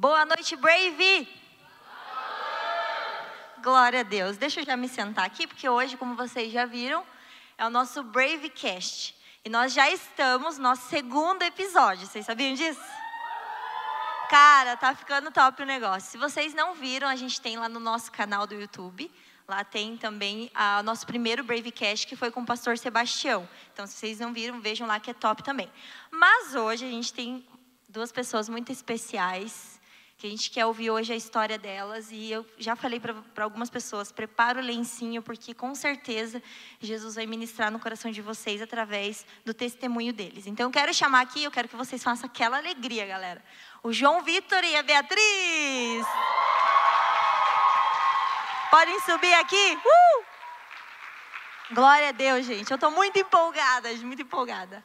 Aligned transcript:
Boa 0.00 0.24
noite, 0.24 0.56
Brave! 0.56 1.28
Glória 3.62 4.00
a 4.00 4.02
Deus. 4.02 4.38
Deixa 4.38 4.60
eu 4.60 4.64
já 4.64 4.74
me 4.74 4.88
sentar 4.88 5.26
aqui, 5.26 5.46
porque 5.46 5.68
hoje, 5.68 5.98
como 5.98 6.16
vocês 6.16 6.50
já 6.50 6.64
viram, 6.64 7.04
é 7.58 7.66
o 7.66 7.68
nosso 7.68 8.02
Bravecast. 8.02 9.14
E 9.44 9.50
nós 9.50 9.74
já 9.74 9.90
estamos 9.90 10.56
no 10.56 10.62
nosso 10.62 10.88
segundo 10.88 11.42
episódio. 11.42 12.06
Vocês 12.06 12.24
sabiam 12.24 12.54
disso? 12.54 12.80
Cara, 14.30 14.74
tá 14.74 14.94
ficando 14.94 15.30
top 15.30 15.60
o 15.60 15.66
negócio. 15.66 16.10
Se 16.12 16.16
vocês 16.16 16.54
não 16.54 16.72
viram, 16.72 17.06
a 17.06 17.14
gente 17.14 17.38
tem 17.38 17.58
lá 17.58 17.68
no 17.68 17.78
nosso 17.78 18.10
canal 18.10 18.46
do 18.46 18.54
YouTube. 18.54 19.12
Lá 19.46 19.64
tem 19.64 19.98
também 19.98 20.50
o 20.78 20.82
nosso 20.82 21.06
primeiro 21.06 21.44
Bravecast, 21.44 22.06
que 22.06 22.16
foi 22.16 22.30
com 22.30 22.40
o 22.40 22.46
pastor 22.46 22.78
Sebastião. 22.78 23.46
Então, 23.74 23.86
se 23.86 23.96
vocês 23.96 24.18
não 24.18 24.32
viram, 24.32 24.62
vejam 24.62 24.86
lá 24.86 24.98
que 24.98 25.10
é 25.10 25.14
top 25.14 25.42
também. 25.42 25.70
Mas 26.10 26.54
hoje 26.54 26.86
a 26.86 26.90
gente 26.90 27.12
tem 27.12 27.46
duas 27.86 28.10
pessoas 28.10 28.48
muito 28.48 28.72
especiais 28.72 29.69
que 30.20 30.26
a 30.26 30.30
gente 30.30 30.50
quer 30.50 30.66
ouvir 30.66 30.90
hoje 30.90 31.14
a 31.14 31.16
história 31.16 31.56
delas. 31.58 32.12
E 32.12 32.30
eu 32.30 32.44
já 32.58 32.76
falei 32.76 33.00
para 33.00 33.42
algumas 33.42 33.70
pessoas: 33.70 34.12
prepara 34.12 34.60
o 34.60 34.62
lencinho, 34.62 35.22
porque 35.22 35.54
com 35.54 35.74
certeza 35.74 36.42
Jesus 36.78 37.14
vai 37.14 37.24
ministrar 37.24 37.70
no 37.72 37.80
coração 37.80 38.10
de 38.10 38.20
vocês 38.20 38.60
através 38.60 39.24
do 39.46 39.54
testemunho 39.54 40.12
deles. 40.12 40.46
Então 40.46 40.66
eu 40.66 40.70
quero 40.70 40.92
chamar 40.92 41.22
aqui, 41.22 41.42
eu 41.42 41.50
quero 41.50 41.68
que 41.68 41.74
vocês 41.74 42.02
façam 42.02 42.26
aquela 42.26 42.58
alegria, 42.58 43.06
galera. 43.06 43.42
O 43.82 43.92
João 43.92 44.22
Vitor 44.22 44.62
e 44.62 44.76
a 44.76 44.82
Beatriz. 44.82 46.06
Podem 48.70 49.00
subir 49.00 49.32
aqui? 49.34 49.78
Uh! 49.84 50.24
Glória 51.72 52.10
a 52.10 52.12
Deus, 52.12 52.44
gente. 52.44 52.70
Eu 52.70 52.74
estou 52.74 52.90
muito 52.90 53.18
empolgada, 53.18 53.90
muito 53.94 54.20
empolgada. 54.20 54.84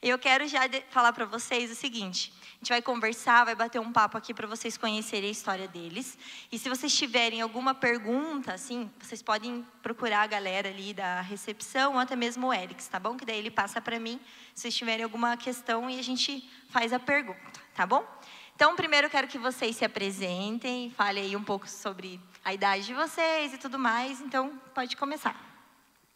Eu 0.00 0.18
quero 0.18 0.46
já 0.46 0.60
falar 0.90 1.12
para 1.12 1.24
vocês 1.24 1.70
o 1.70 1.74
seguinte: 1.74 2.32
a 2.40 2.58
gente 2.58 2.68
vai 2.68 2.80
conversar, 2.82 3.44
vai 3.44 3.54
bater 3.54 3.80
um 3.80 3.92
papo 3.92 4.16
aqui 4.16 4.32
para 4.32 4.46
vocês 4.46 4.76
conhecerem 4.76 5.28
a 5.28 5.32
história 5.32 5.66
deles. 5.66 6.16
E 6.52 6.58
se 6.58 6.68
vocês 6.68 6.94
tiverem 6.96 7.40
alguma 7.40 7.74
pergunta, 7.74 8.54
assim, 8.54 8.90
vocês 9.00 9.22
podem 9.22 9.66
procurar 9.82 10.22
a 10.22 10.26
galera 10.26 10.68
ali 10.68 10.94
da 10.94 11.20
recepção, 11.20 11.94
ou 11.94 11.98
até 11.98 12.14
mesmo 12.14 12.48
o 12.48 12.54
Eric, 12.54 12.82
tá 12.88 12.98
bom? 13.00 13.16
Que 13.16 13.24
daí 13.24 13.38
ele 13.38 13.50
passa 13.50 13.80
para 13.80 13.98
mim, 13.98 14.20
se 14.54 14.62
vocês 14.62 14.76
tiverem 14.76 15.04
alguma 15.04 15.36
questão 15.36 15.90
e 15.90 15.98
a 15.98 16.02
gente 16.02 16.48
faz 16.70 16.92
a 16.92 16.98
pergunta, 16.98 17.60
tá 17.74 17.86
bom? 17.86 18.06
Então, 18.54 18.74
primeiro 18.74 19.06
eu 19.06 19.10
quero 19.10 19.28
que 19.28 19.38
vocês 19.38 19.76
se 19.76 19.84
apresentem, 19.84 20.90
falem 20.90 21.24
aí 21.24 21.36
um 21.36 21.44
pouco 21.44 21.68
sobre 21.68 22.20
a 22.44 22.52
idade 22.52 22.86
de 22.86 22.94
vocês 22.94 23.54
e 23.54 23.58
tudo 23.58 23.78
mais. 23.78 24.20
Então, 24.20 24.60
pode 24.74 24.96
começar. 24.96 25.36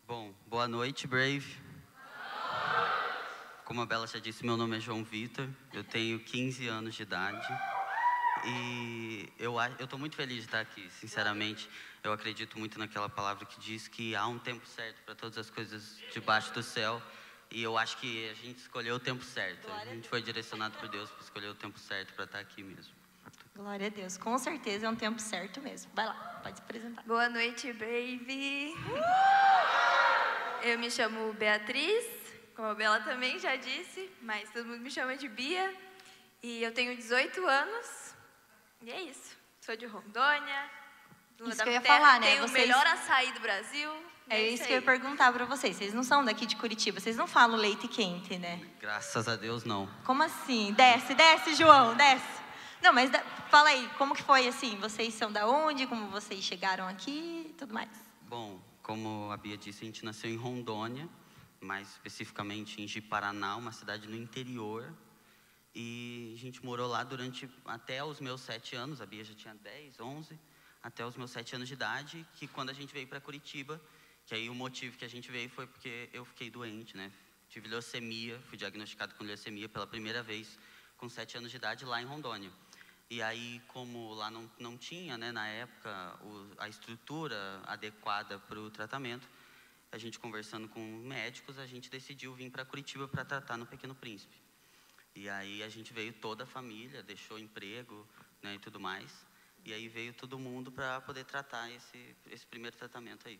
Bom, 0.08 0.32
boa 0.48 0.66
noite, 0.66 1.06
Brave. 1.06 1.61
Como 3.72 3.80
a 3.80 3.86
Bela 3.86 4.06
já 4.06 4.18
disse, 4.18 4.44
meu 4.44 4.54
nome 4.54 4.76
é 4.76 4.80
João 4.80 5.02
Vitor, 5.02 5.48
eu 5.72 5.82
tenho 5.82 6.20
15 6.20 6.68
anos 6.68 6.94
de 6.94 7.04
idade 7.04 7.48
e 8.44 9.32
eu 9.38 9.56
estou 9.80 9.98
muito 9.98 10.14
feliz 10.14 10.40
de 10.40 10.44
estar 10.44 10.60
aqui, 10.60 10.90
sinceramente. 10.90 11.70
Eu 12.04 12.12
acredito 12.12 12.58
muito 12.58 12.78
naquela 12.78 13.08
palavra 13.08 13.46
que 13.46 13.58
diz 13.58 13.88
que 13.88 14.14
há 14.14 14.26
um 14.26 14.38
tempo 14.38 14.66
certo 14.66 15.00
para 15.06 15.14
todas 15.14 15.38
as 15.38 15.48
coisas 15.48 15.98
debaixo 16.12 16.52
do 16.52 16.62
céu 16.62 17.00
e 17.50 17.62
eu 17.62 17.78
acho 17.78 17.96
que 17.96 18.28
a 18.28 18.34
gente 18.34 18.58
escolheu 18.58 18.96
o 18.96 19.00
tempo 19.00 19.24
certo. 19.24 19.66
A 19.72 19.86
gente 19.86 20.06
foi 20.06 20.20
direcionado 20.20 20.76
por 20.76 20.86
Deus 20.90 21.08
para 21.08 21.22
escolher 21.22 21.48
o 21.48 21.54
tempo 21.54 21.78
certo 21.78 22.12
para 22.12 22.26
estar 22.26 22.40
aqui 22.40 22.62
mesmo. 22.62 22.92
Glória 23.56 23.86
a 23.86 23.90
Deus, 23.90 24.18
com 24.18 24.36
certeza 24.36 24.84
é 24.84 24.90
um 24.90 24.96
tempo 24.96 25.18
certo 25.18 25.62
mesmo. 25.62 25.90
Vai 25.94 26.04
lá, 26.04 26.40
pode 26.42 26.58
se 26.58 26.62
apresentar. 26.62 27.02
Boa 27.04 27.30
noite, 27.30 27.72
baby. 27.72 28.74
Eu 30.62 30.78
me 30.78 30.90
chamo 30.90 31.32
Beatriz, 31.32 32.21
como 32.62 32.70
a 32.70 32.74
Bela 32.76 33.00
também 33.00 33.40
já 33.40 33.56
disse, 33.56 34.08
mas 34.20 34.48
todo 34.50 34.66
mundo 34.66 34.78
me 34.78 34.88
chama 34.88 35.16
de 35.16 35.28
Bia. 35.28 35.74
E 36.40 36.62
eu 36.62 36.72
tenho 36.72 36.94
18 36.94 37.44
anos. 37.44 38.14
E 38.80 38.92
é 38.92 39.00
isso. 39.00 39.36
Sou 39.60 39.74
de 39.74 39.84
Rondônia. 39.84 40.70
Isso 41.44 41.60
que 41.60 41.68
eu 41.68 41.72
ia 41.72 41.80
terra, 41.80 41.98
falar, 41.98 42.20
né? 42.20 42.26
Tenho 42.28 42.42
Vocês... 42.42 42.50
o 42.50 42.68
melhor 42.68 42.86
açaí 42.86 43.32
do 43.32 43.40
Brasil. 43.40 43.90
É, 44.30 44.36
é 44.36 44.48
isso 44.50 44.62
que 44.62 44.70
eu 44.70 44.76
ia 44.76 44.82
perguntar 44.82 45.32
para 45.32 45.44
vocês. 45.44 45.76
Vocês 45.76 45.92
não 45.92 46.04
são 46.04 46.24
daqui 46.24 46.46
de 46.46 46.54
Curitiba, 46.54 47.00
vocês 47.00 47.16
não 47.16 47.26
falam 47.26 47.56
leite 47.56 47.88
quente, 47.88 48.38
né? 48.38 48.64
Graças 48.78 49.26
a 49.26 49.34
Deus, 49.34 49.64
não. 49.64 49.88
Como 50.04 50.22
assim? 50.22 50.72
Desce, 50.72 51.14
desce, 51.14 51.56
João, 51.56 51.96
desce. 51.96 52.42
Não, 52.80 52.92
mas 52.92 53.10
da... 53.10 53.18
fala 53.50 53.70
aí, 53.70 53.90
como 53.98 54.14
que 54.14 54.22
foi 54.22 54.46
assim? 54.46 54.76
Vocês 54.76 55.14
são 55.14 55.32
da 55.32 55.48
onde? 55.48 55.84
Como 55.88 56.06
vocês 56.10 56.44
chegaram 56.44 56.86
aqui 56.86 57.48
e 57.50 57.54
tudo 57.54 57.74
mais? 57.74 57.90
Bom, 58.20 58.62
como 58.84 59.32
a 59.32 59.36
Bia 59.36 59.56
disse, 59.56 59.82
a 59.82 59.86
gente 59.86 60.04
nasceu 60.04 60.30
em 60.30 60.36
Rondônia 60.36 61.08
mais 61.62 61.88
especificamente 61.92 62.82
em 62.82 62.88
Ji-Paraná, 62.88 63.56
uma 63.56 63.72
cidade 63.72 64.08
no 64.08 64.16
interior. 64.16 64.92
E 65.74 66.34
a 66.34 66.38
gente 66.38 66.62
morou 66.64 66.88
lá 66.88 67.02
durante 67.04 67.48
até 67.64 68.04
os 68.04 68.20
meus 68.20 68.40
sete 68.42 68.76
anos, 68.76 69.00
a 69.00 69.06
Bia 69.06 69.24
já 69.24 69.34
tinha 69.34 69.54
10, 69.54 70.00
11, 70.00 70.38
até 70.82 71.06
os 71.06 71.16
meus 71.16 71.30
sete 71.30 71.54
anos 71.54 71.68
de 71.68 71.74
idade, 71.74 72.26
que 72.34 72.46
quando 72.46 72.70
a 72.70 72.72
gente 72.72 72.92
veio 72.92 73.06
para 73.06 73.20
Curitiba, 73.20 73.80
que 74.26 74.34
aí 74.34 74.50
o 74.50 74.54
motivo 74.54 74.98
que 74.98 75.04
a 75.04 75.08
gente 75.08 75.30
veio 75.30 75.48
foi 75.48 75.66
porque 75.66 76.10
eu 76.12 76.24
fiquei 76.24 76.50
doente, 76.50 76.96
né? 76.96 77.10
Tive 77.48 77.68
leucemia, 77.68 78.38
fui 78.48 78.58
diagnosticado 78.58 79.14
com 79.14 79.24
leucemia 79.24 79.68
pela 79.68 79.86
primeira 79.86 80.22
vez 80.22 80.58
com 80.96 81.08
sete 81.08 81.36
anos 81.36 81.50
de 81.50 81.56
idade 81.56 81.84
lá 81.84 82.02
em 82.02 82.04
Rondônia. 82.04 82.50
E 83.10 83.20
aí, 83.20 83.60
como 83.68 84.14
lá 84.14 84.30
não, 84.30 84.50
não 84.58 84.78
tinha, 84.78 85.18
né, 85.18 85.30
na 85.30 85.46
época, 85.46 86.18
o, 86.22 86.48
a 86.58 86.68
estrutura 86.68 87.60
adequada 87.66 88.38
para 88.38 88.58
o 88.58 88.70
tratamento, 88.70 89.28
a 89.92 89.98
gente 89.98 90.18
conversando 90.18 90.66
com 90.68 90.80
médicos, 90.80 91.58
a 91.58 91.66
gente 91.66 91.90
decidiu 91.90 92.32
vir 92.32 92.50
para 92.50 92.64
Curitiba 92.64 93.06
para 93.06 93.26
tratar 93.26 93.58
no 93.58 93.66
Pequeno 93.66 93.94
Príncipe. 93.94 94.34
E 95.14 95.28
aí 95.28 95.62
a 95.62 95.68
gente 95.68 95.92
veio 95.92 96.14
toda 96.14 96.44
a 96.44 96.46
família, 96.46 97.02
deixou 97.02 97.38
emprego 97.38 98.08
né, 98.42 98.54
e 98.54 98.58
tudo 98.58 98.80
mais. 98.80 99.26
E 99.64 99.72
aí 99.72 99.88
veio 99.88 100.14
todo 100.14 100.38
mundo 100.38 100.72
para 100.72 101.02
poder 101.02 101.24
tratar 101.24 101.70
esse, 101.70 102.16
esse 102.30 102.46
primeiro 102.46 102.74
tratamento 102.74 103.28
aí. 103.28 103.38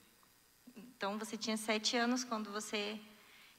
Então 0.76 1.18
você 1.18 1.38
tinha 1.38 1.56
sete 1.56 1.96
anos 1.96 2.22
quando 2.22 2.52
você. 2.52 3.00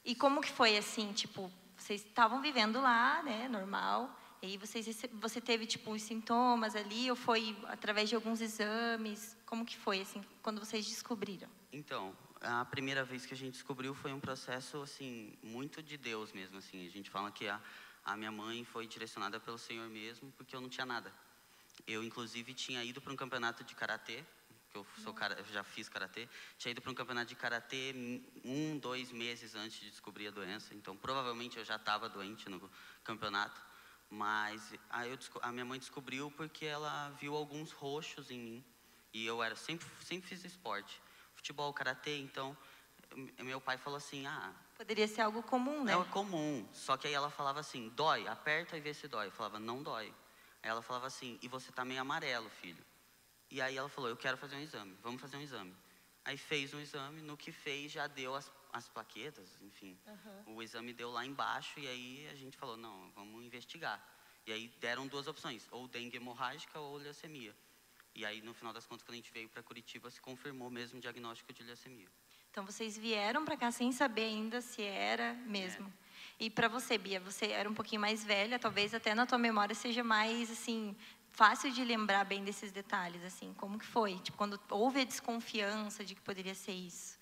E 0.05 0.13
como 0.13 0.39
que 0.39 0.51
foi 0.51 0.77
assim, 0.77 1.11
tipo, 1.13 1.51
vocês 1.75 2.05
estavam 2.05 2.41
vivendo 2.41 2.79
lá, 2.79 3.23
né, 3.23 3.47
normal. 3.47 4.19
E 4.39 4.45
aí 4.45 4.57
vocês, 4.57 4.85
você 5.13 5.41
teve 5.41 5.65
tipo 5.65 5.91
os 5.91 6.01
sintomas 6.03 6.75
ali 6.75 7.09
ou 7.09 7.15
foi 7.15 7.57
através 7.63 8.07
de 8.07 8.13
alguns 8.13 8.39
exames? 8.39 9.35
Como 9.47 9.65
que 9.65 9.77
foi 9.77 10.01
assim 10.01 10.21
quando 10.43 10.59
vocês 10.59 10.85
descobriram? 10.85 11.49
Então, 11.71 12.15
a 12.43 12.65
primeira 12.65 13.03
vez 13.03 13.25
que 13.25 13.33
a 13.33 13.37
gente 13.37 13.53
descobriu 13.53 13.95
foi 13.95 14.11
um 14.11 14.19
processo 14.19 14.81
assim 14.81 15.33
muito 15.41 15.81
de 15.81 15.97
Deus 15.97 16.31
mesmo 16.33 16.57
assim. 16.57 16.85
A 16.85 16.89
gente 16.89 17.09
fala 17.09 17.31
que 17.31 17.47
a, 17.47 17.59
a 18.03 18.17
minha 18.17 18.31
mãe 18.31 18.65
foi 18.65 18.85
direcionada 18.85 19.39
pelo 19.39 19.57
Senhor 19.57 19.89
mesmo, 19.89 20.31
porque 20.33 20.55
eu 20.55 20.61
não 20.61 20.69
tinha 20.69 20.85
nada. 20.85 21.11
Eu 21.87 22.03
inclusive 22.03 22.53
tinha 22.53 22.83
ido 22.83 23.01
para 23.01 23.13
um 23.13 23.15
campeonato 23.15 23.63
de 23.63 23.73
karatê, 23.73 24.23
que 24.69 24.77
eu 24.77 24.85
sou 25.03 25.13
cara, 25.13 25.41
já 25.51 25.63
fiz 25.63 25.87
karatê. 25.87 26.27
Tinha 26.57 26.71
ido 26.71 26.81
para 26.81 26.91
um 26.91 26.95
campeonato 26.95 27.27
de 27.27 27.35
karatê 27.35 27.95
um, 28.43 28.77
dois 28.77 29.11
meses 29.11 29.55
antes 29.55 29.79
de 29.79 29.89
descobrir 29.89 30.27
a 30.27 30.31
doença. 30.31 30.73
Então 30.73 30.97
provavelmente 30.97 31.57
eu 31.57 31.63
já 31.63 31.77
estava 31.77 32.09
doente 32.09 32.49
no 32.49 32.69
campeonato. 33.03 33.61
Mas 34.09 34.73
aí 34.89 35.09
eu, 35.09 35.17
a 35.41 35.51
minha 35.51 35.65
mãe 35.65 35.79
descobriu 35.79 36.29
porque 36.31 36.65
ela 36.65 37.09
viu 37.11 37.35
alguns 37.35 37.71
roxos 37.71 38.29
em 38.29 38.39
mim. 38.39 38.65
E 39.13 39.25
eu 39.25 39.41
era 39.41 39.55
sempre 39.55 39.87
sempre 40.01 40.27
fiz 40.27 40.43
esporte 40.43 41.02
futebol, 41.43 41.73
karatê, 41.73 42.19
então 42.19 42.57
meu 43.39 43.59
pai 43.59 43.77
falou 43.77 43.97
assim, 43.97 44.25
ah... 44.25 44.53
Poderia 44.77 45.07
ser 45.07 45.21
algo 45.21 45.43
comum, 45.43 45.83
né? 45.83 45.93
É 45.93 46.03
comum, 46.05 46.65
só 46.71 46.95
que 46.95 47.05
aí 47.05 47.13
ela 47.13 47.29
falava 47.29 47.59
assim, 47.59 47.89
dói, 47.89 48.25
aperta 48.27 48.77
e 48.77 48.79
vê 48.79 48.93
se 48.93 49.07
dói. 49.07 49.27
Eu 49.27 49.31
falava, 49.31 49.59
não 49.59 49.83
dói. 49.83 50.07
Aí 50.63 50.69
ela 50.69 50.81
falava 50.81 51.05
assim, 51.05 51.37
e 51.41 51.47
você 51.47 51.71
tá 51.71 51.83
meio 51.83 52.01
amarelo, 52.01 52.49
filho. 52.49 52.83
E 53.51 53.61
aí 53.61 53.77
ela 53.77 53.89
falou, 53.89 54.09
eu 54.09 54.15
quero 54.15 54.37
fazer 54.37 54.55
um 54.55 54.61
exame, 54.61 54.97
vamos 55.03 55.21
fazer 55.21 55.35
um 55.35 55.41
exame. 55.41 55.75
Aí 56.25 56.37
fez 56.37 56.73
um 56.73 56.79
exame, 56.79 57.21
no 57.21 57.35
que 57.35 57.51
fez 57.51 57.91
já 57.91 58.07
deu 58.07 58.33
as, 58.33 58.49
as 58.71 58.87
plaquetas, 58.87 59.49
enfim. 59.61 59.99
Uhum. 60.07 60.55
O 60.55 60.63
exame 60.63 60.93
deu 60.93 61.11
lá 61.11 61.25
embaixo 61.25 61.77
e 61.79 61.87
aí 61.87 62.29
a 62.31 62.35
gente 62.35 62.57
falou, 62.57 62.77
não, 62.77 63.11
vamos 63.11 63.43
investigar. 63.43 64.01
E 64.47 64.53
aí 64.53 64.69
deram 64.79 65.05
duas 65.07 65.27
opções, 65.27 65.67
ou 65.71 65.87
dengue 65.87 66.17
hemorrágica 66.17 66.79
ou 66.79 66.97
leucemia. 66.97 67.53
E 68.15 68.25
aí, 68.25 68.41
no 68.41 68.53
final 68.53 68.71
das 68.71 68.85
contas, 68.85 69.03
quando 69.03 69.13
a 69.13 69.17
gente 69.17 69.31
veio 69.31 69.49
para 69.49 69.63
Curitiba, 69.63 70.09
se 70.11 70.21
confirmou 70.21 70.69
mesmo 70.69 70.99
o 70.99 71.01
diagnóstico 71.01 71.51
de 71.51 71.63
leucemia. 71.63 72.07
Então, 72.51 72.63
vocês 72.63 72.95
vieram 72.95 73.43
para 73.43 73.57
cá 73.57 73.71
sem 73.71 73.91
saber 73.91 74.25
ainda 74.25 74.61
se 74.61 74.83
era 74.83 75.33
mesmo. 75.45 75.91
É. 76.39 76.45
E 76.45 76.49
para 76.49 76.67
você, 76.67 76.97
Bia, 76.97 77.19
você 77.19 77.47
era 77.47 77.67
um 77.67 77.73
pouquinho 77.73 78.01
mais 78.01 78.23
velha, 78.23 78.59
talvez 78.59 78.93
até 78.93 79.15
na 79.15 79.25
tua 79.25 79.39
memória 79.39 79.73
seja 79.73 80.03
mais, 80.03 80.51
assim, 80.51 80.95
fácil 81.31 81.71
de 81.71 81.83
lembrar 81.83 82.23
bem 82.23 82.43
desses 82.43 82.71
detalhes, 82.71 83.23
assim. 83.23 83.53
Como 83.55 83.79
que 83.79 83.85
foi? 83.85 84.19
Tipo, 84.19 84.37
quando 84.37 84.59
houve 84.69 85.01
a 85.01 85.03
desconfiança 85.03 86.05
de 86.05 86.13
que 86.13 86.21
poderia 86.21 86.53
ser 86.53 86.73
isso? 86.73 87.19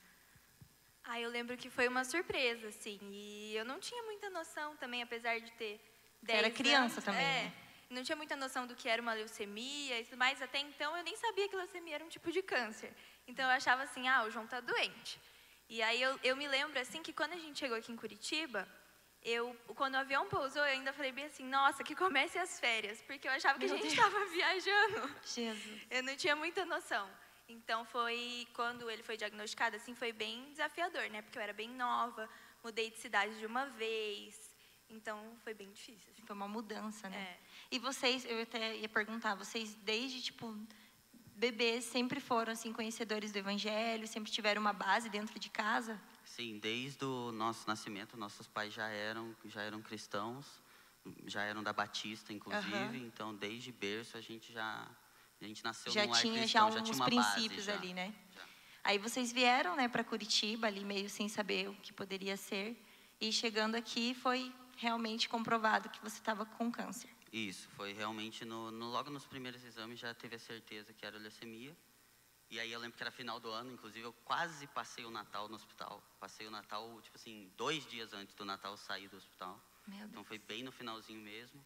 Ah, 1.05 1.19
eu 1.19 1.29
lembro 1.29 1.55
que 1.55 1.69
foi 1.69 1.87
uma 1.87 2.03
surpresa, 2.03 2.67
assim. 2.67 2.99
E 3.11 3.55
eu 3.55 3.63
não 3.63 3.79
tinha 3.79 4.03
muita 4.03 4.29
noção 4.29 4.75
também, 4.75 5.01
apesar 5.01 5.39
de 5.39 5.51
ter 5.53 5.79
10 6.21 6.39
Você 6.39 6.45
era 6.45 6.51
criança 6.53 6.95
anos, 6.95 7.03
também, 7.05 7.25
é. 7.25 7.43
né? 7.43 7.53
Não 7.93 8.03
tinha 8.03 8.15
muita 8.15 8.35
noção 8.35 8.65
do 8.65 8.75
que 8.75 8.87
era 8.87 9.01
uma 9.01 9.13
leucemia 9.13 9.99
e 9.99 10.05
tudo 10.05 10.17
mais. 10.17 10.41
Até 10.41 10.59
então, 10.59 10.95
eu 10.97 11.03
nem 11.03 11.15
sabia 11.15 11.47
que 11.47 11.55
leucemia 11.55 11.95
era 11.95 12.03
um 12.03 12.09
tipo 12.09 12.31
de 12.31 12.41
câncer. 12.41 12.93
Então, 13.27 13.45
eu 13.45 13.51
achava 13.51 13.83
assim, 13.83 14.07
ah, 14.07 14.23
o 14.23 14.31
João 14.31 14.45
está 14.45 14.59
doente. 14.59 15.19
E 15.69 15.81
aí, 15.81 16.01
eu, 16.01 16.19
eu 16.23 16.35
me 16.35 16.47
lembro, 16.47 16.79
assim, 16.79 17.01
que 17.01 17.13
quando 17.13 17.33
a 17.33 17.37
gente 17.37 17.59
chegou 17.59 17.77
aqui 17.77 17.91
em 17.91 17.95
Curitiba, 17.95 18.67
eu, 19.23 19.55
quando 19.75 19.95
o 19.95 19.97
avião 19.97 20.27
pousou, 20.27 20.63
eu 20.63 20.71
ainda 20.71 20.91
falei 20.91 21.11
bem 21.11 21.25
assim, 21.25 21.45
nossa, 21.45 21.83
que 21.83 21.95
comece 21.95 22.39
as 22.39 22.59
férias, 22.59 23.01
porque 23.03 23.27
eu 23.27 23.31
achava 23.31 23.59
que 23.59 23.65
Meu 23.65 23.75
a 23.75 23.77
gente 23.77 23.87
estava 23.87 24.25
viajando. 24.25 25.15
Jesus. 25.23 25.81
Eu 25.89 26.03
não 26.03 26.15
tinha 26.15 26.35
muita 26.35 26.65
noção. 26.65 27.07
Então 27.47 27.85
foi 27.85 28.47
quando 28.53 28.89
ele 28.89 29.03
foi 29.03 29.17
diagnosticado, 29.17 29.75
assim, 29.75 29.93
foi 29.93 30.11
bem 30.11 30.49
desafiador, 30.51 31.09
né? 31.09 31.21
Porque 31.21 31.37
eu 31.37 31.41
era 31.41 31.53
bem 31.53 31.69
nova, 31.69 32.29
mudei 32.63 32.89
de 32.89 32.97
cidade 32.97 33.37
de 33.37 33.45
uma 33.45 33.65
vez. 33.65 34.55
Então 34.89 35.37
foi 35.43 35.53
bem 35.53 35.71
difícil. 35.71 36.11
assim. 36.11 36.25
Foi 36.25 36.35
uma 36.35 36.47
mudança, 36.47 37.09
né? 37.09 37.17
É. 37.17 37.50
E 37.71 37.79
vocês, 37.79 38.25
eu 38.25 38.41
até 38.41 38.75
ia 38.75 38.89
perguntar, 38.89 39.33
vocês 39.35 39.73
desde, 39.75 40.21
tipo, 40.21 40.53
bebês 41.35 41.85
sempre 41.85 42.19
foram, 42.19 42.51
assim, 42.51 42.73
conhecedores 42.73 43.31
do 43.31 43.37
evangelho, 43.37 44.05
sempre 44.05 44.29
tiveram 44.29 44.61
uma 44.61 44.73
base 44.73 45.09
dentro 45.09 45.39
de 45.39 45.49
casa? 45.49 45.99
Sim, 46.25 46.59
desde 46.59 47.05
o 47.05 47.31
nosso 47.31 47.65
nascimento, 47.65 48.17
nossos 48.17 48.45
pais 48.45 48.73
já 48.73 48.89
eram, 48.89 49.33
já 49.45 49.61
eram 49.61 49.81
cristãos, 49.81 50.45
já 51.25 51.43
eram 51.43 51.63
da 51.63 51.71
Batista, 51.71 52.33
inclusive. 52.33 52.75
Aham. 52.75 52.95
Então, 52.97 53.33
desde 53.33 53.71
berço, 53.71 54.17
a 54.17 54.21
gente 54.21 54.51
já, 54.51 54.85
a 55.41 55.45
gente 55.45 55.63
nasceu 55.63 55.93
já 55.93 56.05
num 56.05 56.11
tinha 56.11 56.41
cristão, 56.41 56.71
já 56.71 56.81
uns 56.81 56.89
tinha 56.89 56.97
base 56.97 57.09
princípios 57.09 57.65
já. 57.65 57.73
ali, 57.73 57.93
né? 57.93 58.13
já. 58.35 58.43
Aí 58.83 58.97
vocês 58.97 59.31
vieram, 59.31 59.77
né, 59.77 59.87
para 59.87 60.03
Curitiba, 60.03 60.67
ali 60.67 60.83
meio 60.83 61.09
sem 61.09 61.29
saber 61.29 61.69
o 61.69 61.73
que 61.75 61.93
poderia 61.93 62.35
ser, 62.35 62.75
e 63.19 63.31
chegando 63.31 63.75
aqui 63.75 64.13
foi 64.13 64.53
realmente 64.75 65.29
comprovado 65.29 65.87
que 65.87 66.01
você 66.01 66.17
estava 66.17 66.45
com 66.45 66.69
câncer. 66.69 67.09
Isso, 67.31 67.69
foi 67.69 67.93
realmente 67.93 68.43
no, 68.43 68.71
no- 68.71 68.89
logo 68.91 69.09
nos 69.09 69.25
primeiros 69.25 69.63
exames 69.63 69.99
já 69.99 70.13
teve 70.13 70.35
a 70.35 70.39
certeza 70.39 70.93
que 70.93 71.05
era 71.05 71.17
leucemia. 71.17 71.75
E 72.49 72.59
aí 72.59 72.69
eu 72.71 72.79
lembro 72.81 72.97
que 72.97 73.03
era 73.03 73.11
final 73.11 73.39
do 73.39 73.49
ano, 73.49 73.71
inclusive 73.71 74.05
eu 74.05 74.11
quase 74.25 74.67
passei 74.67 75.05
o 75.05 75.09
Natal 75.11 75.47
no 75.47 75.55
hospital. 75.55 76.03
Passei 76.19 76.45
o 76.45 76.51
Natal, 76.51 76.99
tipo 77.01 77.15
assim, 77.15 77.49
dois 77.55 77.85
dias 77.87 78.11
antes 78.11 78.35
do 78.35 78.43
Natal 78.43 78.75
sair 78.75 79.07
do 79.07 79.15
hospital. 79.15 79.57
Então 80.09 80.23
foi 80.25 80.37
bem 80.37 80.61
no 80.61 80.71
finalzinho 80.71 81.21
mesmo. 81.21 81.65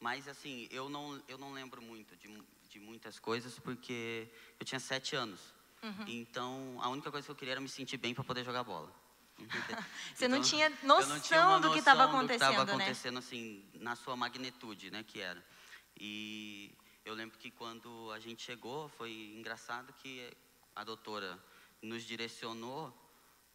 Mas 0.00 0.26
assim, 0.26 0.66
eu 0.72 0.88
não, 0.88 1.22
eu 1.28 1.38
não 1.38 1.52
lembro 1.52 1.80
muito 1.80 2.16
de, 2.16 2.26
de 2.68 2.80
muitas 2.80 3.20
coisas 3.20 3.56
porque 3.60 4.28
eu 4.58 4.66
tinha 4.66 4.80
sete 4.80 5.14
anos. 5.14 5.54
Uhum. 5.80 6.04
Então 6.08 6.78
a 6.82 6.88
única 6.88 7.12
coisa 7.12 7.24
que 7.24 7.30
eu 7.30 7.36
queria 7.36 7.52
era 7.52 7.60
me 7.60 7.68
sentir 7.68 7.96
bem 7.96 8.12
para 8.12 8.24
poder 8.24 8.42
jogar 8.44 8.64
bola. 8.64 8.92
Você 10.14 10.28
não 10.28 10.38
Então, 10.38 10.48
tinha 10.48 10.66
eu 10.66 10.76
não 10.82 10.96
noção 10.96 11.20
tinha 11.20 11.58
do 11.58 11.72
que 11.72 11.78
estava 11.78 12.06
noção 12.06 12.22
do 12.22 12.28
que 12.28 12.34
estava 12.34 12.52
acontecendo, 12.62 12.66
né? 12.66 12.72
acontecendo 12.72 13.18
assim 13.18 13.64
na 13.74 13.96
sua 13.96 14.16
magnitude, 14.16 14.90
né, 14.90 15.02
que 15.02 15.20
era. 15.20 15.44
E 15.98 16.72
eu 17.04 17.14
lembro 17.14 17.38
que 17.38 17.50
quando 17.50 18.10
a 18.12 18.18
gente 18.18 18.42
chegou 18.42 18.88
foi 18.90 19.12
engraçado 19.36 19.92
que 19.94 20.32
a 20.74 20.84
doutora 20.84 21.38
nos 21.82 22.04
direcionou 22.04 22.92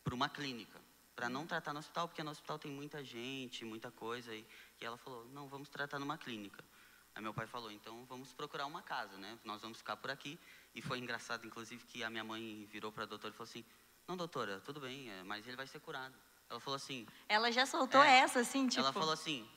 para 0.04 0.14
uma 0.14 0.30
clínica 0.30 0.80
para 1.16 1.28
não 1.28 1.46
tratar 1.46 1.74
no 1.74 1.80
hospital 1.80 2.08
porque 2.08 2.24
no 2.24 2.32
hospital 2.32 2.58
tem 2.58 2.72
muita 2.72 3.04
gente, 3.04 3.66
muita 3.66 3.92
coisa 3.92 4.34
e, 4.34 4.46
e 4.80 4.86
ela 4.86 4.98
falou 4.98 5.26
não 5.26 5.48
vamos 5.50 5.70
tratar 5.70 6.00
numa 6.00 6.18
clínica. 6.18 6.64
Aí 7.16 7.22
meu 7.22 7.34
pai 7.34 7.48
falou 7.48 7.72
então 7.72 8.06
vamos 8.06 8.32
procurar 8.34 8.66
uma 8.66 8.82
casa, 8.82 9.18
né? 9.18 9.38
Nós 9.44 9.62
vamos 9.62 9.80
ficar 9.80 9.98
por 9.98 10.12
aqui 10.12 10.40
e 10.74 10.82
foi 10.82 11.00
engraçado 11.00 11.46
inclusive 11.46 11.84
que 11.86 12.04
a 12.04 12.10
minha 12.10 12.24
mãe 12.24 12.68
virou 12.72 12.92
para 12.92 13.04
a 13.04 13.08
doutora 13.08 13.34
e 13.34 13.38
falou 13.38 13.50
assim 13.50 13.66
não 14.10 14.18
doutora 14.18 14.60
tudo 14.62 14.82
bem, 14.82 15.08
é, 15.12 15.24
mas 15.24 15.48
ele 15.48 15.56
vai 15.56 15.68
ser 15.68 15.80
curado. 15.80 16.16
Ela 16.50 16.60
falou 16.60 16.76
assim 16.76 17.08
Ela 17.28 17.52
já 17.52 17.66
soltou 17.66 18.02
É. 18.04 18.18
essa, 18.22 18.40
assim, 18.40 18.68
tipo... 18.68 18.82
ela 18.82 18.92
falou 18.92 19.12
assim, 19.14 19.48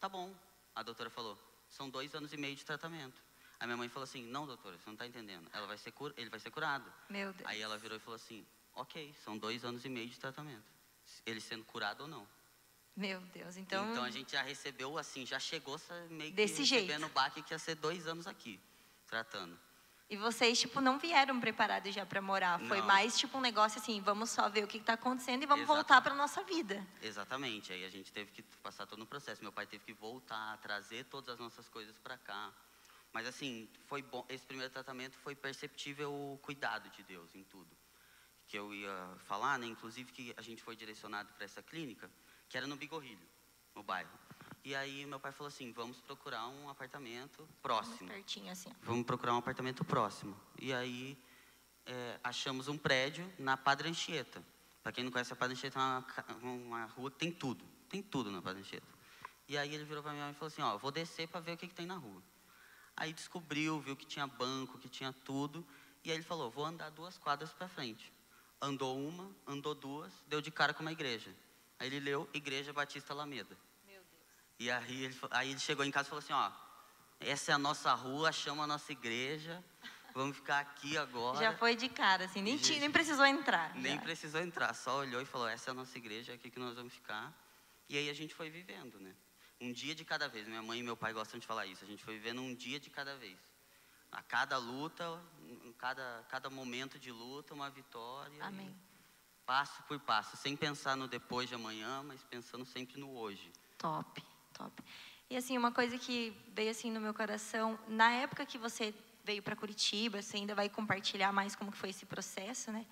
tá 0.00 0.08
bom. 0.08 0.34
A 0.74 0.82
doutora 0.82 1.08
falou, 1.08 1.38
são 1.68 1.88
dois 1.88 2.12
anos 2.12 2.32
e 2.32 2.36
meio 2.36 2.56
de 2.56 2.64
tratamento. 2.64 3.22
A 3.60 3.64
minha 3.66 3.76
mãe 3.76 3.88
falou 3.88 4.02
assim, 4.02 4.24
não, 4.24 4.44
doutora, 4.44 4.76
você 4.76 4.82
não 4.86 4.94
está 4.94 5.06
entendendo. 5.06 5.48
Ela 5.52 5.68
vai 5.68 5.78
ser 5.78 5.92
cur... 5.92 6.12
Ele 6.16 6.28
vai 6.28 6.40
ser 6.40 6.50
curado. 6.50 6.92
Meu 7.08 7.32
Deus. 7.32 7.48
Aí 7.48 7.60
ela 7.62 7.78
virou 7.78 7.96
e 7.96 8.00
falou 8.00 8.16
assim, 8.16 8.44
ok, 8.74 9.14
são 9.24 9.38
dois 9.38 9.64
anos 9.64 9.84
e 9.84 9.88
meio 9.88 10.08
de 10.08 10.18
tratamento. 10.18 10.64
Ele 11.24 11.40
sendo 11.40 11.64
curado 11.64 12.02
ou 12.02 12.08
não. 12.08 12.26
Meu 12.96 13.20
Deus, 13.20 13.56
então... 13.56 13.88
Então, 13.92 14.02
a 14.02 14.10
gente 14.10 14.32
já 14.32 14.42
recebeu, 14.42 14.98
assim, 14.98 15.24
já 15.24 15.38
chegou 15.38 15.80
meio 16.10 16.30
que 16.30 16.36
Desse 16.36 16.64
jeito. 16.64 16.86
recebendo 16.86 17.06
o 17.06 17.14
baque 17.14 17.40
que 17.40 17.54
ia 17.54 17.58
ser 17.58 17.76
dois 17.76 18.08
anos 18.08 18.26
aqui, 18.26 18.60
tratando. 19.06 19.56
E 20.10 20.16
vocês, 20.16 20.60
tipo, 20.60 20.80
não 20.80 20.98
vieram 20.98 21.40
preparados 21.40 21.94
já 21.94 22.04
para 22.04 22.20
morar. 22.20 22.60
Foi 22.60 22.78
Não. 22.80 22.86
mais, 22.86 23.18
tipo, 23.18 23.38
um 23.38 23.40
negócio 23.40 23.80
assim, 23.80 24.00
vamos 24.00 24.28
só 24.30 24.48
ver 24.48 24.62
o 24.64 24.66
que 24.66 24.76
está 24.76 24.92
acontecendo 24.92 25.42
e 25.42 25.46
vamos 25.46 25.62
Exato. 25.64 25.74
voltar 25.74 26.02
para 26.02 26.14
nossa 26.14 26.42
vida. 26.44 26.86
Exatamente. 27.00 27.72
Aí 27.72 27.84
a 27.84 27.88
gente 27.88 28.12
teve 28.12 28.30
que 28.30 28.42
passar 28.62 28.86
todo 28.86 29.00
o 29.02 29.06
processo. 29.06 29.42
Meu 29.42 29.52
pai 29.52 29.66
teve 29.66 29.84
que 29.84 29.94
voltar, 29.94 30.58
trazer 30.58 31.04
todas 31.04 31.30
as 31.34 31.38
nossas 31.40 31.66
coisas 31.68 31.96
para 31.98 32.18
cá. 32.18 32.52
Mas 33.12 33.26
assim, 33.26 33.68
foi 33.86 34.02
bom. 34.02 34.24
Esse 34.28 34.44
primeiro 34.44 34.70
tratamento 34.72 35.16
foi 35.18 35.34
perceptível 35.34 36.12
o 36.12 36.38
cuidado 36.42 36.90
de 36.90 37.02
Deus 37.04 37.34
em 37.34 37.44
tudo. 37.44 37.70
Que 38.46 38.58
eu 38.58 38.74
ia 38.74 38.94
falar, 39.24 39.58
né? 39.58 39.66
Inclusive 39.66 40.12
que 40.12 40.34
a 40.36 40.42
gente 40.42 40.62
foi 40.62 40.76
direcionado 40.76 41.32
para 41.32 41.44
essa 41.44 41.62
clínica, 41.62 42.10
que 42.50 42.56
era 42.58 42.66
no 42.66 42.76
Bigorrilho, 42.76 43.26
no 43.74 43.82
bairro. 43.82 44.10
E 44.64 44.74
aí 44.74 45.04
meu 45.06 45.18
pai 45.18 45.32
falou 45.32 45.48
assim, 45.48 45.72
vamos 45.72 46.00
procurar 46.00 46.46
um 46.46 46.68
apartamento 46.68 47.48
próximo. 47.60 48.08
Pertinho, 48.08 48.52
assim. 48.52 48.70
Vamos 48.82 49.04
procurar 49.04 49.34
um 49.34 49.38
apartamento 49.38 49.84
próximo. 49.84 50.38
E 50.60 50.72
aí 50.72 51.18
é, 51.84 52.20
achamos 52.22 52.68
um 52.68 52.78
prédio 52.78 53.30
na 53.38 53.56
Padre 53.56 53.88
Anchieta. 53.88 54.42
Para 54.82 54.92
quem 54.92 55.02
não 55.04 55.10
conhece, 55.10 55.32
a 55.32 55.36
Padre 55.36 55.56
Anchieta 55.56 55.78
é 55.78 55.82
uma, 55.82 56.52
uma 56.52 56.84
rua 56.86 57.10
que 57.10 57.18
tem 57.18 57.32
tudo. 57.32 57.64
Tem 57.88 58.00
tudo 58.02 58.30
na 58.30 58.40
Padre 58.40 58.60
Anchieta. 58.60 58.86
E 59.48 59.58
aí 59.58 59.74
ele 59.74 59.84
virou 59.84 60.02
para 60.02 60.12
minha 60.12 60.24
mãe 60.24 60.32
e 60.32 60.36
falou 60.36 60.46
assim, 60.46 60.62
ó, 60.62 60.78
vou 60.78 60.92
descer 60.92 61.28
para 61.28 61.40
ver 61.40 61.52
o 61.52 61.56
que, 61.56 61.66
que 61.66 61.74
tem 61.74 61.86
na 61.86 61.96
rua. 61.96 62.22
Aí 62.96 63.12
descobriu, 63.12 63.80
viu 63.80 63.96
que 63.96 64.06
tinha 64.06 64.26
banco, 64.26 64.78
que 64.78 64.88
tinha 64.88 65.12
tudo. 65.12 65.66
E 66.04 66.10
aí 66.10 66.16
ele 66.16 66.24
falou, 66.24 66.50
vou 66.50 66.64
andar 66.64 66.90
duas 66.90 67.18
quadras 67.18 67.52
para 67.52 67.68
frente. 67.68 68.12
Andou 68.60 68.96
uma, 68.96 69.28
andou 69.46 69.74
duas, 69.74 70.12
deu 70.28 70.40
de 70.40 70.52
cara 70.52 70.72
com 70.72 70.82
uma 70.82 70.92
igreja. 70.92 71.34
Aí 71.78 71.88
ele 71.88 71.98
leu 71.98 72.28
Igreja 72.32 72.72
Batista 72.72 73.12
Alameda. 73.12 73.58
E 74.58 74.70
aí 74.70 75.04
ele, 75.04 75.18
aí 75.30 75.50
ele 75.50 75.58
chegou 75.60 75.84
em 75.84 75.90
casa 75.90 76.08
e 76.08 76.10
falou 76.10 76.22
assim, 76.22 76.32
ó, 76.32 76.50
essa 77.20 77.50
é 77.52 77.54
a 77.54 77.58
nossa 77.58 77.92
rua, 77.94 78.30
chama 78.32 78.64
a 78.64 78.66
nossa 78.66 78.92
igreja, 78.92 79.62
vamos 80.14 80.36
ficar 80.36 80.60
aqui 80.60 80.96
agora. 80.96 81.38
Já 81.38 81.56
foi 81.56 81.74
de 81.74 81.88
cara, 81.88 82.24
assim, 82.26 82.42
nem, 82.42 82.56
ti- 82.56 82.78
nem 82.78 82.90
precisou 82.90 83.24
entrar. 83.26 83.74
Nem 83.76 83.96
já. 83.96 84.02
precisou 84.02 84.40
entrar, 84.40 84.72
só 84.74 84.98
olhou 84.98 85.20
e 85.20 85.24
falou, 85.24 85.48
essa 85.48 85.70
é 85.70 85.72
a 85.72 85.74
nossa 85.74 85.96
igreja, 85.98 86.32
é 86.32 86.34
aqui 86.36 86.50
que 86.50 86.58
nós 86.58 86.74
vamos 86.76 86.92
ficar. 86.92 87.32
E 87.88 87.96
aí 87.98 88.08
a 88.08 88.14
gente 88.14 88.34
foi 88.34 88.48
vivendo, 88.50 88.98
né? 89.00 89.14
Um 89.60 89.72
dia 89.72 89.94
de 89.94 90.04
cada 90.04 90.28
vez. 90.28 90.46
Minha 90.48 90.62
mãe 90.62 90.80
e 90.80 90.82
meu 90.82 90.96
pai 90.96 91.12
gostam 91.12 91.38
de 91.38 91.46
falar 91.46 91.66
isso. 91.66 91.84
A 91.84 91.86
gente 91.86 92.02
foi 92.02 92.14
vivendo 92.14 92.40
um 92.40 92.54
dia 92.54 92.80
de 92.80 92.90
cada 92.90 93.16
vez. 93.16 93.38
A 94.10 94.20
cada 94.22 94.58
luta, 94.58 95.20
cada, 95.78 96.24
cada 96.28 96.50
momento 96.50 96.98
de 96.98 97.12
luta, 97.12 97.54
uma 97.54 97.70
vitória. 97.70 98.44
Amém. 98.44 98.74
Passo 99.46 99.82
por 99.84 99.98
passo, 100.00 100.36
sem 100.36 100.56
pensar 100.56 100.96
no 100.96 101.06
depois 101.06 101.48
de 101.48 101.54
amanhã, 101.54 102.02
mas 102.02 102.22
pensando 102.24 102.64
sempre 102.64 102.98
no 102.98 103.14
hoje. 103.16 103.52
Top, 103.78 104.22
E 105.30 105.36
assim, 105.36 105.56
uma 105.56 105.72
coisa 105.72 105.96
que 105.96 106.36
veio 106.54 106.70
assim 106.70 106.90
no 106.90 107.00
meu 107.00 107.14
coração, 107.14 107.78
na 107.88 108.10
época 108.10 108.44
que 108.44 108.58
você 108.58 108.94
veio 109.24 109.42
para 109.42 109.56
Curitiba, 109.56 110.20
você 110.20 110.36
ainda 110.36 110.54
vai 110.54 110.68
compartilhar 110.68 111.32
mais 111.32 111.56
como 111.56 111.72
que 111.72 111.78
foi 111.78 111.90
esse 111.90 112.04
processo, 112.04 112.70
né? 112.70 112.84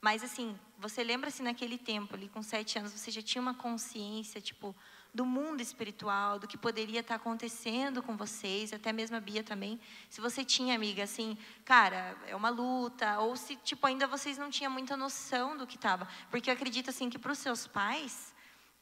Mas 0.00 0.22
assim, 0.22 0.58
você 0.78 1.02
lembra 1.02 1.30
se 1.30 1.42
naquele 1.42 1.78
tempo, 1.78 2.14
ali 2.14 2.28
com 2.28 2.42
sete 2.42 2.78
anos, 2.78 2.92
você 2.92 3.10
já 3.10 3.22
tinha 3.22 3.40
uma 3.40 3.54
consciência, 3.54 4.40
tipo, 4.40 4.74
do 5.14 5.24
mundo 5.24 5.60
espiritual, 5.60 6.40
do 6.40 6.48
que 6.48 6.58
poderia 6.58 7.00
estar 7.00 7.14
acontecendo 7.14 8.02
com 8.02 8.16
vocês, 8.16 8.72
até 8.72 8.92
mesmo 8.92 9.16
a 9.16 9.20
Bia 9.20 9.44
também. 9.44 9.80
Se 10.10 10.20
você 10.20 10.44
tinha, 10.44 10.74
amiga, 10.74 11.04
assim, 11.04 11.38
cara, 11.64 12.16
é 12.26 12.34
uma 12.34 12.48
luta, 12.50 13.20
ou 13.20 13.36
se, 13.36 13.54
tipo, 13.56 13.86
ainda 13.86 14.08
vocês 14.08 14.36
não 14.36 14.50
tinham 14.50 14.72
muita 14.72 14.96
noção 14.96 15.56
do 15.56 15.66
que 15.66 15.76
estava. 15.76 16.08
Porque 16.30 16.50
eu 16.50 16.54
acredito, 16.54 16.90
assim, 16.90 17.08
que 17.08 17.18
para 17.18 17.30
os 17.30 17.38
seus 17.38 17.64
pais, 17.66 18.33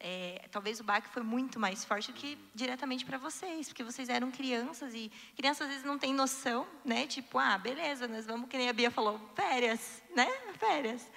é, 0.04 0.48
talvez 0.50 0.80
o 0.80 0.84
baque 0.84 1.08
foi 1.08 1.22
muito 1.22 1.60
mais 1.60 1.84
forte 1.84 2.10
do 2.10 2.18
que 2.18 2.36
diretamente 2.52 3.04
para 3.04 3.18
vocês, 3.18 3.68
porque 3.68 3.84
vocês 3.84 4.08
eram 4.08 4.32
crianças 4.32 4.92
e 4.94 5.12
crianças 5.36 5.62
às 5.62 5.68
vezes 5.68 5.84
não 5.84 5.96
têm 5.96 6.12
noção, 6.12 6.66
né? 6.84 7.06
Tipo, 7.06 7.38
ah, 7.38 7.56
beleza, 7.56 8.08
nós 8.08 8.26
vamos, 8.26 8.48
que 8.48 8.58
nem 8.58 8.68
a 8.68 8.72
Bia 8.72 8.90
falou, 8.90 9.20
férias, 9.36 10.02
né? 10.14 10.26
Férias. 10.58 11.08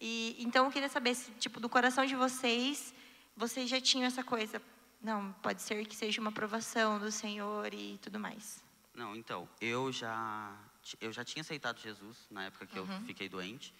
E 0.00 0.34
então 0.38 0.64
eu 0.64 0.70
queria 0.70 0.88
saber 0.88 1.14
se, 1.14 1.30
tipo, 1.32 1.60
do 1.60 1.68
coração 1.68 2.06
de 2.06 2.16
vocês, 2.16 2.94
vocês 3.36 3.68
já 3.68 3.78
tinham 3.78 4.06
essa 4.06 4.24
coisa, 4.24 4.62
não, 5.02 5.30
pode 5.42 5.60
ser 5.60 5.86
que 5.86 5.94
seja 5.94 6.18
uma 6.18 6.30
aprovação 6.30 6.98
do 6.98 7.12
Senhor 7.12 7.74
e 7.74 7.98
tudo 7.98 8.18
mais. 8.18 8.64
Não, 8.94 9.14
então, 9.14 9.46
eu 9.60 9.92
já, 9.92 10.56
eu 11.02 11.12
já 11.12 11.22
tinha 11.22 11.42
aceitado 11.42 11.78
Jesus 11.78 12.26
na 12.30 12.44
época 12.44 12.66
que 12.66 12.78
eu 12.78 12.86
fiquei 13.06 13.28
doente. 13.28 13.74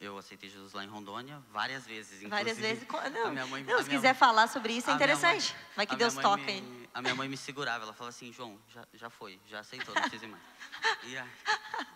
Eu 0.00 0.18
aceitei 0.18 0.50
Jesus 0.50 0.72
lá 0.72 0.82
em 0.84 0.88
Rondônia 0.88 1.40
várias 1.50 1.86
vezes, 1.86 2.28
Várias 2.28 2.58
vezes. 2.58 2.84
a 2.92 3.08
Não, 3.08 3.30
minha 3.30 3.46
mãe- 3.46 3.62
não 3.62 3.78
a 3.78 3.82
se 3.84 3.88
quiser 3.88 4.08
mãe- 4.08 4.14
falar 4.18 4.48
sobre 4.48 4.72
isso, 4.72 4.90
é 4.90 4.92
a 4.92 4.96
interessante. 4.96 5.52
mãe- 5.54 5.62
Vai 5.76 5.86
que 5.86 5.94
a 5.94 5.96
Deus 5.96 6.14
toca 6.14 6.42
me- 6.42 6.52
aí. 6.52 6.88
A 6.92 7.00
minha 7.00 7.14
mãe 7.14 7.28
me 7.28 7.36
segurava, 7.36 7.84
ela 7.84 7.92
falava 7.92 8.08
assim, 8.10 8.32
João, 8.32 8.60
já, 8.68 8.84
já 8.94 9.08
foi, 9.08 9.38
já 9.46 9.60
aceitou, 9.60 9.94
não 9.94 10.02
precisa 10.02 10.24
ir 10.24 10.28
mais. 10.28 10.42
Aí- 11.04 11.30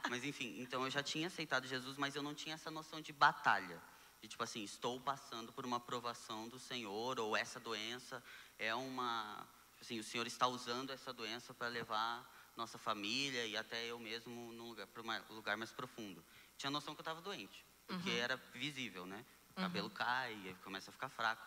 mas 0.08 0.24
enfim, 0.24 0.60
então 0.60 0.84
eu 0.84 0.90
já 0.90 1.02
tinha 1.02 1.26
aceitado 1.26 1.66
Jesus, 1.66 1.96
mas 1.96 2.14
eu 2.14 2.22
não 2.22 2.32
tinha 2.34 2.54
essa 2.54 2.70
noção 2.70 3.00
de 3.00 3.12
batalha. 3.12 3.80
De 4.22 4.28
tipo 4.28 4.42
assim, 4.44 4.62
estou 4.62 5.00
passando 5.00 5.52
por 5.52 5.66
uma 5.66 5.78
aprovação 5.78 6.48
do 6.48 6.58
Senhor, 6.60 7.18
ou 7.18 7.36
essa 7.36 7.58
doença 7.58 8.22
é 8.58 8.72
uma. 8.74 9.46
Assim, 9.80 9.98
o 9.98 10.04
Senhor 10.04 10.26
está 10.26 10.46
usando 10.46 10.90
essa 10.90 11.12
doença 11.12 11.52
para 11.54 11.66
levar 11.68 12.30
nossa 12.54 12.76
família 12.78 13.46
e 13.46 13.56
até 13.56 13.86
eu 13.86 13.98
mesmo 13.98 14.52
para 14.92 15.02
um 15.02 15.34
lugar 15.34 15.56
mais 15.56 15.72
profundo. 15.72 16.22
Tinha 16.58 16.70
noção 16.70 16.94
que 16.94 17.00
eu 17.00 17.02
estava 17.02 17.22
doente, 17.22 17.64
porque 17.90 18.10
era 18.10 18.36
visível, 18.54 19.04
né? 19.06 19.24
O 19.50 19.54
cabelo 19.54 19.90
cai, 19.90 20.32
aí 20.32 20.54
começa 20.62 20.90
a 20.90 20.92
ficar 20.92 21.08
fraco. 21.08 21.42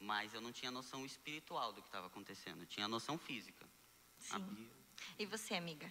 mas 0.00 0.34
eu 0.34 0.40
não 0.40 0.50
tinha 0.50 0.70
noção 0.70 1.06
espiritual 1.06 1.72
do 1.72 1.80
que 1.80 1.88
estava 1.88 2.08
acontecendo, 2.08 2.62
eu 2.62 2.66
tinha 2.66 2.88
noção 2.88 3.16
física. 3.16 3.64
A 4.30 4.38
Sim. 4.38 4.70
E 5.18 5.26
você, 5.26 5.54
amiga? 5.54 5.90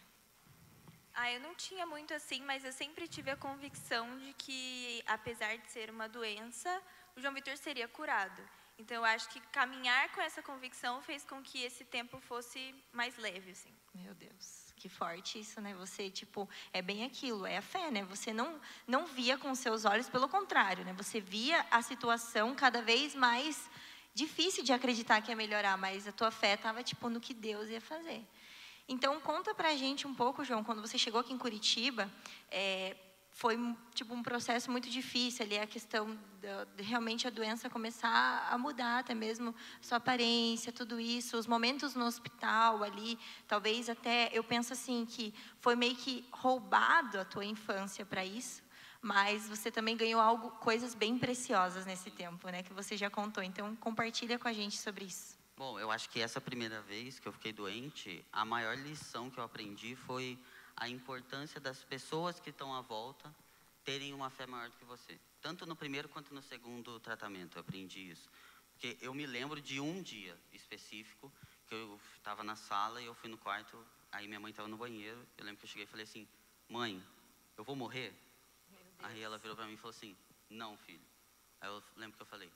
Ah, 1.13 1.31
eu 1.31 1.39
não 1.39 1.53
tinha 1.55 1.85
muito 1.85 2.13
assim, 2.13 2.41
mas 2.43 2.63
eu 2.63 2.71
sempre 2.71 3.07
tive 3.07 3.31
a 3.31 3.37
convicção 3.37 4.17
de 4.19 4.33
que, 4.33 5.03
apesar 5.05 5.57
de 5.57 5.69
ser 5.71 5.89
uma 5.89 6.07
doença, 6.07 6.81
o 7.15 7.21
João 7.21 7.33
Vitor 7.33 7.55
seria 7.57 7.87
curado. 7.87 8.41
Então, 8.77 8.97
eu 8.97 9.05
acho 9.05 9.29
que 9.29 9.39
caminhar 9.51 10.11
com 10.13 10.21
essa 10.21 10.41
convicção 10.41 11.01
fez 11.01 11.23
com 11.23 11.41
que 11.43 11.61
esse 11.61 11.85
tempo 11.85 12.19
fosse 12.21 12.73
mais 12.91 13.17
leve, 13.17 13.51
assim. 13.51 13.73
Meu 13.93 14.13
Deus, 14.15 14.70
que 14.81 14.89
forte 14.89 15.39
isso, 15.39 15.61
né? 15.61 15.75
Você, 15.75 16.09
tipo, 16.09 16.49
é 16.73 16.81
bem 16.81 17.05
aquilo, 17.05 17.45
é 17.45 17.57
a 17.57 17.61
fé, 17.61 17.91
né? 17.91 18.03
Você 18.05 18.33
não, 18.33 18.59
não 18.87 19.05
via 19.05 19.37
com 19.37 19.53
seus 19.53 19.85
olhos, 19.85 20.09
pelo 20.09 20.27
contrário, 20.27 20.83
né? 20.83 20.91
Você 20.93 21.21
via 21.21 21.63
a 21.69 21.83
situação 21.83 22.55
cada 22.55 22.81
vez 22.81 23.13
mais 23.13 23.69
difícil 24.11 24.63
de 24.63 24.73
acreditar 24.73 25.21
que 25.21 25.29
ia 25.29 25.35
melhorar, 25.35 25.77
mas 25.77 26.07
a 26.07 26.11
tua 26.11 26.31
fé 26.31 26.55
estava, 26.55 26.81
tipo, 26.81 27.09
no 27.09 27.21
que 27.21 27.31
Deus 27.31 27.69
ia 27.69 27.79
fazer. 27.79 28.25
Então, 28.89 29.19
conta 29.21 29.53
pra 29.53 29.75
gente 29.75 30.07
um 30.07 30.15
pouco, 30.15 30.43
João, 30.43 30.63
quando 30.63 30.81
você 30.81 30.97
chegou 30.97 31.21
aqui 31.21 31.31
em 31.31 31.37
Curitiba, 31.37 32.11
é, 32.49 32.95
foi 33.31 33.57
tipo 33.93 34.13
um 34.13 34.21
processo 34.21 34.69
muito 34.69 34.89
difícil 34.89 35.45
ali 35.45 35.57
a 35.57 35.65
questão 35.65 36.17
de 36.75 36.83
realmente 36.83 37.27
a 37.27 37.29
doença 37.29 37.69
começar 37.69 38.47
a 38.49 38.57
mudar 38.57 38.99
até 38.99 39.13
mesmo 39.13 39.55
sua 39.81 39.97
aparência 39.97 40.71
tudo 40.71 40.99
isso 40.99 41.37
os 41.37 41.47
momentos 41.47 41.95
no 41.95 42.05
hospital 42.05 42.83
ali. 42.83 43.17
Talvez 43.47 43.89
até 43.89 44.29
eu 44.33 44.43
penso 44.43 44.73
assim 44.73 45.05
que 45.05 45.33
foi 45.59 45.75
meio 45.75 45.95
que 45.95 46.25
roubado 46.31 47.19
a 47.19 47.25
tua 47.25 47.45
infância 47.45 48.05
para 48.05 48.23
isso 48.25 48.61
mas 49.03 49.49
você 49.49 49.71
também 49.71 49.97
ganhou 49.97 50.21
algo 50.21 50.51
coisas 50.51 50.93
bem 50.93 51.17
preciosas 51.17 51.87
nesse 51.87 52.11
tempo 52.11 52.47
né 52.49 52.61
que 52.61 52.73
você 52.73 52.95
já 52.95 53.09
contou. 53.09 53.43
Então 53.43 53.75
compartilha 53.77 54.37
com 54.37 54.47
a 54.47 54.53
gente 54.53 54.77
sobre 54.77 55.05
isso. 55.05 55.41
Bom, 55.57 55.79
eu 55.79 55.91
acho 55.91 56.09
que 56.09 56.19
essa 56.19 56.41
primeira 56.41 56.81
vez 56.81 57.19
que 57.19 57.27
eu 57.27 57.31
fiquei 57.31 57.51
doente, 57.53 58.25
a 58.31 58.43
maior 58.43 58.75
lição 58.77 59.29
que 59.29 59.39
eu 59.39 59.43
aprendi 59.43 59.95
foi 59.95 60.37
a 60.81 60.89
importância 60.89 61.61
das 61.61 61.83
pessoas 61.83 62.39
que 62.39 62.49
estão 62.49 62.73
à 62.73 62.81
volta 62.81 63.31
terem 63.83 64.15
uma 64.15 64.31
fé 64.31 64.47
maior 64.47 64.67
do 64.67 64.75
que 64.77 64.83
você. 64.83 65.19
Tanto 65.39 65.63
no 65.67 65.75
primeiro 65.75 66.09
quanto 66.09 66.33
no 66.33 66.41
segundo 66.41 66.99
tratamento, 66.99 67.55
eu 67.55 67.61
aprendi 67.61 68.09
isso. 68.09 68.27
Porque 68.71 68.97
eu 68.99 69.13
me 69.13 69.27
lembro 69.27 69.61
de 69.61 69.79
um 69.79 70.01
dia 70.01 70.35
específico 70.51 71.31
que 71.67 71.75
eu 71.75 71.99
estava 72.17 72.43
na 72.43 72.55
sala 72.55 72.99
e 72.99 73.05
eu 73.05 73.13
fui 73.13 73.29
no 73.29 73.37
quarto, 73.37 73.77
aí 74.11 74.27
minha 74.27 74.39
mãe 74.39 74.49
estava 74.49 74.67
no 74.67 74.75
banheiro. 74.75 75.23
Eu 75.37 75.45
lembro 75.45 75.59
que 75.59 75.65
eu 75.65 75.69
cheguei 75.69 75.83
e 75.83 75.87
falei 75.87 76.03
assim: 76.03 76.27
Mãe, 76.67 76.99
eu 77.55 77.63
vou 77.63 77.75
morrer? 77.75 78.11
Aí 79.03 79.21
ela 79.21 79.37
virou 79.37 79.55
para 79.55 79.67
mim 79.67 79.73
e 79.73 79.77
falou 79.77 79.91
assim: 79.91 80.17
Não, 80.49 80.75
filho. 80.77 81.05
Aí 81.61 81.69
eu 81.69 81.83
lembro 81.95 82.17
que 82.17 82.23
eu 82.23 82.27
falei: 82.27 82.51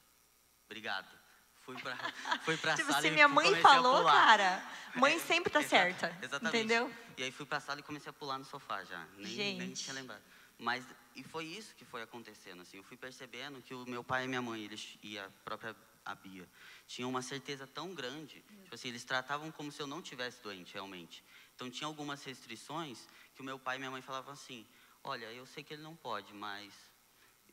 Obrigado. 0.66 1.25
Fui 1.66 1.76
para 1.82 1.98
fui 2.44 2.58
pra 2.58 2.76
tipo 2.78 2.92
sala 2.92 3.02
se 3.02 3.08
e 3.08 3.12
minha 3.12 3.28
mãe 3.28 3.56
falou 3.62 4.06
cara 4.06 4.64
mãe 4.96 5.16
É, 5.16 5.20
sempre 5.20 5.52
tá 5.52 5.64
certa 5.64 6.16
Exatamente. 6.22 6.58
entendeu 6.58 6.94
E 7.18 7.24
aí 7.24 7.32
fui 7.32 7.46
pra 7.46 7.60
sala 7.60 7.80
e 7.80 7.84
comecei 7.84 8.10
a 8.10 8.14
pular 8.14 8.38
no 8.38 8.46
sofá 8.46 8.84
já. 8.84 9.06
Nem, 9.18 9.36
nem 9.36 9.60
Gente. 9.60 9.84
tinha 9.84 9.94
lembrado. 9.94 10.22
Mas, 10.58 10.86
e 11.16 11.24
foi 11.24 11.46
isso 11.46 11.76
que 11.76 11.84
foi 11.84 12.02
acontecendo, 12.02 12.62
assim. 12.62 12.78
Eu 12.78 12.84
fui 12.84 12.96
percebendo 12.96 13.62
que 13.62 13.74
o 13.74 13.86
meu 13.86 14.04
pai 14.04 14.26
e 14.26 14.28
minha 14.28 14.42
mãe, 14.42 14.62
eles, 14.62 14.98
e 15.02 15.18
a 15.20 15.30
própria 15.44 15.76
a 16.06 16.14
Bia, 16.14 16.48
tinham 16.88 17.10
uma 17.10 17.22
certeza 17.22 17.66
tão 17.66 17.94
grande. 17.94 18.42
Tipo 18.64 18.76
assim, 18.76 18.90
eles 18.90 19.04
tratavam 19.04 19.52
como 19.52 19.72
se 19.72 19.82
eu 19.82 19.88
não 19.88 20.02
tivesse 20.02 20.42
doente, 20.42 20.74
realmente. 20.74 21.24
Então, 21.56 21.70
tinha 21.70 21.88
algumas 21.88 22.24
restrições 22.24 23.08
que 23.34 23.42
o 23.42 23.44
meu 23.44 23.58
pai 23.58 23.78
e 23.78 23.80
minha 23.80 23.92
mãe 23.92 24.02
falavam 24.02 24.34
assim, 24.34 24.66
olha, 25.04 25.26
eu 25.32 25.46
sei 25.46 25.64
que 25.64 25.74
ele 25.74 25.82
não 25.84 25.96
pode, 25.96 26.34
mas 26.34 26.74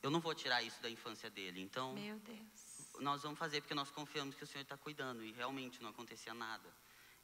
eu 0.01 0.11
não 0.11 0.19
vou 0.19 0.35
tirar 0.35 0.61
isso 0.61 0.81
da 0.81 0.89
infância 0.89 1.29
dele. 1.29 1.61
Então, 1.61 1.93
meu 1.93 2.19
Deus 2.19 2.72
nós 2.99 3.23
vamos 3.23 3.39
fazer 3.39 3.61
porque 3.61 3.73
nós 3.73 3.89
confiamos 3.89 4.35
que 4.35 4.43
o 4.43 4.47
Senhor 4.47 4.63
está 4.63 4.77
cuidando 4.77 5.23
e 5.23 5.31
realmente 5.31 5.81
não 5.81 5.89
acontecia 5.89 6.33
nada. 6.33 6.69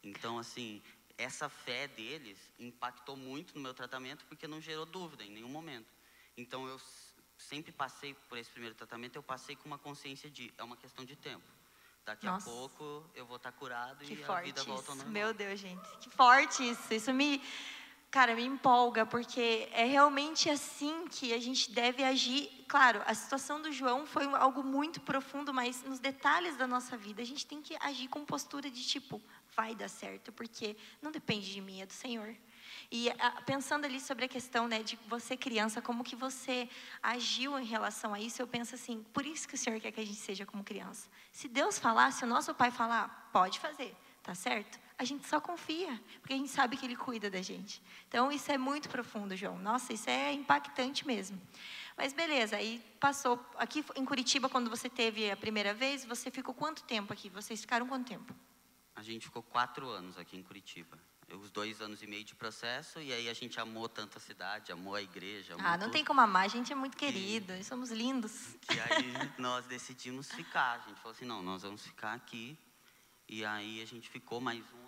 Então, 0.03 0.39
assim, 0.39 0.81
essa 1.17 1.49
fé 1.49 1.88
deles 1.88 2.38
impactou 2.57 3.15
muito 3.15 3.55
no 3.55 3.61
meu 3.61 3.73
tratamento 3.73 4.25
porque 4.25 4.47
não 4.47 4.61
gerou 4.61 4.85
dúvida 4.85 5.23
em 5.23 5.31
nenhum 5.31 5.49
momento. 5.49 5.88
Então, 6.38 6.67
eu 6.67 6.79
sempre 7.38 7.71
passei 7.71 8.13
por 8.27 8.38
esse 8.38 8.49
primeiro 8.49 8.75
tratamento, 8.75 9.15
eu 9.15 9.23
passei 9.23 9.55
com 9.55 9.65
uma 9.65 9.77
consciência 9.77 10.29
de 10.29 10.53
é 10.57 10.63
uma 10.63 10.77
questão 10.77 11.05
de 11.05 11.15
tempo. 11.15 11.45
Daqui 12.05 12.25
Nossa. 12.25 12.49
a 12.49 12.53
pouco 12.53 13.09
eu 13.13 13.25
vou 13.25 13.38
estar 13.38 13.51
curado 13.51 14.03
Que 14.03 14.15
e 14.15 14.23
a 14.23 14.41
vida 14.41 14.63
volta 14.63 14.91
ao 14.91 14.95
isso. 14.95 14.95
normal. 14.95 15.07
Meu 15.07 15.33
Deus, 15.33 15.59
gente. 15.59 15.97
Que 15.99 16.09
forte 16.09 16.67
isso. 16.67 16.93
Isso 16.93 17.13
me, 17.13 17.41
cara, 18.11 18.35
me 18.35 18.43
empolga, 18.43 19.05
porque 19.05 19.69
é 19.71 19.85
realmente 19.85 20.49
assim 20.49 21.07
que 21.07 21.33
a 21.33 21.39
gente 21.39 21.71
deve 21.71 22.03
agir. 22.03 22.49
Claro, 22.67 23.01
a 23.05 23.13
situação 23.13 23.61
do 23.61 23.71
João 23.71 24.05
foi 24.05 24.25
algo 24.35 24.63
muito 24.63 24.99
profundo, 25.01 25.53
mas 25.53 25.83
nos 25.83 25.99
detalhes 25.99 26.57
da 26.57 26.65
nossa 26.65 26.97
vida, 26.97 27.21
a 27.21 27.25
gente 27.25 27.45
tem 27.45 27.61
que 27.61 27.75
agir 27.79 28.07
com 28.07 28.25
postura 28.25 28.69
de 28.69 28.83
tipo, 28.83 29.21
vai 29.55 29.75
dar 29.75 29.89
certo, 29.89 30.31
porque 30.31 30.75
não 31.01 31.11
depende 31.11 31.51
de 31.51 31.61
mim, 31.61 31.81
é 31.81 31.85
do 31.85 31.93
Senhor. 31.93 32.35
E 32.91 33.09
pensando 33.45 33.85
ali 33.85 33.99
sobre 33.99 34.25
a 34.25 34.27
questão 34.27 34.67
né, 34.67 34.81
de 34.81 34.97
você 35.07 35.37
criança, 35.37 35.81
como 35.81 36.03
que 36.03 36.15
você 36.15 36.67
agiu 37.03 37.59
em 37.59 37.65
relação 37.65 38.13
a 38.13 38.19
isso, 38.19 38.41
eu 38.41 38.47
penso 38.47 38.73
assim, 38.73 39.03
por 39.13 39.25
isso 39.25 39.47
que 39.47 39.53
o 39.53 39.57
Senhor 39.57 39.79
quer 39.79 39.91
que 39.91 40.01
a 40.01 40.05
gente 40.05 40.19
seja 40.19 40.45
como 40.45 40.63
criança. 40.63 41.07
Se 41.31 41.47
Deus 41.47 41.77
falar, 41.77 42.11
se 42.11 42.23
o 42.23 42.27
nosso 42.27 42.53
pai 42.55 42.71
falar, 42.71 43.29
pode 43.31 43.59
fazer, 43.59 43.95
tá 44.23 44.33
certo? 44.33 44.79
A 44.99 45.05
gente 45.05 45.25
só 45.27 45.39
confia, 45.39 45.99
porque 46.19 46.33
a 46.33 46.37
gente 46.37 46.49
sabe 46.51 46.75
que 46.75 46.85
Ele 46.85 46.95
cuida 46.95 47.29
da 47.29 47.41
gente. 47.41 47.81
Então 48.09 48.29
isso 48.29 48.51
é 48.51 48.57
muito 48.57 48.89
profundo, 48.89 49.33
João. 49.35 49.57
Nossa, 49.57 49.93
isso 49.93 50.09
é 50.09 50.33
impactante 50.33 51.07
mesmo. 51.07 51.41
Mas 51.95 52.11
beleza, 52.11 52.57
aí 52.57 52.83
passou. 52.99 53.39
Aqui 53.57 53.83
em 53.95 54.03
Curitiba, 54.05 54.49
quando 54.49 54.69
você 54.69 54.89
teve 54.89 55.31
a 55.31 55.37
primeira 55.37 55.73
vez, 55.73 56.03
você 56.03 56.29
ficou 56.29 56.53
quanto 56.53 56.83
tempo 56.83 57.13
aqui? 57.13 57.29
Vocês 57.29 57.61
ficaram 57.61 57.87
quanto 57.87 58.07
tempo? 58.09 58.35
A 58.93 59.01
gente 59.01 59.25
ficou 59.25 59.41
quatro 59.41 59.87
anos 59.89 60.17
aqui 60.17 60.35
em 60.35 60.43
Curitiba. 60.43 60.99
Os 61.31 61.49
dois 61.51 61.79
anos 61.79 62.01
e 62.03 62.07
meio 62.07 62.23
de 62.25 62.35
processo, 62.35 62.99
e 62.99 63.13
aí 63.13 63.29
a 63.29 63.33
gente 63.33 63.57
amou 63.59 63.87
tanto 63.87 64.17
a 64.17 64.19
cidade, 64.19 64.71
amou 64.71 64.95
a 64.95 65.01
igreja. 65.01 65.53
Amou 65.53 65.65
Ah, 65.65 65.77
não 65.77 65.85
tudo. 65.85 65.93
tem 65.93 66.03
como 66.03 66.19
amar, 66.19 66.43
a 66.43 66.47
gente 66.49 66.73
é 66.73 66.75
muito 66.75 66.97
querido, 66.97 67.53
nós 67.53 67.67
somos 67.67 67.91
lindos. 67.91 68.55
E 68.73 68.79
aí 68.79 69.31
nós 69.37 69.63
decidimos 69.65 70.29
ficar. 70.31 70.73
A 70.83 70.89
gente 70.89 70.97
falou 70.99 71.11
assim, 71.15 71.25
não, 71.25 71.41
nós 71.43 71.61
vamos 71.61 71.83
ficar 71.83 72.13
aqui. 72.15 72.57
E 73.27 73.45
aí 73.45 73.79
a 73.79 73.85
gente 73.85 74.09
ficou 74.09 74.41
mais 74.41 74.63
um. 74.73 74.78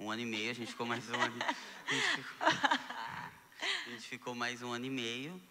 Um 0.00 0.10
ano 0.10 0.22
e 0.22 0.26
meio, 0.26 0.50
a 0.50 0.54
gente 0.54 0.70
ficou 0.72 0.86
mais 0.86 1.08
um 1.08 1.14
ano. 1.14 1.38
A 1.90 1.92
gente 1.92 2.06
ficou, 2.22 2.46
a 2.48 3.90
gente 3.90 4.08
ficou 4.08 4.34
mais 4.34 4.62
um 4.62 4.72
ano 4.72 4.86
e 4.86 4.90
meio. 4.90 5.42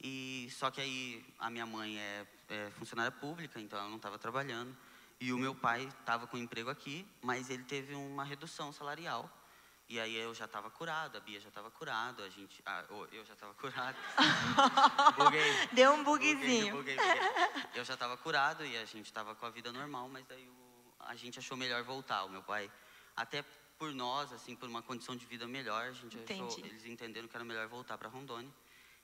E 0.00 0.48
só 0.52 0.70
que 0.70 0.80
aí 0.80 1.24
a 1.40 1.50
minha 1.50 1.66
mãe 1.66 1.98
é, 1.98 2.24
é 2.48 2.70
funcionária 2.78 3.10
pública, 3.10 3.60
então 3.60 3.76
ela 3.78 3.88
não 3.88 3.96
estava 3.96 4.16
trabalhando. 4.16 4.74
E 5.20 5.32
o 5.32 5.38
meu 5.38 5.56
pai 5.56 5.88
estava 6.00 6.28
com 6.28 6.36
emprego 6.38 6.70
aqui, 6.70 7.04
mas 7.20 7.50
ele 7.50 7.64
teve 7.64 7.94
uma 7.96 8.22
redução 8.24 8.72
salarial. 8.72 9.28
E 9.88 9.98
aí 9.98 10.14
eu 10.14 10.32
já 10.36 10.44
estava 10.44 10.70
curado, 10.70 11.16
a 11.16 11.20
Bia 11.20 11.40
já 11.40 11.48
estava 11.48 11.68
curada, 11.68 12.22
a 12.22 12.28
gente, 12.30 12.62
ah, 12.64 12.84
eu 13.10 13.24
já 13.24 13.34
estava 13.34 13.52
curado. 13.54 13.96
Buguei. 15.18 15.66
Deu 15.72 15.92
um 15.94 16.04
Buguei, 16.04 16.34
bugzinho. 16.36 16.76
buguei, 16.76 16.94
buguei. 16.96 17.20
Eu 17.74 17.84
já 17.84 17.94
estava 17.94 18.16
curado 18.16 18.64
e 18.64 18.76
a 18.76 18.84
gente 18.84 19.06
estava 19.06 19.34
com 19.34 19.44
a 19.46 19.50
vida 19.50 19.72
normal, 19.72 20.08
mas 20.08 20.24
daí 20.28 20.46
o- 20.48 20.92
a 21.00 21.16
gente 21.16 21.40
achou 21.40 21.56
melhor 21.56 21.82
voltar. 21.82 22.22
O 22.24 22.28
meu 22.30 22.42
pai, 22.42 22.70
até 23.16 23.42
por 23.78 23.94
nós, 23.94 24.32
assim, 24.32 24.56
por 24.56 24.68
uma 24.68 24.82
condição 24.82 25.16
de 25.16 25.24
vida 25.24 25.46
melhor, 25.46 25.88
a 25.88 25.92
gente 25.92 26.18
achou, 26.18 26.58
eles 26.58 26.84
entenderam 26.84 27.28
que 27.28 27.36
era 27.36 27.44
melhor 27.44 27.68
voltar 27.68 27.96
para 27.96 28.08
Rondônia. 28.08 28.50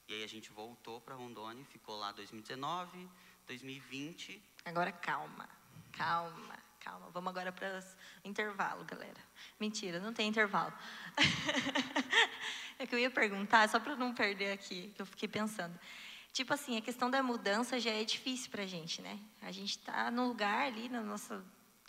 E 0.09 0.14
aí 0.14 0.25
a 0.25 0.26
gente 0.26 0.50
voltou 0.50 1.00
para 1.00 1.14
Rondônia, 1.14 1.64
ficou 1.66 1.97
lá 1.97 2.12
2019, 2.12 3.09
2020. 3.47 4.43
Agora 4.64 4.93
calma, 4.93 5.49
calma, 5.93 6.59
calma. 6.81 7.09
Vamos 7.11 7.31
agora 7.31 7.52
para 7.52 7.83
o 8.25 8.28
intervalo, 8.28 8.85
galera. 8.85 9.21
Mentira, 9.59 10.00
não 10.00 10.12
tem 10.12 10.28
intervalo. 10.28 10.75
é 12.78 12.87
que 12.87 12.95
eu 12.95 12.99
ia 12.99 13.11
perguntar, 13.11 13.69
só 13.69 13.78
para 13.78 13.97
não 13.97 14.12
perder 14.12 14.52
aqui, 14.52 14.93
que 14.95 15.00
eu 15.00 15.07
fiquei 15.07 15.28
pensando. 15.28 15.78
Tipo 16.33 16.52
assim, 16.52 16.76
a 16.76 16.81
questão 16.81 17.09
da 17.09 17.23
mudança 17.23 17.78
já 17.78 17.93
é 17.93 18.04
difícil 18.04 18.50
para 18.50 18.64
a 18.64 18.66
gente, 18.66 19.00
né? 19.00 19.21
A 19.40 19.52
gente 19.52 19.78
está 19.78 20.11
num 20.11 20.26
lugar 20.26 20.66
ali, 20.66 20.88
na 20.88 21.00
nossa, 21.00 21.43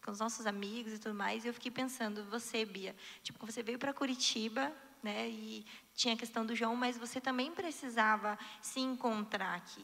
com 0.06 0.12
os 0.12 0.20
nossos 0.20 0.46
amigos 0.46 0.94
e 0.94 1.00
tudo 1.00 1.16
mais, 1.16 1.44
e 1.44 1.48
eu 1.48 1.54
fiquei 1.54 1.72
pensando, 1.72 2.24
você, 2.26 2.64
Bia, 2.64 2.96
tipo, 3.24 3.44
você 3.44 3.64
veio 3.64 3.80
para 3.80 3.92
Curitiba, 3.92 4.72
né? 5.02 5.28
E 5.28 5.66
tinha 5.96 6.14
a 6.14 6.18
questão 6.18 6.46
do 6.46 6.56
João, 6.56 6.76
mas 6.76 6.96
você 6.96 7.20
também 7.20 7.52
precisava 7.52 8.38
se 8.62 8.80
encontrar 8.80 9.56
aqui. 9.56 9.84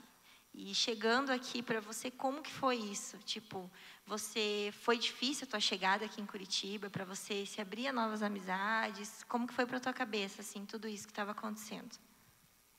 E 0.54 0.76
chegando 0.76 1.32
aqui 1.32 1.64
para 1.64 1.80
você, 1.80 2.12
como 2.12 2.44
que 2.44 2.52
foi 2.52 2.76
isso? 2.76 3.18
Tipo, 3.20 3.72
você 4.06 4.72
foi 4.82 4.98
difícil 4.98 5.48
a 5.48 5.50
tua 5.50 5.60
chegada 5.60 6.06
aqui 6.06 6.22
em 6.22 6.26
Curitiba 6.26 6.88
para 6.90 7.04
você 7.04 7.46
se 7.46 7.60
abrir 7.60 7.88
a 7.88 7.94
novas 7.94 8.22
amizades? 8.22 9.24
Como 9.24 9.48
que 9.48 9.54
foi 9.54 9.66
para 9.66 9.80
tua 9.80 9.94
cabeça 9.94 10.42
assim 10.42 10.66
tudo 10.66 10.88
isso 10.88 11.08
que 11.08 11.12
estava 11.14 11.32
acontecendo? 11.32 11.98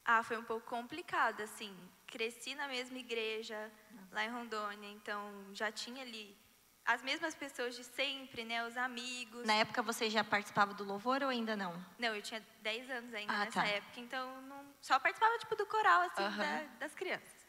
Ah, 0.05 0.23
foi 0.23 0.37
um 0.37 0.45
pouco 0.45 0.69
complicado, 0.69 1.41
assim. 1.41 1.75
Cresci 2.07 2.55
na 2.55 2.69
mesma 2.69 2.99
igreja, 2.99 3.73
lá 4.13 4.25
em 4.25 4.31
Rondônia, 4.31 4.91
então 4.91 5.33
já 5.55 5.73
tinha 5.73 6.03
ali 6.03 6.37
as 6.85 7.03
mesmas 7.03 7.35
pessoas 7.35 7.75
de 7.77 7.85
sempre, 7.85 8.45
né? 8.45 8.67
Os 8.67 8.77
amigos. 8.77 9.47
Na 9.47 9.55
época 9.55 9.83
você 9.83 10.11
já 10.11 10.23
participava 10.25 10.75
do 10.75 10.85
louvor 10.85 11.23
ou 11.23 11.29
ainda 11.29 11.57
não? 11.57 11.73
Não, 11.99 12.15
eu 12.15 12.23
tinha 12.23 12.45
10 12.61 12.91
anos 12.91 13.13
ainda 13.15 13.33
Ah, 13.33 13.45
nessa 13.45 13.61
tá. 13.61 13.67
época, 13.67 14.01
então 14.01 14.43
não, 14.43 14.67
só 14.81 14.99
participava 14.99 15.39
tipo 15.39 15.55
do 15.57 15.67
coral, 15.67 16.03
assim, 16.03 16.23
Aham. 16.23 16.39
da- 16.43 16.67
das 16.79 16.95
crianças. 16.95 17.43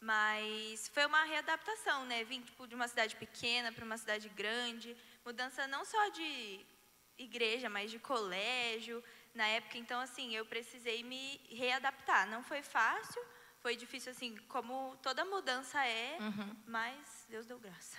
Mas 0.00 0.88
foi 0.94 1.04
uma 1.04 1.24
readaptação, 1.24 2.04
né? 2.06 2.24
Vim 2.24 2.40
tipo, 2.40 2.66
de 2.66 2.74
uma 2.74 2.88
cidade 2.88 3.14
pequena 3.16 3.70
para 3.70 3.84
uma 3.84 3.98
cidade 3.98 4.28
grande. 4.30 4.96
Mudança 5.24 5.66
não 5.66 5.84
só 5.84 6.08
de 6.08 6.64
igreja, 7.18 7.68
mas 7.68 7.90
de 7.90 7.98
colégio. 7.98 9.04
Na 9.34 9.46
época, 9.46 9.76
então, 9.76 10.00
assim, 10.00 10.34
eu 10.34 10.46
precisei 10.46 11.02
me 11.04 11.38
readaptar. 11.50 12.26
Não 12.28 12.42
foi 12.42 12.62
fácil, 12.62 13.22
foi 13.60 13.76
difícil, 13.76 14.10
assim, 14.12 14.34
como 14.48 14.96
toda 15.02 15.24
mudança 15.26 15.84
é, 15.86 16.16
Uhum. 16.18 16.56
mas 16.66 17.26
Deus 17.28 17.44
deu 17.46 17.58
graça. 17.58 17.98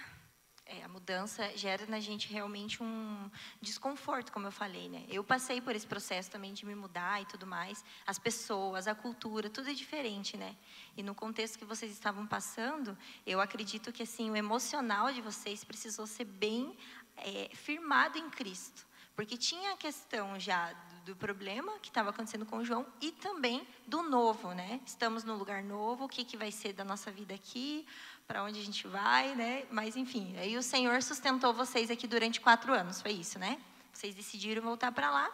É, 0.73 0.85
a 0.85 0.87
mudança 0.87 1.51
gera 1.57 1.85
na 1.85 1.99
gente 1.99 2.31
realmente 2.31 2.81
um 2.81 3.29
desconforto, 3.61 4.31
como 4.31 4.47
eu 4.47 4.51
falei, 4.53 4.87
né? 4.87 5.03
Eu 5.09 5.21
passei 5.21 5.59
por 5.59 5.75
esse 5.75 5.85
processo 5.85 6.31
também 6.31 6.53
de 6.53 6.65
me 6.65 6.73
mudar 6.73 7.21
e 7.21 7.25
tudo 7.25 7.45
mais. 7.45 7.83
As 8.07 8.17
pessoas, 8.17 8.87
a 8.87 8.95
cultura, 8.95 9.49
tudo 9.49 9.69
é 9.69 9.73
diferente, 9.73 10.37
né? 10.37 10.55
E 10.95 11.03
no 11.03 11.13
contexto 11.13 11.59
que 11.59 11.65
vocês 11.65 11.91
estavam 11.91 12.25
passando, 12.25 12.97
eu 13.27 13.41
acredito 13.41 13.91
que 13.91 14.03
assim 14.03 14.31
o 14.31 14.35
emocional 14.37 15.11
de 15.11 15.19
vocês 15.19 15.61
precisou 15.65 16.07
ser 16.07 16.23
bem 16.23 16.73
é, 17.17 17.49
firmado 17.53 18.17
em 18.17 18.29
Cristo, 18.29 18.87
porque 19.13 19.35
tinha 19.35 19.73
a 19.73 19.77
questão 19.77 20.39
já 20.39 20.73
do, 21.05 21.15
problema 21.15 21.77
que 21.79 21.89
estava 21.89 22.11
acontecendo 22.11 22.45
com 22.45 22.57
o 22.57 22.65
João 22.65 22.85
e 23.01 23.11
também 23.11 23.67
do 23.85 24.01
novo, 24.03 24.53
né? 24.53 24.79
Estamos 24.85 25.23
num 25.23 25.35
lugar 25.35 25.63
novo, 25.63 26.05
o 26.05 26.09
que 26.09 26.23
que 26.23 26.37
vai 26.37 26.51
ser 26.51 26.73
da 26.73 26.85
nossa 26.85 27.11
vida 27.11 27.33
aqui? 27.33 27.85
Para 28.27 28.43
onde 28.43 28.59
a 28.59 28.63
gente 28.63 28.87
vai, 28.87 29.35
né? 29.35 29.65
Mas 29.71 29.95
enfim, 29.95 30.35
aí 30.37 30.57
o 30.57 30.63
Senhor 30.63 31.01
sustentou 31.03 31.53
vocês 31.53 31.91
aqui 31.91 32.07
durante 32.07 32.39
quatro 32.39 32.73
anos, 32.73 33.01
foi 33.01 33.11
isso, 33.11 33.37
né? 33.37 33.59
Vocês 33.91 34.15
decidiram 34.15 34.61
voltar 34.61 34.91
para 34.91 35.11
lá 35.11 35.29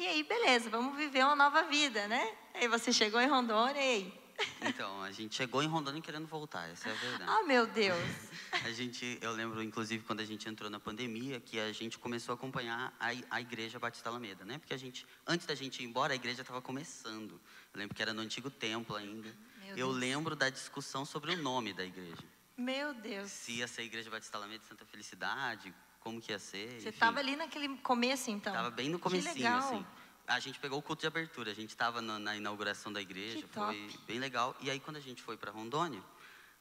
e 0.00 0.06
aí, 0.06 0.22
beleza, 0.22 0.70
vamos 0.70 0.96
viver 0.96 1.22
uma 1.22 1.36
nova 1.36 1.64
vida, 1.64 2.08
né? 2.08 2.34
Aí 2.54 2.66
você 2.66 2.90
chegou 2.90 3.20
em 3.20 3.28
Rondônia 3.28 3.82
e 3.82 3.96
aí? 3.96 4.20
Então, 4.62 5.02
a 5.02 5.12
gente 5.12 5.34
chegou 5.34 5.62
em 5.62 5.66
Rondônia 5.66 6.00
querendo 6.00 6.26
voltar, 6.26 6.70
essa 6.70 6.88
é 6.88 6.92
a 6.92 6.94
verdade. 6.94 7.30
Ah, 7.30 7.42
meu 7.42 7.66
Deus! 7.66 7.98
A 8.64 8.72
gente, 8.72 9.18
eu 9.20 9.32
lembro, 9.32 9.62
inclusive, 9.62 10.02
quando 10.04 10.20
a 10.20 10.24
gente 10.24 10.48
entrou 10.48 10.70
na 10.70 10.80
pandemia, 10.80 11.38
que 11.38 11.58
a 11.60 11.70
gente 11.72 11.98
começou 11.98 12.32
a 12.32 12.36
acompanhar 12.36 12.94
a, 12.98 13.08
a 13.30 13.40
Igreja 13.40 13.78
Batista 13.78 14.08
Alameda, 14.08 14.44
né? 14.44 14.58
Porque 14.58 14.72
a 14.72 14.76
gente, 14.78 15.06
antes 15.26 15.46
da 15.46 15.54
gente 15.54 15.82
ir 15.82 15.86
embora, 15.86 16.14
a 16.14 16.16
igreja 16.16 16.40
estava 16.40 16.60
começando. 16.60 17.32
Eu 17.72 17.78
lembro 17.78 17.94
que 17.94 18.02
era 18.02 18.12
no 18.12 18.22
antigo 18.22 18.50
templo 18.50 18.96
ainda. 18.96 19.34
Meu 19.74 19.78
eu 19.78 19.86
Deus. 19.88 19.96
lembro 19.98 20.36
da 20.36 20.48
discussão 20.50 21.04
sobre 21.04 21.34
o 21.34 21.42
nome 21.42 21.72
da 21.72 21.84
igreja. 21.84 22.22
Meu 22.56 22.92
Deus! 22.94 23.30
Se 23.30 23.52
ia 23.52 23.68
ser 23.68 23.82
a 23.82 23.84
Igreja 23.84 24.10
Batista 24.10 24.36
Alameda 24.36 24.58
de 24.58 24.66
Santa 24.66 24.84
Felicidade, 24.84 25.74
como 26.00 26.20
que 26.20 26.30
ia 26.32 26.38
ser. 26.38 26.80
Você 26.80 26.88
estava 26.90 27.18
ali 27.18 27.36
naquele 27.36 27.68
começo, 27.78 28.30
então? 28.30 28.52
Tava 28.52 28.70
bem 28.70 28.88
no 28.90 28.98
Que 28.98 29.02
comecinho, 29.04 29.34
legal. 29.34 29.58
assim. 29.58 29.86
A 30.26 30.38
gente 30.38 30.58
pegou 30.60 30.78
o 30.78 30.82
culto 30.82 31.00
de 31.00 31.06
abertura, 31.06 31.50
a 31.50 31.54
gente 31.54 31.70
estava 31.70 32.00
na, 32.02 32.18
na 32.18 32.36
inauguração 32.36 32.92
da 32.92 33.00
igreja, 33.00 33.38
Que 33.42 33.48
top. 33.48 33.88
foi 33.88 33.98
bem 34.06 34.18
legal. 34.18 34.54
E 34.60 34.70
aí 34.70 34.78
quando 34.78 34.96
a 34.96 35.00
gente 35.00 35.22
foi 35.22 35.36
para 35.36 35.50
Rondônia, 35.50 36.02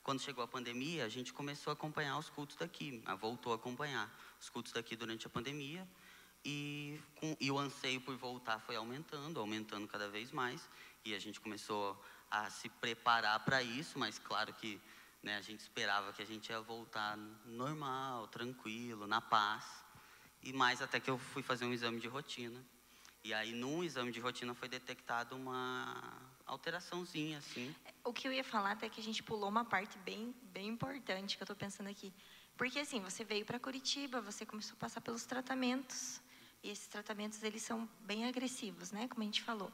quando 0.01 0.21
chegou 0.21 0.43
a 0.43 0.47
pandemia, 0.47 1.05
a 1.05 1.09
gente 1.09 1.31
começou 1.33 1.69
a 1.71 1.73
acompanhar 1.73 2.17
os 2.17 2.29
cultos 2.29 2.55
daqui, 2.55 3.01
a- 3.05 3.15
voltou 3.15 3.51
a 3.51 3.55
acompanhar 3.55 4.09
os 4.39 4.49
cultos 4.49 4.71
daqui 4.71 4.95
durante 4.95 5.27
a 5.27 5.29
pandemia. 5.29 5.87
E, 6.45 6.99
com- 7.15 7.35
e 7.39 7.51
o 7.51 7.59
anseio 7.59 7.99
por 7.99 8.15
voltar 8.15 8.59
foi 8.59 8.75
aumentando, 8.77 9.39
aumentando 9.39 9.85
cada 9.87 10.07
vez 10.09 10.31
mais. 10.31 10.67
E 11.03 11.13
a 11.13 11.19
gente 11.19 11.39
começou 11.39 12.01
a 12.29 12.49
se 12.49 12.69
preparar 12.69 13.39
para 13.41 13.61
isso, 13.61 13.97
mas 13.97 14.19
claro 14.19 14.53
que 14.53 14.79
né, 15.21 15.37
a 15.37 15.41
gente 15.41 15.59
esperava 15.59 16.13
que 16.13 16.21
a 16.21 16.25
gente 16.25 16.49
ia 16.49 16.61
voltar 16.61 17.17
normal, 17.45 18.27
tranquilo, 18.27 19.07
na 19.07 19.19
paz. 19.21 19.65
E 20.41 20.53
mais 20.53 20.81
até 20.81 20.99
que 20.99 21.09
eu 21.09 21.17
fui 21.17 21.43
fazer 21.43 21.65
um 21.65 21.73
exame 21.73 21.99
de 21.99 22.07
rotina. 22.07 22.63
E 23.23 23.33
aí, 23.33 23.51
num 23.51 23.83
exame 23.83 24.11
de 24.11 24.19
rotina, 24.19 24.53
foi 24.53 24.69
detectada 24.69 25.35
uma 25.35 26.01
alteraçãozinha, 26.45 27.39
assim. 27.39 27.75
O 28.03 28.13
que 28.13 28.27
eu 28.27 28.31
ia 28.31 28.43
falar 28.43 28.71
até 28.71 28.87
que 28.89 29.01
a 29.01 29.03
gente 29.03 29.21
pulou 29.21 29.49
uma 29.49 29.65
parte 29.65 29.97
bem, 29.99 30.33
bem 30.43 30.69
importante 30.69 31.35
que 31.35 31.43
eu 31.43 31.45
estou 31.45 31.55
pensando 31.55 31.89
aqui. 31.89 32.13
Porque 32.55 32.79
assim, 32.79 33.01
você 33.01 33.23
veio 33.23 33.45
para 33.45 33.59
Curitiba, 33.59 34.21
você 34.21 34.45
começou 34.45 34.73
a 34.73 34.79
passar 34.79 35.01
pelos 35.01 35.25
tratamentos. 35.25 36.21
E 36.63 36.69
esses 36.69 36.87
tratamentos, 36.87 37.41
eles 37.43 37.61
são 37.61 37.87
bem 38.01 38.25
agressivos, 38.25 38.91
né? 38.91 39.07
Como 39.07 39.21
a 39.21 39.25
gente 39.25 39.41
falou. 39.41 39.71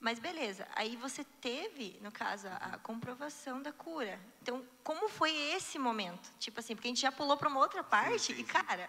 Mas 0.00 0.18
beleza, 0.20 0.66
aí 0.76 0.94
você 0.96 1.24
teve, 1.24 1.98
no 2.00 2.12
caso, 2.12 2.46
a, 2.46 2.56
a 2.56 2.78
comprovação 2.78 3.60
da 3.60 3.72
cura. 3.72 4.20
Então, 4.40 4.64
como 4.84 5.08
foi 5.08 5.34
esse 5.34 5.76
momento? 5.78 6.32
Tipo 6.38 6.60
assim, 6.60 6.74
porque 6.76 6.86
a 6.86 6.90
gente 6.90 7.00
já 7.00 7.10
pulou 7.10 7.36
para 7.36 7.48
uma 7.48 7.58
outra 7.58 7.82
parte 7.82 8.26
sim, 8.26 8.32
e, 8.34 8.36
sim. 8.36 8.44
cara, 8.44 8.88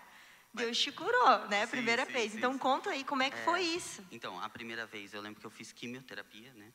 Deus 0.54 0.78
te 0.78 0.92
curou, 0.92 1.48
né? 1.48 1.66
Sim, 1.66 1.72
Primeira 1.72 2.06
sim, 2.06 2.12
vez. 2.12 2.36
então, 2.36 2.56
conta 2.60 2.92
aí 2.92 3.04
como 3.04 3.24
é 3.24 3.32
que 3.32 3.38
É. 3.38 3.44
foi 3.44 3.62
isso. 3.62 4.06
Então, 4.12 4.40
a 4.40 4.48
primeira 4.50 4.86
vez, 4.86 5.12
eu 5.14 5.22
lembro 5.22 5.40
que 5.40 5.46
eu 5.48 5.50
fiz 5.52 5.72
quimioterapia, 5.72 6.54
né? 6.54 6.72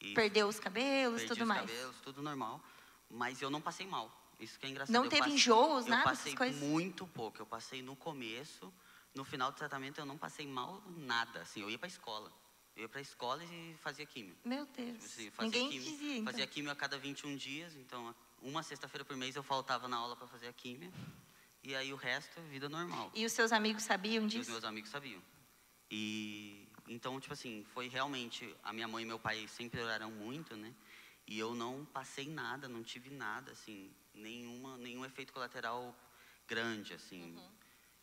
E 0.00 0.14
Perdeu 0.14 0.48
os 0.48 0.58
cabelos, 0.58 1.24
tudo 1.24 1.42
os 1.42 1.48
mais. 1.48 1.60
cabelos, 1.60 1.96
tudo 2.00 2.22
normal. 2.22 2.62
Mas 3.10 3.42
eu 3.42 3.50
não 3.50 3.60
passei 3.60 3.86
mal. 3.86 4.10
Isso 4.40 4.58
que 4.58 4.64
é 4.66 4.70
engraçado. 4.70 4.94
Não 4.94 5.04
eu 5.04 5.10
teve 5.10 5.20
passei- 5.20 5.34
enjoos, 5.34 5.84
eu 5.84 5.90
nada 5.90 6.04
passei 6.04 6.32
dessas 6.32 6.38
coisas? 6.38 6.62
muito 6.62 7.06
pouco. 7.06 7.40
Eu 7.40 7.46
passei 7.46 7.82
no 7.82 7.94
começo, 7.94 8.72
no 9.14 9.22
final 9.24 9.52
do 9.52 9.56
tratamento 9.56 9.98
eu 9.98 10.06
não 10.06 10.16
passei 10.16 10.46
mal 10.46 10.82
nada. 10.96 11.40
Assim, 11.42 11.60
eu 11.60 11.68
ia 11.70 11.78
para 11.78 11.88
escola. 11.88 12.32
Eu 12.76 12.82
ia 12.82 12.88
para 12.88 13.00
escola 13.00 13.42
e 13.42 13.74
fazia 13.80 14.04
químio. 14.04 14.36
Meu 14.44 14.66
Deus. 14.66 15.02
Assim, 15.02 15.30
fazia 15.30 15.60
Ninguém 15.60 15.70
químio, 15.70 15.90
dizia, 15.90 16.12
então. 16.18 16.24
Fazia 16.26 16.46
químio 16.46 16.70
a 16.70 16.76
cada 16.76 16.98
21 16.98 17.34
dias, 17.34 17.74
então 17.74 18.14
uma 18.42 18.62
sexta-feira 18.62 19.04
por 19.04 19.16
mês 19.16 19.34
eu 19.34 19.42
faltava 19.42 19.88
na 19.88 19.96
aula 19.96 20.14
para 20.14 20.26
fazer 20.26 20.48
a 20.48 20.52
químio. 20.52 20.92
E 21.62 21.74
aí 21.74 21.92
o 21.92 21.96
resto, 21.96 22.40
vida 22.42 22.68
normal. 22.68 23.10
E 23.14 23.24
os 23.24 23.32
seus 23.32 23.50
amigos 23.50 23.82
sabiam 23.82 24.24
E 24.24 24.26
os 24.26 24.32
disso? 24.32 24.50
meus 24.50 24.62
amigos 24.64 24.90
sabiam. 24.90 25.22
E 25.90 26.68
então, 26.86 27.18
tipo 27.18 27.32
assim, 27.32 27.64
foi 27.72 27.88
realmente 27.88 28.54
a 28.62 28.72
minha 28.72 28.86
mãe 28.86 29.02
e 29.02 29.06
meu 29.06 29.18
pai 29.18 29.48
sempre 29.48 29.80
oraram 29.80 30.10
muito, 30.10 30.54
né? 30.54 30.72
E 31.26 31.38
eu 31.38 31.54
não 31.54 31.84
passei 31.86 32.28
nada, 32.28 32.68
não 32.68 32.84
tive 32.84 33.10
nada 33.10 33.50
assim, 33.52 33.90
nenhuma 34.14 34.76
nenhum 34.76 35.04
efeito 35.04 35.32
colateral 35.32 35.96
grande 36.46 36.92
assim. 36.92 37.36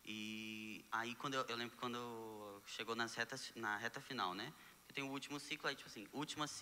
E 0.04 0.84
aí 0.92 1.14
quando 1.14 1.34
eu, 1.34 1.44
eu 1.48 1.56
lembro 1.56 1.76
quando 1.78 2.60
chegou 2.66 2.94
nas 2.94 3.14
retas 3.14 3.52
na 3.54 3.78
reta 3.78 4.00
final, 4.00 4.34
né? 4.34 4.52
Eu 4.94 5.02
tenho 5.02 5.08
o 5.08 5.10
último 5.10 5.40
ciclo 5.40 5.68
aí, 5.68 5.74
tipo 5.74 5.88
assim, 5.90 6.06
últimas 6.12 6.52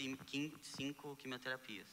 cinco 0.63 1.15
quimioterapias. 1.17 1.87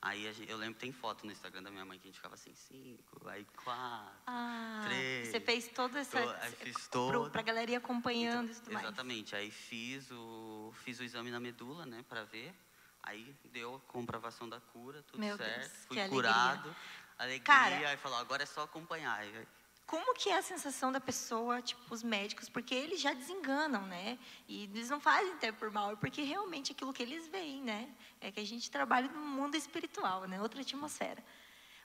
Aí 0.00 0.32
gente- 0.32 0.48
eu 0.50 0.56
lembro 0.56 0.76
que 0.76 0.80
tem 0.80 0.92
foto 0.92 1.26
no 1.26 1.32
Instagram 1.32 1.62
da 1.62 1.70
minha 1.70 1.84
mãe 1.84 1.98
que 1.98 2.06
a 2.06 2.08
gente 2.08 2.16
ficava 2.16 2.36
assim, 2.36 2.54
cinco, 2.54 3.28
aí 3.28 3.44
quatro. 3.62 4.16
Ah, 4.26 4.80
Três. 4.86 5.28
você 5.28 5.40
fez 5.40 5.68
toda 5.68 5.98
essa. 6.00 6.22
Tô- 6.22 6.30
aí 6.30 6.52
fiz 6.52 6.88
todo. 6.88 7.30
Pra 7.30 7.42
galera 7.42 7.70
ir 7.70 7.74
acompanhando 7.76 8.44
Então, 8.50 8.56
e 8.56 8.60
tudo 8.62 8.72
mais. 8.72 8.86
Exatamente. 8.86 9.36
Aí 9.36 9.50
fiz 9.50 10.10
o, 10.10 10.72
fiz 10.84 11.00
o 11.00 11.04
exame 11.04 11.30
na 11.30 11.38
medula, 11.38 11.84
né, 11.84 12.02
para 12.08 12.24
ver. 12.24 12.54
Aí 13.02 13.34
deu 13.52 13.74
a 13.74 13.80
comprovação 13.92 14.48
da 14.48 14.60
cura, 14.60 15.02
tudo 15.02 15.20
Meu 15.20 15.36
certo. 15.36 15.58
Deus, 15.60 15.72
Fui 15.86 15.96
que 15.96 16.00
alegria. 16.00 16.08
curado. 16.32 16.76
Alegria. 17.18 17.40
Cara- 17.44 17.88
aí 17.90 17.96
falou, 17.98 18.16
agora 18.18 18.42
é 18.42 18.46
só 18.46 18.62
acompanhar. 18.62 19.18
Aí, 19.18 19.46
Como 19.88 20.12
que 20.12 20.28
é 20.28 20.36
a 20.36 20.42
sensação 20.42 20.92
da 20.92 21.00
pessoa, 21.00 21.62
tipo, 21.62 21.80
os 21.94 22.02
médicos? 22.02 22.46
Porque 22.46 22.74
eles 22.74 23.00
já 23.00 23.14
desenganam, 23.14 23.86
né? 23.86 24.18
E 24.46 24.64
eles 24.64 24.90
não 24.90 25.00
fazem 25.00 25.32
até 25.32 25.50
por 25.50 25.70
mal, 25.70 25.92
é 25.92 25.96
porque 25.96 26.20
realmente 26.20 26.72
aquilo 26.72 26.92
que 26.92 27.02
eles 27.02 27.26
veem, 27.26 27.62
né? 27.62 27.88
É 28.20 28.30
que 28.30 28.38
a 28.38 28.44
gente 28.44 28.70
trabalha 28.70 29.08
no 29.08 29.18
mundo 29.18 29.56
espiritual, 29.56 30.26
né? 30.28 30.38
Outra 30.42 30.60
atmosfera. 30.60 31.24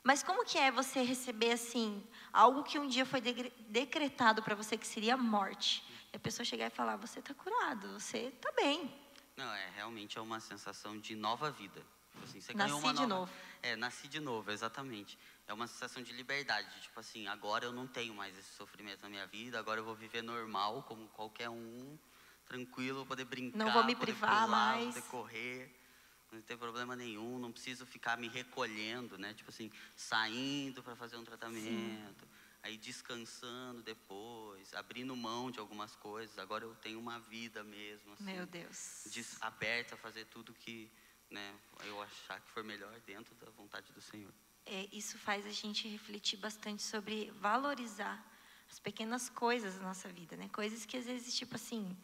Mas 0.04 0.22
como 0.22 0.44
que 0.44 0.58
é 0.58 0.70
você 0.70 1.02
receber, 1.02 1.54
assim, 1.54 2.06
algo 2.34 2.62
que 2.62 2.78
um 2.78 2.89
dia 2.89 3.06
foi 3.06 3.22
decretado 3.22 4.44
para 4.44 4.54
você 4.54 4.78
que 4.78 4.86
seria 4.86 5.16
morte? 5.16 5.82
E 6.12 6.18
a 6.18 6.20
pessoa 6.20 6.44
chegar 6.44 6.68
e 6.68 6.70
falar, 6.70 6.98
você 6.98 7.20
está 7.20 7.34
curado, 7.34 7.98
você 7.98 8.34
está 8.36 8.52
bem. 8.52 8.94
Não, 9.38 9.50
é 9.54 9.70
realmente 9.78 10.18
é 10.18 10.22
uma 10.22 10.42
sensação 10.42 11.00
de 11.00 11.16
nova 11.16 11.50
vida. 11.50 11.82
Tipo 12.12 12.26
Assim, 12.26 12.54
Nasci 12.54 12.94
de 12.94 13.06
novo. 13.06 13.32
É, 13.62 13.76
nasci 13.78 14.08
de 14.10 14.20
novo, 14.20 14.52
exatamente. 14.52 15.18
É 15.47 15.53
uma 15.53 15.67
sensação 15.67 16.01
de 16.01 16.13
liberdade, 16.13 16.73
de, 16.73 16.82
tipo 16.82 16.99
assim, 16.99 17.27
agora 17.27 17.65
eu 17.65 17.73
não 17.73 17.86
tenho 17.86 18.13
mais 18.13 18.38
esse 18.38 18.53
sofrimento 18.53 19.01
na 19.01 19.10
minha 19.10 19.27
vida, 19.27 19.60
agora 19.60 19.79
eu 19.79 19.84
vou 19.84 19.95
viver 19.95 20.21
normal, 20.21 20.84
como 20.84 21.08
qualquer 21.10 21.49
um, 21.49 21.97
tranquilo, 22.45 23.06
poder 23.06 23.25
brincar, 23.25 23.58
Não 23.58 23.71
vou 23.71 23.84
me 23.84 23.95
poder 23.95 24.13
privar 24.13 24.45
pular, 24.45 24.47
mais. 24.49 24.86
poder 24.86 25.01
correr, 25.08 25.84
não 26.32 26.41
tem 26.41 26.58
problema 26.58 26.95
nenhum, 26.95 27.38
não 27.38 27.51
preciso 27.51 27.86
ficar 27.86 28.17
me 28.17 28.27
recolhendo, 28.27 29.17
né? 29.17 29.34
Tipo 29.34 29.49
assim, 29.49 29.71
saindo 29.95 30.82
para 30.82 30.95
fazer 30.95 31.17
um 31.17 31.23
tratamento, 31.23 32.27
aí 32.63 32.77
descansando 32.77 33.84
depois, 33.84 34.73
abrindo 34.73 35.15
mão 35.15 35.51
de 35.51 35.60
algumas 35.60 35.95
coisas. 35.97 36.39
Agora 36.39 36.63
eu 36.63 36.73
tenho 36.75 36.99
uma 36.99 37.19
vida 37.19 37.63
mesmo, 37.63 38.13
assim 38.13 38.23
Meu 38.23 38.45
Deus. 38.47 39.06
aberta 39.41 39.95
a 39.95 39.97
fazer 39.97 40.25
tudo 40.25 40.53
que 40.53 40.89
né, 41.29 41.53
eu 41.84 42.01
achar 42.01 42.39
que 42.39 42.49
for 42.49 42.63
melhor 42.63 42.97
dentro 43.01 43.36
da 43.36 43.49
vontade 43.51 43.91
do 43.91 44.01
Senhor. 44.01 44.34
É, 44.65 44.88
isso 44.91 45.17
faz 45.17 45.45
a 45.45 45.52
gente 45.52 45.88
refletir 45.88 46.38
bastante 46.38 46.82
sobre 46.82 47.32
valorizar 47.39 48.23
as 48.69 48.80
pequenas 48.80 49.30
coisas 49.30 49.76
da 49.76 49.84
nossa 49.84 50.08
vida, 50.10 50.36
né? 50.36 50.49
Coisas 50.52 50.86
que 50.86 50.97
às 50.97 51.06
vezes, 51.06 51.36
tipo 51.36 51.56
assim, 51.56 51.95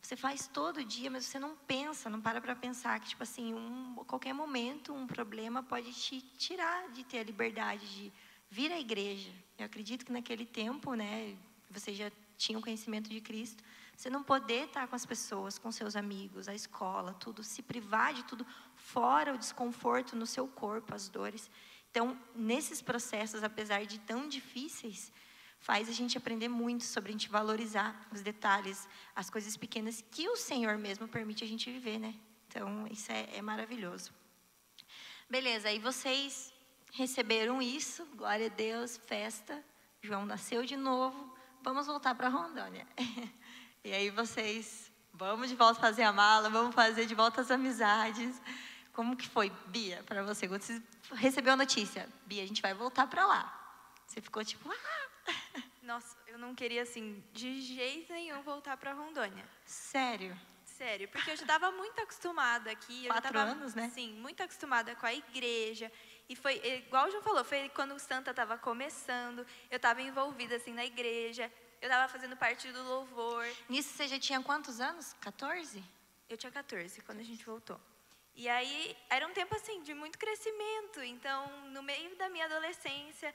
você 0.00 0.16
faz 0.16 0.46
todo 0.46 0.84
dia, 0.84 1.10
mas 1.10 1.24
você 1.24 1.38
não 1.38 1.56
pensa, 1.66 2.10
não 2.10 2.20
para 2.20 2.40
para 2.40 2.54
pensar 2.54 3.00
que, 3.00 3.08
tipo 3.08 3.22
assim, 3.22 3.54
um, 3.54 3.94
qualquer 4.06 4.32
momento 4.32 4.92
um 4.92 5.06
problema 5.06 5.62
pode 5.62 5.92
te 5.92 6.20
tirar 6.38 6.90
de 6.92 7.04
ter 7.04 7.18
a 7.20 7.22
liberdade 7.22 7.86
de 7.94 8.12
vir 8.50 8.70
à 8.70 8.78
igreja. 8.78 9.32
Eu 9.58 9.66
acredito 9.66 10.04
que 10.04 10.12
naquele 10.12 10.44
tempo, 10.44 10.94
né, 10.94 11.36
você 11.70 11.92
já 11.94 12.12
tinha 12.36 12.58
o 12.58 12.62
conhecimento 12.62 13.08
de 13.08 13.20
Cristo, 13.20 13.64
você 13.96 14.10
não 14.10 14.22
poder 14.22 14.66
estar 14.66 14.86
com 14.88 14.96
as 14.96 15.06
pessoas, 15.06 15.58
com 15.58 15.70
seus 15.72 15.96
amigos, 15.96 16.48
a 16.48 16.54
escola, 16.54 17.14
tudo, 17.14 17.42
se 17.42 17.62
privar 17.62 18.12
de 18.12 18.24
tudo, 18.24 18.46
fora 18.74 19.34
o 19.34 19.38
desconforto 19.38 20.16
no 20.16 20.26
seu 20.26 20.46
corpo, 20.46 20.94
as 20.94 21.08
dores. 21.08 21.50
Então, 21.94 22.18
nesses 22.34 22.82
processos, 22.82 23.44
apesar 23.44 23.86
de 23.86 24.00
tão 24.00 24.28
difíceis, 24.28 25.12
faz 25.60 25.88
a 25.88 25.92
gente 25.92 26.18
aprender 26.18 26.48
muito 26.48 26.82
sobre 26.82 27.10
a 27.10 27.12
gente 27.12 27.28
valorizar 27.28 28.08
os 28.10 28.20
detalhes, 28.20 28.88
as 29.14 29.30
coisas 29.30 29.56
pequenas 29.56 30.04
que 30.10 30.28
o 30.28 30.34
Senhor 30.34 30.76
mesmo 30.76 31.06
permite 31.06 31.44
a 31.44 31.46
gente 31.46 31.70
viver, 31.70 32.00
né? 32.00 32.12
Então, 32.48 32.88
isso 32.90 33.12
é, 33.12 33.28
é 33.36 33.40
maravilhoso. 33.40 34.12
Beleza, 35.30 35.68
aí 35.68 35.78
vocês 35.78 36.52
receberam 36.94 37.62
isso, 37.62 38.04
glória 38.16 38.46
a 38.46 38.48
Deus, 38.48 38.96
festa, 38.96 39.64
João 40.02 40.26
nasceu 40.26 40.64
de 40.64 40.76
novo, 40.76 41.32
vamos 41.62 41.86
voltar 41.86 42.16
para 42.16 42.28
Rondônia. 42.28 42.88
E 43.86 43.92
aí 43.92 44.08
vocês, 44.08 44.90
vamos 45.12 45.50
de 45.50 45.54
volta 45.54 45.78
fazer 45.78 46.04
a 46.04 46.12
mala, 46.12 46.48
vamos 46.48 46.74
fazer 46.74 47.04
de 47.04 47.14
volta 47.14 47.42
as 47.42 47.50
amizades. 47.50 48.40
Como 48.94 49.16
que 49.16 49.28
foi, 49.28 49.50
Bia, 49.66 50.02
para 50.04 50.22
você? 50.22 50.46
Quando 50.46 50.62
você 50.62 50.80
recebeu 51.14 51.52
a 51.52 51.56
notícia, 51.56 52.08
Bia, 52.26 52.44
a 52.44 52.46
gente 52.46 52.62
vai 52.62 52.72
voltar 52.72 53.08
para 53.08 53.26
lá. 53.26 53.92
Você 54.06 54.20
ficou 54.20 54.44
tipo, 54.44 54.70
ah! 54.70 55.08
Nossa, 55.82 56.16
eu 56.28 56.38
não 56.38 56.54
queria, 56.54 56.82
assim, 56.82 57.22
de 57.32 57.60
jeito 57.60 58.12
nenhum 58.12 58.40
voltar 58.42 58.76
para 58.76 58.92
Rondônia. 58.92 59.44
Sério? 59.66 60.38
Sério, 60.64 61.08
porque 61.08 61.30
eu 61.30 61.36
já 61.36 61.42
estava 61.42 61.72
muito 61.72 62.00
acostumada 62.00 62.70
aqui. 62.70 63.06
Quatro 63.06 63.32
tava, 63.32 63.50
anos, 63.50 63.74
né? 63.74 63.90
Sim, 63.92 64.12
muito 64.14 64.42
acostumada 64.42 64.94
com 64.94 65.06
a 65.06 65.12
igreja. 65.12 65.90
E 66.28 66.36
foi, 66.36 66.56
igual 66.64 67.08
o 67.08 67.10
João 67.10 67.22
falou, 67.22 67.44
foi 67.44 67.68
quando 67.70 67.94
o 67.94 67.98
Santa 67.98 68.30
estava 68.30 68.56
começando, 68.56 69.44
eu 69.70 69.76
estava 69.76 70.02
envolvida, 70.02 70.54
assim, 70.54 70.72
na 70.72 70.84
igreja. 70.84 71.52
Eu 71.82 71.88
estava 71.88 72.10
fazendo 72.10 72.36
parte 72.36 72.70
do 72.70 72.82
louvor. 72.84 73.44
Nisso 73.68 73.90
você 73.90 74.06
já 74.06 74.18
tinha 74.20 74.40
quantos 74.40 74.80
anos? 74.80 75.14
14? 75.20 75.82
Eu 76.28 76.36
tinha 76.36 76.50
14 76.50 77.00
quando 77.02 77.18
a 77.18 77.24
gente 77.24 77.44
voltou. 77.44 77.78
E 78.34 78.48
aí 78.48 78.96
era 79.08 79.26
um 79.26 79.32
tempo 79.32 79.54
assim 79.54 79.82
de 79.82 79.94
muito 79.94 80.18
crescimento. 80.18 81.02
Então, 81.02 81.46
no 81.70 81.82
meio 81.82 82.16
da 82.16 82.28
minha 82.28 82.46
adolescência, 82.46 83.32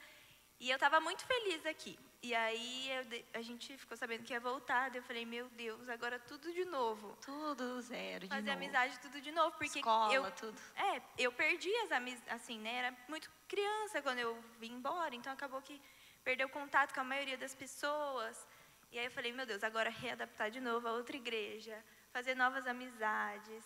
e 0.60 0.68
eu 0.68 0.74
estava 0.74 1.00
muito 1.00 1.24
feliz 1.24 1.64
aqui. 1.64 1.98
E 2.22 2.34
aí 2.34 2.90
eu, 2.90 3.24
a 3.32 3.40
gente 3.40 3.78
ficou 3.78 3.96
sabendo 3.96 4.24
que 4.24 4.34
ia 4.34 4.40
voltar. 4.40 4.94
eu 4.94 5.02
falei, 5.02 5.24
meu 5.24 5.48
Deus, 5.50 5.88
agora 5.88 6.18
tudo 6.18 6.52
de 6.52 6.66
novo. 6.66 7.16
Tudo 7.22 7.80
zero, 7.80 8.28
de 8.28 8.28
Fazer 8.28 8.50
novo. 8.50 8.62
amizade 8.62 9.00
tudo 9.00 9.20
de 9.22 9.32
novo, 9.32 9.56
porque 9.56 9.78
Escola, 9.78 10.12
eu 10.12 10.30
tudo. 10.32 10.60
É, 10.76 11.00
eu 11.16 11.32
perdi 11.32 11.74
as 11.76 11.90
amizades, 11.90 12.28
assim, 12.30 12.58
né? 12.58 12.74
Era 12.74 12.96
muito 13.08 13.30
criança 13.48 14.02
quando 14.02 14.18
eu 14.18 14.38
vim 14.58 14.72
embora, 14.74 15.14
então 15.14 15.32
acabou 15.32 15.62
que 15.62 15.80
perdeu 16.22 16.46
contato 16.50 16.92
com 16.92 17.00
a 17.00 17.04
maioria 17.04 17.38
das 17.38 17.54
pessoas. 17.54 18.46
E 18.92 18.98
aí 18.98 19.06
eu 19.06 19.10
falei, 19.10 19.32
meu 19.32 19.46
Deus, 19.46 19.64
agora 19.64 19.88
readaptar 19.88 20.50
de 20.50 20.60
novo 20.60 20.86
a 20.88 20.92
outra 20.92 21.16
igreja, 21.16 21.82
fazer 22.12 22.34
novas 22.34 22.66
amizades. 22.66 23.64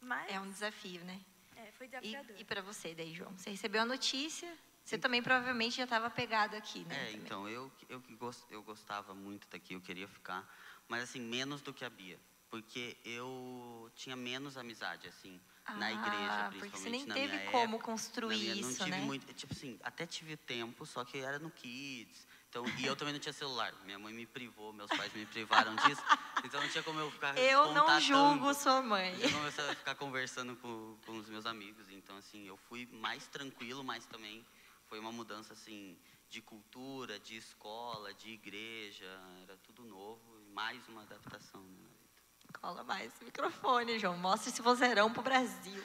Mas 0.00 0.30
É 0.30 0.40
um 0.40 0.48
desafio, 0.50 1.04
né? 1.04 1.20
é, 1.56 1.70
foi 1.72 1.86
E, 1.86 1.90
desafiador. 1.90 2.36
e 2.40 2.44
para 2.44 2.62
você 2.62 2.94
daí, 2.94 3.14
João? 3.14 3.36
Você 3.36 3.50
recebeu 3.50 3.82
a 3.82 3.86
notícia, 3.86 4.52
você 4.84 4.98
também 4.98 5.22
provavelmente 5.22 5.76
já 5.76 5.84
estava 5.84 6.10
pegado 6.10 6.56
aqui, 6.56 6.80
né? 6.84 6.94
É, 6.94 7.10
também. 7.12 7.26
então, 7.26 7.48
eu, 7.48 7.72
eu, 7.88 8.02
eu 8.50 8.62
gostava 8.62 9.14
muito 9.14 9.48
daqui, 9.48 9.74
eu 9.74 9.80
queria 9.80 10.08
ficar, 10.08 10.46
mas 10.88 11.02
assim, 11.04 11.20
menos 11.20 11.62
do 11.62 11.72
que 11.72 11.84
a 11.84 11.90
Bia, 11.90 12.18
porque 12.50 12.96
eu 13.04 13.90
tinha 13.94 14.16
menos 14.16 14.56
amizade, 14.56 15.08
assim, 15.08 15.40
na 15.76 15.92
igreja, 15.92 16.30
Ah, 16.30 16.48
principalmente 16.50 16.58
porque 16.58 16.76
você 16.76 16.90
nem 16.90 17.06
na 17.06 17.14
teve 17.14 17.50
como 17.50 17.76
época, 17.76 17.84
construir 17.92 18.38
minha- 18.38 18.54
isso, 18.54 18.62
não 18.62 18.74
tive 18.74 18.90
né? 18.90 19.00
muito, 19.00 19.32
tipo 19.34 19.52
assim, 19.54 19.78
até 19.82 20.06
tive 20.06 20.36
tempo, 20.36 20.84
só 20.84 21.04
que 21.04 21.18
era 21.18 21.38
no 21.38 21.50
Kids, 21.50 22.26
então, 22.54 22.64
e 22.78 22.86
eu 22.86 22.94
também 22.94 23.12
não 23.12 23.18
tinha 23.18 23.32
celular, 23.32 23.74
minha 23.84 23.98
mãe 23.98 24.14
me 24.14 24.24
privou, 24.26 24.72
meus 24.72 24.88
pais 24.88 25.12
me 25.12 25.26
privaram 25.26 25.74
disso, 25.74 26.00
então 26.44 26.60
não 26.60 26.68
tinha 26.68 26.84
como 26.84 27.00
eu 27.00 27.10
ficar 27.10 27.36
Eu 27.36 27.72
não 27.72 27.98
julgo 27.98 28.54
sua 28.54 28.80
mãe. 28.80 29.12
Eu 29.20 29.32
comecei 29.32 29.68
a 29.68 29.74
ficar 29.74 29.96
conversando 29.96 30.54
com, 30.54 30.96
com 31.04 31.18
os 31.18 31.28
meus 31.28 31.46
amigos, 31.46 31.90
então 31.90 32.16
assim, 32.16 32.46
eu 32.46 32.56
fui 32.56 32.86
mais 32.92 33.26
tranquilo, 33.26 33.82
mas 33.82 34.06
também 34.06 34.46
foi 34.86 35.00
uma 35.00 35.10
mudança 35.10 35.52
assim 35.52 35.98
de 36.30 36.40
cultura, 36.40 37.18
de 37.18 37.36
escola, 37.36 38.14
de 38.14 38.30
igreja, 38.30 39.20
era 39.42 39.56
tudo 39.56 39.84
novo 39.84 40.40
e 40.40 40.52
mais 40.52 40.86
uma 40.86 41.02
adaptação 41.02 41.60
né, 41.60 41.80
na 41.82 41.88
vida. 41.88 42.58
Cola 42.60 42.84
mais 42.84 43.12
esse 43.12 43.24
microfone, 43.24 43.98
João. 43.98 44.16
Mostre 44.16 44.50
esse 44.50 44.62
vozeirão 44.62 45.12
pro 45.12 45.22
Brasil. 45.24 45.82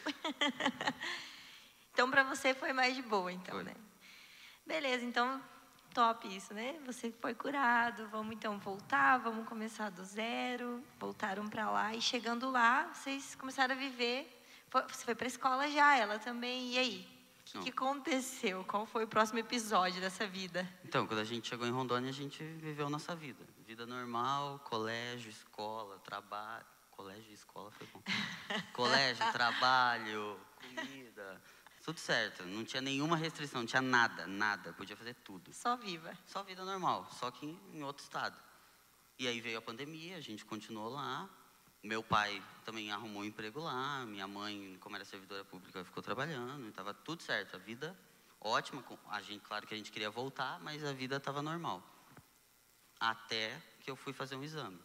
então, 1.91 2.12
para 2.12 2.23
você 2.23 2.53
foi 2.53 2.73
mais 2.73 2.95
de 2.95 3.01
boa, 3.01 3.32
então, 3.32 3.55
Foi. 3.55 3.63
né? 3.63 3.73
Beleza, 4.67 5.03
então, 5.03 5.41
top 6.00 6.34
isso, 6.34 6.54
né? 6.54 6.80
Você 6.86 7.12
foi 7.20 7.36
curado, 7.36 8.08
vamos 8.08 8.34
então 8.34 8.58
voltar, 8.58 9.18
vamos 9.18 9.46
começar 9.46 9.90
do 9.90 10.02
zero. 10.02 10.82
Voltaram 10.98 11.46
para 11.50 11.70
lá 11.70 11.94
e 11.94 12.02
chegando 12.02 12.50
lá, 12.50 12.90
vocês 12.94 13.36
começaram 13.36 13.76
a 13.76 13.78
viver. 13.78 14.42
Você 14.88 15.04
foi 15.04 15.14
para 15.14 15.26
a 15.26 15.28
escola 15.28 15.68
já, 15.70 15.98
ela 15.98 16.18
também. 16.18 16.72
E 16.72 16.78
aí? 16.78 17.08
O 17.54 17.60
que, 17.60 17.64
que 17.64 17.70
aconteceu? 17.72 18.64
Qual 18.64 18.86
foi 18.86 19.04
o 19.04 19.08
próximo 19.10 19.40
episódio 19.40 20.00
dessa 20.00 20.26
vida? 20.26 20.66
Então, 20.86 21.06
quando 21.06 21.20
a 21.20 21.26
gente 21.26 21.50
chegou 21.50 21.68
em 21.68 21.72
Rondônia, 21.72 22.10
a 22.10 22.14
gente 22.14 22.42
viveu 22.42 22.90
nossa 22.90 23.14
vida. 23.14 23.44
Vida 23.68 23.86
normal, 23.86 24.60
colégio, 24.60 25.30
escola, 25.30 26.00
trabalho. 26.00 26.66
Colégio 26.92 27.30
e 27.30 27.34
escola 27.34 27.72
foi 27.72 27.88
bom. 27.88 28.02
colégio, 28.72 29.32
trabalho, 29.34 30.40
comida, 30.62 31.42
tudo 31.84 32.00
certo. 32.00 32.44
Não 32.44 32.63
tinha 32.63 32.82
nenhuma 32.82 33.15
restrição, 33.15 33.62
não 33.62 33.68
tinha 33.68 33.82
nada, 33.82 34.28
nada. 34.28 34.74
Podia 34.74 34.96
fazer 34.96 35.15
tudo. 35.15 35.54
Só 35.54 35.76
viva. 35.76 36.18
Só 36.28 36.44
vida 36.44 36.63
normal, 36.63 37.10
só 37.20 37.32
que 37.32 37.46
em, 37.46 37.84
outro 37.84 38.04
estado. 38.04 38.38
E 39.18 39.28
aí 39.28 39.42
veio 39.42 39.58
a 39.58 39.62
pandemia, 39.62 40.18
a 40.18 40.22
gente 40.22 40.46
continuou 40.46 40.89
lá. 40.89 41.30
Meu 41.82 42.04
pai 42.04 42.44
também 42.65 42.92
arrumou 42.92 43.22
um 43.22 43.26
emprego 43.26 43.62
lá, 43.62 44.06
minha 44.06 44.28
mãe, 44.28 44.78
como 44.82 44.96
era 44.96 45.06
servidora 45.06 45.46
pública, 45.46 45.84
ficou 45.86 46.04
trabalhando, 46.04 46.68
estava 46.68 46.94
tudo 46.94 47.24
certo. 47.24 47.56
A 47.56 47.60
vida 47.60 47.98
ótima, 48.42 48.84
a 49.10 49.22
gente, 49.22 49.42
claro 49.42 49.65
que 49.65 49.74
a 49.74 49.78
gente 49.78 49.92
queria 49.92 50.10
voltar, 50.10 50.60
mas 50.60 50.84
a 50.84 50.92
vida 50.92 51.15
estava 51.15 51.42
normal. 51.42 51.82
Até 53.00 53.62
que 53.80 53.89
eu 53.89 53.96
fui 53.96 54.12
fazer 54.12 54.36
um 54.36 54.44
exame. 54.44 54.80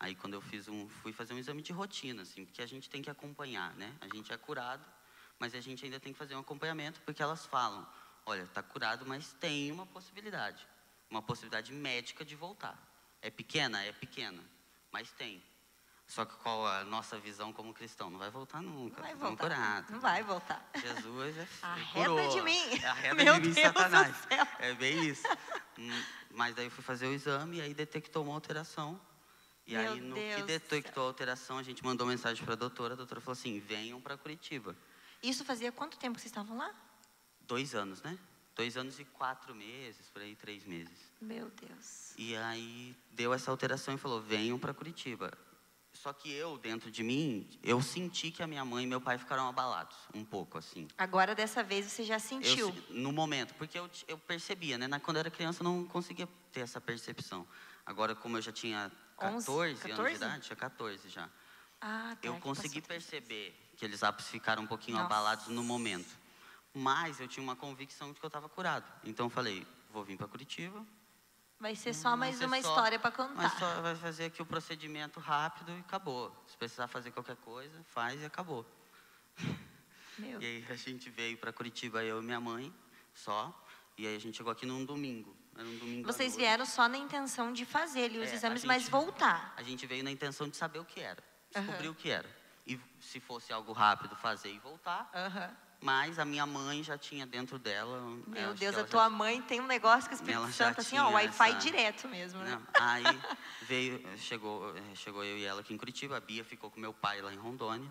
Aí 0.00 0.14
quando 0.14 0.34
eu 0.34 0.40
fiz 0.40 0.68
um, 0.68 0.88
fui 0.88 1.12
fazer 1.12 1.34
um 1.34 1.38
exame 1.38 1.60
de 1.60 1.72
rotina, 1.72 2.22
assim, 2.22 2.44
porque 2.44 2.62
a 2.62 2.66
gente 2.66 2.88
tem 2.88 3.02
que 3.02 3.10
acompanhar, 3.10 3.74
né? 3.74 3.94
A 4.00 4.08
gente 4.14 4.32
é 4.32 4.36
curado, 4.36 4.84
mas 5.38 5.54
a 5.54 5.60
gente 5.60 5.84
ainda 5.84 6.00
tem 6.00 6.12
que 6.12 6.18
fazer 6.18 6.34
um 6.34 6.40
acompanhamento, 6.40 7.00
porque 7.02 7.22
elas 7.22 7.46
falam, 7.46 7.86
olha, 8.26 8.42
está 8.42 8.62
curado, 8.62 9.04
mas 9.06 9.32
tem 9.34 9.70
uma 9.72 9.86
possibilidade, 9.86 10.66
uma 11.10 11.22
possibilidade 11.22 11.72
médica 11.72 12.24
de 12.24 12.34
voltar. 12.34 12.76
É 13.22 13.30
pequena? 13.30 13.82
É 13.84 13.92
pequena, 13.92 14.42
mas 14.92 15.10
tem. 15.12 15.42
Só 16.06 16.24
que 16.24 16.34
qual 16.36 16.66
a 16.66 16.84
nossa 16.84 17.18
visão 17.18 17.52
como 17.52 17.74
cristão? 17.74 18.08
Não 18.08 18.18
vai 18.18 18.30
voltar 18.30 18.62
nunca, 18.62 18.96
Não 18.96 19.02
vai 19.08 19.14
voltar. 19.14 19.42
curados. 19.44 19.90
Não 19.90 20.00
vai 20.00 20.22
voltar. 20.22 20.70
Jesus 20.74 21.36
é 21.36 21.46
Arreda 21.62 22.28
de 22.28 22.40
mim. 22.40 22.82
É 22.82 22.86
arreda 22.86 23.14
Meu 23.24 23.34
de 23.38 23.48
mim, 23.48 23.54
Deus 23.54 23.66
Satanás. 23.66 24.16
É 24.58 24.72
bem 24.72 25.04
isso. 25.06 25.24
Hum, 25.78 26.02
Mas 26.30 26.54
daí 26.54 26.64
eu 26.64 26.70
fui 26.70 26.82
fazer 26.82 27.06
o 27.06 27.12
exame 27.12 27.58
e 27.58 27.60
aí 27.60 27.74
detectou 27.74 28.24
uma 28.24 28.32
alteração. 28.32 28.98
E 29.66 29.76
Meu 29.76 29.92
aí, 29.92 30.00
no 30.00 30.14
Deus 30.14 30.36
que 30.36 30.42
detectou 30.44 31.04
a 31.04 31.06
alteração, 31.08 31.58
a 31.58 31.62
gente 31.62 31.84
mandou 31.84 32.06
mensagem 32.06 32.42
para 32.42 32.54
a 32.54 32.56
doutora. 32.56 32.94
A 32.94 32.96
doutora 32.96 33.20
falou 33.20 33.34
assim: 33.34 33.60
venham 33.60 34.00
para 34.00 34.16
Curitiba. 34.16 34.74
Isso 35.22 35.44
fazia 35.44 35.72
quanto 35.72 35.98
tempo 35.98 36.16
que 36.16 36.20
vocês 36.22 36.30
estavam 36.32 36.56
lá? 36.56 36.72
Dois 37.40 37.74
anos, 37.74 38.02
né? 38.02 38.18
Dois 38.54 38.76
anos 38.76 38.98
e 38.98 39.04
quatro 39.04 39.54
meses, 39.54 40.10
por 40.10 40.20
aí, 40.22 40.34
três 40.34 40.64
meses. 40.64 40.98
Meu 41.20 41.48
Deus. 41.50 42.12
E 42.16 42.36
aí 42.36 42.96
deu 43.12 43.32
essa 43.32 43.50
alteração 43.50 43.94
e 43.94 43.98
falou: 43.98 44.20
venham 44.20 44.58
para 44.58 44.74
Curitiba. 44.74 45.32
Só 45.92 46.12
que 46.12 46.30
eu, 46.30 46.58
dentro 46.58 46.90
de 46.90 47.02
mim, 47.02 47.48
eu 47.62 47.80
senti 47.82 48.30
que 48.30 48.42
a 48.42 48.46
minha 48.46 48.64
mãe 48.64 48.84
e 48.84 48.86
meu 48.86 49.00
pai 49.00 49.18
ficaram 49.18 49.48
abalados, 49.48 49.96
um 50.14 50.24
pouco 50.24 50.58
assim. 50.58 50.86
Agora, 50.96 51.34
dessa 51.34 51.62
vez, 51.62 51.86
você 51.86 52.04
já 52.04 52.16
Eu 52.16 52.20
sentiu. 52.20 52.72
se- 52.72 52.92
no 52.92 53.10
momento, 53.10 53.54
porque 53.54 53.76
eu, 53.78 53.90
eu 54.06 54.18
percebia, 54.18 54.78
né? 54.78 54.86
Na- 54.86 55.00
Quando 55.00 55.16
eu 55.16 55.20
era 55.20 55.30
criança, 55.30 55.60
eu 55.60 55.64
não 55.64 55.84
conseguia 55.86 56.28
ter 56.52 56.60
essa 56.60 56.80
percepção. 56.80 57.46
Agora, 57.84 58.14
como 58.14 58.36
eu 58.36 58.42
já 58.42 58.52
tinha 58.52 58.92
11, 59.20 59.46
14, 59.46 59.70
anos 59.70 59.80
14? 59.82 60.10
de 60.10 60.16
idade, 60.16 60.44
tinha 60.46 60.56
14 60.56 61.08
já. 61.08 61.28
Ah, 61.80 62.16
tá, 62.20 62.28
eu 62.28 62.38
consegui 62.38 62.80
perceber 62.80 63.56
que 63.78 63.84
eles 63.84 64.02
apos 64.02 64.26
ficaram 64.26 64.64
um 64.64 64.66
pouquinho 64.66 64.96
Nossa. 64.98 65.06
abalados 65.06 65.46
no 65.46 65.62
momento. 65.62 66.18
Mas 66.74 67.20
eu 67.20 67.28
tinha 67.28 67.42
uma 67.42 67.54
convicção 67.54 68.12
de 68.12 68.18
que 68.18 68.26
eu 68.26 68.28
estava 68.28 68.48
curado. 68.48 68.84
Então 69.04 69.26
eu 69.26 69.30
falei, 69.30 69.64
vou 69.92 70.02
vir 70.04 70.16
para 70.18 70.26
Curitiba. 70.26 70.84
Vai 71.60 71.74
ser 71.76 71.94
só 71.94 72.10
Vai 72.10 72.18
mais 72.18 72.36
ser 72.36 72.46
uma 72.46 72.60
só- 72.60 72.68
história 72.68 72.98
para 72.98 73.10
contar. 73.12 73.34
Mas 73.34 73.52
só 73.58 73.80
vai 73.80 73.94
fazer 73.94 74.26
aqui 74.26 74.42
o 74.42 74.46
procedimento 74.46 75.20
rápido 75.20 75.70
e 75.72 75.80
acabou. 75.80 76.34
Se 76.48 76.56
precisar 76.56 76.88
fazer 76.88 77.12
qualquer 77.12 77.36
coisa, 77.36 77.82
faz 77.84 78.20
e 78.20 78.24
acabou. 78.24 78.66
Meu 80.18 80.40
E 80.42 80.44
aí 80.44 80.66
a 80.68 80.74
gente 80.74 81.08
veio 81.08 81.38
para 81.38 81.52
Curitiba, 81.52 82.02
eu 82.02 82.20
e 82.20 82.24
minha 82.24 82.40
mãe, 82.40 82.74
só. 83.14 83.56
E 83.96 84.06
aí 84.08 84.16
a 84.16 84.20
gente 84.20 84.36
chegou 84.36 84.52
aqui 84.52 84.66
num 84.66 84.84
domingo. 84.84 85.36
Era 85.56 85.66
um 85.66 85.78
domingo 85.78 86.06
Vocês 86.12 86.34
vieram 86.36 86.66
só 86.66 86.88
na 86.88 86.98
intenção 86.98 87.52
de 87.52 87.64
fazer 87.64 88.04
ali 88.04 88.18
os 88.18 88.28
É, 88.28 88.34
exames, 88.34 88.60
gente- 88.60 88.68
mas 88.68 88.88
voltar. 88.88 89.54
A 89.56 89.62
gente 89.62 89.86
veio 89.86 90.02
na 90.04 90.10
intenção 90.10 90.48
de 90.48 90.56
saber 90.56 90.78
o 90.80 90.84
que 90.84 91.00
era, 91.00 91.22
descobrir 91.52 91.86
Aham. 91.86 91.90
o 91.92 91.94
que 91.94 92.10
era. 92.10 92.37
E 92.68 92.78
se 93.00 93.18
fosse 93.18 93.52
algo 93.52 93.72
rápido, 93.72 94.14
fazer 94.14 94.52
e 94.52 94.58
voltar. 94.58 95.10
Aham. 95.14 95.50
Mas 95.80 96.18
a 96.18 96.24
minha 96.24 96.44
mãe 96.44 96.82
já 96.82 96.98
tinha 96.98 97.24
dentro 97.24 97.56
dela. 97.58 98.00
Meu 98.26 98.52
Deus, 98.52 98.74
que 98.74 98.80
a 98.80 98.84
tua 98.84 99.04
já- 99.04 99.10
mãe 99.10 99.40
tem 99.42 99.60
um 99.60 99.66
negócio 99.66 100.10
com 100.10 100.14
o 100.14 100.18
Espírito 100.18 100.52
Santo, 100.52 100.80
assim, 100.80 100.98
ó, 100.98 101.08
Wi-Fi 101.10 101.50
essa- 101.50 101.58
direto 101.60 102.08
mesmo, 102.08 102.40
né? 102.42 102.50
Não, 102.50 102.84
aí 102.84 103.04
veio, 103.62 104.18
chegou, 104.18 104.74
chegou 104.96 105.24
eu 105.24 105.38
e 105.38 105.44
ela 105.44 105.60
aqui 105.60 105.72
em 105.72 105.78
Curitiba, 105.78 106.16
a 106.16 106.20
Bia 106.20 106.44
ficou 106.44 106.68
com 106.70 106.78
meu 106.80 106.92
pai 106.92 107.22
lá 107.22 107.32
em 107.32 107.36
Rondônia. 107.36 107.90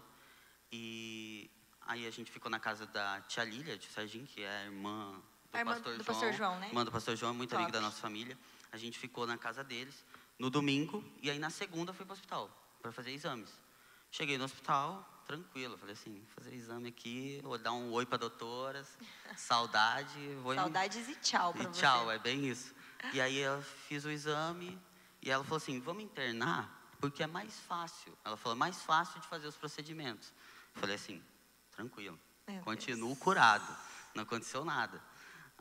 E 0.71 1.49
aí 1.87 2.05
a 2.05 2.11
gente 2.11 2.29
ficou 2.29 2.51
na 2.51 2.59
casa 2.59 2.85
da 2.85 3.21
tia 3.21 3.43
Lília 3.45 3.77
de 3.77 3.87
Sargim, 3.87 4.25
que 4.25 4.43
é 4.43 4.49
a 4.57 4.63
irmã 4.65 5.13
do, 5.13 5.55
A 5.55 5.59
irmã 5.59 5.71
pastor, 5.73 5.97
do 5.97 6.03
João, 6.03 6.15
pastor 6.15 6.33
João, 6.33 6.59
né? 6.59 6.67
Irmã 6.67 6.83
do 6.85 6.91
pastor 6.91 7.15
João, 7.15 7.33
muito 7.33 7.55
amiga 7.55 7.71
Top. 7.71 7.81
da 7.81 7.87
nossa 7.87 8.01
família. 8.01 8.37
A 8.71 8.77
gente 8.77 8.99
ficou 8.99 9.25
na 9.25 9.37
casa 9.37 9.63
deles 9.63 10.05
no 10.37 10.49
domingo 10.49 11.03
e 11.21 11.31
aí 11.31 11.39
na 11.39 11.49
segunda 11.49 11.93
fui 11.93 12.05
para 12.05 12.11
o 12.13 12.15
hospital 12.15 12.77
para 12.81 12.91
fazer 12.91 13.11
exames. 13.11 13.49
Cheguei 14.11 14.37
no 14.37 14.45
hospital, 14.45 15.05
tranquilo, 15.25 15.77
falei 15.77 15.93
assim, 15.93 16.13
vou 16.19 16.27
fazer 16.43 16.55
exame 16.55 16.89
aqui, 16.89 17.39
vou 17.43 17.57
dar 17.57 17.73
um 17.73 17.91
oi 17.91 18.05
para 18.05 18.17
doutoras, 18.17 18.97
saudade, 19.35 20.17
vou 20.41 20.53
em- 20.53 20.57
Saudades 20.57 21.07
e 21.09 21.15
tchau 21.15 21.53
pra 21.53 21.63
e 21.63 21.67
você. 21.67 21.81
tchau, 21.81 22.09
é 22.11 22.17
bem 22.17 22.45
isso. 22.47 22.73
E 23.13 23.21
aí 23.21 23.37
eu 23.37 23.61
fiz 23.61 24.05
o 24.05 24.09
exame 24.09 24.79
e 25.21 25.29
ela 25.29 25.43
falou 25.43 25.57
assim, 25.57 25.79
vamos 25.79 26.03
internar 26.03 26.75
porque 26.99 27.21
é 27.21 27.27
mais 27.27 27.59
fácil. 27.59 28.17
Ela 28.25 28.35
falou, 28.37 28.57
mais 28.57 28.81
fácil 28.81 29.19
de 29.21 29.27
fazer 29.27 29.45
os 29.47 29.55
procedimentos. 29.55 30.33
Eu 30.73 30.81
falei 30.81 30.95
assim, 30.95 31.21
tranquilo, 31.71 32.19
Meu 32.47 32.61
continuo 32.63 33.09
Deus. 33.09 33.19
curado, 33.19 33.77
não 34.15 34.23
aconteceu 34.23 34.65
nada. 34.65 34.99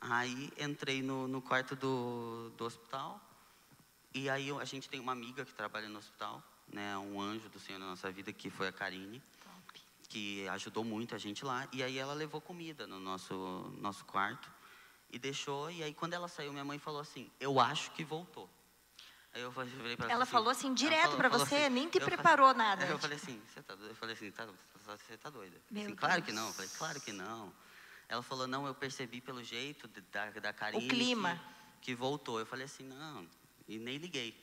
Aí 0.00 0.52
entrei 0.58 1.02
no, 1.02 1.26
no 1.28 1.42
quarto 1.42 1.74
do, 1.76 2.50
do 2.56 2.64
hospital 2.64 3.20
e 4.14 4.30
aí 4.30 4.50
a 4.50 4.64
gente 4.64 4.88
tem 4.88 5.00
uma 5.00 5.12
amiga 5.12 5.44
que 5.44 5.52
trabalha 5.54 5.88
no 5.88 5.98
hospital, 5.98 6.42
né, 6.72 6.96
um 6.98 7.20
anjo 7.20 7.48
do 7.48 7.58
Senhor 7.58 7.78
na 7.78 7.86
nossa 7.86 8.10
vida, 8.10 8.32
que 8.32 8.50
foi 8.50 8.68
a 8.68 8.72
Karine 8.72 9.22
Top. 9.42 9.80
que 10.08 10.46
ajudou 10.48 10.84
muito 10.84 11.14
a 11.14 11.18
gente 11.18 11.44
lá. 11.44 11.66
E 11.72 11.82
aí 11.82 11.98
ela 11.98 12.14
levou 12.14 12.40
comida 12.40 12.86
no 12.86 12.98
nosso, 12.98 13.34
nosso 13.78 14.04
quarto 14.04 14.50
e 15.10 15.18
deixou. 15.18 15.70
E 15.70 15.82
aí 15.82 15.94
quando 15.94 16.14
ela 16.14 16.28
saiu, 16.28 16.52
minha 16.52 16.64
mãe 16.64 16.78
falou 16.78 17.00
assim: 17.00 17.30
Eu 17.40 17.60
acho 17.60 17.90
que 17.92 18.04
voltou. 18.04 18.48
Aí 19.32 19.42
eu 19.42 19.52
falei 19.52 19.96
pra 19.98 20.10
Ela 20.10 20.24
falou 20.24 20.48
assim, 20.48 20.72
direto 20.72 21.14
pra 21.16 21.28
você, 21.28 21.68
nem 21.68 21.90
te 21.90 21.98
eu 21.98 22.04
falei- 22.04 22.16
preparou 22.16 22.54
nada. 22.54 22.86
Eu 22.86 22.98
falei 22.98 23.16
assim: 23.16 23.40
Você 23.52 23.62
tá 23.62 23.74
doida? 23.74 23.92
Eu 23.92 23.96
falei 23.96 24.14
assim: 24.14 24.30
tá, 24.30 24.46
Você 24.86 25.16
tá 25.18 25.28
doida? 25.30 25.56
Assim, 25.70 25.94
claro 25.94 26.22
que 26.22 26.32
não. 26.32 26.46
Eu 26.48 26.52
falei: 26.54 26.70
Claro 26.76 27.00
que 27.00 27.12
não. 27.12 27.52
Ela 28.08 28.22
falou: 28.22 28.46
Não, 28.46 28.66
eu 28.66 28.74
percebi 28.74 29.20
pelo 29.20 29.42
jeito 29.44 29.86
de- 29.88 30.00
da, 30.12 30.30
da 30.30 30.52
Karine. 30.52 30.88
clima. 30.88 31.38
Que, 31.80 31.92
que 31.92 31.94
voltou. 31.94 32.38
Eu 32.40 32.46
falei 32.46 32.64
assim: 32.64 32.84
Não. 32.84 33.28
E 33.68 33.78
nem 33.78 33.98
liguei. 33.98 34.34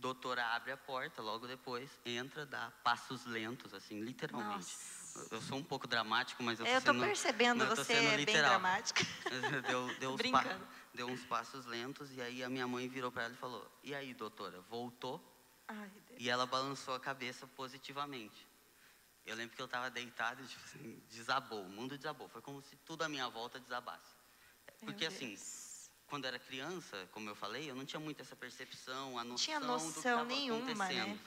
Doutora 0.00 0.42
abre 0.54 0.72
a 0.72 0.76
porta, 0.78 1.20
logo 1.20 1.46
depois 1.46 1.90
entra, 2.06 2.46
dá 2.46 2.70
passos 2.82 3.26
lentos, 3.26 3.74
assim, 3.74 4.00
literalmente. 4.00 4.54
Nossa. 4.54 5.28
Eu 5.34 5.42
sou 5.42 5.58
um 5.58 5.62
pouco 5.62 5.86
dramático, 5.86 6.42
mas 6.42 6.58
eu 6.58 6.64
tô 6.64 6.72
Eu 6.72 6.80
tô 6.80 6.92
sendo, 6.92 7.04
percebendo, 7.04 7.58
não, 7.58 7.66
eu 7.66 7.76
tô 7.76 7.84
você 7.84 7.94
sendo 7.94 8.06
é 8.06 8.16
bem 8.16 8.24
literal. 8.24 8.50
dramática. 8.50 9.04
deu, 9.68 9.94
deu, 9.98 10.10
uns 10.14 10.16
Brincando. 10.16 10.66
deu 10.94 11.06
uns 11.06 11.22
passos 11.24 11.66
lentos 11.66 12.10
e 12.12 12.20
aí 12.22 12.42
a 12.42 12.48
minha 12.48 12.66
mãe 12.66 12.88
virou 12.88 13.12
para 13.12 13.24
ela 13.24 13.34
e 13.34 13.36
falou: 13.36 13.70
E 13.84 13.94
aí, 13.94 14.14
doutora, 14.14 14.60
voltou? 14.70 15.20
Ai. 15.68 15.90
E 16.16 16.30
ela 16.30 16.46
balançou 16.46 16.94
a 16.94 17.00
cabeça 17.00 17.46
positivamente. 17.48 18.48
Eu 19.26 19.36
lembro 19.36 19.54
que 19.54 19.60
eu 19.60 19.66
estava 19.66 19.90
deitado 19.90 20.42
e 20.42 20.46
tipo 20.46 20.64
assim, 20.64 21.02
desabou, 21.10 21.62
o 21.62 21.68
mundo 21.68 21.98
desabou. 21.98 22.26
Foi 22.28 22.40
como 22.40 22.62
se 22.62 22.74
tudo 22.76 23.02
à 23.02 23.08
minha 23.08 23.28
volta 23.28 23.60
desabasse. 23.60 24.14
Porque 24.80 25.04
assim. 25.04 25.36
Quando 26.10 26.24
eu 26.24 26.28
era 26.28 26.38
criança, 26.38 27.08
como 27.12 27.30
eu 27.30 27.34
falei, 27.36 27.70
eu 27.70 27.74
não 27.74 27.84
tinha 27.86 28.00
muito 28.00 28.20
essa 28.20 28.34
percepção, 28.36 29.16
a 29.18 29.22
noção, 29.24 29.36
Tinha 29.44 29.60
do 29.60 29.66
que 29.66 29.72
noção 29.72 29.88
estava 29.88 30.22
acontecendo. 30.22 31.08
né? 31.08 31.18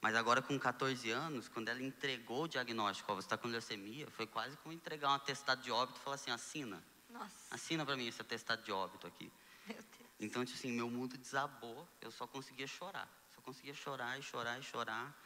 Mas 0.00 0.16
agora 0.16 0.42
com 0.42 0.58
14 0.58 1.10
anos, 1.10 1.48
quando 1.48 1.68
ela 1.68 1.80
entregou 1.80 2.44
o 2.44 2.48
diagnóstico, 2.48 3.12
ó, 3.12 3.14
você 3.14 3.26
está 3.26 3.36
com 3.36 3.46
leucemia, 3.46 4.08
foi 4.10 4.26
quase 4.26 4.56
como 4.56 4.72
entregar 4.74 5.10
um 5.10 5.14
atestado 5.14 5.62
de 5.62 5.70
óbito 5.70 6.00
e 6.00 6.02
falar 6.02 6.16
assim, 6.16 6.30
assina, 6.32 6.82
Nossa, 7.10 7.54
assina 7.54 7.84
para 7.86 7.96
mim 7.96 8.08
esse 8.08 8.20
atestado 8.20 8.62
de 8.62 8.72
óbito 8.72 9.06
aqui. 9.06 9.30
meu 9.68 9.76
Deus. 9.76 9.86
Então, 10.18 10.44
tipo 10.44 10.58
assim, 10.58 10.72
meu 10.72 10.88
mundo 10.88 11.16
desabou, 11.18 11.86
eu 12.00 12.10
só 12.10 12.26
conseguia 12.26 12.66
chorar. 12.66 13.08
Só 13.34 13.40
conseguia 13.42 13.74
chorar 13.74 14.18
e 14.18 14.22
chorar 14.22 14.58
e 14.58 14.62
chorar. 14.62 15.16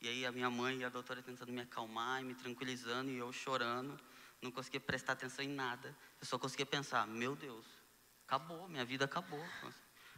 E 0.00 0.08
aí 0.08 0.26
a 0.26 0.32
minha 0.32 0.50
mãe 0.50 0.78
e 0.78 0.84
a 0.84 0.88
doutora 0.90 1.22
tentando 1.22 1.52
me 1.52 1.60
acalmar 1.62 2.20
e 2.20 2.24
me 2.24 2.34
tranquilizando 2.34 3.10
e 3.10 3.16
eu 3.16 3.32
chorando. 3.32 3.98
Não 4.42 4.50
conseguia 4.50 4.80
prestar 4.80 5.12
atenção 5.14 5.44
em 5.44 5.48
nada. 5.48 5.96
Eu 6.20 6.26
só 6.26 6.38
conseguia 6.38 6.66
pensar, 6.66 7.06
meu 7.06 7.34
Deus, 7.34 7.64
acabou, 8.26 8.68
minha 8.68 8.84
vida 8.84 9.04
acabou. 9.04 9.42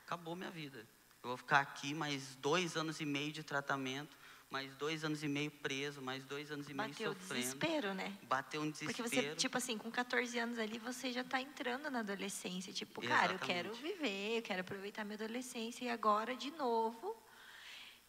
Acabou 0.04 0.34
minha 0.34 0.50
vida. 0.50 0.78
Eu 1.22 1.28
vou 1.30 1.36
ficar 1.36 1.60
aqui 1.60 1.92
mais 1.94 2.34
dois 2.36 2.76
anos 2.76 3.00
e 3.00 3.04
meio 3.04 3.30
de 3.30 3.42
tratamento, 3.42 4.16
mais 4.50 4.74
dois 4.76 5.04
anos 5.04 5.22
e 5.22 5.28
meio 5.28 5.50
preso, 5.50 6.00
mais 6.00 6.24
dois 6.24 6.50
anos 6.50 6.68
e 6.70 6.74
meio 6.74 6.88
Bateu 6.88 7.12
sofrendo. 7.12 7.42
desespero, 7.42 7.94
né? 7.94 8.16
Bateu 8.22 8.62
um 8.62 8.70
Porque 8.72 8.86
desespero. 9.02 9.28
você, 9.28 9.36
tipo 9.36 9.58
assim, 9.58 9.76
com 9.76 9.90
14 9.90 10.38
anos 10.38 10.58
ali, 10.58 10.78
você 10.78 11.12
já 11.12 11.22
tá 11.22 11.40
entrando 11.40 11.90
na 11.90 11.98
adolescência. 12.00 12.72
Tipo, 12.72 13.02
cara, 13.02 13.32
eu 13.32 13.38
quero 13.38 13.68
Exatamente. 13.68 13.98
viver, 13.98 14.38
eu 14.38 14.42
quero 14.42 14.60
aproveitar 14.62 15.04
minha 15.04 15.16
adolescência. 15.16 15.84
E 15.84 15.90
agora, 15.90 16.34
de 16.34 16.50
novo, 16.52 17.14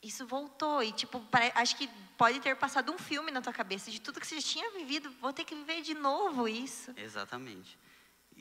isso 0.02 0.26
voltou. 0.26 0.82
E, 0.82 0.94
tipo, 0.94 1.22
acho 1.56 1.76
que 1.76 1.90
pode 2.18 2.40
ter 2.40 2.56
passado 2.56 2.90
um 2.94 2.98
filme 2.98 3.32
na 3.32 3.42
tua 3.42 3.52
cabeça 3.52 3.92
de 3.92 4.00
tudo 4.00 4.22
que 4.22 4.28
você 4.28 4.40
já 4.40 4.48
tinha 4.48 4.72
vivido. 4.72 5.12
Vou 5.20 5.34
ter 5.34 5.44
que 5.44 5.54
viver 5.56 5.82
de 5.82 5.94
novo 5.96 6.48
isso. 6.48 6.94
Exatamente. 6.96 7.78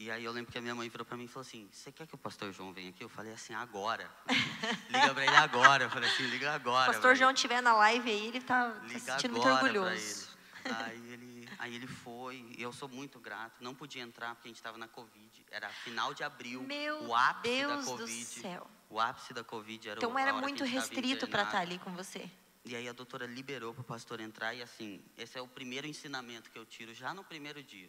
E 0.01 0.13
aí 0.13 0.25
eu 0.25 0.31
lembro 0.31 0.53
que 0.53 0.57
a 0.57 0.61
minha 0.61 0.77
mãe 0.77 0.89
virou 0.89 1.05
para 1.05 1.17
mim 1.17 1.25
e 1.25 1.29
falou 1.29 1.41
assim: 1.45 1.69
Você 1.73 1.91
quer 1.91 2.07
que 2.07 2.15
o 2.15 2.19
pastor 2.19 2.53
João 2.53 2.73
venha 2.73 2.91
aqui? 2.91 3.03
Eu 3.03 3.09
falei 3.09 3.33
assim: 3.33 3.53
Agora. 3.53 4.09
liga 4.89 5.13
para 5.13 5.27
ele 5.27 5.37
agora. 5.37 5.85
Eu 5.87 5.91
falei 5.91 6.09
assim: 6.09 6.23
Liga 6.29 6.53
agora. 6.53 6.85
Se 6.85 6.91
o 6.91 6.93
pastor. 6.95 7.17
João 7.17 7.33
estiver 7.33 7.61
na 7.61 7.75
live 7.75 8.09
aí, 8.09 8.27
ele 8.29 8.41
tá, 8.41 8.71
tá 8.71 8.89
se 8.89 9.01
sentindo 9.01 9.33
muito 9.33 9.49
orgulhoso. 9.49 10.29
ele. 10.65 10.75
Aí 10.77 11.13
ele, 11.13 11.49
aí 11.59 11.75
ele 11.75 11.87
foi, 11.87 12.45
e 12.57 12.63
eu 12.63 12.73
sou 12.73 12.89
muito 12.89 13.19
grato. 13.19 13.57
Não 13.61 13.75
podia 13.75 14.03
entrar 14.03 14.35
porque 14.37 14.47
a 14.47 14.51
gente 14.51 14.59
estava 14.59 14.79
na 14.79 14.87
Covid. 14.87 15.45
Era 15.51 15.69
final 15.69 16.15
de 16.15 16.23
abril, 16.23 16.63
Meu 16.63 17.05
o 17.09 17.17
ápice 17.17 17.57
Deus 17.57 17.71
da 17.73 17.81
do 17.81 17.99
Covid. 17.99 18.25
céu. 18.25 18.71
O 18.91 19.01
ápice 19.01 19.33
da 19.35 19.43
Covid 19.43 19.89
era 19.89 19.99
o- 19.99 20.05
Então 20.05 20.17
era 20.19 20.33
muito 20.33 20.63
restrito 20.65 21.27
para 21.27 21.43
estar 21.43 21.63
internado. 21.65 21.73
ali 21.73 21.79
com 21.79 21.91
você. 21.93 22.31
E 22.65 22.77
aí 22.77 22.89
a 22.89 22.93
doutora 22.93 23.27
liberou 23.27 23.73
para 23.75 23.81
o 23.81 23.85
pastor 23.85 24.21
entrar 24.21 24.55
e 24.55 24.63
assim, 24.63 25.03
esse 25.17 25.37
é 25.39 25.43
o 25.43 25.49
primeiro 25.49 25.87
ensinamento 25.87 26.51
que 26.51 26.59
eu 26.59 26.67
tiro 26.67 26.93
já 26.95 27.13
no 27.15 27.25
primeiro 27.25 27.63
dia 27.63 27.89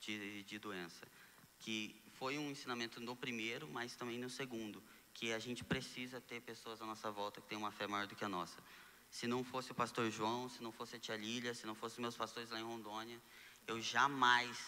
de, 0.00 0.42
de 0.42 0.58
doença, 0.58 1.06
que 1.58 2.00
foi 2.18 2.38
um 2.38 2.50
ensinamento 2.50 3.00
no 3.00 3.14
primeiro, 3.14 3.68
mas 3.68 3.94
também 3.94 4.18
no 4.18 4.30
segundo, 4.30 4.82
que 5.12 5.32
a 5.32 5.38
gente 5.38 5.64
precisa 5.64 6.20
ter 6.20 6.40
pessoas 6.40 6.80
à 6.80 6.86
nossa 6.86 7.10
volta 7.10 7.40
que 7.40 7.48
têm 7.48 7.58
uma 7.58 7.70
fé 7.72 7.86
maior 7.86 8.06
do 8.06 8.14
que 8.14 8.24
a 8.24 8.28
nossa. 8.28 8.62
Se 9.10 9.26
não 9.26 9.44
fosse 9.44 9.72
o 9.72 9.74
pastor 9.74 10.10
João, 10.10 10.48
se 10.48 10.62
não 10.62 10.72
fosse 10.72 10.96
a 10.96 10.98
tia 10.98 11.16
Lília, 11.16 11.54
se 11.54 11.66
não 11.66 11.74
fossem 11.74 12.02
meus 12.02 12.16
pastores 12.16 12.50
lá 12.50 12.58
em 12.58 12.64
Rondônia, 12.64 13.20
eu 13.66 13.80
jamais 13.80 14.58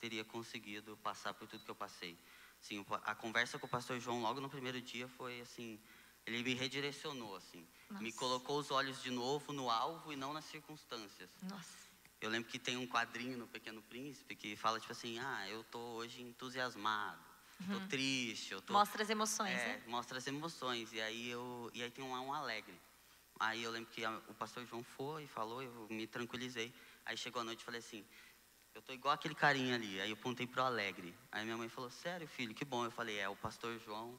teria 0.00 0.24
conseguido 0.24 0.96
passar 0.98 1.34
por 1.34 1.46
tudo 1.46 1.64
que 1.64 1.70
eu 1.70 1.74
passei. 1.74 2.18
Pa- 2.88 3.02
a 3.04 3.14
conversa 3.14 3.58
com 3.58 3.66
o 3.66 3.68
pastor 3.68 4.00
João 4.00 4.22
logo 4.22 4.40
no 4.40 4.48
primeiro 4.48 4.80
dia 4.80 5.06
foi 5.06 5.40
assim, 5.40 5.78
ele 6.26 6.42
me 6.42 6.54
redirecionou 6.54 7.36
assim, 7.36 7.66
me 7.90 8.06
Nossa. 8.06 8.18
colocou 8.18 8.58
os 8.58 8.70
olhos 8.70 9.02
de 9.02 9.10
novo 9.10 9.52
no 9.52 9.70
alvo 9.70 10.12
e 10.12 10.16
não 10.16 10.32
nas 10.32 10.46
circunstâncias. 10.46 11.30
Nossa. 11.42 11.83
Eu 12.20 12.30
lembro 12.30 12.48
que 12.48 12.58
tem 12.58 12.76
um 12.76 12.86
quadrinho 12.86 13.36
no 13.36 13.46
Pequeno 13.46 13.82
Príncipe 13.82 14.34
que 14.34 14.56
fala 14.56 14.80
tipo 14.80 14.92
assim, 14.92 15.18
ah, 15.18 15.48
eu 15.48 15.62
tô 15.64 15.78
hoje 15.78 16.22
entusiasmado, 16.22 17.20
tô 17.70 17.80
triste, 17.88 18.52
eu 18.52 18.62
tô 18.62 18.72
Mostra 18.72 19.02
as 19.02 19.10
emoções, 19.10 19.52
é, 19.60 19.76
né? 19.76 19.82
mostra 19.86 20.16
as 20.18 20.26
emoções. 20.26 20.92
E 20.92 21.00
aí, 21.00 21.28
eu, 21.28 21.70
e 21.74 21.82
aí 21.82 21.90
tem 21.90 22.04
um, 22.04 22.10
um 22.12 22.32
alegre. 22.32 22.78
Aí 23.38 23.62
eu 23.62 23.70
lembro 23.70 23.90
que 23.90 24.04
a- 24.04 24.22
o 24.28 24.34
pastor 24.34 24.64
João 24.66 24.82
foi, 24.82 25.26
falou, 25.26 25.62
eu 25.62 25.86
me 25.90 26.06
tranquilizei. 26.06 26.72
Aí 27.04 27.16
chegou 27.16 27.42
a 27.42 27.44
noite 27.44 27.60
e 27.60 27.64
falei 27.64 27.80
assim, 27.80 28.04
eu 28.74 28.80
tô 28.80 28.92
igual 28.92 29.12
aquele 29.14 29.34
carinha 29.34 29.74
ali. 29.74 30.00
Aí 30.00 30.10
eu 30.10 30.14
apontei 30.16 30.46
pro 30.46 30.62
alegre. 30.62 31.14
Aí 31.30 31.44
minha 31.44 31.56
mãe 31.56 31.68
falou, 31.68 31.90
sério, 31.90 32.26
filho, 32.26 32.54
que 32.54 32.64
bom. 32.64 32.84
Eu 32.84 32.90
falei, 32.90 33.18
é, 33.18 33.28
o 33.28 33.36
pastor 33.36 33.78
João, 33.80 34.18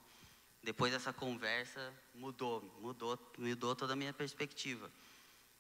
depois 0.62 0.92
dessa 0.92 1.12
conversa, 1.14 1.94
mudou, 2.14 2.62
mudou, 2.82 3.18
mudou 3.38 3.76
toda 3.76 3.94
a 3.94 3.96
minha 3.96 4.14
perspectiva. 4.14 4.92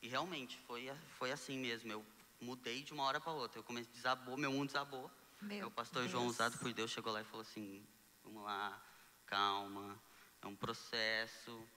E 0.02 0.08
realmente, 0.08 0.58
foi, 0.68 0.92
foi 1.18 1.32
assim 1.32 1.58
mesmo. 1.58 1.92
Eu 1.92 2.06
mudei 2.40 2.84
de 2.84 2.94
uma 2.94 3.04
hora 3.04 3.20
para 3.20 3.32
outra. 3.32 3.60
Eu 3.60 3.64
comecei, 3.64 3.92
desabou, 3.94 4.38
meu 4.38 4.52
mundo 4.52 4.68
desabou. 4.68 5.10
Meu 5.42 5.68
o 5.68 5.72
pastor 5.72 6.08
João, 6.08 6.24
Deus. 6.24 6.36
usado 6.36 6.58
por 6.58 6.74
Deus, 6.74 6.92
chegou 6.92 7.12
lá 7.14 7.22
e 7.22 7.26
falou 7.26 7.42
assim: 7.42 7.86
vamos 8.24 8.44
lá, 8.44 8.82
calma, 9.26 10.00
é 10.42 10.48
um 10.48 10.56
processo, 10.56 11.68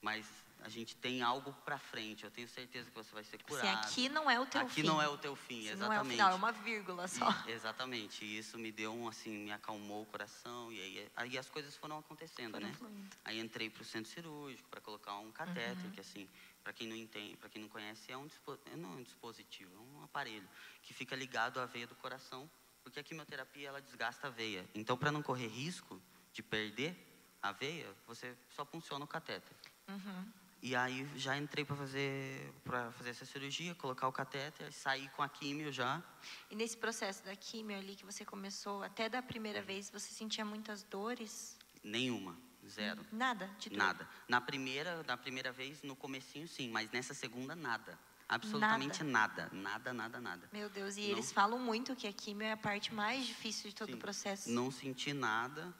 mas 0.00 0.26
a 0.60 0.68
gente 0.68 0.94
tem 0.96 1.22
algo 1.22 1.52
para 1.64 1.78
frente. 1.78 2.24
Eu 2.24 2.30
tenho 2.30 2.48
certeza 2.48 2.88
que 2.88 2.94
você 2.94 3.12
vai 3.12 3.24
ser 3.24 3.36
Assim, 3.36 3.44
curado. 3.46 3.86
aqui 3.88 4.08
não 4.08 4.30
é 4.30 4.38
o 4.38 4.46
teu 4.46 4.60
Aqui 4.60 4.80
fim. 4.82 4.86
não 4.86 5.00
é 5.02 5.08
o 5.08 5.18
teu 5.18 5.34
fim, 5.34 5.60
Isso 5.60 5.72
exatamente. 5.72 5.88
Não 5.88 5.92
é 5.94 6.00
o 6.00 6.10
final, 6.10 6.32
é 6.32 6.34
uma 6.34 6.52
vírgula 6.52 7.08
só. 7.08 7.28
E- 7.46 7.50
exatamente. 7.50 8.24
E 8.24 8.38
isso 8.38 8.58
me 8.58 8.70
deu 8.70 8.92
um 8.92 9.08
assim, 9.08 9.30
me 9.30 9.52
acalmou 9.52 10.02
o 10.02 10.06
coração 10.06 10.70
e 10.72 10.80
aí, 10.80 11.10
aí 11.16 11.38
as 11.38 11.48
coisas 11.48 11.74
foram 11.76 11.98
acontecendo, 11.98 12.52
Foram 12.52 12.68
né? 12.68 12.74
fluindo. 12.74 13.16
Aí 13.24 13.40
entrei 13.40 13.68
para 13.70 13.82
o 13.82 13.84
centro 13.84 14.10
cirúrgico 14.10 14.68
para 14.68 14.80
colocar 14.80 15.16
um 15.18 15.32
catéter, 15.32 15.86
Uhum. 15.86 15.90
que 15.90 16.00
assim, 16.00 16.28
para 16.62 16.72
quem 16.72 16.86
não 16.86 16.96
entende, 16.96 17.36
para 17.36 17.48
quem 17.48 17.62
não 17.62 17.68
conhece, 17.68 18.12
é 18.12 18.16
um 18.16 18.28
não 18.76 18.92
é 18.92 18.96
um 18.96 19.02
dispositivo, 19.02 19.74
é 19.74 19.78
um 19.78 20.04
aparelho 20.04 20.48
que 20.82 20.92
fica 20.92 21.16
ligado 21.16 21.60
à 21.60 21.66
veia 21.66 21.86
do 21.86 21.94
coração, 21.94 22.50
porque 22.82 23.00
a 23.00 23.02
quimioterapia 23.02 23.68
ela 23.68 23.80
desgasta 23.80 24.26
a 24.26 24.30
veia. 24.30 24.68
Então, 24.74 24.96
para 24.96 25.10
não 25.10 25.22
correr 25.22 25.48
risco 25.48 26.00
de 26.32 26.42
perder 26.42 26.96
a 27.42 27.52
veia, 27.52 27.94
você 28.06 28.36
só 28.50 28.64
funciona 28.64 29.04
o 29.04 29.08
catéter. 29.08 29.56
Uhum. 29.88 30.32
E 30.62 30.76
aí 30.76 31.08
já 31.16 31.38
entrei 31.38 31.64
para 31.64 31.74
fazer 31.74 32.52
para 32.62 32.92
fazer 32.92 33.10
essa 33.10 33.24
cirurgia, 33.24 33.74
colocar 33.74 34.06
o 34.06 34.12
catéter, 34.12 34.70
sair 34.72 35.08
com 35.12 35.22
a 35.22 35.28
químio 35.28 35.72
já. 35.72 36.02
E 36.50 36.54
nesse 36.54 36.76
processo 36.76 37.24
da 37.24 37.34
químio 37.34 37.78
ali 37.78 37.96
que 37.96 38.04
você 38.04 38.26
começou, 38.26 38.82
até 38.82 39.08
da 39.08 39.22
primeira 39.22 39.62
vez, 39.62 39.88
você 39.90 40.12
sentia 40.12 40.44
muitas 40.44 40.82
dores? 40.82 41.58
Nenhuma, 41.82 42.36
zero. 42.70 43.04
Nada 43.12 43.50
de 43.58 43.68
dor? 43.70 43.78
Nada. 43.78 44.08
Na 44.28 44.40
primeira, 44.40 45.02
na 45.06 45.16
primeira 45.16 45.52
vez, 45.52 45.82
no 45.82 45.94
comecinho 45.96 46.46
sim, 46.48 46.70
mas 46.70 46.90
nessa 46.90 47.12
segunda 47.12 47.54
nada. 47.54 47.98
Absolutamente 48.28 49.02
nada. 49.02 49.50
Nada, 49.52 49.92
nada, 49.92 50.20
nada. 50.20 50.48
Meu 50.52 50.68
Deus, 50.70 50.96
e 50.96 51.00
Não. 51.00 51.08
eles 51.10 51.32
falam 51.32 51.58
muito 51.58 51.96
que 51.96 52.06
a 52.06 52.12
químio 52.12 52.46
é 52.46 52.52
a 52.52 52.56
parte 52.56 52.94
mais 52.94 53.26
difícil 53.26 53.68
de 53.70 53.74
todo 53.74 53.88
Sim. 53.88 53.94
o 53.94 53.98
processo. 53.98 54.48
Não 54.50 54.70
senti 54.70 55.12
nada. 55.12 55.74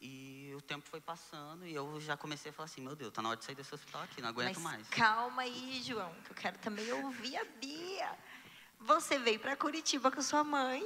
E 0.00 0.50
o 0.56 0.62
tempo 0.62 0.88
foi 0.88 0.98
passando 0.98 1.66
e 1.66 1.74
eu 1.74 2.00
já 2.00 2.16
comecei 2.16 2.50
a 2.50 2.54
falar 2.54 2.64
assim, 2.64 2.80
meu 2.80 2.96
Deus, 2.96 3.12
tá 3.12 3.20
na 3.20 3.28
hora 3.28 3.38
de 3.38 3.44
sair 3.44 3.54
desse 3.54 3.74
hospital 3.74 4.02
aqui, 4.02 4.22
não 4.22 4.30
aguento 4.30 4.58
Mas 4.58 4.62
mais. 4.62 4.88
calma 4.88 5.42
aí, 5.42 5.82
João, 5.84 6.10
que 6.24 6.30
eu 6.30 6.36
quero 6.36 6.56
também 6.58 6.90
ouvir 6.90 7.36
a 7.36 7.44
Bia. 7.44 8.18
Você 8.80 9.18
veio 9.18 9.38
para 9.38 9.54
Curitiba 9.54 10.10
com 10.10 10.22
sua 10.22 10.42
mãe, 10.42 10.82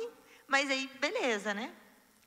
mas 0.49 0.69
aí, 0.69 0.91
beleza, 1.01 1.55
né? 1.55 1.73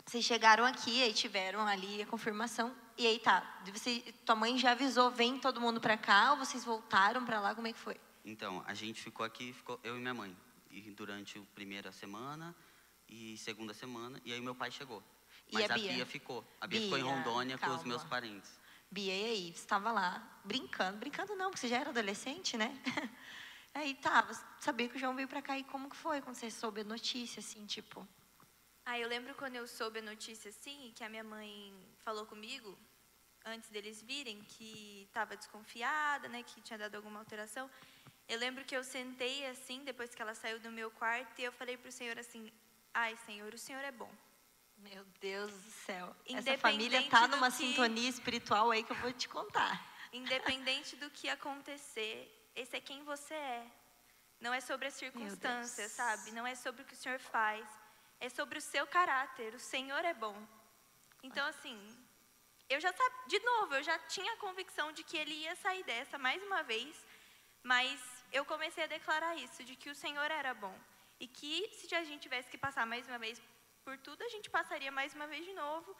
Vocês 0.05 0.23
chegaram 0.23 0.63
aqui, 0.63 1.03
aí 1.03 1.11
tiveram 1.13 1.67
ali 1.67 2.01
a 2.01 2.05
confirmação. 2.05 2.73
E 2.97 3.05
aí 3.05 3.19
tá, 3.19 3.61
você, 3.71 3.99
tua 4.25 4.35
mãe 4.35 4.57
já 4.57 4.71
avisou, 4.71 5.11
vem 5.11 5.37
todo 5.37 5.61
mundo 5.61 5.79
para 5.79 5.95
cá, 5.95 6.31
ou 6.31 6.37
vocês 6.37 6.65
voltaram 6.65 7.23
para 7.23 7.39
lá, 7.39 7.53
como 7.53 7.67
é 7.67 7.73
que 7.73 7.79
foi? 7.79 7.99
Então, 8.25 8.63
a 8.65 8.73
gente 8.73 9.01
ficou 9.01 9.25
aqui, 9.25 9.53
ficou 9.53 9.79
eu 9.83 9.97
e 9.97 9.99
minha 9.99 10.13
mãe. 10.13 10.35
E 10.71 10.81
durante 10.91 11.37
a 11.37 11.41
primeira 11.53 11.91
semana 11.91 12.55
e 13.07 13.37
segunda 13.37 13.73
semana, 13.73 14.19
e 14.25 14.33
aí 14.33 14.41
meu 14.41 14.55
pai 14.55 14.71
chegou. 14.71 15.03
E 15.49 15.53
Mas 15.53 15.69
a 15.69 15.75
a 15.75 15.77
Bia? 15.77 15.93
Bia, 15.93 16.05
ficou. 16.05 16.43
A 16.59 16.67
Bia, 16.67 16.81
ficou 16.81 16.97
em 16.97 17.03
Bia, 17.03 17.11
Rondônia 17.11 17.57
com 17.57 17.69
os 17.69 17.83
meus 17.83 18.01
calma. 18.01 18.09
parentes. 18.09 18.59
Bia, 18.89 19.13
e 19.15 19.25
aí? 19.25 19.45
Você 19.53 19.59
estava 19.59 19.91
lá 19.91 20.39
brincando, 20.43 20.97
brincando 20.97 21.35
não, 21.35 21.51
porque 21.51 21.59
você 21.61 21.67
já 21.67 21.77
era 21.77 21.91
adolescente, 21.91 22.57
né? 22.57 22.75
Aí 23.73 23.93
tá, 23.93 24.23
você 24.23 24.43
sabia 24.59 24.89
que 24.89 24.95
o 24.95 24.99
João 24.99 25.13
veio 25.13 25.27
para 25.27 25.39
cá 25.41 25.55
e 25.55 25.63
como 25.63 25.87
que 25.87 25.95
foi 25.95 26.19
quando 26.19 26.35
você 26.35 26.49
soube 26.49 26.81
a 26.81 26.83
notícia, 26.83 27.39
assim, 27.41 27.63
tipo? 27.67 28.07
Ah, 28.83 28.97
eu 28.97 29.07
lembro 29.07 29.35
quando 29.35 29.55
eu 29.55 29.67
soube 29.67 29.99
a 29.99 30.01
notícia 30.01 30.49
assim, 30.49 30.91
que 30.95 31.03
a 31.03 31.09
minha 31.09 31.23
mãe 31.23 31.73
falou 32.03 32.25
comigo, 32.25 32.75
antes 33.49 33.69
deles 33.69 34.01
virem, 34.01 34.41
que 34.43 35.03
estava 35.07 35.35
desconfiada, 35.37 36.27
né, 36.27 36.43
que 36.43 36.61
tinha 36.61 36.77
dado 36.77 36.95
alguma 36.95 37.19
alteração. 37.19 37.69
Eu 38.27 38.37
lembro 38.39 38.63
que 38.65 38.75
eu 38.75 38.83
sentei 38.83 39.45
assim, 39.47 39.83
depois 39.83 40.13
que 40.13 40.21
ela 40.21 40.35
saiu 40.35 40.59
do 40.59 40.71
meu 40.71 40.91
quarto, 40.91 41.39
e 41.39 41.43
eu 41.43 41.51
falei 41.51 41.77
pro 41.77 41.91
Senhor 41.91 42.17
assim: 42.19 42.51
Ai, 42.93 43.15
Senhor, 43.25 43.53
o 43.53 43.57
Senhor 43.57 43.83
é 43.83 43.91
bom. 43.91 44.11
Meu 44.77 45.03
Deus 45.19 45.51
do 45.51 45.71
céu. 45.71 46.15
Essa 46.27 46.57
família 46.57 47.01
tá 47.09 47.25
do 47.25 47.35
numa 47.35 47.49
que- 47.49 47.57
sintonia 47.57 48.09
espiritual 48.09 48.69
aí 48.71 48.83
que 48.83 48.91
eu 48.91 48.97
vou 48.97 49.11
te 49.11 49.27
contar. 49.27 49.83
Independente 50.13 50.95
do 50.95 51.09
que 51.09 51.27
acontecer, 51.29 52.49
esse 52.55 52.75
é 52.75 52.79
quem 52.79 53.03
você 53.03 53.33
é. 53.33 53.65
Não 54.39 54.53
é 54.53 54.59
sobre 54.61 54.87
as 54.87 54.93
circunstâncias, 54.93 55.91
sabe? 55.93 56.31
Não 56.31 56.45
é 56.45 56.53
sobre 56.53 56.83
o 56.83 56.85
que 56.85 56.93
o 56.93 56.97
Senhor 56.97 57.19
faz. 57.19 57.67
É 58.19 58.29
sobre 58.29 58.59
o 58.59 58.61
seu 58.61 58.85
caráter. 58.85 59.55
O 59.55 59.59
Senhor 59.59 60.03
é 60.05 60.13
bom. 60.13 60.37
Então, 61.23 61.45
assim, 61.47 61.77
eu 62.69 62.79
já 62.79 62.93
de 63.27 63.39
novo, 63.39 63.75
eu 63.75 63.83
já 63.83 63.97
tinha 63.99 64.33
a 64.33 64.37
convicção 64.37 64.91
de 64.91 65.03
que 65.03 65.17
ele 65.17 65.33
ia 65.33 65.55
sair 65.55 65.83
dessa 65.83 66.17
mais 66.17 66.41
uma 66.43 66.63
vez, 66.63 67.05
mas 67.63 67.99
eu 68.31 68.43
comecei 68.45 68.83
a 68.83 68.87
declarar 68.87 69.35
isso, 69.35 69.63
de 69.63 69.75
que 69.75 69.89
o 69.89 69.95
Senhor 69.95 70.29
era 70.31 70.53
bom. 70.53 70.77
E 71.19 71.27
que 71.27 71.69
se 71.73 71.93
a 71.95 72.03
gente 72.03 72.21
tivesse 72.21 72.49
que 72.49 72.57
passar 72.57 72.85
mais 72.85 73.07
uma 73.07 73.17
vez 73.17 73.41
por 73.83 73.97
tudo, 73.97 74.21
a 74.23 74.29
gente 74.29 74.49
passaria 74.49 74.91
mais 74.91 75.13
uma 75.15 75.27
vez 75.27 75.45
de 75.45 75.53
novo 75.53 75.95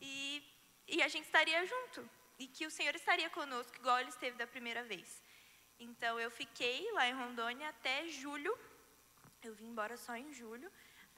e, 0.00 0.42
e 0.88 1.02
a 1.02 1.08
gente 1.08 1.26
estaria 1.26 1.64
junto. 1.66 2.08
E 2.38 2.46
que 2.46 2.66
o 2.66 2.70
Senhor 2.70 2.94
estaria 2.94 3.28
conosco, 3.30 3.76
igual 3.76 3.98
ele 4.00 4.08
esteve 4.08 4.36
da 4.36 4.46
primeira 4.46 4.82
vez. 4.82 5.22
Então, 5.78 6.18
eu 6.18 6.30
fiquei 6.30 6.90
lá 6.92 7.08
em 7.08 7.12
Rondônia 7.12 7.68
até 7.68 8.08
julho. 8.08 8.56
Eu 9.42 9.54
vim 9.54 9.66
embora 9.66 9.96
só 9.96 10.16
em 10.16 10.32
julho. 10.32 10.70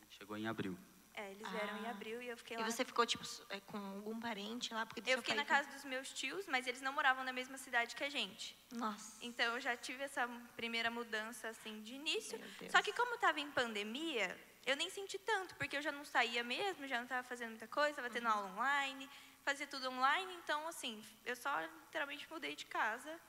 Chegou 0.09 0.37
em 0.37 0.47
abril. 0.47 0.77
É, 1.17 1.31
eles 1.31 1.49
vieram 1.49 1.77
em 1.77 1.87
Ah. 1.87 1.91
abril 1.91 2.21
e 2.21 2.29
eu 2.29 2.37
fiquei 2.37 2.57
E 2.57 2.61
lá. 2.61 2.69
você 2.71 2.85
ficou, 2.85 3.07
tipo, 3.07 3.23
é, 3.51 3.61
com 3.61 3.79
algum 3.79 4.19
parente 4.19 4.75
lá? 4.75 4.85
Porque 4.85 5.01
Eu 5.09 5.19
fiquei 5.19 5.35
na 5.37 5.45
casa 5.45 5.71
dos 5.71 5.85
meus 5.85 6.13
tios, 6.13 6.45
mas 6.47 6.67
eles 6.67 6.81
não 6.81 6.93
moravam 6.93 7.23
na 7.23 7.33
mesma 7.33 7.57
cidade 7.57 7.95
que 7.95 8.03
a 8.03 8.11
gente. 8.11 8.57
Nossa. 8.73 9.17
Então 9.23 9.55
eu 9.55 9.61
já 9.61 9.77
tive 9.77 10.03
essa 10.03 10.27
primeira 10.57 10.91
mudança 10.91 11.49
assim 11.49 11.83
de 11.83 11.95
início. 11.95 12.39
Só 12.69 12.83
que 12.83 12.93
como 12.93 13.15
estava 13.15 13.39
em 13.39 13.51
pandemia, 13.51 14.37
eu 14.67 14.77
nem 14.77 14.91
senti 14.91 15.17
tanto, 15.19 15.55
porque 15.55 15.77
eu 15.77 15.83
já 15.83 15.93
não 15.93 16.05
saía 16.05 16.43
mesmo, 16.43 16.87
já 16.89 16.97
não 16.97 17.05
estava 17.05 17.23
fazendo 17.23 17.51
muita 17.51 17.69
coisa, 17.69 17.91
estava 17.91 18.11
tendo 18.11 18.27
Uhum. 18.27 18.33
aula 18.35 18.51
online, 18.53 19.09
fazia 19.45 19.67
tudo 19.69 19.89
online, 19.91 20.35
então 20.43 20.67
assim, 20.67 21.05
eu 21.25 21.37
só 21.37 21.61
literalmente 21.61 22.29
mudei 22.29 22.57
de 22.57 22.67
casa 22.67 23.21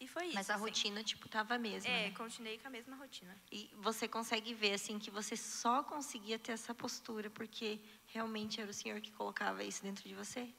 e 0.00 0.06
foi 0.08 0.26
isso. 0.26 0.34
Mas 0.34 0.50
a 0.50 0.54
assim. 0.54 0.64
rotina, 0.64 1.02
tipo, 1.02 1.28
tava 1.28 1.54
a 1.54 1.58
mesma, 1.58 1.90
É, 1.90 2.08
né? 2.08 2.14
continuei 2.16 2.58
com 2.58 2.66
a 2.66 2.70
mesma 2.70 2.96
rotina. 2.96 3.36
E 3.50 3.70
você 3.76 4.08
consegue 4.08 4.52
ver, 4.54 4.74
assim, 4.74 4.98
que 4.98 5.10
você 5.10 5.36
só 5.36 5.82
conseguia 5.82 6.38
ter 6.38 6.52
essa 6.52 6.74
postura 6.74 7.30
porque 7.30 7.80
realmente 8.06 8.60
era 8.60 8.70
o 8.70 8.74
Senhor 8.74 9.00
que 9.00 9.12
colocava 9.12 9.62
isso 9.64 9.82
dentro 9.82 10.08
de 10.08 10.14
você? 10.14 10.52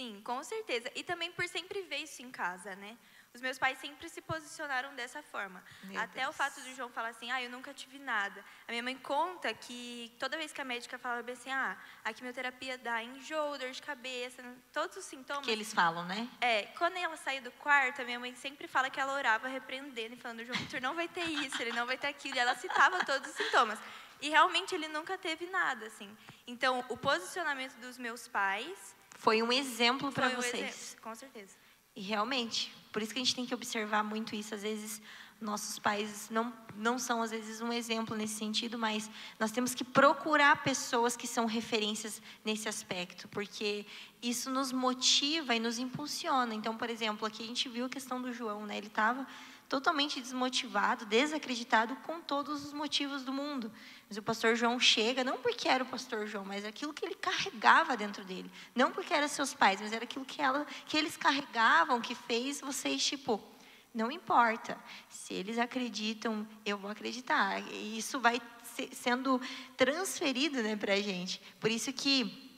Sim, 0.00 0.18
com 0.24 0.42
certeza. 0.42 0.90
E 0.94 1.04
também 1.04 1.30
por 1.30 1.46
sempre 1.46 1.82
ver 1.82 1.98
isso 1.98 2.22
em 2.22 2.30
casa, 2.30 2.74
né? 2.74 2.96
Os 3.34 3.40
meus 3.42 3.58
pais 3.58 3.78
sempre 3.78 4.08
se 4.08 4.22
posicionaram 4.22 4.94
dessa 4.94 5.22
forma. 5.22 5.62
Meu 5.84 6.00
Até 6.00 6.22
Deus. 6.22 6.30
o 6.30 6.32
fato 6.32 6.58
do 6.62 6.74
João 6.74 6.88
falar 6.88 7.10
assim, 7.10 7.30
ah, 7.30 7.42
eu 7.42 7.50
nunca 7.50 7.74
tive 7.74 7.98
nada. 7.98 8.42
A 8.66 8.72
minha 8.72 8.82
mãe 8.82 8.96
conta 8.96 9.52
que 9.52 10.10
toda 10.18 10.38
vez 10.38 10.52
que 10.54 10.60
a 10.60 10.64
médica 10.64 10.98
falava 10.98 11.22
bem 11.22 11.34
assim, 11.34 11.52
ah, 11.52 11.76
a 12.02 12.14
quimioterapia 12.14 12.78
dá 12.78 13.02
enjoo, 13.02 13.58
dor 13.58 13.70
de 13.72 13.82
cabeça, 13.82 14.42
todos 14.72 14.96
os 14.96 15.04
sintomas. 15.04 15.44
Que 15.44 15.50
eles 15.50 15.74
falam, 15.74 16.06
né? 16.06 16.26
É, 16.40 16.62
quando 16.78 16.96
ela 16.96 17.18
saiu 17.18 17.42
do 17.42 17.50
quarto, 17.52 18.00
a 18.00 18.04
minha 18.06 18.18
mãe 18.18 18.34
sempre 18.34 18.66
fala 18.66 18.88
que 18.88 18.98
ela 18.98 19.12
orava 19.12 19.48
repreendendo 19.48 20.14
e 20.14 20.18
falando, 20.18 20.42
João 20.46 20.58
Vitor 20.58 20.80
não 20.80 20.94
vai 20.94 21.08
ter 21.08 21.24
isso, 21.24 21.60
ele 21.60 21.72
não 21.72 21.84
vai 21.86 21.98
ter 21.98 22.06
aquilo. 22.06 22.36
E 22.36 22.38
ela 22.38 22.54
citava 22.54 23.04
todos 23.04 23.28
os 23.28 23.36
sintomas. 23.36 23.78
E 24.22 24.30
realmente 24.30 24.74
ele 24.74 24.88
nunca 24.88 25.18
teve 25.18 25.46
nada, 25.50 25.86
assim. 25.86 26.16
Então, 26.46 26.82
o 26.88 26.96
posicionamento 26.96 27.74
dos 27.76 27.98
meus 27.98 28.26
pais 28.26 28.98
Foi 29.20 29.42
um 29.42 29.52
exemplo 29.52 30.10
para 30.10 30.28
um 30.28 30.36
vocês. 30.36 30.54
exemplo, 30.54 31.02
com 31.02 31.14
certeza. 31.14 31.54
E 31.94 32.00
realmente, 32.00 32.74
por 32.90 33.02
isso 33.02 33.12
que 33.12 33.18
a 33.20 33.22
gente 33.22 33.34
tem 33.34 33.44
que 33.44 33.52
observar 33.52 34.02
muito 34.02 34.34
isso. 34.34 34.54
Às 34.54 34.62
vezes, 34.62 35.02
nossos 35.38 35.78
pais 35.78 36.30
não, 36.30 36.50
não 36.74 36.98
são, 36.98 37.20
às 37.20 37.30
vezes, 37.30 37.60
um 37.60 37.70
exemplo 37.70 38.16
nesse 38.16 38.36
sentido, 38.36 38.78
mas 38.78 39.10
nós 39.38 39.52
temos 39.52 39.74
que 39.74 39.84
procurar 39.84 40.62
pessoas 40.62 41.18
que 41.18 41.26
são 41.26 41.44
referências 41.44 42.22
nesse 42.42 42.66
aspecto, 42.66 43.28
porque 43.28 43.84
isso 44.22 44.48
nos 44.48 44.72
motiva 44.72 45.54
e 45.54 45.60
nos 45.60 45.78
impulsiona. 45.78 46.54
Então, 46.54 46.74
por 46.74 46.88
exemplo, 46.88 47.26
aqui 47.26 47.42
a 47.42 47.46
gente 47.46 47.68
viu 47.68 47.84
a 47.84 47.90
questão 47.90 48.22
do 48.22 48.32
João, 48.32 48.64
né? 48.64 48.78
Ele 48.78 48.86
estava 48.86 49.26
totalmente 49.68 50.18
desmotivado, 50.18 51.04
desacreditado 51.04 51.94
com 51.96 52.22
todos 52.22 52.64
os 52.64 52.72
motivos 52.72 53.22
do 53.22 53.34
mundo. 53.34 53.70
Mas 54.10 54.18
o 54.18 54.22
pastor 54.24 54.56
João 54.56 54.80
chega, 54.80 55.22
não 55.22 55.38
porque 55.38 55.68
era 55.68 55.84
o 55.84 55.86
pastor 55.86 56.26
João, 56.26 56.44
mas 56.44 56.64
aquilo 56.64 56.92
que 56.92 57.04
ele 57.06 57.14
carregava 57.14 57.96
dentro 57.96 58.24
dele. 58.24 58.50
Não 58.74 58.90
porque 58.90 59.14
eram 59.14 59.28
seus 59.28 59.54
pais, 59.54 59.80
mas 59.80 59.92
era 59.92 60.02
aquilo 60.02 60.24
que, 60.24 60.42
ela, 60.42 60.66
que 60.86 60.96
eles 60.96 61.16
carregavam, 61.16 62.00
que 62.00 62.16
fez 62.16 62.60
vocês, 62.60 63.06
tipo, 63.06 63.40
não 63.94 64.10
importa. 64.10 64.76
Se 65.08 65.32
eles 65.32 65.58
acreditam, 65.58 66.44
eu 66.66 66.76
vou 66.76 66.90
acreditar. 66.90 67.60
E 67.72 67.98
isso 67.98 68.18
vai 68.18 68.42
se- 68.64 68.90
sendo 68.92 69.40
transferido 69.76 70.60
né, 70.60 70.74
para 70.74 70.94
a 70.94 71.00
gente. 71.00 71.40
Por 71.60 71.70
isso 71.70 71.92
que 71.92 72.50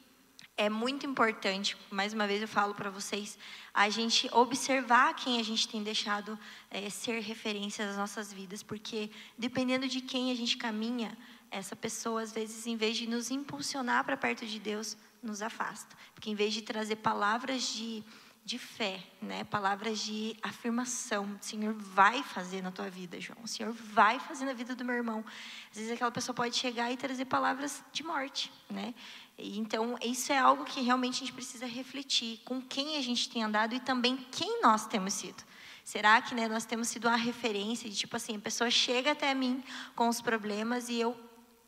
é 0.57 0.71
muito 0.71 1.05
importante, 1.05 1.77
mais 1.91 2.15
uma 2.15 2.27
vez 2.27 2.41
eu 2.41 2.49
falo 2.49 2.75
para 2.75 2.89
vocês, 2.89 3.39
a 3.75 3.91
gente 3.91 4.29
observar 4.33 5.15
quem 5.15 5.39
a 5.39 5.43
gente 5.43 5.69
tem 5.69 5.83
deixado 5.83 6.39
eh, 6.71 6.89
ser 6.89 7.21
referência 7.21 7.87
nas 7.87 7.97
nossas 7.97 8.33
vidas, 8.33 8.63
porque 8.63 9.11
dependendo 9.37 9.89
de 9.89 10.01
quem 10.01 10.31
a 10.31 10.35
gente 10.35 10.57
caminha, 10.57 11.17
essa 11.53 11.77
pessoa, 11.77 12.23
às 12.23 12.33
vezes, 12.33 12.67
em 12.67 12.77
vez 12.77 12.97
de 12.97 13.07
nos 13.07 13.31
impulsionar 13.31 14.05
para 14.05 14.17
perto 14.17 14.47
de 14.47 14.59
Deus, 14.59 14.97
nos 15.23 15.43
afasta. 15.43 15.95
Porque 16.15 16.31
em 16.31 16.35
vez 16.35 16.55
de 16.55 16.63
trazer 16.63 16.97
palavras 16.97 17.63
de, 17.63 18.03
de 18.43 18.59
fé, 18.59 19.05
né? 19.21 19.45
palavras 19.45 20.01
de 20.01 20.35
afirmação, 20.43 21.39
o 21.41 21.45
Senhor 21.45 21.75
vai 21.75 22.23
fazer 22.23 22.63
na 22.63 22.73
tua 22.73 22.89
vida, 22.89 23.21
João, 23.21 23.39
o 23.45 23.47
Senhor 23.47 23.71
vai 23.71 24.19
fazer 24.19 24.47
na 24.47 24.55
vida 24.55 24.75
do 24.75 24.83
meu 24.83 24.95
irmão. 24.95 25.23
Às 25.71 25.77
vezes 25.77 25.93
aquela 25.93 26.11
pessoa 26.11 26.35
pode 26.35 26.57
chegar 26.57 26.91
e 26.91 26.97
trazer 26.97 27.27
palavras 27.27 27.85
de 27.93 28.03
morte, 28.03 28.51
né? 28.71 28.95
Então, 29.39 29.99
isso 30.03 30.33
é 30.33 30.39
algo 30.39 30.65
que 30.65 30.81
realmente 30.81 31.17
a 31.17 31.19
gente 31.19 31.33
precisa 31.33 31.67
refletir 31.67 32.41
com 32.45 32.63
quem 32.63 32.97
a 32.97 33.03
gente 33.03 33.29
tem 33.29 33.43
andado 33.43 33.75
e 33.75 33.81
também 33.81 34.17
quem 34.31 34.63
nós 34.63 34.87
temos 34.87 35.13
sido. 35.13 35.43
Será 35.85 36.23
que 36.23 36.35
né, 36.35 36.49
nós 36.49 36.65
temos 36.65 36.89
sido 36.89 37.09
a 37.09 37.17
referência 37.17 37.91
de 37.91 37.97
tipo 37.97 38.17
assim, 38.17 38.37
a 38.37 38.41
pessoa 38.41 38.71
chega 38.71 39.13
até 39.13 39.35
mim 39.35 39.63
com 39.97 40.09
os 40.09 40.21
problemas 40.21 40.89
e 40.89 41.01
eu 41.01 41.19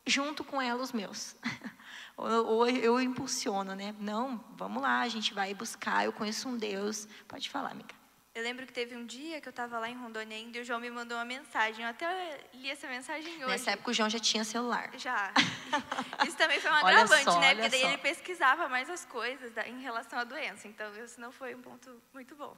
junto 0.05 0.43
com 0.43 0.61
ela 0.61 0.81
os 0.81 0.91
meus. 0.91 1.35
ou, 2.17 2.67
eu 2.67 2.99
impulsiono, 2.99 3.75
né? 3.75 3.95
Não, 3.99 4.43
vamos 4.51 4.81
lá, 4.81 5.01
a 5.01 5.07
gente 5.07 5.33
vai 5.33 5.53
buscar, 5.53 6.05
eu 6.05 6.13
conheço 6.13 6.47
um 6.47 6.57
Deus. 6.57 7.07
Pode 7.27 7.49
falar, 7.49 7.71
amiga. 7.71 7.95
Eu 8.35 8.43
lembro 8.43 8.67
que 8.67 8.73
teve 8.73 8.97
um 8.97 9.05
dia 9.05 9.39
que 9.39 9.47
eu 9.47 9.51
estava 9.51 9.79
lá 9.79 9.89
em 9.89 9.95
Rondônia 9.95 10.35
ainda 10.35 10.57
e 10.57 10.61
o 10.61 10.65
João 10.65 10.77
me 10.77 10.89
mandou 10.89 11.17
uma 11.17 11.23
mensagem. 11.23 11.85
Eu 11.85 11.89
até 11.89 12.37
li 12.53 12.69
essa 12.69 12.85
mensagem 12.85 13.33
hoje. 13.37 13.45
Nessa 13.45 13.71
época 13.71 13.91
o 13.91 13.93
João 13.93 14.09
já 14.09 14.19
tinha 14.19 14.43
celular. 14.43 14.91
Já. 14.97 15.31
Isso 16.27 16.35
também 16.35 16.59
foi 16.59 16.69
um 16.69 16.75
agravante, 16.75 17.23
só, 17.23 17.39
né? 17.39 17.55
Porque 17.55 17.69
daí 17.69 17.79
só. 17.79 17.87
ele 17.87 17.97
pesquisava 17.97 18.67
mais 18.67 18.89
as 18.89 19.05
coisas 19.05 19.53
em 19.65 19.79
relação 19.79 20.19
à 20.19 20.25
doença. 20.25 20.67
Então, 20.67 20.93
isso 21.01 21.19
não 21.19 21.31
foi 21.31 21.55
um 21.55 21.61
ponto 21.61 22.01
muito 22.13 22.35
bom. 22.35 22.57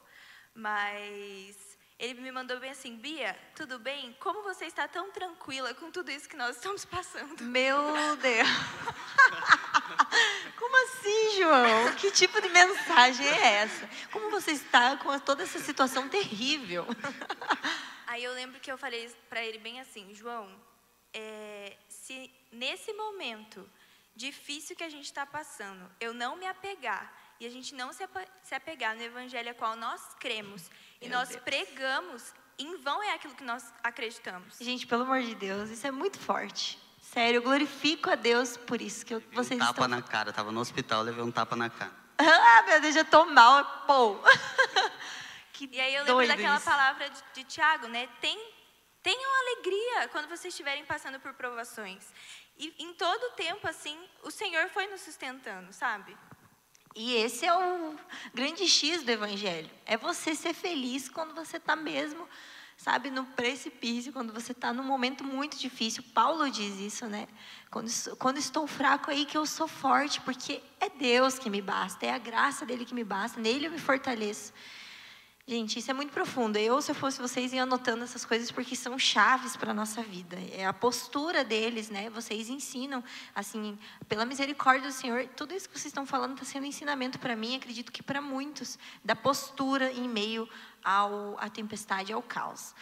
Mas 0.55 1.76
ele 1.99 2.21
me 2.21 2.31
mandou 2.31 2.59
bem 2.59 2.69
assim, 2.69 2.95
Bia, 2.95 3.35
tudo 3.55 3.79
bem? 3.79 4.15
Como 4.19 4.43
você 4.43 4.65
está 4.65 4.87
tão 4.87 5.09
tranquila 5.11 5.73
com 5.73 5.89
tudo 5.89 6.11
isso 6.11 6.29
que 6.29 6.35
nós 6.35 6.55
estamos 6.55 6.85
passando? 6.85 7.43
Meu 7.43 8.15
Deus. 8.17 8.47
Como 10.59 10.83
assim, 10.85 11.37
João? 11.37 11.95
Que 11.95 12.11
tipo 12.11 12.39
de 12.39 12.49
mensagem 12.49 13.27
é 13.27 13.63
essa? 13.63 13.89
Como 14.11 14.29
você 14.29 14.51
está 14.51 14.95
com 14.97 15.17
toda 15.19 15.41
essa 15.41 15.57
situação 15.57 16.07
terrível? 16.07 16.85
Aí 18.05 18.23
eu 18.23 18.33
lembro 18.33 18.59
que 18.59 18.71
eu 18.71 18.77
falei 18.77 19.09
para 19.27 19.43
ele 19.43 19.57
bem 19.57 19.79
assim, 19.79 20.13
João, 20.13 20.47
é, 21.11 21.75
se 21.89 22.31
nesse 22.51 22.93
momento 22.93 23.67
difícil 24.15 24.75
que 24.75 24.83
a 24.83 24.89
gente 24.89 25.05
está 25.05 25.25
passando, 25.25 25.89
eu 25.99 26.13
não 26.13 26.35
me 26.35 26.45
apegar 26.45 27.11
e 27.39 27.45
a 27.45 27.49
gente 27.49 27.73
não 27.73 27.91
se 27.91 28.55
apegar 28.55 28.95
no 28.95 29.01
evangelho 29.01 29.49
a 29.49 29.53
qual 29.53 29.75
nós 29.75 30.13
cremos 30.19 30.69
e 31.01 31.07
Meu 31.07 31.17
nós 31.17 31.29
Deus. 31.29 31.41
pregamos, 31.43 32.33
em 32.57 32.75
vão 32.77 33.01
é 33.03 33.13
aquilo 33.13 33.35
que 33.35 33.43
nós 33.43 33.73
acreditamos. 33.83 34.57
Gente, 34.59 34.87
pelo 34.87 35.03
amor 35.03 35.21
de 35.21 35.35
Deus, 35.35 35.69
isso 35.69 35.85
é 35.85 35.91
muito 35.91 36.19
forte. 36.19 36.79
Sério, 37.01 37.37
eu 37.37 37.41
glorifico 37.41 38.09
a 38.09 38.15
Deus 38.15 38.57
por 38.57 38.81
isso 38.81 39.05
que 39.05 39.13
eu, 39.13 39.23
vocês 39.31 39.59
um 39.59 39.65
tapa 39.65 39.83
estão... 39.83 39.87
na 39.87 40.01
cara, 40.01 40.33
tava 40.33 40.51
no 40.51 40.59
hospital, 40.59 41.03
levei 41.03 41.23
um 41.23 41.31
tapa 41.31 41.55
na 41.55 41.69
cara. 41.69 41.91
ah, 42.19 42.63
meu 42.67 42.81
Deus, 42.81 42.95
já 42.95 43.03
tô 43.03 43.25
mal, 43.25 43.63
pô. 43.85 44.17
que 45.53 45.69
e 45.71 45.79
aí 45.79 45.95
eu 45.95 46.03
lembro 46.03 46.27
daquela 46.27 46.57
isso. 46.57 46.65
palavra 46.65 47.09
de, 47.09 47.23
de 47.33 47.43
Tiago, 47.45 47.87
né? 47.87 48.07
Tem, 48.19 48.37
tenham 49.01 49.41
alegria 49.41 50.07
quando 50.09 50.27
vocês 50.27 50.53
estiverem 50.53 50.83
passando 50.85 51.19
por 51.19 51.33
provações. 51.33 52.11
E 52.57 52.73
em 52.79 52.93
todo 52.93 53.23
o 53.23 53.31
tempo, 53.31 53.67
assim, 53.67 53.97
o 54.23 54.31
Senhor 54.31 54.67
foi 54.69 54.87
nos 54.87 55.01
sustentando, 55.01 55.71
sabe? 55.71 56.17
E 56.99 57.13
esse 57.13 57.45
é 57.45 57.53
o 57.55 57.95
grande 58.33 58.67
X 58.67 59.03
do 59.03 59.11
Evangelho. 59.11 59.69
É 59.85 59.95
você 59.95 60.33
ser 60.33 60.55
feliz 60.55 61.07
quando 61.07 61.31
você 61.35 61.57
está 61.57 61.75
mesmo, 61.75 62.27
sabe, 62.75 63.11
no 63.11 63.23
precipício, 63.23 64.11
quando 64.11 64.33
você 64.33 64.51
está 64.51 64.73
num 64.73 64.81
momento 64.81 65.23
muito 65.23 65.59
difícil. 65.59 66.03
Paulo 66.11 66.49
diz 66.49 66.79
isso, 66.79 67.05
né? 67.05 67.27
Quando, 67.69 67.91
quando 68.17 68.37
estou 68.39 68.65
fraco 68.65 69.11
aí 69.11 69.25
que 69.25 69.37
eu 69.37 69.45
sou 69.45 69.67
forte, 69.67 70.19
porque 70.21 70.59
é 70.79 70.89
Deus 70.89 71.37
que 71.37 71.51
me 71.51 71.61
basta, 71.61 72.03
é 72.03 72.09
a 72.09 72.17
graça 72.17 72.65
dele 72.65 72.83
que 72.83 72.95
me 72.95 73.03
basta, 73.03 73.39
nele 73.39 73.67
eu 73.67 73.71
me 73.71 73.79
fortaleço. 73.79 74.51
Gente, 75.49 75.79
isso 75.79 75.89
é 75.89 75.93
muito 75.93 76.11
profundo. 76.11 76.57
Eu, 76.57 76.81
se 76.81 76.91
eu 76.91 76.95
fosse 76.95 77.21
vocês, 77.21 77.53
ia 77.53 77.63
anotando 77.63 78.03
essas 78.03 78.25
coisas 78.25 78.51
porque 78.51 78.75
são 78.75 78.99
chaves 78.99 79.55
para 79.55 79.71
a 79.71 79.73
nossa 79.73 80.03
vida. 80.03 80.37
É 80.51 80.65
a 80.65 80.73
postura 80.73 81.41
deles, 81.41 81.89
né? 81.89 82.09
Vocês 82.09 82.49
ensinam, 82.49 83.01
assim, 83.33 83.79
pela 84.09 84.25
misericórdia 84.25 84.89
do 84.89 84.93
Senhor, 84.93 85.25
tudo 85.37 85.53
isso 85.53 85.69
que 85.69 85.79
vocês 85.79 85.85
estão 85.85 86.05
falando 86.05 86.33
está 86.33 86.43
sendo 86.43 86.65
ensinamento 86.65 87.17
para 87.17 87.33
mim, 87.33 87.55
acredito 87.55 87.93
que 87.93 88.03
para 88.03 88.19
muitos, 88.21 88.77
da 89.05 89.15
postura 89.15 89.89
em 89.89 90.09
meio 90.09 90.49
ao, 90.83 91.37
à 91.39 91.49
tempestade, 91.49 92.11
ao 92.11 92.21
caos. 92.21 92.75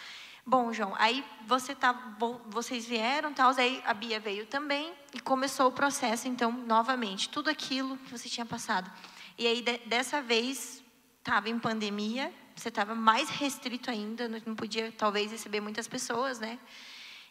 Bom, 0.44 0.74
João, 0.74 0.96
aí 0.98 1.24
você 1.46 1.76
tá, 1.76 2.18
vocês 2.48 2.88
vieram, 2.88 3.32
tal, 3.32 3.54
aí 3.56 3.80
a 3.86 3.94
Bia 3.94 4.20
veio 4.20 4.48
também 4.48 4.92
e 5.14 5.20
começou 5.20 5.68
o 5.68 5.72
processo, 5.72 6.28
então, 6.28 6.52
novamente, 6.52 7.30
tudo 7.30 7.48
aquilo 7.48 7.96
que 7.98 8.12
você 8.12 8.28
tinha 8.28 8.46
passado. 8.46 8.92
E 9.38 9.46
aí, 9.46 9.62
de, 9.62 9.78
dessa 9.86 10.20
vez, 10.20 10.84
estava 11.20 11.48
em 11.48 11.60
pandemia, 11.60 12.34
você 12.56 12.70
estava 12.70 12.96
mais 12.96 13.30
restrito 13.30 13.92
ainda, 13.92 14.28
não 14.28 14.56
podia 14.56 14.92
talvez 14.92 15.32
receber 15.32 15.60
muitas 15.60 15.88
pessoas, 15.88 16.40
né? 16.40 16.58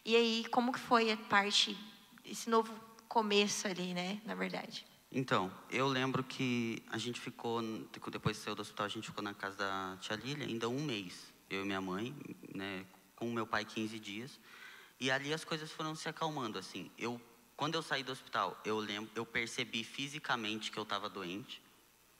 E 0.05 0.15
aí, 0.15 0.45
como 0.51 0.71
que 0.71 0.79
foi 0.79 1.11
a 1.11 1.17
parte, 1.17 1.75
esse 2.23 2.49
novo 2.49 2.71
começo 3.07 3.67
ali, 3.67 3.93
né, 3.93 4.21
na 4.23 4.35
verdade? 4.35 4.85
Então, 5.11 5.51
eu 5.71 5.87
lembro 5.87 6.23
que 6.23 6.83
a 6.91 6.97
gente 6.97 7.19
ficou, 7.19 7.61
depois 8.11 8.37
de 8.37 8.43
sair 8.43 8.53
do 8.53 8.61
hospital, 8.61 8.85
a 8.85 8.89
gente 8.89 9.07
ficou 9.07 9.23
na 9.23 9.33
casa 9.33 9.55
da 9.55 9.97
tia 9.99 10.15
Lília 10.15 10.45
ainda 10.45 10.69
um 10.69 10.83
mês, 10.83 11.33
eu 11.49 11.63
e 11.63 11.65
minha 11.65 11.81
mãe, 11.81 12.13
né, 12.53 12.85
com 13.15 13.31
meu 13.31 13.47
pai 13.47 13.65
15 13.65 13.97
dias, 13.99 14.39
e 14.99 15.09
ali 15.09 15.33
as 15.33 15.43
coisas 15.43 15.71
foram 15.71 15.95
se 15.95 16.07
acalmando, 16.07 16.59
assim, 16.59 16.91
eu, 16.97 17.19
quando 17.55 17.75
eu 17.75 17.81
saí 17.81 18.03
do 18.03 18.11
hospital, 18.11 18.59
eu 18.63 18.77
lembro, 18.77 19.09
eu 19.15 19.25
percebi 19.25 19.83
fisicamente 19.83 20.71
que 20.71 20.77
eu 20.77 20.83
estava 20.83 21.09
doente, 21.09 21.61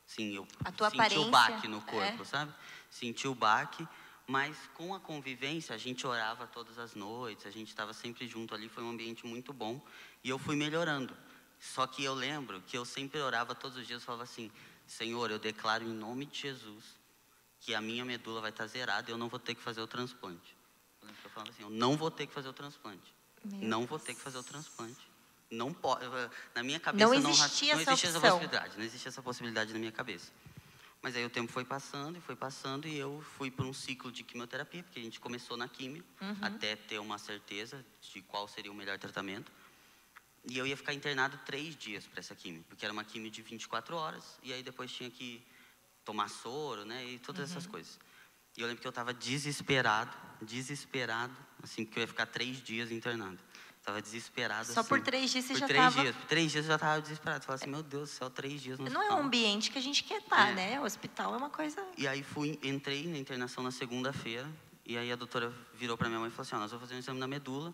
sim, 0.06 0.36
eu 0.36 0.48
senti 0.90 1.20
o 1.20 1.30
baque 1.30 1.68
no 1.68 1.82
corpo, 1.82 2.22
é? 2.22 2.26
sabe? 2.26 2.54
Senti 2.96 3.28
o 3.28 3.36
baque, 3.36 3.86
mas 4.26 4.56
com 4.74 4.94
a 4.96 5.00
convivência, 5.00 5.76
a 5.76 5.78
gente 5.78 6.08
orava 6.08 6.48
todas 6.48 6.80
as 6.80 6.96
noites, 6.96 7.46
a 7.46 7.52
gente 7.52 7.68
estava 7.68 7.94
sempre 7.94 8.28
junto 8.28 8.56
ali, 8.56 8.70
foi 8.70 8.84
um 8.84 8.90
ambiente 8.90 9.26
muito 9.26 9.52
bom 9.52 9.82
e 10.24 10.30
eu 10.30 10.40
fui 10.40 10.56
melhorando. 10.56 11.16
Só 11.60 11.86
que 11.86 12.04
eu 12.04 12.14
lembro 12.14 12.62
que 12.62 12.78
eu 12.78 12.86
sempre 12.86 13.20
orava 13.20 13.54
todos 13.54 13.78
os 13.78 13.86
dias, 13.86 14.04
falava 14.04 14.24
assim: 14.24 14.52
Senhor, 14.88 15.30
eu 15.30 15.40
declaro 15.40 15.84
em 15.84 15.94
nome 15.94 16.26
de 16.26 16.40
Jesus 16.42 16.84
que 17.60 17.74
a 17.74 17.82
minha 17.82 18.06
medula 18.06 18.42
vai 18.42 18.52
estar 18.52 18.68
zerada 18.68 19.10
e 19.10 19.14
eu 19.14 19.18
não 19.18 19.28
vou 19.28 19.40
ter 19.40 19.56
que 19.56 19.62
fazer 19.62 19.82
o 19.82 19.88
transplante. 19.88 20.56
Eu 21.02 21.30
falava 21.30 21.52
assim: 21.52 21.64
eu 21.64 21.70
não 21.70 21.98
vou 21.98 22.10
ter 22.10 22.28
que 22.28 22.34
fazer 22.34 22.50
o 22.50 22.54
transplante. 22.54 23.14
Meu 23.44 23.62
não 23.62 23.80
Deus. 23.80 23.90
vou 23.90 24.00
ter 24.00 24.16
que 24.16 24.22
fazer 24.22 24.38
o 24.38 24.44
transplante. 24.44 25.12
Não 25.52 25.74
pode. 25.74 26.06
Na 26.56 26.64
minha 26.64 26.80
cabeça 26.80 27.06
não 27.06 27.14
existia, 27.14 27.76
não, 27.76 27.84
não 27.84 27.94
existia 27.94 28.10
essa 28.10 28.20
possibilidade. 28.20 28.78
Não 28.78 28.86
existia 28.86 29.10
essa 29.10 29.22
possibilidade 29.22 29.74
na 29.74 29.80
minha 29.80 29.92
cabeça. 29.92 30.32
Mas 31.06 31.16
aí 31.16 31.24
o 31.24 31.30
tempo 31.30 31.52
foi 31.52 31.64
passando 31.64 32.18
e 32.18 32.20
foi 32.20 32.36
passando 32.36 32.88
e 32.88 32.98
eu 32.98 33.24
fui 33.38 33.52
para 33.52 33.64
um 33.64 33.72
ciclo 33.72 34.12
de 34.12 34.24
quimioterapia, 34.24 34.82
porque 34.82 35.00
a 35.00 35.04
gente 35.04 35.20
começou 35.20 35.56
na 35.56 35.70
quimio, 35.70 36.04
uhum. 36.20 36.36
até 36.42 36.76
ter 36.76 36.98
uma 36.98 37.20
certeza 37.20 37.86
de 38.12 38.24
qual 38.24 38.48
seria 38.48 38.72
o 38.72 38.74
melhor 38.74 38.98
tratamento. 38.98 39.52
E 40.50 40.58
eu 40.58 40.66
ia 40.66 40.76
ficar 40.76 40.96
internado 40.96 41.40
três 41.46 41.76
dias 41.76 42.08
para 42.08 42.22
essa 42.22 42.34
quimio, 42.34 42.66
porque 42.68 42.84
era 42.84 42.92
uma 42.92 43.04
quimio 43.04 43.30
de 43.30 43.44
24 43.44 43.96
horas, 43.96 44.40
e 44.42 44.52
aí 44.52 44.64
depois 44.64 44.92
tinha 44.92 45.12
que 45.12 45.46
tomar 46.04 46.28
soro, 46.28 46.84
né, 46.86 47.06
e 47.06 47.20
todas 47.20 47.52
uhum. 47.52 47.58
essas 47.58 47.68
coisas. 47.68 48.00
E 48.58 48.62
eu 48.62 48.68
lembro 48.68 48.82
que 48.82 48.88
eu 48.88 48.90
estava 48.90 49.14
desesperado, 49.14 50.18
desesperado, 50.42 51.38
assim, 51.62 51.86
porque 51.86 52.00
eu 52.00 52.02
ia 52.02 52.08
ficar 52.08 52.26
três 52.26 52.64
dias 52.64 52.90
internado. 52.90 53.38
Tava 53.86 54.02
desesperado. 54.02 54.66
Só 54.66 54.80
assim. 54.80 54.90
por 54.90 55.00
três 55.00 55.32
dias 55.32 55.46
você 55.46 55.54
por 55.54 55.60
já 55.60 55.68
três 55.68 55.84
tava... 55.84 56.02
Dias, 56.02 56.16
por 56.16 56.26
três 56.26 56.52
dias 56.52 56.66
eu 56.66 56.72
já 56.72 56.78
tava 56.80 57.02
desesperado. 57.04 57.46
Falei 57.46 57.62
assim, 57.62 57.70
meu 57.70 57.84
Deus 57.84 58.10
do 58.10 58.14
céu, 58.14 58.30
três 58.32 58.60
dias 58.60 58.80
no 58.80 58.90
Não 58.90 59.00
hospital. 59.00 59.20
é 59.20 59.22
um 59.22 59.26
ambiente 59.26 59.70
que 59.70 59.78
a 59.78 59.82
gente 59.82 60.04
quer 60.04 60.18
estar, 60.18 60.36
tá, 60.36 60.50
é. 60.50 60.54
né? 60.56 60.80
O 60.82 60.84
hospital 60.84 61.36
é 61.36 61.38
uma 61.38 61.52
coisa... 61.52 61.86
E 61.96 62.08
aí 62.08 62.24
fui, 62.24 62.60
entrei 62.64 63.06
na 63.08 63.20
internação 63.20 63.64
na 63.64 63.70
segunda-feira. 63.70 64.52
E 64.84 64.98
aí 64.98 65.12
a 65.12 65.16
doutora 65.16 65.54
virou 65.76 65.96
para 65.96 66.10
minha 66.10 66.20
mãe 66.20 66.30
e 66.30 66.32
falou 66.32 66.48
assim, 66.48 66.56
ó, 66.56 66.60
nós 66.60 66.72
vamos 66.72 66.84
fazer 66.84 66.96
um 66.96 67.00
exame 67.00 67.20
na 67.20 67.28
medula. 67.28 67.72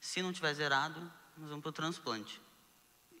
Se 0.00 0.22
não 0.22 0.32
tiver 0.32 0.54
zerado, 0.54 1.00
nós 1.36 1.48
vamos 1.48 1.62
para 1.62 1.70
o 1.70 1.72
transplante. 1.72 2.40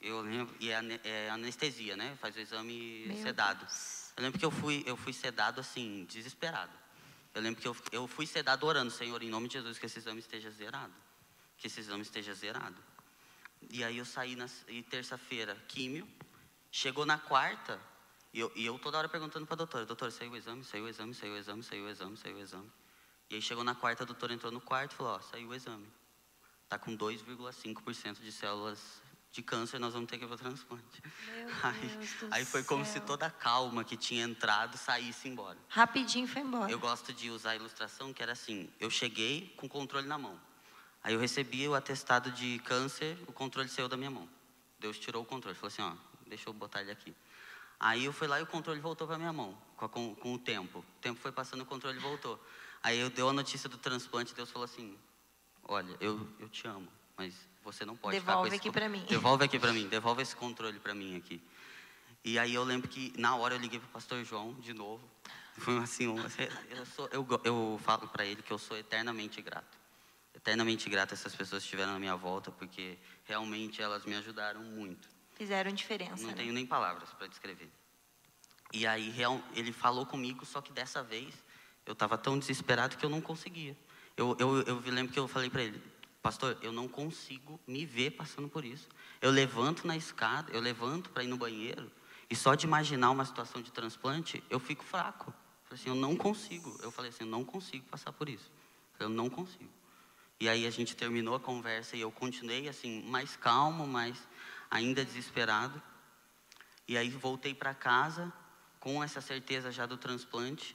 Eu 0.00 0.20
lembro, 0.20 0.54
e 0.60 0.70
é, 0.70 1.00
é, 1.02 1.30
anestesia, 1.30 1.96
né? 1.96 2.16
Faz 2.20 2.36
o 2.36 2.38
exame 2.38 3.04
meu 3.06 3.16
sedado. 3.16 3.64
Deus. 3.64 4.12
Eu 4.16 4.22
lembro 4.22 4.38
que 4.38 4.44
eu 4.44 4.50
fui, 4.52 4.84
eu 4.86 4.96
fui 4.96 5.12
sedado 5.12 5.60
assim, 5.60 6.04
desesperado. 6.08 6.72
Eu 7.34 7.42
lembro 7.42 7.60
que 7.60 7.66
eu, 7.66 7.76
eu 7.90 8.06
fui 8.06 8.26
sedado 8.26 8.64
orando, 8.64 8.92
Senhor, 8.92 9.20
em 9.24 9.28
nome 9.28 9.48
de 9.48 9.54
Jesus, 9.54 9.78
que 9.78 9.86
esse 9.86 9.98
exame 9.98 10.20
esteja 10.20 10.50
zerado. 10.50 10.92
Que 11.62 11.68
esse 11.68 11.78
exame 11.78 12.02
esteja 12.02 12.34
zerado. 12.34 12.74
E 13.70 13.84
aí 13.84 13.96
eu 13.96 14.04
saí 14.04 14.34
na 14.34 14.48
terça-feira, 14.90 15.54
químio. 15.68 16.08
Chegou 16.72 17.06
na 17.06 17.18
quarta, 17.18 17.80
e 18.32 18.40
eu, 18.40 18.50
e 18.56 18.66
eu 18.66 18.76
toda 18.80 18.98
hora 18.98 19.08
perguntando 19.08 19.46
para 19.46 19.54
a 19.54 19.58
doutora, 19.58 19.86
doutora, 19.86 20.10
saiu 20.10 20.32
o 20.32 20.36
exame, 20.36 20.64
saiu 20.64 20.86
o 20.86 20.88
exame, 20.88 21.14
saiu 21.14 21.34
o 21.34 21.36
exame, 21.36 21.62
saiu 21.62 21.84
o 21.84 21.88
exame, 21.88 22.16
saiu 22.16 22.36
o 22.36 22.40
exame. 22.40 22.68
E 23.30 23.36
aí 23.36 23.40
chegou 23.40 23.62
na 23.62 23.76
quarta, 23.76 24.02
a 24.02 24.06
doutora 24.06 24.34
entrou 24.34 24.50
no 24.50 24.60
quarto 24.60 24.90
e 24.90 24.96
falou, 24.96 25.12
ó, 25.12 25.20
saiu 25.20 25.50
o 25.50 25.54
exame. 25.54 25.86
Tá 26.68 26.76
com 26.80 26.96
2,5% 26.96 28.20
de 28.20 28.32
células 28.32 29.00
de 29.30 29.40
câncer, 29.40 29.78
nós 29.78 29.94
vamos 29.94 30.10
ter 30.10 30.18
que 30.18 30.24
ir 30.24 30.26
para 30.26 30.34
o 30.34 30.38
transplante. 30.38 31.00
Aí, 31.62 32.08
aí, 32.32 32.44
foi 32.44 32.64
como 32.64 32.84
se 32.84 32.98
toda 32.98 33.26
a 33.26 33.30
calma 33.30 33.84
que 33.84 33.96
tinha 33.96 34.24
entrado 34.24 34.76
saísse 34.76 35.28
embora. 35.28 35.56
Rapidinho 35.68 36.26
foi 36.26 36.42
embora. 36.42 36.68
Eu 36.72 36.80
gosto 36.80 37.12
de 37.12 37.30
usar 37.30 37.52
a 37.52 37.56
ilustração 37.56 38.12
que 38.12 38.20
era 38.20 38.32
assim, 38.32 38.68
eu 38.80 38.90
cheguei 38.90 39.54
com 39.56 39.66
o 39.66 39.68
controle 39.68 40.08
na 40.08 40.18
mão. 40.18 40.38
Aí 41.02 41.14
eu 41.14 41.20
recebi 41.20 41.66
o 41.66 41.74
atestado 41.74 42.30
de 42.30 42.60
câncer, 42.60 43.18
o 43.26 43.32
controle 43.32 43.68
saiu 43.68 43.88
da 43.88 43.96
minha 43.96 44.10
mão. 44.10 44.28
Deus 44.78 44.98
tirou 44.98 45.22
o 45.22 45.26
controle, 45.26 45.56
falou 45.56 45.68
assim, 45.68 45.82
ó, 45.82 45.92
deixa 46.26 46.48
eu 46.48 46.52
botar 46.52 46.80
ele 46.80 46.92
aqui. 46.92 47.14
Aí 47.78 48.04
eu 48.04 48.12
fui 48.12 48.28
lá 48.28 48.38
e 48.38 48.42
o 48.42 48.46
controle 48.46 48.80
voltou 48.80 49.06
para 49.06 49.18
minha 49.18 49.32
mão, 49.32 49.58
com, 49.76 49.88
com, 49.88 50.14
com, 50.14 50.34
o 50.34 50.38
tempo. 50.38 50.78
O 50.78 51.00
tempo 51.00 51.20
foi 51.20 51.32
passando, 51.32 51.62
o 51.62 51.66
controle 51.66 51.98
voltou. 51.98 52.40
Aí 52.82 52.98
eu 52.98 53.10
dei 53.10 53.26
a 53.26 53.32
notícia 53.32 53.68
do 53.68 53.76
transplante, 53.76 54.32
Deus 54.34 54.50
falou 54.50 54.64
assim, 54.64 54.96
olha, 55.64 55.96
eu, 56.00 56.28
eu 56.38 56.48
te 56.48 56.68
amo, 56.68 56.88
mas 57.16 57.34
você 57.64 57.84
não 57.84 57.96
pode 57.96 58.16
devolve 58.16 58.50
ficar 58.50 58.60
aqui 58.60 58.70
para 58.70 58.88
mim. 58.88 59.04
Devolve 59.08 59.44
aqui 59.44 59.58
para 59.58 59.72
mim, 59.72 59.88
devolve 59.88 60.22
esse 60.22 60.36
controle 60.36 60.78
para 60.78 60.94
mim 60.94 61.16
aqui. 61.16 61.42
E 62.24 62.38
aí 62.38 62.54
eu 62.54 62.62
lembro 62.62 62.88
que 62.88 63.12
na 63.18 63.34
hora 63.34 63.56
eu 63.56 63.58
liguei 63.58 63.80
para 63.80 63.88
o 63.88 63.90
pastor 63.90 64.24
João 64.24 64.54
de 64.54 64.72
novo. 64.72 65.02
Foi 65.58 65.76
assim, 65.78 66.04
eu, 66.70 66.86
sou, 66.86 67.08
eu, 67.12 67.26
eu 67.42 67.80
falo 67.82 68.06
para 68.06 68.24
ele 68.24 68.40
que 68.40 68.52
eu 68.52 68.58
sou 68.58 68.76
eternamente 68.76 69.42
grato 69.42 69.81
eternamente 70.42 70.90
grato 70.90 71.12
a 71.12 71.14
essas 71.14 71.34
pessoas 71.34 71.62
que 71.62 71.66
estiveram 71.68 71.92
na 71.92 72.00
minha 72.00 72.16
volta, 72.16 72.50
porque 72.50 72.98
realmente 73.24 73.80
elas 73.80 74.04
me 74.04 74.14
ajudaram 74.14 74.60
muito. 74.60 75.08
Fizeram 75.36 75.72
diferença. 75.72 76.22
Não 76.22 76.30
né? 76.30 76.34
tenho 76.34 76.52
nem 76.52 76.66
palavras 76.66 77.10
para 77.10 77.28
descrever. 77.28 77.70
E 78.72 78.84
aí 78.86 79.08
real, 79.08 79.40
ele 79.54 79.72
falou 79.72 80.04
comigo, 80.04 80.44
só 80.44 80.60
que 80.60 80.72
dessa 80.72 81.02
vez 81.02 81.32
eu 81.86 81.92
estava 81.92 82.18
tão 82.18 82.38
desesperado 82.38 82.96
que 82.96 83.04
eu 83.06 83.10
não 83.10 83.20
conseguia. 83.20 83.76
Eu, 84.16 84.36
eu, 84.38 84.62
eu 84.62 84.82
lembro 84.86 85.12
que 85.12 85.18
eu 85.18 85.28
falei 85.28 85.48
para 85.48 85.62
ele, 85.62 85.80
pastor, 86.20 86.58
eu 86.60 86.72
não 86.72 86.88
consigo 86.88 87.60
me 87.66 87.86
ver 87.86 88.10
passando 88.10 88.48
por 88.48 88.64
isso. 88.64 88.88
Eu 89.20 89.30
levanto 89.30 89.86
na 89.86 89.96
escada, 89.96 90.52
eu 90.52 90.60
levanto 90.60 91.10
para 91.10 91.22
ir 91.22 91.28
no 91.28 91.36
banheiro, 91.36 91.90
e 92.28 92.34
só 92.34 92.54
de 92.54 92.66
imaginar 92.66 93.10
uma 93.10 93.24
situação 93.24 93.62
de 93.62 93.70
transplante, 93.70 94.42
eu 94.50 94.58
fico 94.58 94.82
fraco. 94.82 95.32
falei 95.64 95.80
assim, 95.80 95.88
eu 95.88 95.94
não 95.94 96.16
consigo. 96.16 96.76
Eu 96.82 96.90
falei 96.90 97.10
assim, 97.10 97.24
eu 97.24 97.30
não 97.30 97.44
consigo 97.44 97.84
passar 97.86 98.12
por 98.12 98.28
isso. 98.28 98.50
Eu 98.98 99.08
não 99.08 99.30
consigo. 99.30 99.81
E 100.42 100.48
aí 100.48 100.66
a 100.66 100.70
gente 100.70 100.96
terminou 100.96 101.36
a 101.36 101.38
conversa 101.38 101.96
e 101.96 102.00
eu 102.00 102.10
continuei 102.10 102.68
assim, 102.68 103.00
mais 103.04 103.36
calmo, 103.36 103.86
mas 103.86 104.16
ainda 104.68 105.04
desesperado. 105.04 105.80
E 106.88 106.98
aí 106.98 107.10
voltei 107.10 107.54
para 107.54 107.72
casa 107.72 108.32
com 108.80 109.04
essa 109.04 109.20
certeza 109.20 109.70
já 109.70 109.86
do 109.86 109.96
transplante. 109.96 110.74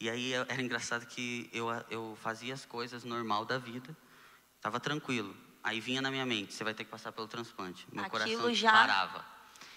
E 0.00 0.10
aí 0.10 0.32
era 0.32 0.60
engraçado 0.60 1.06
que 1.06 1.48
eu, 1.52 1.68
eu 1.88 2.18
fazia 2.20 2.52
as 2.52 2.64
coisas 2.64 3.04
normal 3.04 3.44
da 3.44 3.56
vida, 3.56 3.96
estava 4.56 4.80
tranquilo. 4.80 5.32
Aí 5.62 5.78
vinha 5.78 6.02
na 6.02 6.10
minha 6.10 6.26
mente, 6.26 6.52
você 6.52 6.64
vai 6.64 6.74
ter 6.74 6.82
que 6.82 6.90
passar 6.90 7.12
pelo 7.12 7.28
transplante. 7.28 7.86
Meu 7.92 8.04
Aquilo 8.04 8.20
coração 8.20 8.50
disparava. 8.50 9.24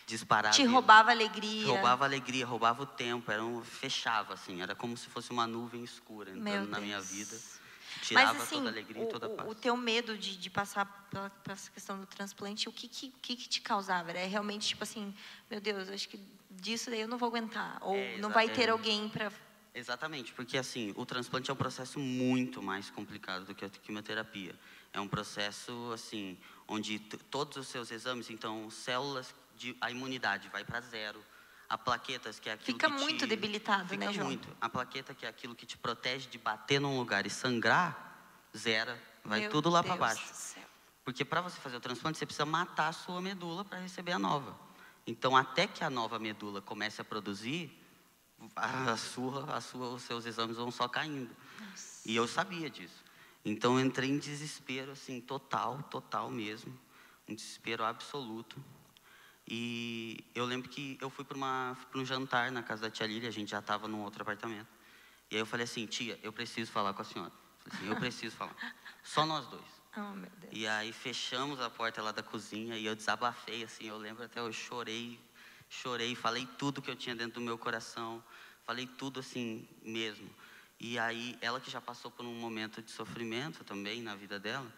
Disparava. 0.08 0.56
Te 0.56 0.66
roubava 0.66 1.12
alegria. 1.12 1.68
Roubava 1.68 2.06
alegria, 2.06 2.44
roubava 2.44 2.82
o 2.82 2.88
tempo, 2.88 3.32
era 3.32 3.46
um, 3.46 3.64
fechava 3.64 4.34
assim, 4.34 4.64
era 4.64 4.74
como 4.74 4.98
se 4.98 5.10
fosse 5.10 5.30
uma 5.30 5.46
nuvem 5.46 5.84
escura 5.84 6.32
entrando 6.32 6.62
Meu 6.64 6.72
na 6.72 6.80
minha 6.80 6.98
Deus. 6.98 7.12
vida. 7.12 7.61
Tirava 8.02 8.34
Mas 8.34 8.44
assim, 8.44 8.56
toda 8.56 8.70
a 8.70 8.72
alegria 8.72 9.02
o, 9.02 9.06
e 9.06 9.10
toda 9.10 9.26
a 9.26 9.30
paz. 9.30 9.50
o 9.50 9.56
teu 9.56 9.78
medo 9.78 10.18
de, 10.18 10.38
de 10.38 10.50
passar 10.50 10.86
pela, 11.10 11.30
pela 11.30 11.54
essa 11.54 11.70
questão 11.72 12.00
do 12.00 12.06
transplante, 12.06 12.68
o 12.70 12.72
que 12.72 12.88
que, 12.88 13.10
que 13.22 13.36
que 13.36 13.50
te 13.50 13.62
causava? 13.62 14.12
Era 14.12 14.26
realmente 14.28 14.70
tipo 14.70 14.84
assim, 14.84 15.14
meu 15.50 15.60
Deus, 15.60 15.90
acho 15.90 16.08
que 16.10 16.20
disso 16.50 16.90
daí 16.90 17.02
eu 17.02 17.08
não 17.08 17.18
vou 17.18 17.28
aguentar. 17.28 17.78
Ou 17.82 17.96
É, 17.96 18.18
não 18.18 18.30
vai 18.30 18.48
ter 18.48 18.64
exatamente. 18.64 18.70
alguém 18.70 19.10
para... 19.10 19.32
Exatamente, 19.74 20.34
porque 20.34 20.58
assim, 20.58 20.94
o 20.98 21.06
transplante 21.06 21.50
é 21.50 21.54
um 21.54 21.58
processo 21.58 21.98
muito 22.00 22.62
mais 22.62 22.90
complicado 22.90 23.46
do 23.46 23.56
que 23.56 23.64
a 23.64 23.70
quimioterapia. 23.70 24.54
É 24.92 25.00
um 25.00 25.08
processo 25.08 25.92
assim, 25.94 26.38
onde 26.68 27.00
todos 27.00 27.56
os 27.56 27.68
seus 27.68 27.90
exames, 27.90 28.30
então 28.30 28.70
células 28.70 29.34
de 29.56 29.76
a 29.80 29.90
imunidade 29.90 30.50
vai 30.50 30.66
para 30.66 30.82
zero, 30.82 31.24
a 31.72 31.78
plaquetas 31.78 32.38
que 32.38 32.50
é 32.50 32.54
aquilo 32.54 32.78
Fica 32.78 32.92
que 32.92 33.02
muito 33.02 33.20
te, 33.20 33.28
debilitado, 33.28 33.88
fica 33.88 34.08
né, 34.08 34.12
João? 34.12 34.28
muito. 34.28 34.50
A 34.60 34.68
plaqueta 34.68 35.14
que 35.14 35.26
é 35.26 35.30
aquilo 35.30 35.56
que 35.56 35.66
te 35.66 35.78
protege 35.78 36.28
de 36.28 36.38
bater 36.38 36.82
num 36.82 36.98
lugar 36.98 37.26
e 37.26 37.30
sangrar, 37.30 38.20
zera, 38.56 39.02
vai 39.24 39.40
Meu 39.40 39.50
tudo 39.50 39.70
lá 39.70 39.82
para 39.82 39.96
baixo. 39.96 40.34
Porque 41.06 41.24
para 41.24 41.40
você 41.40 41.58
fazer 41.62 41.78
o 41.78 41.80
transplante, 41.80 42.18
você 42.18 42.26
precisa 42.26 42.46
matar 42.46 42.90
a 42.90 42.92
sua 42.92 43.22
medula 43.22 43.64
para 43.64 43.80
receber 43.80 44.12
a 44.12 44.20
nova. 44.20 44.54
Então, 45.08 45.36
até 45.36 45.66
que 45.66 45.82
a 45.82 45.90
nova 45.90 46.20
medula 46.20 46.62
comece 46.62 47.00
a 47.00 47.06
produzir, 47.06 47.72
a 48.54 48.98
sua, 48.98 49.56
a 49.56 49.62
sua, 49.62 49.92
os 49.92 50.02
seus 50.02 50.26
exames 50.26 50.58
vão 50.58 50.72
só 50.72 50.90
caindo. 50.90 51.34
E 52.06 52.14
eu 52.14 52.28
sabia 52.28 52.70
disso. 52.70 53.02
Então, 53.46 53.80
eu 53.80 53.86
entrei 53.86 54.10
em 54.10 54.20
desespero, 54.20 54.92
assim, 54.92 55.22
total, 55.22 55.82
total 55.84 56.30
mesmo. 56.30 56.78
Um 57.30 57.34
desespero 57.34 57.86
absoluto. 57.86 58.62
E 59.48 60.24
eu 60.34 60.46
lembro 60.46 60.70
que 60.70 60.98
eu 61.02 61.10
fui 61.10 61.26
para 61.26 61.38
um 61.96 62.06
jantar 62.06 62.52
na 62.52 62.64
casa 62.64 62.84
da 62.84 62.90
tia 62.90 63.08
Lília, 63.08 63.30
a 63.30 63.32
gente 63.32 63.52
já 63.52 63.60
estava 63.60 63.88
num 63.88 64.02
outro 64.02 64.22
apartamento. 64.22 64.68
E 65.30 65.36
aí 65.36 65.42
eu 65.42 65.46
falei 65.46 65.64
assim, 65.64 65.86
tia, 65.86 66.20
eu 66.22 66.32
preciso 66.32 66.72
falar 66.72 66.94
com 66.94 67.02
a 67.02 67.06
senhora. 67.06 67.32
Falei 67.60 67.78
assim, 67.78 67.90
eu 67.90 67.96
preciso 67.96 68.36
falar. 68.36 68.56
Só 69.04 69.26
nós 69.26 69.48
dois. 69.48 69.64
Oh, 69.94 70.16
meu 70.16 70.30
Deus. 70.40 70.54
E 70.54 70.66
aí 70.66 70.94
fechamos 70.94 71.60
a 71.60 71.70
porta 71.70 72.02
lá 72.02 72.14
da 72.14 72.24
cozinha 72.24 72.78
e 72.78 72.86
eu 72.86 72.96
desabafei, 72.96 73.62
assim, 73.66 73.88
eu 73.90 73.98
lembro 73.98 74.24
até 74.24 74.40
eu 74.40 74.50
chorei, 74.54 75.20
chorei, 75.70 76.16
falei 76.16 76.48
tudo 76.58 76.82
que 76.82 76.90
eu 76.90 76.96
tinha 76.96 77.14
dentro 77.14 77.34
do 77.34 77.42
meu 77.42 77.58
coração, 77.58 78.24
falei 78.66 78.88
tudo 78.88 79.20
assim 79.20 79.68
mesmo. 79.84 80.30
E 80.80 80.98
aí 80.98 81.38
ela 81.42 81.60
que 81.60 81.70
já 81.70 81.82
passou 81.82 82.10
por 82.10 82.26
um 82.26 82.34
momento 82.34 82.82
de 82.82 82.90
sofrimento 82.90 83.66
também 83.66 84.02
na 84.02 84.16
vida 84.16 84.40
dela, 84.40 84.72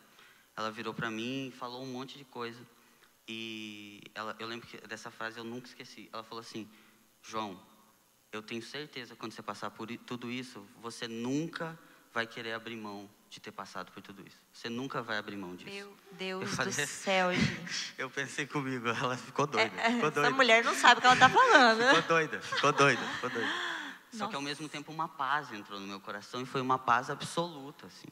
ela 0.57 0.71
virou 0.71 0.95
para 0.95 1.11
mim 1.11 1.49
e 1.49 1.51
falou 1.51 1.83
um 1.83 1.91
monte 1.91 2.17
de 2.17 2.25
coisa. 2.25 2.59
E 3.27 4.01
ela, 4.13 4.35
eu 4.39 4.47
lembro 4.47 4.67
que 4.67 4.77
dessa 4.87 5.09
frase 5.09 5.37
eu 5.37 5.43
nunca 5.43 5.67
esqueci. 5.67 6.09
Ela 6.11 6.23
falou 6.23 6.41
assim: 6.41 6.67
João, 7.21 7.59
eu 8.31 8.41
tenho 8.41 8.61
certeza 8.61 9.13
que 9.13 9.19
quando 9.19 9.31
você 9.31 9.41
passar 9.41 9.71
por 9.71 9.87
tudo 9.99 10.29
isso, 10.29 10.65
você 10.81 11.07
nunca 11.07 11.77
vai 12.13 12.27
querer 12.27 12.53
abrir 12.53 12.75
mão 12.75 13.09
de 13.29 13.39
ter 13.39 13.51
passado 13.51 13.91
por 13.91 14.01
tudo 14.03 14.25
isso. 14.27 14.37
Você 14.51 14.69
nunca 14.69 15.01
vai 15.01 15.17
abrir 15.17 15.35
mão 15.35 15.55
disso. 15.55 15.73
Meu 15.73 15.97
Deus 16.11 16.49
do 16.49 16.55
falei- 16.55 16.71
céu, 16.85 17.33
gente. 17.33 17.93
Eu 17.97 18.09
pensei 18.09 18.45
comigo, 18.45 18.87
ela 18.89 19.17
ficou 19.17 19.47
doida. 19.47 19.75
É, 19.81 19.91
ficou 19.91 20.09
essa 20.09 20.21
doida. 20.21 20.31
mulher 20.31 20.63
não 20.63 20.75
sabe 20.75 20.99
o 20.99 21.01
que 21.01 21.07
ela 21.07 21.15
tá 21.15 21.29
falando. 21.29 21.81
Ficou 21.95 22.01
doida, 22.17 22.41
ficou 22.41 22.71
doida, 22.71 23.01
ficou 23.01 23.29
doida. 23.29 23.73
Só 24.11 24.17
que 24.17 24.23
Nossa. 24.25 24.35
ao 24.35 24.41
mesmo 24.43 24.69
tempo 24.69 24.91
uma 24.91 25.07
paz 25.07 25.51
entrou 25.51 25.79
no 25.79 25.87
meu 25.87 25.99
coração 25.99 26.39
e 26.41 26.45
foi 26.45 26.61
uma 26.61 26.77
paz 26.77 27.09
absoluta, 27.09 27.87
assim. 27.87 28.07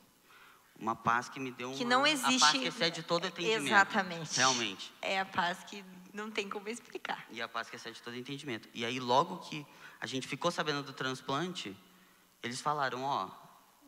Uma 0.82 0.96
paz 0.96 1.30
que 1.30 1.40
me 1.40 1.52
deu 1.52 1.70
uma... 1.70 1.78
Que 1.78 1.86
não 1.86 2.00
A 2.02 2.08
paz 2.08 2.24
existe- 2.26 2.60
que 2.60 2.66
excede 2.68 3.04
todo 3.04 3.28
entendimento. 3.28 3.68
Exatamente. 3.68 4.36
Realmente. 4.38 4.92
É 5.02 5.20
a 5.20 5.26
paz 5.26 5.64
que 5.64 5.86
não 6.14 6.32
tem 6.32 6.50
como 6.50 6.68
explicar. 6.68 7.24
E 7.30 7.40
a 7.42 7.48
paz 7.48 7.70
que 7.70 7.76
excede 7.76 8.02
todo 8.02 8.16
entendimento. 8.18 8.68
E 8.74 8.84
aí, 8.84 9.00
logo 9.00 9.38
que 9.38 9.66
a 10.00 10.08
gente 10.08 10.28
ficou 10.28 10.50
sabendo 10.50 10.82
do 10.82 10.92
transplante, 10.92 11.78
eles 12.42 12.60
falaram, 12.60 13.04
ó, 13.04 13.30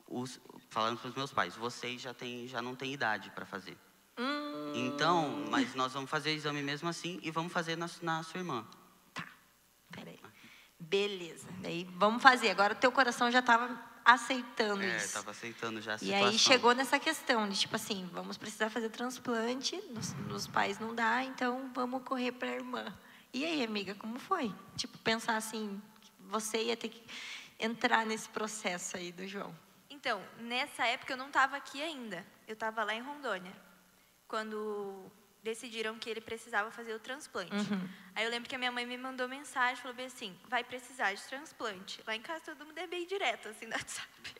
os, 0.07 0.39
falaram 0.69 0.95
para 0.95 1.09
os 1.09 1.15
meus 1.15 1.33
pais, 1.33 1.55
vocês 1.55 1.99
já, 1.99 2.13
tem, 2.13 2.47
já 2.47 2.61
não 2.61 2.75
têm 2.75 2.93
idade 2.93 3.31
para 3.31 3.45
fazer. 3.45 3.75
Hum, 4.15 4.71
Então, 4.75 5.45
mas 5.49 5.73
nós 5.73 5.91
vamos 5.93 6.09
fazer 6.11 6.29
o 6.29 6.33
exame 6.35 6.61
mesmo 6.61 6.87
assim 6.87 7.19
e 7.23 7.31
vamos 7.31 7.51
fazer 7.51 7.75
na, 7.75 7.89
na 8.03 8.21
sua 8.21 8.37
irmã. 8.39 8.63
tá. 9.15 9.27
Peraí. 9.91 10.19
Beleza. 10.79 11.47
Daí 11.59 11.85
vamos 11.95 12.21
fazer. 12.21 12.51
Agora 12.51 12.73
o 12.73 12.77
teu 12.77 12.91
coração 12.91 13.31
já 13.31 13.39
estava 13.39 13.69
aceitando 14.05 14.81
É, 14.83 14.97
isso. 14.97 15.05
estava 15.07 15.31
aceitando 15.31 15.81
já 15.81 15.93
a 15.93 15.95
E 15.95 15.99
situação. 15.99 16.27
aí 16.27 16.39
chegou 16.39 16.73
nessa 16.75 16.99
questão 16.99 17.47
de 17.47 17.59
tipo 17.59 17.75
assim, 17.75 18.09
vamos 18.11 18.37
precisar 18.37 18.69
fazer 18.69 18.89
transplante, 18.89 19.75
nos, 19.89 20.13
nos 20.27 20.47
pais 20.47 20.79
não 20.79 20.93
dá, 20.93 21.23
então 21.23 21.71
vamos 21.73 22.03
correr 22.03 22.31
para 22.31 22.49
a 22.49 22.53
irmã. 22.55 22.93
E 23.33 23.43
aí, 23.45 23.63
amiga, 23.63 23.95
como 23.95 24.19
foi? 24.19 24.53
Tipo, 24.77 24.97
pensar 24.99 25.35
assim, 25.37 25.81
você 26.19 26.63
ia 26.65 26.77
ter 26.77 26.89
que 26.89 27.03
entrar 27.59 28.05
nesse 28.05 28.29
processo 28.29 28.95
aí 28.97 29.11
do 29.11 29.25
João. 29.27 29.55
Então, 29.89 30.21
nessa 30.39 30.85
época 30.85 31.13
eu 31.13 31.17
não 31.17 31.27
estava 31.27 31.55
aqui 31.55 31.81
ainda. 31.81 32.25
Eu 32.47 32.53
estava 32.53 32.83
lá 32.83 32.93
em 32.93 33.01
Rondônia. 33.01 33.53
Quando 34.27 35.09
decidiram 35.43 35.99
que 35.99 36.09
ele 36.09 36.21
precisava 36.21 36.71
fazer 36.71 36.93
o 36.93 36.99
transplante. 36.99 37.53
Uhum. 37.53 37.89
Aí 38.15 38.23
eu 38.23 38.31
lembro 38.31 38.47
que 38.49 38.55
a 38.55 38.57
minha 38.57 38.71
mãe 38.71 38.85
me 38.85 38.97
mandou 38.97 39.27
mensagem, 39.27 39.75
falou 39.75 39.95
bem 39.95 40.05
assim, 40.05 40.37
vai 40.47 40.63
precisar 40.63 41.13
de 41.13 41.21
transplante. 41.23 42.01
Lá 42.07 42.15
em 42.15 42.21
casa 42.21 42.43
todo 42.45 42.65
mundo 42.65 42.77
é 42.77 42.87
bem 42.87 43.05
direto, 43.05 43.49
assim, 43.49 43.65
no 43.67 43.73
WhatsApp. 43.73 44.35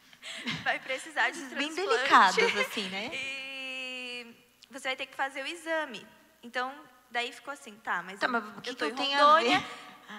Vai 0.64 0.80
precisar 0.80 1.30
de 1.32 1.40
Coisas 1.40 1.58
bem 1.58 1.74
transplante. 1.74 2.36
delicadas, 2.38 2.56
assim, 2.68 2.90
né? 2.90 3.12
E 4.24 4.36
você 4.70 4.88
vai 4.90 4.96
ter 4.96 5.06
que 5.06 5.16
fazer 5.16 5.44
o 5.44 5.48
exame. 5.48 6.08
Então, 6.42 6.74
daí 7.12 7.32
ficou 7.32 7.52
assim, 7.54 7.76
tá, 7.84 8.02
mas, 8.02 8.20
Tá, 8.20 8.28
eu, 8.28 8.32
mas 8.32 8.44
que 8.62 8.70
eu 8.70 8.74
que 8.74 8.80
tô 8.80 8.86
eu 8.86 8.92
em 8.92 9.14
Rondônia. 9.16 9.64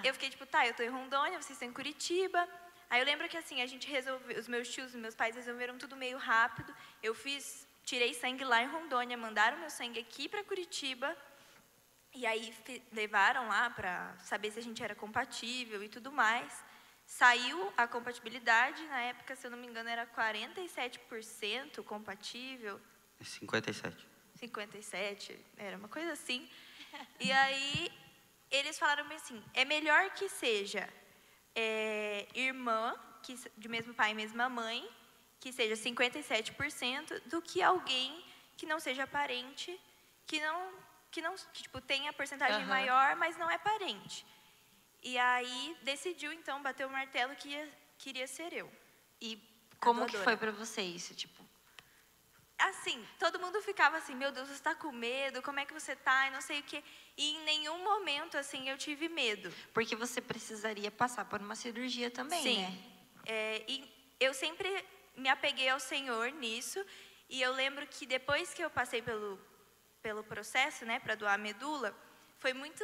Eu 0.03 0.13
fiquei 0.13 0.29
tipo, 0.29 0.45
tá, 0.45 0.67
eu 0.67 0.73
tô 0.73 0.83
em 0.83 0.89
Rondônia, 0.89 1.41
vocês 1.41 1.51
estão 1.51 1.67
em 1.67 1.73
Curitiba. 1.73 2.47
Aí 2.89 2.99
eu 2.99 3.05
lembro 3.05 3.27
que 3.27 3.37
assim, 3.37 3.61
a 3.61 3.65
gente 3.65 3.87
resolveu, 3.89 4.37
os 4.39 4.47
meus 4.47 4.67
tios 4.69 4.93
e 4.93 4.97
meus 4.97 5.15
pais 5.15 5.35
resolveram 5.35 5.77
tudo 5.77 5.95
meio 5.95 6.17
rápido. 6.17 6.73
Eu 7.01 7.15
fiz, 7.15 7.64
tirei 7.85 8.13
sangue 8.13 8.43
lá 8.43 8.61
em 8.61 8.67
Rondônia, 8.67 9.15
mandaram 9.15 9.57
meu 9.59 9.69
sangue 9.69 9.99
aqui 9.99 10.27
para 10.27 10.43
Curitiba. 10.43 11.15
E 12.13 12.25
aí 12.25 12.53
levaram 12.91 13.47
lá 13.47 13.69
para 13.69 14.17
saber 14.19 14.51
se 14.51 14.59
a 14.59 14.63
gente 14.63 14.83
era 14.83 14.95
compatível 14.95 15.83
e 15.83 15.89
tudo 15.89 16.11
mais. 16.11 16.63
Saiu 17.05 17.71
a 17.77 17.87
compatibilidade, 17.87 18.81
na 18.87 18.99
época, 19.01 19.35
se 19.35 19.45
eu 19.45 19.51
não 19.51 19.57
me 19.57 19.67
engano, 19.67 19.89
era 19.89 20.07
47% 20.07 21.83
compatível. 21.83 22.81
57. 23.21 24.07
57, 24.35 25.39
era 25.57 25.77
uma 25.77 25.87
coisa 25.87 26.13
assim. 26.13 26.49
E 27.19 27.31
aí 27.31 27.91
eles 28.49 28.79
falaram 28.79 29.05
assim, 29.13 29.43
é 29.53 29.65
melhor 29.65 30.11
que 30.11 30.29
seja 30.29 30.89
é, 31.53 32.27
irmã, 32.33 32.95
que, 33.21 33.35
de 33.57 33.67
mesmo 33.67 33.93
pai 33.93 34.11
e 34.11 34.15
mesma 34.15 34.49
mãe, 34.49 34.87
que 35.45 35.53
seja 35.53 35.75
57%, 35.75 37.21
do 37.27 37.39
que 37.39 37.61
alguém 37.61 38.25
que 38.57 38.65
não 38.65 38.79
seja 38.79 39.05
parente, 39.05 39.79
que 40.25 40.39
não, 40.41 40.73
que 41.11 41.21
não 41.21 41.35
que, 41.53 41.61
tipo, 41.61 41.79
tenha 41.79 42.11
porcentagem 42.11 42.61
Aham. 42.61 42.67
maior, 42.67 43.15
mas 43.15 43.37
não 43.37 43.51
é 43.51 43.59
parente. 43.59 44.25
E 45.03 45.19
aí 45.19 45.77
decidiu, 45.83 46.33
então, 46.33 46.63
bater 46.63 46.87
o 46.87 46.89
martelo 46.89 47.35
que 47.35 47.49
ia, 47.49 47.71
queria 47.99 48.25
ser 48.25 48.53
eu. 48.53 48.71
E 49.21 49.39
como 49.79 50.07
que 50.07 50.17
foi 50.17 50.35
para 50.35 50.51
você 50.51 50.81
isso? 50.81 51.13
Tipo, 51.13 51.45
assim, 52.57 53.05
todo 53.19 53.39
mundo 53.39 53.61
ficava 53.61 53.97
assim, 53.97 54.15
meu 54.15 54.31
Deus, 54.31 54.47
você 54.47 54.55
está 54.55 54.73
com 54.73 54.91
medo, 54.91 55.43
como 55.43 55.59
é 55.59 55.65
que 55.65 55.75
você 55.75 55.91
está, 55.91 56.27
e 56.27 56.31
não 56.31 56.41
sei 56.41 56.61
o 56.61 56.63
quê. 56.63 56.83
E 57.15 57.35
em 57.35 57.43
nenhum 57.43 57.83
momento, 57.83 58.35
assim, 58.35 58.67
eu 58.67 58.79
tive 58.79 59.07
medo. 59.07 59.53
porque 59.75 59.95
você 59.95 60.19
precisaria 60.19 60.89
passar 60.89 61.25
por 61.25 61.39
uma 61.39 61.53
cirurgia 61.53 62.09
também, 62.09 62.41
Sim. 62.41 62.61
né? 62.63 62.77
É, 63.27 63.63
e 63.67 63.87
eu 64.19 64.33
sempre 64.33 64.83
me 65.15 65.29
apeguei 65.29 65.69
ao 65.69 65.79
Senhor 65.79 66.31
nisso, 66.31 66.83
e 67.29 67.41
eu 67.41 67.51
lembro 67.53 67.85
que 67.87 68.05
depois 68.05 68.53
que 68.53 68.63
eu 68.63 68.69
passei 68.69 69.01
pelo, 69.01 69.39
pelo 70.01 70.23
processo, 70.23 70.85
né, 70.85 70.99
para 70.99 71.15
doar 71.15 71.35
a 71.35 71.37
medula, 71.37 71.95
foi 72.37 72.53
muito 72.53 72.83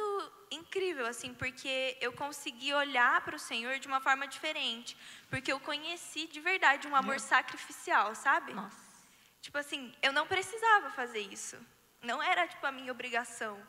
incrível, 0.50 1.06
assim, 1.06 1.32
porque 1.34 1.96
eu 2.00 2.12
consegui 2.12 2.72
olhar 2.72 3.20
para 3.24 3.36
o 3.36 3.38
Senhor 3.38 3.78
de 3.78 3.86
uma 3.86 4.00
forma 4.00 4.26
diferente, 4.26 4.96
porque 5.30 5.52
eu 5.52 5.60
conheci 5.60 6.26
de 6.26 6.40
verdade 6.40 6.88
um 6.88 6.96
amor 6.96 7.20
sacrificial, 7.20 8.14
sabe? 8.14 8.52
Nossa. 8.52 8.92
Tipo 9.40 9.58
assim, 9.58 9.94
eu 10.00 10.12
não 10.12 10.26
precisava 10.26 10.90
fazer 10.90 11.20
isso. 11.20 11.56
Não 12.00 12.22
era, 12.22 12.46
tipo, 12.48 12.66
a 12.66 12.72
minha 12.72 12.90
obrigação. 12.90 13.60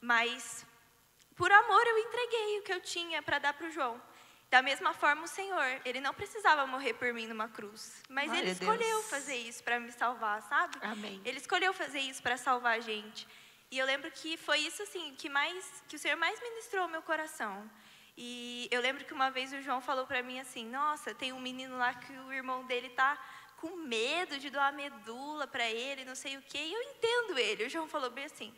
Mas, 0.00 0.64
por 1.34 1.50
amor, 1.50 1.86
eu 1.86 1.98
entreguei 1.98 2.58
o 2.58 2.62
que 2.62 2.72
eu 2.72 2.80
tinha 2.80 3.22
para 3.22 3.38
dar 3.38 3.54
para 3.54 3.66
o 3.66 3.70
João. 3.70 4.00
Da 4.54 4.62
mesma 4.62 4.94
forma, 4.94 5.24
o 5.24 5.26
Senhor, 5.26 5.80
ele 5.84 6.00
não 6.00 6.14
precisava 6.14 6.64
morrer 6.64 6.94
por 6.94 7.12
mim 7.12 7.26
numa 7.26 7.48
cruz, 7.48 8.00
mas 8.08 8.26
Glória 8.26 8.40
ele 8.40 8.50
escolheu 8.52 9.02
fazer 9.02 9.34
isso 9.34 9.60
para 9.64 9.80
me 9.80 9.90
salvar, 9.90 10.40
sabe? 10.42 10.78
Amém. 10.80 11.20
Ele 11.24 11.38
escolheu 11.38 11.72
fazer 11.72 11.98
isso 11.98 12.22
para 12.22 12.36
salvar 12.36 12.78
a 12.78 12.80
gente. 12.80 13.26
E 13.68 13.76
eu 13.76 13.84
lembro 13.84 14.08
que 14.12 14.36
foi 14.36 14.60
isso 14.60 14.80
assim 14.84 15.12
que 15.18 15.28
mais 15.28 15.82
que 15.88 15.96
o 15.96 15.98
Senhor 15.98 16.16
mais 16.16 16.40
ministrou 16.40 16.84
ao 16.84 16.88
meu 16.88 17.02
coração. 17.02 17.68
E 18.16 18.68
eu 18.70 18.80
lembro 18.80 19.04
que 19.04 19.12
uma 19.12 19.28
vez 19.28 19.52
o 19.52 19.60
João 19.60 19.80
falou 19.80 20.06
para 20.06 20.22
mim 20.22 20.38
assim: 20.38 20.64
"Nossa, 20.70 21.12
tem 21.12 21.32
um 21.32 21.40
menino 21.40 21.76
lá 21.76 21.92
que 21.92 22.12
o 22.12 22.32
irmão 22.32 22.64
dele 22.64 22.90
tá 22.90 23.18
com 23.56 23.74
medo 23.74 24.38
de 24.38 24.50
doar 24.50 24.72
medula 24.72 25.48
para 25.48 25.68
ele, 25.68 26.04
não 26.04 26.14
sei 26.14 26.36
o 26.36 26.42
quê". 26.42 26.58
E 26.58 26.74
eu 26.74 26.82
entendo 26.92 27.36
ele. 27.36 27.64
O 27.64 27.68
João 27.68 27.88
falou 27.88 28.08
bem 28.08 28.26
assim: 28.26 28.54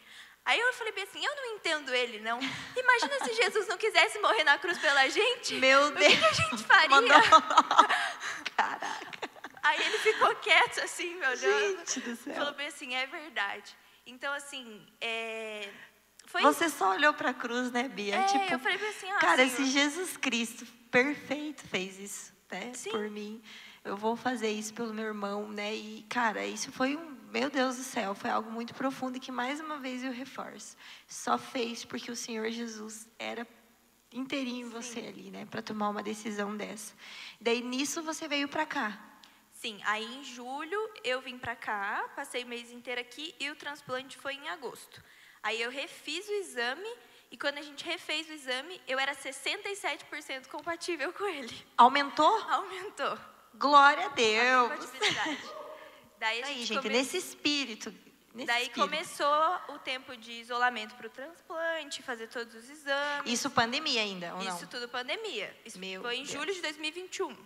Aí 0.47 0.59
eu 0.61 0.73
falei 0.75 0.93
bem 0.93 1.03
assim, 1.05 1.23
eu 1.25 1.35
não 1.37 1.57
entendo 1.57 1.93
ele, 1.93 2.21
não. 2.21 2.39
Imagina 2.77 3.25
se 3.25 3.35
Jesus 3.35 3.67
não 3.67 3.77
quisesse 3.77 4.19
morrer 4.21 4.45
na 4.45 4.57
cruz 4.59 4.79
pela 4.79 5.09
gente. 5.09 5.55
Meu 5.57 5.89
O 5.89 5.93
que, 5.93 5.99
que 6.07 6.15
a 6.15 6.19
Deus. 6.31 6.37
gente 6.37 6.63
faria? 6.65 6.89
Mandou- 6.89 7.17
Caraca. 8.57 9.31
Aí 9.63 9.81
ele 9.85 9.99
ficou 9.99 10.35
quieto 10.37 10.81
assim, 10.81 11.17
me 11.17 11.27
olhando. 11.27 11.79
Gente 11.79 12.01
do 12.01 12.17
céu. 12.17 12.35
Falou 12.35 12.55
bem 12.55 12.69
assim, 12.69 12.95
é 12.95 13.07
verdade. 13.07 13.77
Então, 14.07 14.33
assim, 14.35 14.87
é... 15.01 15.69
foi 16.27 16.43
Você 16.43 16.69
só 16.69 16.91
olhou 16.93 17.13
pra 17.13 17.35
cruz, 17.35 17.73
né, 17.73 17.89
Bia? 17.89 18.15
É, 18.15 18.25
tipo, 18.27 18.45
eu 18.53 18.59
falei 18.61 18.89
assim, 18.89 19.11
ah, 19.11 19.19
cara, 19.19 19.49
Senhor. 19.49 19.57
se 19.57 19.65
Jesus 19.67 20.17
Cristo 20.17 20.65
perfeito 20.93 21.67
fez 21.67 21.99
isso, 21.99 22.33
né, 22.51 22.71
Sim. 22.73 22.91
por 22.93 23.11
mim, 23.11 23.43
eu 23.85 23.97
vou 23.97 24.15
fazer 24.17 24.51
isso 24.51 24.73
pelo 24.73 24.95
meu 24.95 25.07
irmão, 25.07 25.49
né? 25.49 25.75
E 25.75 26.07
cara, 26.09 26.47
isso 26.47 26.71
foi 26.71 26.95
um, 26.95 27.16
meu 27.31 27.51
Deus 27.51 27.77
do 27.77 27.83
céu, 27.83 28.15
foi 28.15 28.31
algo 28.31 28.51
muito 28.51 28.75
profundo 28.75 29.17
e 29.17 29.21
que 29.21 29.33
mais 29.33 29.61
uma 29.61 29.79
vez 29.79 30.03
eu 30.05 30.13
reforço. 30.13 30.77
Só 31.07 31.37
fez 31.37 31.85
porque 31.85 32.11
o 32.11 32.17
Senhor 32.17 32.49
Jesus 32.51 33.09
era 33.19 33.47
inteirinho 34.13 34.67
em 34.67 34.71
você 34.71 35.01
ali, 35.01 35.31
né, 35.31 35.47
para 35.51 35.61
tomar 35.63 35.89
uma 35.91 36.03
decisão 36.03 36.57
dessa. 36.57 36.95
Daí 37.41 37.61
nisso 37.63 38.03
você 38.03 38.27
veio 38.27 38.49
pra 38.49 38.65
cá. 38.65 38.99
Sim, 39.53 39.81
aí 39.85 40.05
em 40.17 40.25
julho 40.25 40.79
eu 41.03 41.21
vim 41.21 41.39
pra 41.39 41.57
cá, 41.57 42.09
passei 42.15 42.45
o 42.45 42.47
mês 42.47 42.71
inteiro 42.71 43.01
aqui 43.01 43.35
e 43.41 43.51
o 43.51 43.57
transplante 43.57 44.17
foi 44.19 44.35
em 44.35 44.49
agosto. 44.49 45.03
Aí 45.43 45.61
eu 45.61 45.71
refiz 45.71 46.29
o 46.29 46.33
exame 46.33 46.89
e 47.31 47.37
quando 47.37 47.59
a 47.59 47.63
gente 47.63 47.85
refez 47.85 48.29
o 48.29 48.33
exame, 48.33 48.81
eu 48.87 48.99
era 48.99 49.15
67% 49.15 50.47
compatível 50.49 51.13
com 51.13 51.27
ele. 51.27 51.67
Aumentou? 51.77 52.37
Aumentou 52.51 53.19
Glória 53.55 54.05
a 54.05 54.07
a 54.07 54.15
Deus. 54.15 54.73
compatibilidade. 54.73 55.66
Daí 56.19 56.43
a 56.43 56.47
Aí, 56.47 56.55
gente, 56.55 56.67
gente, 56.67 56.83
come- 56.83 56.89
nesse 56.95 57.17
espírito, 57.17 57.95
nesse 58.35 58.47
Daí 58.47 58.63
espírito. 58.65 58.81
começou 58.89 59.61
o 59.69 59.79
tempo 59.79 60.17
de 60.17 60.33
isolamento 60.33 60.95
para 60.95 61.07
o 61.07 61.11
transplante, 61.11 62.03
fazer 62.03 62.29
todos 62.29 62.55
os 62.55 62.69
exames. 62.71 63.31
Isso 63.33 63.51
pandemia 63.51 64.01
ainda, 64.01 64.35
ou 64.35 64.43
não? 64.43 64.57
Isso 64.57 64.67
tudo 64.67 64.89
pandemia. 64.89 65.55
Isso 65.65 65.79
Meu 65.79 66.03
foi 66.03 66.17
em 66.17 66.23
Deus. 66.25 66.31
julho 66.31 66.55
de 66.55 66.61
2021. 66.63 67.37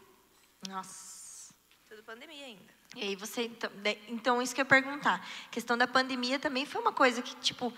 Nossa. 0.68 1.52
Tudo 1.88 2.02
pandemia 2.04 2.44
ainda. 2.46 2.80
E 2.96 3.02
aí 3.02 3.16
você, 3.16 3.42
então, 3.44 3.70
então 4.08 4.42
isso 4.42 4.54
que 4.54 4.60
eu 4.60 4.64
ia 4.64 4.68
perguntar. 4.68 5.24
A 5.46 5.48
questão 5.48 5.76
da 5.78 5.86
pandemia 5.86 6.38
também 6.38 6.66
foi 6.66 6.80
uma 6.80 6.92
coisa 6.92 7.22
que, 7.22 7.34
tipo, 7.36 7.72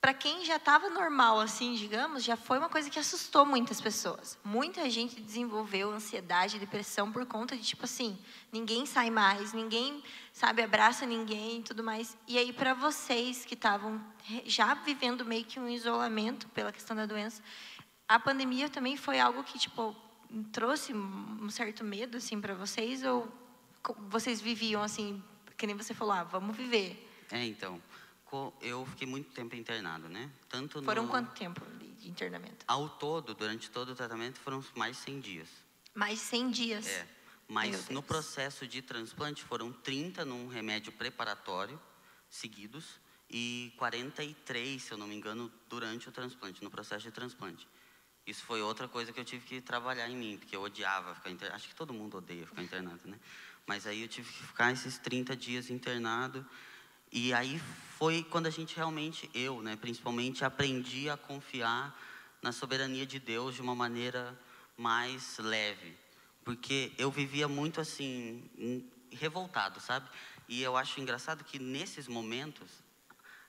para 0.00 0.14
quem 0.14 0.44
já 0.44 0.56
estava 0.56 0.88
normal, 0.88 1.40
assim, 1.40 1.74
digamos, 1.74 2.22
já 2.22 2.36
foi 2.36 2.58
uma 2.58 2.68
coisa 2.68 2.88
que 2.88 2.98
assustou 2.98 3.44
muitas 3.44 3.80
pessoas. 3.80 4.38
Muita 4.44 4.88
gente 4.88 5.20
desenvolveu 5.20 5.90
ansiedade, 5.90 6.58
depressão 6.58 7.10
por 7.10 7.26
conta 7.26 7.56
de, 7.56 7.62
tipo 7.64 7.84
assim, 7.84 8.16
ninguém 8.52 8.86
sai 8.86 9.10
mais, 9.10 9.52
ninguém, 9.52 10.02
sabe, 10.32 10.62
abraça 10.62 11.04
ninguém 11.04 11.58
e 11.58 11.62
tudo 11.62 11.82
mais. 11.82 12.16
E 12.28 12.38
aí, 12.38 12.52
para 12.52 12.74
vocês 12.74 13.44
que 13.44 13.54
estavam 13.54 14.00
já 14.44 14.72
vivendo 14.74 15.24
meio 15.24 15.44
que 15.44 15.58
um 15.58 15.68
isolamento 15.68 16.46
pela 16.50 16.70
questão 16.70 16.96
da 16.96 17.04
doença, 17.04 17.42
a 18.06 18.20
pandemia 18.20 18.68
também 18.68 18.96
foi 18.96 19.18
algo 19.18 19.42
que, 19.42 19.58
tipo, 19.58 19.96
trouxe 20.52 20.94
um 20.94 21.50
certo 21.50 21.82
medo, 21.82 22.18
assim, 22.18 22.40
para 22.40 22.54
vocês? 22.54 23.02
Ou 23.02 23.28
vocês 24.08 24.40
viviam, 24.40 24.80
assim, 24.80 25.20
que 25.56 25.66
nem 25.66 25.76
você 25.76 25.92
falou, 25.92 26.14
ah, 26.14 26.22
vamos 26.22 26.56
viver? 26.56 27.04
É, 27.30 27.44
então, 27.44 27.82
eu 28.60 28.84
fiquei 28.86 29.06
muito 29.06 29.30
tempo 29.32 29.54
internado, 29.56 30.08
né? 30.08 30.30
Tanto 30.48 30.82
Foram 30.82 31.04
no... 31.04 31.08
quanto 31.08 31.32
tempo 31.32 31.60
de 31.98 32.08
internamento? 32.08 32.64
Ao 32.66 32.88
todo, 32.88 33.34
durante 33.34 33.70
todo 33.70 33.90
o 33.90 33.94
tratamento, 33.94 34.38
foram 34.38 34.64
mais 34.74 34.96
100 34.98 35.20
dias. 35.20 35.48
Mais 35.94 36.18
100 36.20 36.50
dias. 36.50 36.86
É. 36.86 37.06
Mas 37.48 37.88
no 37.88 38.02
processo 38.02 38.66
de 38.66 38.82
transplante 38.82 39.42
foram 39.42 39.72
30 39.72 40.24
num 40.24 40.48
remédio 40.48 40.92
preparatório, 40.92 41.80
seguidos, 42.28 43.00
e 43.30 43.72
43, 43.78 44.82
se 44.82 44.92
eu 44.92 44.98
não 44.98 45.06
me 45.06 45.14
engano, 45.14 45.50
durante 45.68 46.08
o 46.08 46.12
transplante, 46.12 46.62
no 46.62 46.70
processo 46.70 47.04
de 47.04 47.10
transplante. 47.10 47.66
Isso 48.26 48.44
foi 48.44 48.60
outra 48.60 48.86
coisa 48.86 49.12
que 49.12 49.18
eu 49.18 49.24
tive 49.24 49.46
que 49.46 49.60
trabalhar 49.60 50.08
em 50.08 50.16
mim, 50.16 50.36
porque 50.36 50.54
eu 50.54 50.60
odiava 50.60 51.14
ficar 51.14 51.30
internado. 51.30 51.56
Acho 51.56 51.68
que 51.68 51.74
todo 51.74 51.94
mundo 51.94 52.18
odeia 52.18 52.46
ficar 52.46 52.62
internado, 52.62 53.08
né? 53.08 53.18
Mas 53.66 53.86
aí 53.86 54.02
eu 54.02 54.08
tive 54.08 54.30
que 54.30 54.42
ficar 54.46 54.70
esses 54.70 54.98
30 54.98 55.34
dias 55.34 55.70
internado. 55.70 56.44
E 57.10 57.32
aí 57.32 57.60
foi 57.98 58.22
quando 58.22 58.46
a 58.46 58.50
gente 58.50 58.76
realmente, 58.76 59.30
eu, 59.34 59.62
né, 59.62 59.76
principalmente, 59.76 60.44
aprendi 60.44 61.08
a 61.08 61.16
confiar 61.16 61.98
na 62.42 62.52
soberania 62.52 63.06
de 63.06 63.18
Deus 63.18 63.54
de 63.54 63.62
uma 63.62 63.74
maneira 63.74 64.38
mais 64.76 65.38
leve. 65.38 65.96
Porque 66.44 66.92
eu 66.96 67.10
vivia 67.10 67.48
muito 67.48 67.80
assim, 67.80 68.48
revoltado, 69.10 69.80
sabe? 69.80 70.08
E 70.48 70.62
eu 70.62 70.76
acho 70.76 71.00
engraçado 71.00 71.44
que 71.44 71.58
nesses 71.58 72.06
momentos 72.06 72.68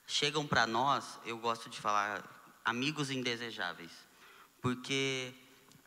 chegam 0.06 0.46
para 0.46 0.66
nós, 0.66 1.20
eu 1.26 1.38
gosto 1.38 1.70
de 1.70 1.80
falar, 1.80 2.24
amigos 2.66 3.12
indesejáveis. 3.12 3.92
Porque 4.62 5.34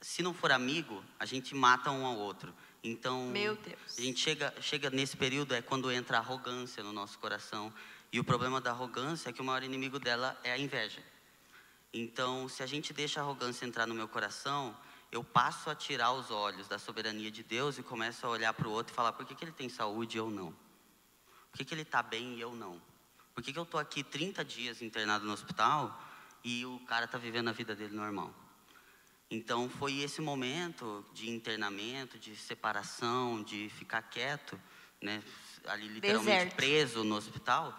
se 0.01 0.23
não 0.23 0.33
for 0.33 0.53
amigo, 0.53 1.03
a 1.19 1.27
gente 1.27 1.55
mata 1.55 1.91
um 1.91 2.07
ao 2.07 2.17
outro. 2.17 2.55
Então, 2.85 3.27
Meu 3.27 3.55
Deus. 3.55 3.99
a 3.99 4.01
gente 4.01 4.19
chega, 4.19 4.53
chega 4.61 4.91
nesse 4.91 5.17
período 5.17 5.55
é 5.55 5.63
quando 5.63 5.91
entra 5.91 6.17
a 6.17 6.21
arrogância 6.21 6.83
no 6.83 6.93
nosso 6.93 7.19
coração. 7.19 7.73
E 8.13 8.19
o 8.19 8.25
problema 8.25 8.61
da 8.61 8.71
arrogância 8.71 9.31
é 9.31 9.33
que 9.33 9.41
o 9.41 9.45
maior 9.45 9.63
inimigo 9.63 9.99
dela 9.99 10.39
é 10.43 10.53
a 10.53 10.59
inveja. 10.59 11.03
Então, 11.93 12.49
se 12.49 12.63
a 12.63 12.67
gente 12.67 12.93
deixa 12.93 13.21
a 13.21 13.23
arrogância 13.23 13.65
entrar 13.65 13.87
no 13.87 13.95
meu 13.95 14.09
coração, 14.09 14.77
eu 15.13 15.23
passo 15.23 15.71
a 15.71 15.75
tirar 15.75 16.13
os 16.13 16.31
olhos 16.31 16.67
da 16.67 16.79
soberania 16.79 17.31
de 17.31 17.43
Deus 17.43 17.79
e 17.79 17.83
começo 17.83 18.27
a 18.27 18.31
olhar 18.31 18.53
para 18.53 18.67
o 18.67 18.73
outro 18.73 18.93
e 18.93 18.97
falar: 18.97 19.13
por 19.13 19.25
que, 19.25 19.35
que 19.35 19.45
ele 19.45 19.53
tem 19.53 19.69
saúde 19.69 20.17
e 20.17 20.21
eu 20.21 20.31
não? 20.31 20.53
Por 21.51 21.59
que, 21.59 21.65
que 21.65 21.75
ele 21.75 21.83
está 21.83 22.03
bem 22.03 22.35
e 22.35 22.41
eu 22.41 22.55
não? 22.55 22.81
Por 23.35 23.45
que, 23.45 23.53
que 23.53 23.59
eu 23.59 23.63
estou 23.63 23.79
aqui 23.79 24.03
30 24.03 24.45
dias 24.45 24.83
internado 24.83 25.25
no 25.25 25.33
hospital 25.33 26.03
e 26.43 26.65
o 26.67 26.81
cara 26.81 27.05
está 27.05 27.19
vivendo 27.19 27.49
a 27.49 27.53
vida 27.53 27.75
dele 27.75 27.95
normal? 27.95 28.35
Então 29.35 29.67
foi 29.67 30.01
esse 30.01 30.21
momento 30.21 31.03
de 31.15 31.31
internamento, 31.31 32.19
de 32.19 32.37
separação, 32.37 33.43
de 33.43 33.71
ficar 33.71 34.03
quieto, 34.03 34.61
né, 35.01 35.23
ali 35.69 35.89
literalmente 35.89 36.27
Deserto. 36.27 36.55
preso 36.55 37.03
no 37.03 37.15
hospital, 37.15 37.75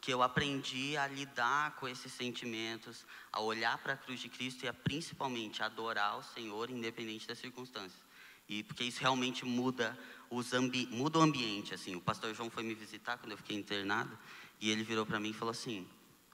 que 0.00 0.12
eu 0.14 0.22
aprendi 0.22 0.96
a 0.96 1.08
lidar 1.08 1.74
com 1.74 1.88
esses 1.88 2.12
sentimentos, 2.12 3.04
a 3.32 3.40
olhar 3.40 3.78
para 3.78 3.94
a 3.94 3.96
cruz 3.96 4.20
de 4.20 4.28
Cristo 4.28 4.64
e 4.64 4.68
a 4.68 4.72
principalmente 4.72 5.60
adorar 5.60 6.18
o 6.18 6.22
Senhor 6.22 6.70
independente 6.70 7.26
das 7.26 7.38
circunstâncias. 7.38 8.00
E 8.48 8.62
porque 8.62 8.84
isso 8.84 9.00
realmente 9.00 9.44
muda 9.44 9.98
os 10.30 10.52
ambi 10.52 10.86
muda 10.86 11.18
o 11.18 11.22
ambiente 11.22 11.74
assim. 11.74 11.96
O 11.96 12.00
pastor 12.00 12.32
João 12.32 12.48
foi 12.48 12.62
me 12.62 12.74
visitar 12.74 13.18
quando 13.18 13.32
eu 13.32 13.38
fiquei 13.38 13.56
internado 13.56 14.16
e 14.60 14.70
ele 14.70 14.84
virou 14.84 15.04
para 15.04 15.18
mim 15.18 15.30
e 15.30 15.34
falou 15.34 15.50
assim: 15.50 15.84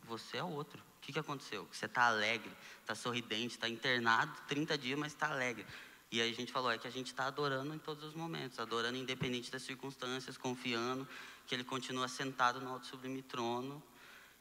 "Você 0.05 0.37
é 0.37 0.45
outro. 0.45 0.88
Que, 1.09 1.13
que 1.15 1.19
aconteceu? 1.19 1.67
Você 1.73 1.87
está 1.87 2.03
alegre, 2.03 2.53
está 2.83 2.95
sorridente, 2.95 3.55
está 3.55 3.67
internado 3.67 4.31
30 4.47 4.77
dias, 4.77 4.99
mas 4.99 5.13
está 5.13 5.29
alegre. 5.29 5.65
E 6.13 6.21
aí 6.21 6.31
a 6.31 6.35
gente 6.35 6.53
falou, 6.53 6.71
é 6.71 6.77
que 6.77 6.87
a 6.87 6.91
gente 6.91 7.07
está 7.07 7.25
adorando 7.25 7.75
em 7.75 7.79
todos 7.79 8.05
os 8.05 8.13
momentos, 8.13 8.59
adorando 8.59 8.99
independente 8.99 9.51
das 9.51 9.63
circunstâncias, 9.63 10.37
confiando 10.37 11.09
que 11.47 11.55
Ele 11.55 11.65
continua 11.65 12.09
sentado 12.09 12.61
no 12.61 12.69
alto 12.69 12.87
sublime 12.87 13.23
trono 13.23 13.83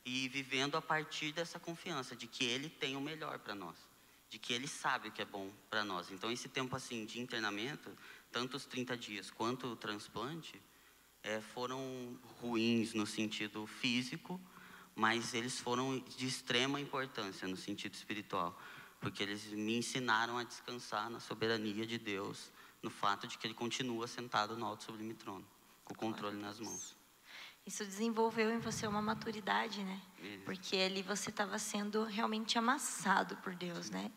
e 0.04 0.28
vivendo 0.28 0.76
a 0.76 0.82
partir 0.82 1.32
dessa 1.32 1.58
confiança 1.58 2.18
de 2.18 2.28
que 2.28 2.44
Ele 2.44 2.68
tem 2.68 2.98
o 2.98 3.02
melhor 3.02 3.40
para 3.40 3.56
nós, 3.56 3.78
de 4.30 4.38
que 4.38 4.52
Ele 4.52 4.68
sabe 4.68 5.08
o 5.08 5.12
que 5.14 5.22
é 5.22 5.26
bom 5.26 5.50
para 5.70 5.86
nós. 5.86 6.12
Então 6.12 6.30
esse 6.30 6.50
tempo 6.50 6.76
assim 6.76 7.06
de 7.06 7.22
internamento, 7.22 7.98
tanto 8.30 8.58
os 8.58 8.66
30 8.66 8.98
dias 8.98 9.32
quanto 9.32 9.68
o 9.68 9.76
transplante, 9.78 10.62
é, 11.24 11.40
foram 11.40 12.20
ruins 12.42 12.94
no 12.94 13.08
sentido 13.08 13.66
físico, 13.66 14.38
mas 14.98 15.36
eles 15.36 15.60
foram 15.60 16.00
de 16.00 16.26
extrema 16.26 16.82
importância 16.82 17.48
no 17.48 17.56
sentido 17.56 17.94
espiritual, 17.94 18.60
porque 19.00 19.22
eles 19.22 19.46
me 19.46 19.78
ensinaram 19.78 20.40
a 20.40 20.44
descansar 20.44 21.08
na 21.08 21.20
soberania 21.20 21.86
de 21.86 22.00
Deus, 22.00 22.52
no 22.82 22.90
fato 22.90 23.28
de 23.28 23.38
que 23.38 23.46
Ele 23.46 23.54
continua 23.54 24.08
sentado 24.08 24.58
no 24.58 24.66
alto 24.66 24.86
sublime 24.86 25.14
trono, 25.14 25.46
com 25.86 25.94
o 25.94 25.98
controle 25.98 26.36
nas 26.36 26.60
mãos. 26.60 26.98
Isso 27.64 27.86
desenvolveu 27.86 28.50
em 28.50 28.58
você 28.58 28.88
uma 28.88 29.02
maturidade, 29.02 29.84
né? 29.84 30.02
Isso. 30.20 30.44
Porque 30.46 30.76
ali 30.78 31.04
você 31.04 31.30
estava 31.30 31.60
sendo 31.60 32.04
realmente 32.04 32.58
amassado 32.58 33.36
por 33.38 33.54
Deus, 33.54 33.92
né? 33.92 34.12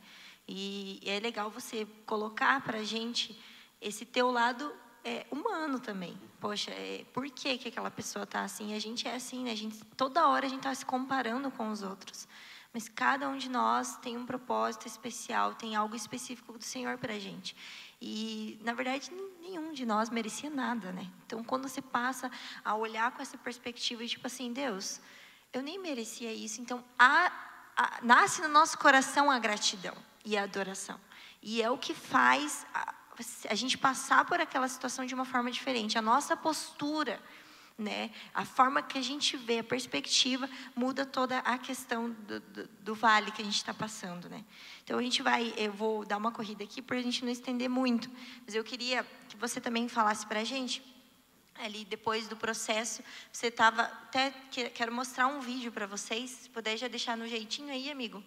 E 0.48 0.98
é 1.04 1.20
legal 1.20 1.50
você 1.50 1.86
colocar 2.06 2.62
para 2.62 2.78
a 2.78 2.84
gente 2.84 3.38
esse 3.82 4.06
teu 4.06 4.30
lado 4.30 4.72
é, 5.04 5.26
humano 5.30 5.78
também. 5.78 6.18
Poxa, 6.40 6.70
é, 6.70 7.04
por 7.12 7.28
que, 7.30 7.58
que 7.58 7.68
aquela 7.68 7.90
pessoa 7.90 8.26
tá 8.26 8.42
assim? 8.42 8.74
A 8.74 8.78
gente 8.78 9.06
é 9.06 9.14
assim, 9.14 9.44
né? 9.44 9.52
A 9.52 9.56
gente, 9.56 9.84
toda 9.96 10.28
hora 10.28 10.46
a 10.46 10.48
gente 10.48 10.60
está 10.60 10.74
se 10.74 10.84
comparando 10.84 11.50
com 11.50 11.70
os 11.70 11.82
outros. 11.82 12.28
Mas 12.72 12.88
cada 12.88 13.28
um 13.28 13.36
de 13.36 13.48
nós 13.48 13.96
tem 13.96 14.16
um 14.16 14.24
propósito 14.24 14.86
especial, 14.86 15.54
tem 15.54 15.74
algo 15.74 15.96
específico 15.96 16.56
do 16.56 16.64
Senhor 16.64 16.96
para 16.98 17.14
a 17.14 17.18
gente. 17.18 17.56
E, 18.00 18.58
na 18.62 18.72
verdade, 18.72 19.10
nenhum 19.40 19.72
de 19.72 19.84
nós 19.84 20.08
merecia 20.08 20.48
nada, 20.48 20.92
né? 20.92 21.10
Então, 21.26 21.42
quando 21.42 21.68
você 21.68 21.82
passa 21.82 22.30
a 22.64 22.74
olhar 22.74 23.10
com 23.10 23.20
essa 23.20 23.36
perspectiva, 23.36 24.06
tipo 24.06 24.26
assim, 24.26 24.52
Deus, 24.52 25.00
eu 25.52 25.62
nem 25.62 25.78
merecia 25.78 26.32
isso. 26.32 26.60
Então, 26.60 26.84
a, 26.98 27.32
a, 27.76 27.98
nasce 28.02 28.40
no 28.40 28.48
nosso 28.48 28.78
coração 28.78 29.30
a 29.30 29.38
gratidão 29.38 29.96
e 30.24 30.36
a 30.36 30.44
adoração. 30.44 30.98
E 31.42 31.60
é 31.60 31.70
o 31.70 31.76
que 31.76 31.92
faz 31.92 32.64
a 33.48 33.54
gente 33.54 33.76
passar 33.78 34.24
por 34.24 34.40
aquela 34.40 34.68
situação 34.68 35.04
de 35.04 35.14
uma 35.14 35.24
forma 35.24 35.50
diferente. 35.50 35.98
A 35.98 36.02
nossa 36.02 36.36
postura 36.36 37.20
né? 37.80 38.10
A 38.34 38.44
forma 38.44 38.82
que 38.82 38.98
a 38.98 39.02
gente 39.02 39.36
vê, 39.36 39.60
a 39.60 39.64
perspectiva, 39.64 40.48
muda 40.76 41.06
toda 41.06 41.38
a 41.38 41.56
questão 41.56 42.10
do, 42.10 42.38
do, 42.38 42.68
do 42.68 42.94
vale 42.94 43.32
que 43.32 43.40
a 43.40 43.44
gente 43.44 43.56
está 43.56 43.72
passando, 43.72 44.28
né? 44.28 44.44
Então 44.84 44.98
a 44.98 45.02
gente 45.02 45.22
vai, 45.22 45.52
eu 45.56 45.72
vou 45.72 46.04
dar 46.04 46.18
uma 46.18 46.30
corrida 46.30 46.62
aqui 46.62 46.82
para 46.82 46.98
a 46.98 47.02
gente 47.02 47.24
não 47.24 47.32
estender 47.32 47.68
muito, 47.68 48.10
mas 48.44 48.54
eu 48.54 48.62
queria 48.62 49.04
que 49.28 49.36
você 49.36 49.60
também 49.60 49.88
falasse 49.88 50.26
para 50.26 50.40
a 50.40 50.44
gente, 50.44 50.82
ali 51.58 51.84
depois 51.84 52.28
do 52.28 52.36
processo, 52.36 53.02
você 53.32 53.46
estava, 53.46 53.82
até 53.82 54.30
quero 54.74 54.92
mostrar 54.92 55.26
um 55.26 55.40
vídeo 55.40 55.72
para 55.72 55.86
vocês, 55.86 56.30
se 56.30 56.50
puder 56.50 56.76
já 56.76 56.86
deixar 56.86 57.16
no 57.16 57.26
jeitinho 57.26 57.72
aí, 57.72 57.90
amigo. 57.90 58.22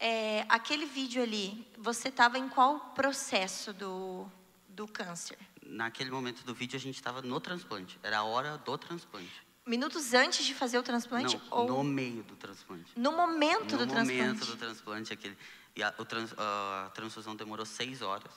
É, 0.00 0.46
aquele 0.48 0.86
vídeo 0.86 1.22
ali, 1.22 1.64
você 1.78 2.08
estava 2.08 2.38
em 2.38 2.48
qual 2.48 2.80
processo 2.94 3.72
do, 3.72 4.26
do 4.66 4.88
câncer? 4.88 5.38
naquele 5.70 6.10
momento 6.10 6.44
do 6.44 6.54
vídeo 6.54 6.76
a 6.76 6.80
gente 6.80 6.96
estava 6.96 7.22
no 7.22 7.40
transplante. 7.40 7.98
Era 8.02 8.18
a 8.18 8.24
hora 8.24 8.58
do 8.58 8.78
transplante. 8.78 9.30
Minutos 9.66 10.14
antes 10.14 10.44
de 10.44 10.54
fazer 10.54 10.78
o 10.78 10.82
transplante? 10.82 11.36
Não, 11.36 11.58
ou... 11.58 11.68
no 11.68 11.84
meio 11.84 12.22
do 12.24 12.34
transplante. 12.34 12.92
No 12.96 13.12
momento 13.12 13.76
no 13.76 13.86
do 13.86 13.86
momento 13.86 13.90
transplante? 13.90 14.18
No 14.18 14.26
momento 14.26 14.46
do 14.46 14.56
transplante. 14.56 15.12
Aquele, 15.12 15.38
e 15.76 15.82
a, 15.82 15.92
trans, 15.92 16.34
a 16.36 16.90
transfusão 16.94 17.36
demorou 17.36 17.64
seis 17.64 18.02
horas. 18.02 18.32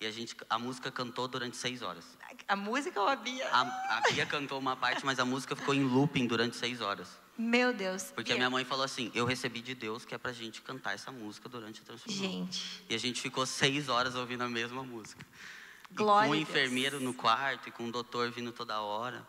E 0.00 0.06
a, 0.06 0.10
gente, 0.10 0.36
a 0.50 0.58
música 0.58 0.90
cantou 0.90 1.26
durante 1.28 1.56
seis 1.56 1.82
horas. 1.82 2.04
A 2.46 2.56
música 2.56 3.00
ou 3.00 3.08
a 3.08 3.16
Bia? 3.16 3.48
A, 3.50 3.60
a 3.96 4.00
Bia 4.10 4.26
cantou 4.26 4.58
uma 4.58 4.76
parte, 4.76 5.06
mas 5.06 5.18
a 5.18 5.24
música 5.24 5.56
ficou 5.56 5.74
em 5.74 5.84
looping 5.84 6.26
durante 6.26 6.56
seis 6.56 6.80
horas. 6.80 7.08
Meu 7.38 7.72
Deus. 7.72 8.04
Porque 8.14 8.32
a 8.32 8.36
minha 8.36 8.48
mãe 8.48 8.64
falou 8.64 8.84
assim: 8.84 9.10
eu 9.14 9.26
recebi 9.26 9.60
de 9.60 9.74
Deus 9.74 10.04
que 10.04 10.14
é 10.14 10.18
pra 10.18 10.32
gente 10.32 10.62
cantar 10.62 10.94
essa 10.94 11.12
música 11.12 11.48
durante 11.48 11.82
a 11.82 11.84
transfusão. 11.84 12.18
Gente. 12.18 12.82
E 12.88 12.94
a 12.94 12.98
gente 12.98 13.20
ficou 13.20 13.44
seis 13.44 13.88
horas 13.88 14.14
ouvindo 14.14 14.42
a 14.42 14.48
mesma 14.48 14.82
música. 14.82 15.24
Glória 15.92 16.28
com 16.28 16.36
um 16.36 16.40
enfermeiro 16.40 16.98
no 16.98 17.14
quarto 17.14 17.68
e 17.68 17.72
com 17.72 17.84
um 17.84 17.90
doutor 17.90 18.30
vindo 18.30 18.52
toda 18.52 18.80
hora. 18.80 19.26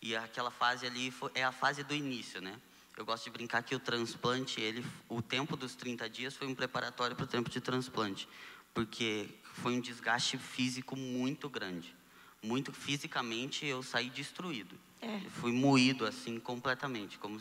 E 0.00 0.14
aquela 0.14 0.50
fase 0.50 0.86
ali 0.86 1.10
foi, 1.10 1.30
é 1.34 1.44
a 1.44 1.52
fase 1.52 1.82
do 1.82 1.94
início, 1.94 2.40
né? 2.40 2.60
Eu 2.96 3.04
gosto 3.04 3.24
de 3.24 3.30
brincar 3.30 3.62
que 3.62 3.74
o 3.74 3.78
transplante, 3.78 4.60
ele, 4.60 4.84
o 5.08 5.22
tempo 5.22 5.56
dos 5.56 5.76
30 5.76 6.10
dias 6.10 6.34
foi 6.34 6.48
um 6.48 6.54
preparatório 6.54 7.14
para 7.14 7.24
o 7.24 7.28
tempo 7.28 7.48
de 7.48 7.60
transplante, 7.60 8.28
porque 8.74 9.28
foi 9.54 9.74
um 9.74 9.80
desgaste 9.80 10.36
físico 10.36 10.96
muito 10.96 11.48
grande. 11.48 11.94
Muito 12.42 12.72
fisicamente 12.72 13.64
eu 13.64 13.82
saí 13.82 14.10
destruído. 14.10 14.78
É. 15.00 15.20
Fui 15.40 15.52
moído 15.52 16.06
assim 16.06 16.38
completamente, 16.40 17.18
como 17.18 17.40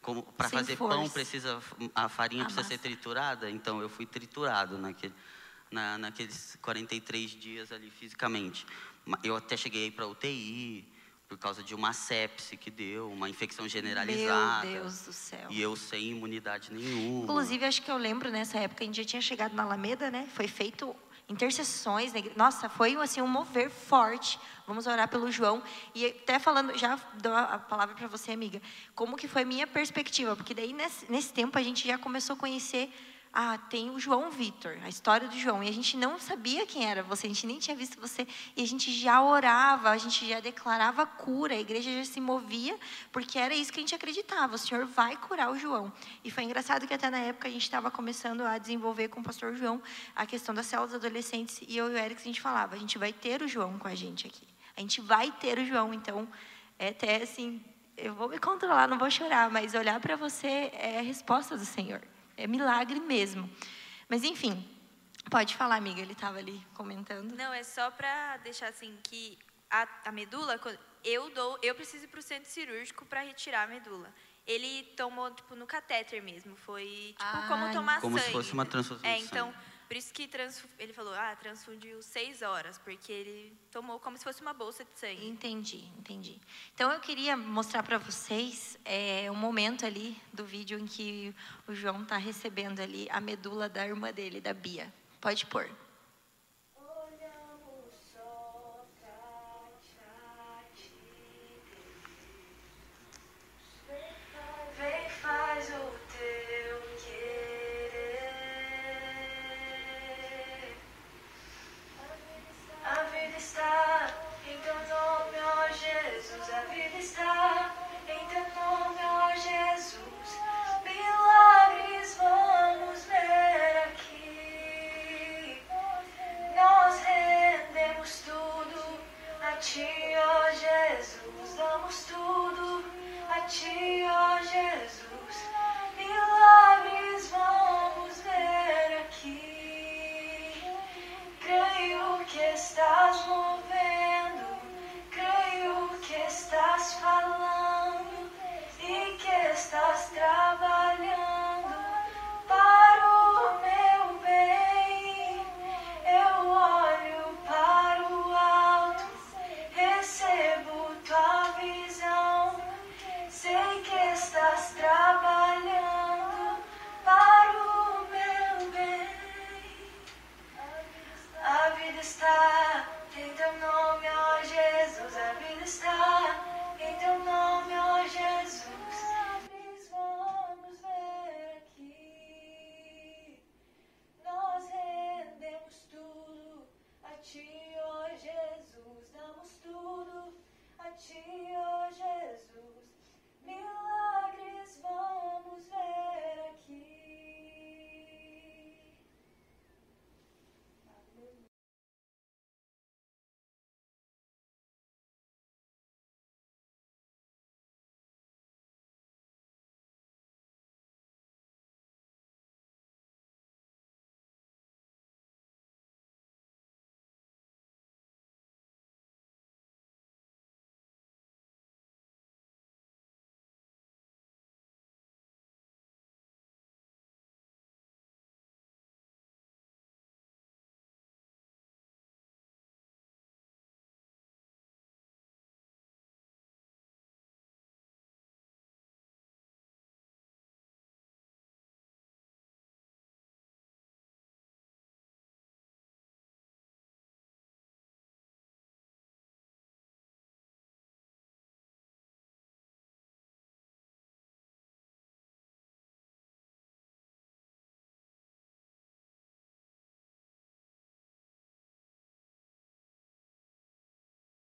como 0.00 0.22
para 0.22 0.48
fazer 0.48 0.76
força. 0.76 0.96
pão 0.96 1.08
precisa 1.08 1.60
a 1.94 2.08
farinha 2.08 2.42
A 2.42 2.44
precisa 2.46 2.62
massa. 2.62 2.74
ser 2.74 2.78
triturada, 2.78 3.50
então 3.50 3.80
eu 3.80 3.88
fui 3.88 4.06
triturado 4.06 4.78
naquele 4.78 5.12
na, 5.70 5.98
naqueles 5.98 6.56
43 6.62 7.30
dias 7.32 7.72
ali 7.72 7.90
fisicamente. 7.90 8.66
Eu 9.22 9.36
até 9.36 9.56
cheguei 9.56 9.90
para 9.90 10.06
UTI 10.06 10.86
por 11.28 11.36
causa 11.36 11.62
de 11.62 11.74
uma 11.74 11.92
sepse 11.92 12.56
que 12.56 12.70
deu, 12.70 13.10
uma 13.10 13.28
infecção 13.28 13.68
generalizada. 13.68 14.66
Meu 14.66 14.80
Deus 14.82 15.02
do 15.02 15.12
céu. 15.12 15.46
E 15.50 15.60
eu 15.60 15.76
sem 15.76 16.10
imunidade 16.10 16.72
nenhuma. 16.72 17.24
Inclusive, 17.24 17.64
acho 17.66 17.82
que 17.82 17.90
eu 17.90 17.98
lembro 17.98 18.30
nessa 18.30 18.58
época, 18.58 18.82
a 18.82 18.86
gente 18.86 18.96
já 18.96 19.04
tinha 19.04 19.20
chegado 19.20 19.54
na 19.54 19.62
Alameda, 19.62 20.10
né? 20.10 20.26
Foi 20.32 20.48
feito 20.48 20.96
intercessões. 21.28 22.12
Né? 22.12 22.24
Nossa, 22.34 22.68
foi 22.68 22.96
assim, 22.96 23.20
um 23.20 23.26
mover 23.26 23.70
forte. 23.70 24.38
Vamos 24.66 24.86
orar 24.86 25.08
pelo 25.08 25.30
João. 25.30 25.62
E 25.94 26.06
até 26.06 26.38
falando, 26.38 26.76
já 26.76 26.98
dou 27.20 27.34
a 27.34 27.58
palavra 27.58 27.94
para 27.94 28.06
você, 28.06 28.32
amiga, 28.32 28.60
como 28.94 29.16
que 29.16 29.28
foi 29.28 29.44
minha 29.44 29.66
perspectiva. 29.66 30.34
Porque 30.34 30.54
daí, 30.54 30.72
nesse, 30.72 31.10
nesse 31.10 31.32
tempo, 31.32 31.58
a 31.58 31.62
gente 31.62 31.86
já 31.86 31.98
começou 31.98 32.34
a 32.34 32.38
conhecer 32.38 32.92
ah, 33.32 33.58
tem 33.58 33.90
o 33.90 33.98
João 33.98 34.30
Vitor, 34.30 34.78
a 34.82 34.88
história 34.88 35.28
do 35.28 35.38
João. 35.38 35.62
E 35.62 35.68
a 35.68 35.72
gente 35.72 35.96
não 35.96 36.18
sabia 36.18 36.66
quem 36.66 36.84
era 36.90 37.02
você, 37.02 37.26
a 37.26 37.30
gente 37.30 37.46
nem 37.46 37.58
tinha 37.58 37.76
visto 37.76 38.00
você. 38.00 38.26
E 38.56 38.62
a 38.62 38.66
gente 38.66 38.90
já 38.92 39.22
orava, 39.22 39.90
a 39.90 39.98
gente 39.98 40.26
já 40.28 40.40
declarava 40.40 41.06
cura, 41.06 41.54
a 41.54 41.58
igreja 41.58 41.90
já 41.92 42.04
se 42.04 42.20
movia, 42.20 42.78
porque 43.12 43.38
era 43.38 43.54
isso 43.54 43.72
que 43.72 43.78
a 43.78 43.82
gente 43.82 43.94
acreditava: 43.94 44.54
o 44.54 44.58
Senhor 44.58 44.86
vai 44.86 45.16
curar 45.16 45.50
o 45.50 45.58
João. 45.58 45.92
E 46.24 46.30
foi 46.30 46.44
engraçado 46.44 46.86
que 46.86 46.94
até 46.94 47.10
na 47.10 47.18
época 47.18 47.48
a 47.48 47.50
gente 47.50 47.62
estava 47.62 47.90
começando 47.90 48.40
a 48.42 48.58
desenvolver 48.58 49.08
com 49.08 49.20
o 49.20 49.24
pastor 49.24 49.54
João 49.54 49.82
a 50.16 50.26
questão 50.26 50.54
das 50.54 50.66
células 50.66 50.94
adolescentes. 50.94 51.60
E 51.68 51.76
eu 51.76 51.90
e 51.90 51.94
o 51.94 51.98
Eric, 51.98 52.20
a 52.20 52.24
gente 52.24 52.40
falava: 52.40 52.74
a 52.74 52.78
gente 52.78 52.98
vai 52.98 53.12
ter 53.12 53.42
o 53.42 53.48
João 53.48 53.78
com 53.78 53.88
a 53.88 53.94
gente 53.94 54.26
aqui. 54.26 54.46
A 54.76 54.80
gente 54.80 55.00
vai 55.00 55.30
ter 55.32 55.58
o 55.58 55.66
João. 55.66 55.92
Então, 55.92 56.26
é 56.78 56.88
até 56.88 57.22
assim, 57.22 57.62
eu 57.96 58.14
vou 58.14 58.28
me 58.28 58.38
controlar, 58.38 58.86
não 58.86 58.98
vou 58.98 59.10
chorar, 59.10 59.50
mas 59.50 59.74
olhar 59.74 60.00
para 60.00 60.16
você 60.16 60.70
é 60.72 60.98
a 61.00 61.02
resposta 61.02 61.56
do 61.56 61.64
Senhor. 61.64 62.00
É 62.38 62.46
milagre 62.46 63.00
mesmo. 63.00 63.50
Mas, 64.08 64.22
enfim, 64.22 64.64
pode 65.28 65.56
falar, 65.56 65.74
amiga. 65.74 66.00
Ele 66.00 66.12
estava 66.12 66.38
ali 66.38 66.64
comentando. 66.72 67.32
Não, 67.34 67.52
é 67.52 67.64
só 67.64 67.90
para 67.90 68.36
deixar 68.38 68.68
assim 68.68 68.96
que 69.02 69.36
a, 69.68 69.86
a 70.04 70.12
medula, 70.12 70.58
eu 71.04 71.28
dou, 71.30 71.58
eu 71.62 71.74
preciso 71.74 72.04
ir 72.04 72.08
para 72.08 72.20
o 72.20 72.22
centro 72.22 72.48
cirúrgico 72.48 73.04
para 73.04 73.22
retirar 73.22 73.64
a 73.64 73.66
medula. 73.66 74.14
Ele 74.46 74.84
tomou 74.96 75.30
tipo 75.32 75.54
no 75.56 75.66
catéter 75.66 76.22
mesmo, 76.22 76.56
foi 76.56 77.14
tipo 77.18 77.22
Ai. 77.36 77.48
como 77.48 77.72
tomar 77.72 78.00
Como 78.00 78.16
sangue. 78.16 78.26
se 78.28 78.32
fosse 78.32 78.52
uma 78.54 78.64
transfusão 78.64 79.04
É, 79.10 79.18
então 79.18 79.52
sangue. 79.52 79.64
Por 79.88 79.96
isso 79.96 80.12
que 80.12 80.28
ele 80.78 80.92
falou, 80.92 81.14
ah, 81.14 81.34
transfundiu 81.36 82.02
seis 82.02 82.42
horas, 82.42 82.76
porque 82.76 83.10
ele 83.10 83.56
tomou 83.72 83.98
como 83.98 84.18
se 84.18 84.22
fosse 84.22 84.42
uma 84.42 84.52
bolsa 84.52 84.84
de 84.84 84.90
sangue. 84.94 85.26
Entendi, 85.26 85.90
entendi. 85.98 86.38
Então 86.74 86.92
eu 86.92 87.00
queria 87.00 87.38
mostrar 87.38 87.82
para 87.82 87.96
vocês 87.96 88.78
é, 88.84 89.30
um 89.30 89.34
momento 89.34 89.86
ali 89.86 90.14
do 90.30 90.44
vídeo 90.44 90.78
em 90.78 90.86
que 90.86 91.34
o 91.66 91.74
João 91.74 92.02
está 92.02 92.18
recebendo 92.18 92.80
ali 92.80 93.08
a 93.10 93.18
medula 93.18 93.66
da 93.66 93.86
irmã 93.86 94.12
dele, 94.12 94.42
da 94.42 94.52
Bia. 94.52 94.92
Pode 95.22 95.46
pôr. 95.46 95.70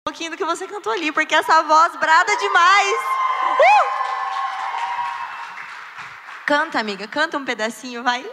Pouquinho 0.08 0.32
do 0.32 0.38
que 0.38 0.45
você 0.45 0.66
cantou 0.66 0.93
ali, 0.93 1.12
porque 1.12 1.36
essa 1.36 1.62
voz 1.64 1.93
brada 1.97 2.34
demais. 2.38 2.97
Uh! 3.60 3.88
Canta, 6.45 6.80
amiga, 6.80 7.05
canta 7.10 7.38
um 7.38 7.43
pedacinho, 7.43 8.01
vai. 8.03 8.26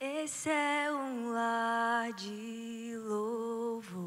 Esse 0.00 0.50
é 0.50 0.88
um 0.90 1.30
lar 1.30 2.12
de 2.14 2.96
louvor, 3.06 4.02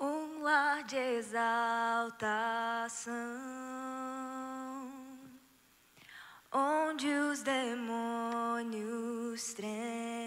um 0.00 0.42
lar 0.42 0.82
de 0.84 0.96
exaltação, 0.96 1.60
onde 6.50 7.06
os 7.06 7.42
demônios 7.42 8.72
tremem 9.52 10.19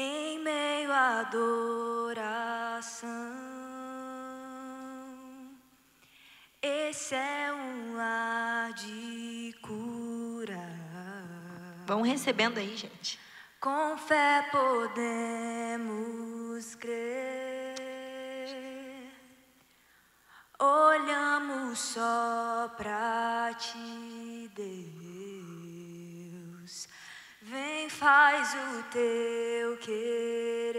em 0.00 0.38
meio 0.38 0.90
à 0.92 1.20
adoração. 1.20 3.08
Esse 6.62 7.14
é 7.14 7.52
um 7.52 7.96
lar 7.96 8.72
de 8.74 9.54
cura. 9.62 10.68
Vão 11.86 12.02
recebendo 12.02 12.58
aí, 12.58 12.76
gente. 12.76 13.18
Com 13.60 13.96
fé 13.98 14.48
podemos 14.50 15.94
crer. 16.76 17.74
Olhamos 20.58 21.78
só 21.78 22.70
pra 22.76 23.54
ti, 23.58 24.50
Deus. 24.54 25.09
Vem, 27.42 27.88
faz 27.88 28.54
o 28.54 28.82
teu 28.90 29.78
querer. 29.78 30.76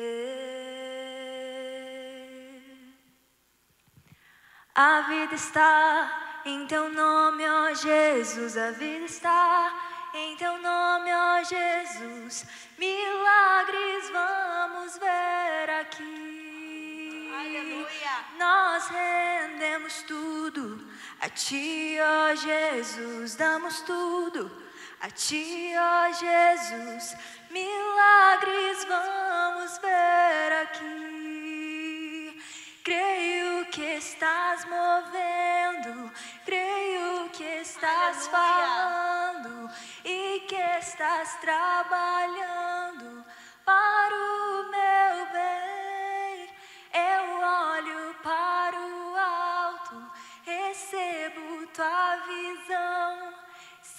A 4.76 5.02
vida 5.02 5.34
está 5.34 6.42
em 6.46 6.68
teu 6.68 6.88
nome, 6.90 7.50
ó 7.50 7.74
Jesus. 7.74 8.56
A 8.58 8.70
vida 8.72 9.06
está 9.06 9.74
em 10.14 10.38
teu 10.38 10.62
nome, 10.62 11.10
ó 11.12 11.44
Jesus. 11.44 12.46
Milagres 12.78 14.12
vamos 14.12 15.00
ver 15.00 15.68
aqui. 15.80 17.32
Aleluia. 17.40 18.26
Nós 18.38 18.88
rendemos 18.88 20.04
tudo 20.04 20.88
a 21.20 21.28
ti, 21.28 21.98
ó 22.00 22.36
Jesus. 22.36 23.36
Damos 23.36 23.82
tudo 23.82 24.70
a 25.02 25.10
ti, 25.10 25.74
ó 25.76 26.12
Jesus. 26.14 27.16
Milagres 27.50 28.86
vamos 28.88 29.80
ver 29.80 30.54
aqui. 30.62 32.40
Creio 32.84 33.66
que 33.72 33.96
estás 33.96 34.66
movendo, 34.66 36.12
creio 36.46 37.30
que 37.30 37.62
estás 37.62 38.28
Aleluia. 38.28 38.32
falando 38.32 39.72
e 40.04 40.42
que 40.48 40.62
estás 40.80 41.40
trabalhando 41.42 43.26
para 43.66 44.16
o 44.16 44.31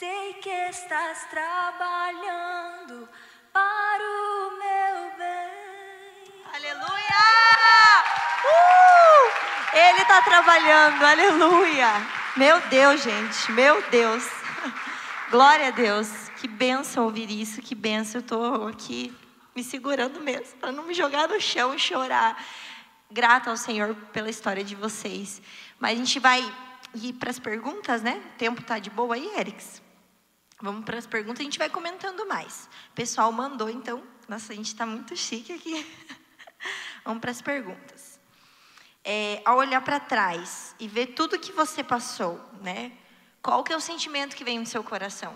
Sei 0.03 0.33
que 0.43 0.51
estás 0.51 1.29
trabalhando 1.31 3.09
para 3.53 4.03
o 4.03 4.51
meu 4.59 5.17
bem. 5.17 6.43
Aleluia! 6.53 7.23
Uh! 8.45 9.77
Ele 9.77 10.03
está 10.03 10.21
trabalhando, 10.23 11.05
aleluia! 11.05 11.87
Meu 12.37 12.61
Deus, 12.63 13.01
gente, 13.01 13.53
meu 13.53 13.81
Deus. 13.91 14.29
Glória 15.31 15.69
a 15.69 15.71
Deus. 15.71 16.09
Que 16.41 16.49
benção 16.49 17.05
ouvir 17.05 17.31
isso, 17.31 17.63
que 17.63 17.77
benção. 17.77 18.19
Eu 18.19 18.23
estou 18.23 18.67
aqui 18.67 19.17
me 19.55 19.63
segurando 19.63 20.19
mesmo, 20.21 20.59
para 20.59 20.73
não 20.73 20.83
me 20.83 20.95
jogar 20.95 21.29
no 21.29 21.41
chão 21.41 21.77
e 21.77 21.79
chorar. 21.79 22.45
Grata 23.09 23.51
ao 23.51 23.57
Senhor 23.57 23.95
pela 24.13 24.29
história 24.29 24.65
de 24.65 24.75
vocês. 24.75 25.41
Mas 25.79 25.93
a 25.93 25.95
gente 25.95 26.19
vai 26.19 26.41
ir 26.93 27.13
para 27.13 27.31
as 27.31 27.39
perguntas, 27.39 28.03
né? 28.03 28.21
O 28.35 28.37
tempo 28.37 28.61
tá 28.63 28.81
de 28.81 28.91
boa 28.91 29.15
aí, 29.15 29.31
Erix? 29.39 29.82
Vamos 30.63 30.85
para 30.85 30.97
as 30.97 31.09
perguntas, 31.09 31.41
a 31.41 31.43
gente 31.43 31.59
vai 31.59 31.69
comentando 31.69 32.25
mais. 32.25 32.69
O 32.93 32.95
pessoal 32.95 33.33
mandou, 33.33 33.69
então. 33.69 34.01
Nossa, 34.29 34.53
a 34.53 34.57
gente 34.57 34.69
está 34.69 34.87
muito 34.87 35.17
chique 35.17 35.53
aqui. 35.53 35.85
Vamos 37.05 37.21
para 37.21 37.33
as 37.33 37.43
perguntas. 37.43 38.21
É, 39.05 39.43
ao 39.45 39.59
olhar 39.59 39.81
para 39.81 39.99
trás 39.99 40.77
e 40.79 40.87
ver 40.87 41.09
tudo 41.09 41.37
que 41.37 41.51
você 41.51 41.83
passou, 41.83 42.41
né? 42.63 42.97
Qual 43.43 43.65
que 43.65 43.73
é 43.73 43.77
o 43.77 43.81
sentimento 43.81 44.37
que 44.37 44.45
vem 44.45 44.61
no 44.61 44.65
seu 44.65 44.85
coração? 44.85 45.35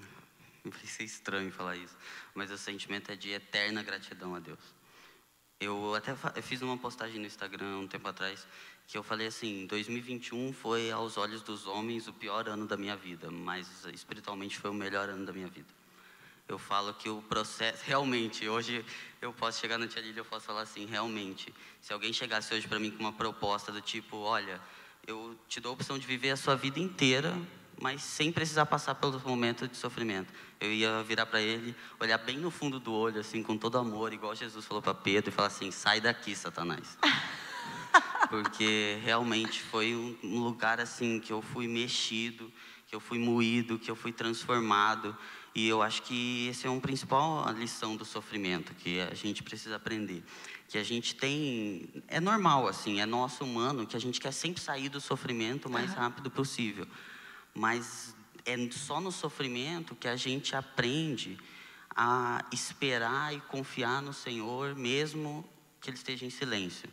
Vai 0.64 0.86
ser 0.86 1.04
estranho 1.04 1.52
falar 1.52 1.76
isso, 1.76 1.94
mas 2.34 2.50
o 2.50 2.56
sentimento 2.56 3.12
é 3.12 3.16
de 3.16 3.32
eterna 3.32 3.82
gratidão 3.82 4.34
a 4.34 4.38
Deus. 4.38 4.74
Eu 5.60 5.94
até 5.94 6.12
eu 6.34 6.42
fiz 6.42 6.62
uma 6.62 6.78
postagem 6.78 7.20
no 7.20 7.26
Instagram 7.26 7.80
um 7.80 7.86
tempo 7.86 8.08
atrás 8.08 8.46
que 8.86 8.98
eu 8.98 9.02
falei 9.02 9.26
assim: 9.26 9.66
2021 9.66 10.52
foi 10.52 10.90
aos 10.90 11.16
olhos 11.16 11.42
dos 11.42 11.66
homens 11.66 12.06
o 12.08 12.12
pior 12.12 12.48
ano 12.48 12.66
da 12.66 12.76
minha 12.76 12.96
vida, 12.96 13.30
mas 13.30 13.84
espiritualmente 13.86 14.58
foi 14.58 14.70
o 14.70 14.74
melhor 14.74 15.08
ano 15.08 15.24
da 15.24 15.32
minha 15.32 15.48
vida. 15.48 15.68
Eu 16.46 16.58
falo 16.58 16.92
que 16.92 17.08
o 17.08 17.22
processo, 17.22 17.82
realmente, 17.86 18.46
hoje 18.48 18.84
eu 19.20 19.32
posso 19.32 19.60
chegar 19.60 19.78
na 19.78 19.86
Tia 19.86 20.02
Lília, 20.02 20.20
eu 20.20 20.24
posso 20.24 20.44
falar 20.44 20.62
assim, 20.62 20.84
realmente, 20.84 21.52
se 21.80 21.92
alguém 21.92 22.12
chegasse 22.12 22.52
hoje 22.54 22.68
para 22.68 22.78
mim 22.78 22.90
com 22.90 23.00
uma 23.00 23.12
proposta 23.12 23.72
do 23.72 23.80
tipo, 23.80 24.18
olha, 24.18 24.60
eu 25.06 25.36
te 25.48 25.60
dou 25.60 25.70
a 25.70 25.72
opção 25.74 25.98
de 25.98 26.06
viver 26.06 26.30
a 26.30 26.36
sua 26.36 26.54
vida 26.54 26.78
inteira, 26.78 27.34
mas 27.80 28.02
sem 28.02 28.30
precisar 28.30 28.66
passar 28.66 28.94
pelo 28.94 29.18
momento 29.20 29.66
de 29.66 29.76
sofrimento. 29.76 30.32
Eu 30.60 30.72
ia 30.72 31.02
virar 31.02 31.26
para 31.26 31.40
ele, 31.40 31.74
olhar 31.98 32.18
bem 32.18 32.38
no 32.38 32.50
fundo 32.50 32.78
do 32.78 32.92
olho, 32.92 33.20
assim, 33.20 33.42
com 33.42 33.56
todo 33.56 33.78
amor, 33.78 34.12
igual 34.12 34.34
Jesus 34.34 34.64
falou 34.64 34.82
para 34.82 34.94
Pedro, 34.94 35.30
e 35.30 35.32
falar 35.32 35.48
assim, 35.48 35.70
sai 35.70 36.00
daqui, 36.00 36.36
Satanás. 36.36 36.98
Porque 38.42 38.98
realmente 39.04 39.62
foi 39.62 39.94
um 39.94 40.40
lugar 40.40 40.80
assim 40.80 41.20
que 41.20 41.32
eu 41.32 41.40
fui 41.40 41.68
mexido, 41.68 42.52
que 42.88 42.92
eu 42.92 42.98
fui 42.98 43.16
moído, 43.16 43.78
que 43.78 43.88
eu 43.88 43.94
fui 43.94 44.12
transformado. 44.12 45.16
E 45.54 45.68
eu 45.68 45.80
acho 45.80 46.02
que 46.02 46.48
esse 46.48 46.66
é 46.66 46.70
um 46.70 46.80
principal 46.80 47.48
lição 47.52 47.94
do 47.94 48.04
sofrimento 48.04 48.74
que 48.74 49.00
a 49.00 49.14
gente 49.14 49.40
precisa 49.44 49.76
aprender. 49.76 50.24
Que 50.66 50.78
a 50.78 50.82
gente 50.82 51.14
tem. 51.14 51.88
É 52.08 52.18
normal, 52.18 52.66
assim, 52.66 53.00
é 53.00 53.06
nosso 53.06 53.44
humano 53.44 53.86
que 53.86 53.96
a 53.96 54.00
gente 54.00 54.20
quer 54.20 54.32
sempre 54.32 54.60
sair 54.60 54.88
do 54.88 55.00
sofrimento 55.00 55.68
o 55.68 55.70
mais 55.70 55.94
rápido 55.94 56.28
possível. 56.28 56.88
Mas 57.54 58.16
é 58.44 58.56
só 58.72 59.00
no 59.00 59.12
sofrimento 59.12 59.94
que 59.94 60.08
a 60.08 60.16
gente 60.16 60.56
aprende 60.56 61.38
a 61.94 62.44
esperar 62.52 63.32
e 63.32 63.40
confiar 63.42 64.02
no 64.02 64.12
Senhor, 64.12 64.74
mesmo 64.74 65.48
que 65.80 65.88
Ele 65.88 65.96
esteja 65.96 66.26
em 66.26 66.30
silêncio. 66.30 66.88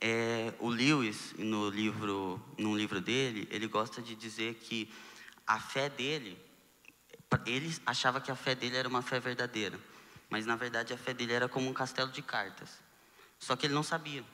É, 0.00 0.54
o 0.58 0.68
Lewis, 0.68 1.34
no 1.36 1.68
livro, 1.68 2.40
num 2.56 2.74
livro 2.76 3.00
dele, 3.00 3.46
ele 3.50 3.66
gosta 3.66 4.00
de 4.00 4.14
dizer 4.14 4.54
que 4.54 4.90
a 5.46 5.60
fé 5.60 5.90
dele, 5.90 6.38
ele 7.44 7.76
achava 7.84 8.20
que 8.20 8.30
a 8.30 8.36
fé 8.36 8.54
dele 8.54 8.76
era 8.76 8.88
uma 8.88 9.02
fé 9.02 9.20
verdadeira, 9.20 9.78
mas 10.30 10.46
na 10.46 10.56
verdade 10.56 10.94
a 10.94 10.96
fé 10.96 11.12
dele 11.12 11.32
era 11.32 11.48
como 11.48 11.68
um 11.68 11.74
castelo 11.74 12.10
de 12.10 12.22
cartas. 12.22 12.80
Só 13.38 13.56
que 13.56 13.66
ele 13.66 13.74
não 13.74 13.82
sabia. 13.82 14.24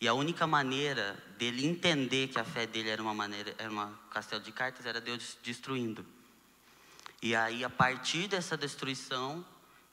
E 0.00 0.08
a 0.08 0.14
única 0.14 0.46
maneira 0.46 1.16
dele 1.38 1.64
entender 1.64 2.28
que 2.28 2.38
a 2.38 2.44
fé 2.44 2.66
dele 2.66 2.88
era 2.88 3.00
uma 3.00 3.14
maneira, 3.14 3.54
era 3.56 3.70
um 3.70 3.94
castelo 4.10 4.42
de 4.42 4.50
cartas, 4.50 4.84
era 4.84 5.00
Deus 5.00 5.38
destruindo. 5.42 6.04
E 7.22 7.34
aí, 7.34 7.64
a 7.64 7.70
partir 7.70 8.28
dessa 8.28 8.56
destruição, 8.56 9.44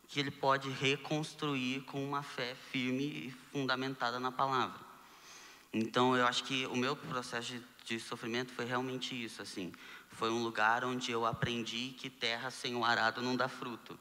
que 0.08 0.20
ele 0.20 0.32
pode 0.32 0.70
reconstruir 0.70 1.82
com 1.84 2.04
uma 2.04 2.22
fé 2.22 2.56
firme 2.72 3.04
e 3.04 3.32
fundamentada 3.52 4.20
na 4.20 4.32
palavra. 4.32 4.91
Então, 5.74 6.18
eu 6.18 6.28
acho 6.28 6.44
que 6.44 6.66
o 6.68 6.76
meu 6.76 6.96
processo 6.96 7.54
de, 7.86 8.00
sofrimento 8.00 8.52
foi 8.52 8.66
realmente 8.66 9.16
isso, 9.16 9.42
assim. 9.42 9.72
Foi 10.10 10.30
um 10.30 10.44
lugar 10.44 10.84
onde 10.84 11.12
eu 11.12 11.26
aprendi 11.26 11.96
que 11.98 12.10
terra 12.10 12.52
sem 12.52 12.76
o 12.76 12.84
arado 12.84 13.22
não 13.22 13.36
dá 13.36 13.48
fruto. 13.48 13.98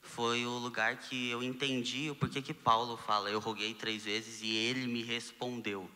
Foi 0.00 0.46
o 0.46 0.58
lugar 0.58 0.96
que 0.98 1.28
eu 1.28 1.42
entendi 1.42 2.10
o 2.10 2.14
porquê 2.14 2.40
que 2.40 2.54
Paulo 2.54 2.96
fala, 2.96 3.28
eu 3.28 3.40
roguei 3.40 3.74
três 3.74 4.04
vezes 4.04 4.40
e 4.40 4.54
ele 4.54 4.86
me 4.86 5.02
respondeu. 5.02 5.90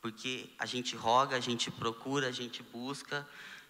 Porque 0.00 0.50
a 0.58 0.66
gente 0.66 0.96
roga, 0.96 1.36
a 1.36 1.40
gente 1.40 1.70
procura, 1.70 2.28
a 2.28 2.32
gente 2.32 2.62
busca 2.62 3.26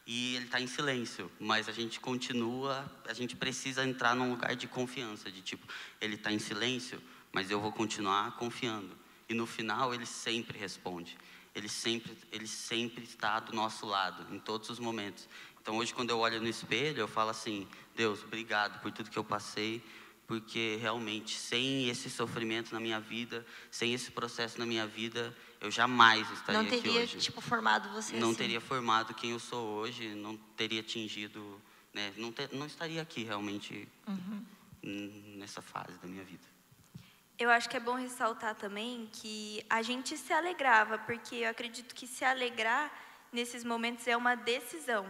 e 0.07 0.37
ele 0.37 0.47
está 0.47 0.59
em 0.59 0.67
silêncio, 0.67 1.31
mas 1.39 1.69
a 1.69 1.73
gente 1.73 2.01
continua, 2.01 2.91
a 3.07 3.13
gente 3.13 3.37
precisa 3.37 3.85
entrar 3.85 4.17
num 4.17 4.31
lugar 4.31 4.57
de 4.57 4.67
confiança, 4.67 5.31
de 5.31 5.43
tipo, 5.43 5.67
ele 6.01 6.15
está 6.15 6.33
em 6.33 6.39
silêncio, 6.39 7.01
mas 7.31 7.51
eu 7.51 7.61
vou 7.61 7.73
continuar 7.73 8.37
confiando. 8.37 8.97
E 9.29 9.35
no 9.35 9.47
final 9.47 9.93
ele 9.95 10.07
sempre 10.07 10.59
responde. 10.59 11.17
Ele 11.55 11.69
sempre, 11.69 12.17
ele 12.31 12.47
sempre 12.47 13.05
está 13.05 13.41
do 13.41 13.53
nosso 13.55 13.85
lado 13.87 14.33
em 14.35 14.39
todos 14.39 14.69
os 14.71 14.79
momentos. 14.79 15.29
Então 15.61 15.77
hoje 15.77 15.93
quando 15.93 16.11
eu 16.11 16.19
olho 16.19 16.41
no 16.41 16.49
espelho, 16.49 17.01
eu 17.01 17.09
falo 17.09 17.31
assim: 17.31 17.67
Deus, 17.95 18.23
obrigado 18.23 18.81
por 18.81 18.91
tudo 18.93 19.11
que 19.11 19.19
eu 19.19 19.25
passei, 19.25 19.83
porque 20.27 20.79
realmente, 20.81 21.37
sem 21.37 21.89
esse 21.89 22.09
sofrimento 22.09 22.73
na 22.73 22.81
minha 22.81 23.01
vida, 23.01 23.45
sem 23.71 23.93
esse 23.93 24.11
processo 24.11 24.59
na 24.59 24.65
minha 24.67 24.87
vida, 24.87 25.37
eu 25.61 25.71
jamais 25.71 26.31
estaria 26.31 26.63
Não 26.63 26.69
aqui 26.69 26.81
teria, 26.81 27.01
hoje. 27.03 27.19
tipo, 27.19 27.41
formado 27.41 27.89
você 27.93 28.17
não 28.17 28.29
assim. 28.29 28.39
teria 28.39 28.61
formado 28.61 29.13
quem 29.15 29.31
eu 29.33 29.39
sou 29.41 29.67
hoje, 29.79 30.15
não 30.15 30.37
teria 30.57 30.81
atingido, 30.81 31.61
né, 31.93 32.13
não, 32.17 32.33
não 32.53 32.67
estaria 32.67 33.03
aqui 33.03 33.25
realmente 33.25 33.89
Uhum. 34.07 34.45
nessa 35.37 35.61
fase 35.61 35.99
da 35.99 36.07
minha 36.07 36.25
vida. 36.25 36.45
Eu 37.39 37.51
acho 37.51 37.69
que 37.69 37.77
é 37.77 37.81
bom 37.81 37.95
ressaltar 37.95 38.55
também 38.57 39.09
que 39.13 39.65
a 39.71 39.81
gente 39.81 40.17
se 40.17 40.33
alegrava, 40.33 40.99
porque 40.99 41.37
eu 41.37 41.51
acredito 41.51 41.95
que 41.95 42.07
se 42.07 42.25
alegrar 42.25 42.91
nesses 43.33 43.63
momentos 43.63 44.09
é 44.09 44.17
uma 44.17 44.35
decisão. 44.35 45.07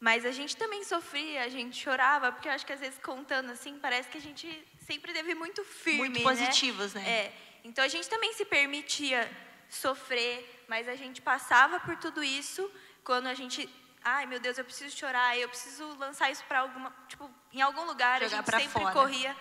Mas 0.00 0.24
a 0.24 0.30
gente 0.30 0.56
também 0.56 0.82
sofria, 0.82 1.44
a 1.44 1.48
gente 1.50 1.76
chorava, 1.76 2.32
porque 2.32 2.48
eu 2.48 2.52
acho 2.52 2.64
que 2.64 2.72
às 2.72 2.80
vezes 2.80 2.98
contando 3.02 3.50
assim, 3.50 3.78
parece 3.78 4.08
que 4.08 4.16
a 4.16 4.20
gente 4.20 4.48
sempre 4.86 5.12
teve 5.12 5.34
muito 5.34 5.62
firme. 5.62 5.98
Muito 5.98 6.18
né? 6.18 6.22
positivos, 6.22 6.94
né? 6.94 7.06
É. 7.06 7.34
Então 7.62 7.84
a 7.84 7.88
gente 7.88 8.08
também 8.08 8.32
se 8.32 8.46
permitia 8.46 9.30
sofrer, 9.68 10.64
mas 10.66 10.88
a 10.88 10.94
gente 10.94 11.20
passava 11.20 11.78
por 11.80 11.96
tudo 11.96 12.24
isso 12.24 12.70
quando 13.04 13.26
a 13.26 13.34
gente. 13.34 13.68
Ai, 14.02 14.24
meu 14.24 14.40
Deus, 14.40 14.56
eu 14.56 14.64
preciso 14.64 14.96
chorar, 14.96 15.36
eu 15.36 15.50
preciso 15.50 15.86
lançar 15.98 16.30
isso 16.30 16.42
para 16.44 16.60
alguma. 16.60 16.90
Tipo, 17.06 17.30
em 17.52 17.60
algum 17.60 17.84
lugar, 17.84 18.22
Jogar 18.22 18.38
a 18.38 18.58
gente 18.58 18.62
sempre 18.62 18.82
fora. 18.82 18.94
corria 18.94 19.36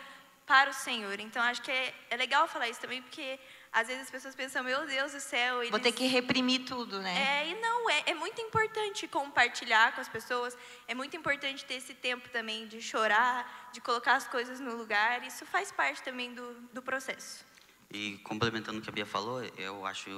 para 0.50 0.72
o 0.72 0.74
Senhor. 0.74 1.20
Então 1.20 1.44
acho 1.44 1.62
que 1.62 1.70
é, 1.70 1.94
é 2.10 2.18
legal 2.18 2.48
falar 2.48 2.68
isso 2.68 2.82
também, 2.82 3.04
porque 3.04 3.40
às 3.72 3.86
vezes 3.86 4.02
as 4.06 4.10
pessoas 4.10 4.34
pensam, 4.34 4.64
meu 4.64 4.84
Deus 4.88 5.12
do 5.12 5.20
céu, 5.20 5.60
eles... 5.60 5.70
Vou 5.70 5.80
ter 5.80 5.92
que 5.92 6.08
reprimir 6.08 6.66
tudo, 6.66 7.00
né? 7.00 7.44
É, 7.44 7.50
e 7.50 7.62
não, 7.62 7.88
é, 7.88 8.04
é 8.08 8.14
muito 8.16 8.42
importante 8.42 9.08
compartilhar 9.08 9.94
com 9.94 10.02
as 10.02 10.10
pessoas, 10.10 10.58
é 10.88 10.96
muito 10.96 11.16
importante 11.16 11.64
ter 11.66 11.76
esse 11.76 11.94
tempo 11.94 12.28
também 12.30 12.68
de 12.68 12.82
chorar, 12.82 13.70
de 13.72 13.80
colocar 13.80 14.16
as 14.16 14.28
coisas 14.28 14.60
no 14.60 14.76
lugar, 14.76 15.24
isso 15.24 15.46
faz 15.46 15.72
parte 15.72 16.02
também 16.02 16.34
do, 16.34 16.56
do 16.74 16.82
processo. 16.82 17.46
E 17.92 18.18
complementando 18.24 18.80
o 18.80 18.82
que 18.82 18.90
a 18.90 18.92
Bia 18.92 19.06
falou, 19.06 19.44
eu 19.56 19.86
acho 19.86 20.10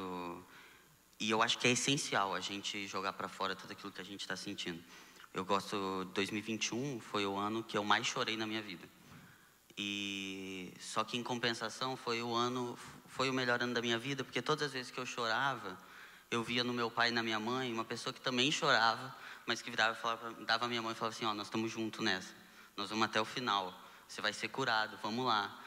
e 1.19 1.29
eu 1.29 1.41
acho 1.43 1.57
que 1.59 1.67
é 1.67 1.71
essencial 1.71 2.34
a 2.34 2.39
gente 2.39 2.88
jogar 2.88 3.13
para 3.13 3.27
fora 3.27 3.53
tudo 3.53 3.71
aquilo 3.73 3.91
que 3.91 4.01
a 4.01 4.05
gente 4.05 4.21
está 4.21 4.38
sentindo. 4.38 4.82
Eu 5.34 5.43
gosto 5.43 6.05
2021 6.13 7.01
foi 7.01 7.25
o 7.25 7.36
ano 7.36 7.61
que 7.63 7.77
eu 7.77 7.84
mais 7.84 8.07
chorei 8.07 8.38
na 8.38 8.47
minha 8.47 8.61
vida. 8.61 8.88
E 9.78 10.74
só 10.80 11.03
que 11.03 11.17
em 11.17 11.24
compensação 11.24 11.95
foi 11.95 12.22
o 12.22 12.34
ano 12.34 12.78
foi 13.07 13.30
o 13.30 13.34
melhor 13.34 13.61
ano 13.61 13.74
da 13.74 13.82
minha 13.82 13.99
vida, 13.99 14.24
porque 14.24 14.41
todas 14.41 14.67
as 14.67 14.74
vezes 14.74 14.91
que 14.91 14.99
eu 14.99 15.05
chorava, 15.05 15.78
eu 16.30 16.41
via 16.41 16.63
no 16.63 16.74
meu 16.74 16.89
pai 16.89 17.09
e 17.09 17.11
na 17.11 17.22
minha 17.22 17.39
mãe 17.39 17.72
uma 17.72 17.84
pessoa 17.84 18.13
que 18.13 18.22
também 18.22 18.51
chorava, 18.51 19.13
mas 19.45 19.61
que 19.61 19.69
virava 19.69 19.95
falava, 19.95 20.32
dava 20.45 20.65
a 20.65 20.67
minha 20.67 20.82
mãe 20.82 20.93
e 20.93 20.95
falava 20.95 21.15
assim, 21.15 21.26
ó, 21.26 21.34
nós 21.34 21.47
estamos 21.47 21.72
juntos 21.72 21.99
nessa. 21.99 22.34
Nós 22.76 22.89
vamos 22.89 23.05
até 23.05 23.19
o 23.19 23.26
final. 23.26 23.74
Você 24.07 24.22
vai 24.22 24.32
ser 24.32 24.47
curado, 24.47 24.97
vamos 25.03 25.26
lá. 25.26 25.59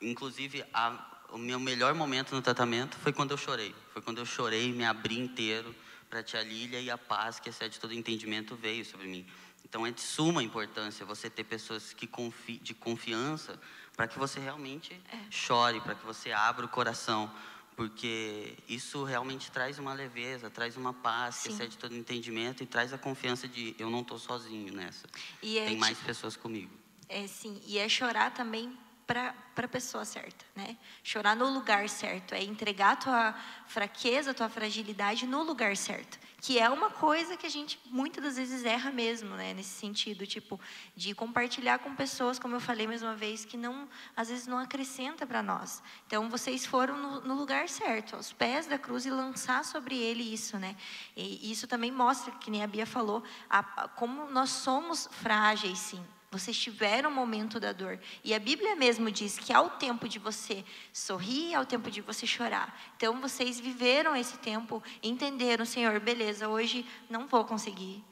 Inclusive, 0.00 0.64
a, 0.72 1.24
o 1.30 1.38
meu 1.38 1.58
melhor 1.58 1.94
momento 1.94 2.34
no 2.34 2.40
tratamento 2.40 2.96
foi 2.96 3.12
quando 3.12 3.32
eu 3.32 3.36
chorei. 3.36 3.74
Foi 3.92 4.00
quando 4.00 4.18
eu 4.18 4.26
chorei, 4.26 4.72
me 4.72 4.84
abri 4.84 5.18
inteiro 5.18 5.74
para 6.08 6.20
a 6.20 6.22
tia 6.22 6.42
Lília 6.42 6.80
e 6.80 6.90
a 6.90 6.96
paz 6.96 7.40
que 7.40 7.48
excede 7.48 7.80
todo 7.80 7.92
entendimento 7.92 8.54
veio 8.54 8.84
sobre 8.84 9.08
mim. 9.08 9.26
Então 9.64 9.86
é 9.86 9.90
de 9.90 10.00
suma 10.00 10.42
importância 10.42 11.04
você 11.06 11.28
ter 11.30 11.44
pessoas 11.44 11.92
que 11.92 12.06
confi 12.06 12.58
de 12.58 12.74
confiança 12.74 13.58
para 13.96 14.06
que 14.06 14.18
você 14.18 14.38
realmente 14.38 15.00
chore, 15.30 15.80
para 15.80 15.94
que 15.94 16.04
você 16.04 16.30
abra 16.32 16.64
o 16.66 16.68
coração, 16.68 17.32
porque 17.76 18.56
isso 18.68 19.02
realmente 19.04 19.50
traz 19.50 19.78
uma 19.78 19.92
leveza, 19.94 20.50
traz 20.50 20.76
uma 20.76 20.92
paz 20.92 21.38
que 21.38 21.42
Sim. 21.48 21.54
excede 21.54 21.78
todo 21.78 21.94
entendimento 21.94 22.62
e 22.62 22.66
traz 22.66 22.92
a 22.92 22.98
confiança 22.98 23.48
de 23.48 23.74
eu 23.78 23.90
não 23.90 24.00
estou 24.02 24.18
sozinho 24.18 24.72
nessa. 24.72 25.06
E 25.42 25.58
é 25.58 25.64
Tem 25.66 25.76
mais 25.76 25.96
tipo- 25.96 26.06
pessoas 26.06 26.36
comigo. 26.36 26.70
É 27.08 27.26
sim, 27.26 27.60
e 27.66 27.78
é 27.78 27.88
chorar 27.88 28.32
também 28.32 28.76
para 29.06 29.34
a 29.56 29.68
pessoa 29.68 30.04
certa, 30.04 30.44
né? 30.56 30.76
Chorar 31.02 31.36
no 31.36 31.52
lugar 31.52 31.88
certo, 31.88 32.32
é 32.34 32.42
entregar 32.42 32.92
a 32.92 32.96
tua 32.96 33.34
fraqueza, 33.66 34.30
a 34.30 34.34
tua 34.34 34.48
fragilidade 34.48 35.26
no 35.26 35.42
lugar 35.42 35.76
certo, 35.76 36.18
que 36.44 36.58
é 36.58 36.68
uma 36.68 36.90
coisa 36.90 37.38
que 37.38 37.46
a 37.46 37.48
gente 37.48 37.80
muitas 37.86 38.22
das 38.22 38.36
vezes 38.36 38.66
erra 38.66 38.90
mesmo, 38.90 39.34
né? 39.34 39.54
Nesse 39.54 39.70
sentido, 39.80 40.26
tipo, 40.26 40.60
de 40.94 41.14
compartilhar 41.14 41.78
com 41.78 41.94
pessoas, 41.96 42.38
como 42.38 42.54
eu 42.54 42.60
falei 42.60 42.86
mais 42.86 43.02
uma 43.02 43.14
vez, 43.14 43.46
que 43.46 43.56
não, 43.56 43.88
às 44.14 44.28
vezes 44.28 44.46
não 44.46 44.58
acrescenta 44.58 45.26
para 45.26 45.42
nós. 45.42 45.82
Então, 46.06 46.28
vocês 46.28 46.66
foram 46.66 46.98
no, 46.98 47.20
no 47.22 47.34
lugar 47.34 47.66
certo, 47.70 48.14
aos 48.14 48.30
pés 48.30 48.66
da 48.66 48.78
cruz 48.78 49.06
e 49.06 49.10
lançar 49.10 49.64
sobre 49.64 49.96
ele 49.96 50.22
isso, 50.22 50.58
né? 50.58 50.76
E 51.16 51.50
isso 51.50 51.66
também 51.66 51.90
mostra, 51.90 52.30
que 52.32 52.50
nem 52.50 52.62
a 52.62 52.66
Bia 52.66 52.84
falou, 52.84 53.24
a, 53.48 53.60
a- 53.84 53.88
como 53.88 54.30
nós 54.30 54.50
somos 54.50 55.08
frágeis, 55.12 55.78
sim. 55.78 56.04
Vocês 56.38 56.58
tiveram 56.58 57.10
o 57.10 57.14
momento 57.14 57.60
da 57.60 57.72
dor. 57.72 57.98
E 58.24 58.34
a 58.34 58.38
Bíblia 58.38 58.74
mesmo 58.74 59.10
diz 59.10 59.38
que 59.38 59.52
há 59.52 59.60
o 59.60 59.70
tempo 59.70 60.08
de 60.08 60.18
você 60.18 60.64
sorrir, 60.92 61.54
há 61.54 61.60
o 61.60 61.66
tempo 61.66 61.90
de 61.90 62.00
você 62.00 62.26
chorar. 62.26 62.76
Então 62.96 63.20
vocês 63.20 63.60
viveram 63.60 64.16
esse 64.16 64.36
tempo, 64.38 64.82
entenderam, 65.02 65.64
Senhor, 65.64 65.98
beleza, 66.00 66.48
hoje 66.48 66.84
não 67.08 67.26
vou 67.26 67.44
conseguir 67.44 68.04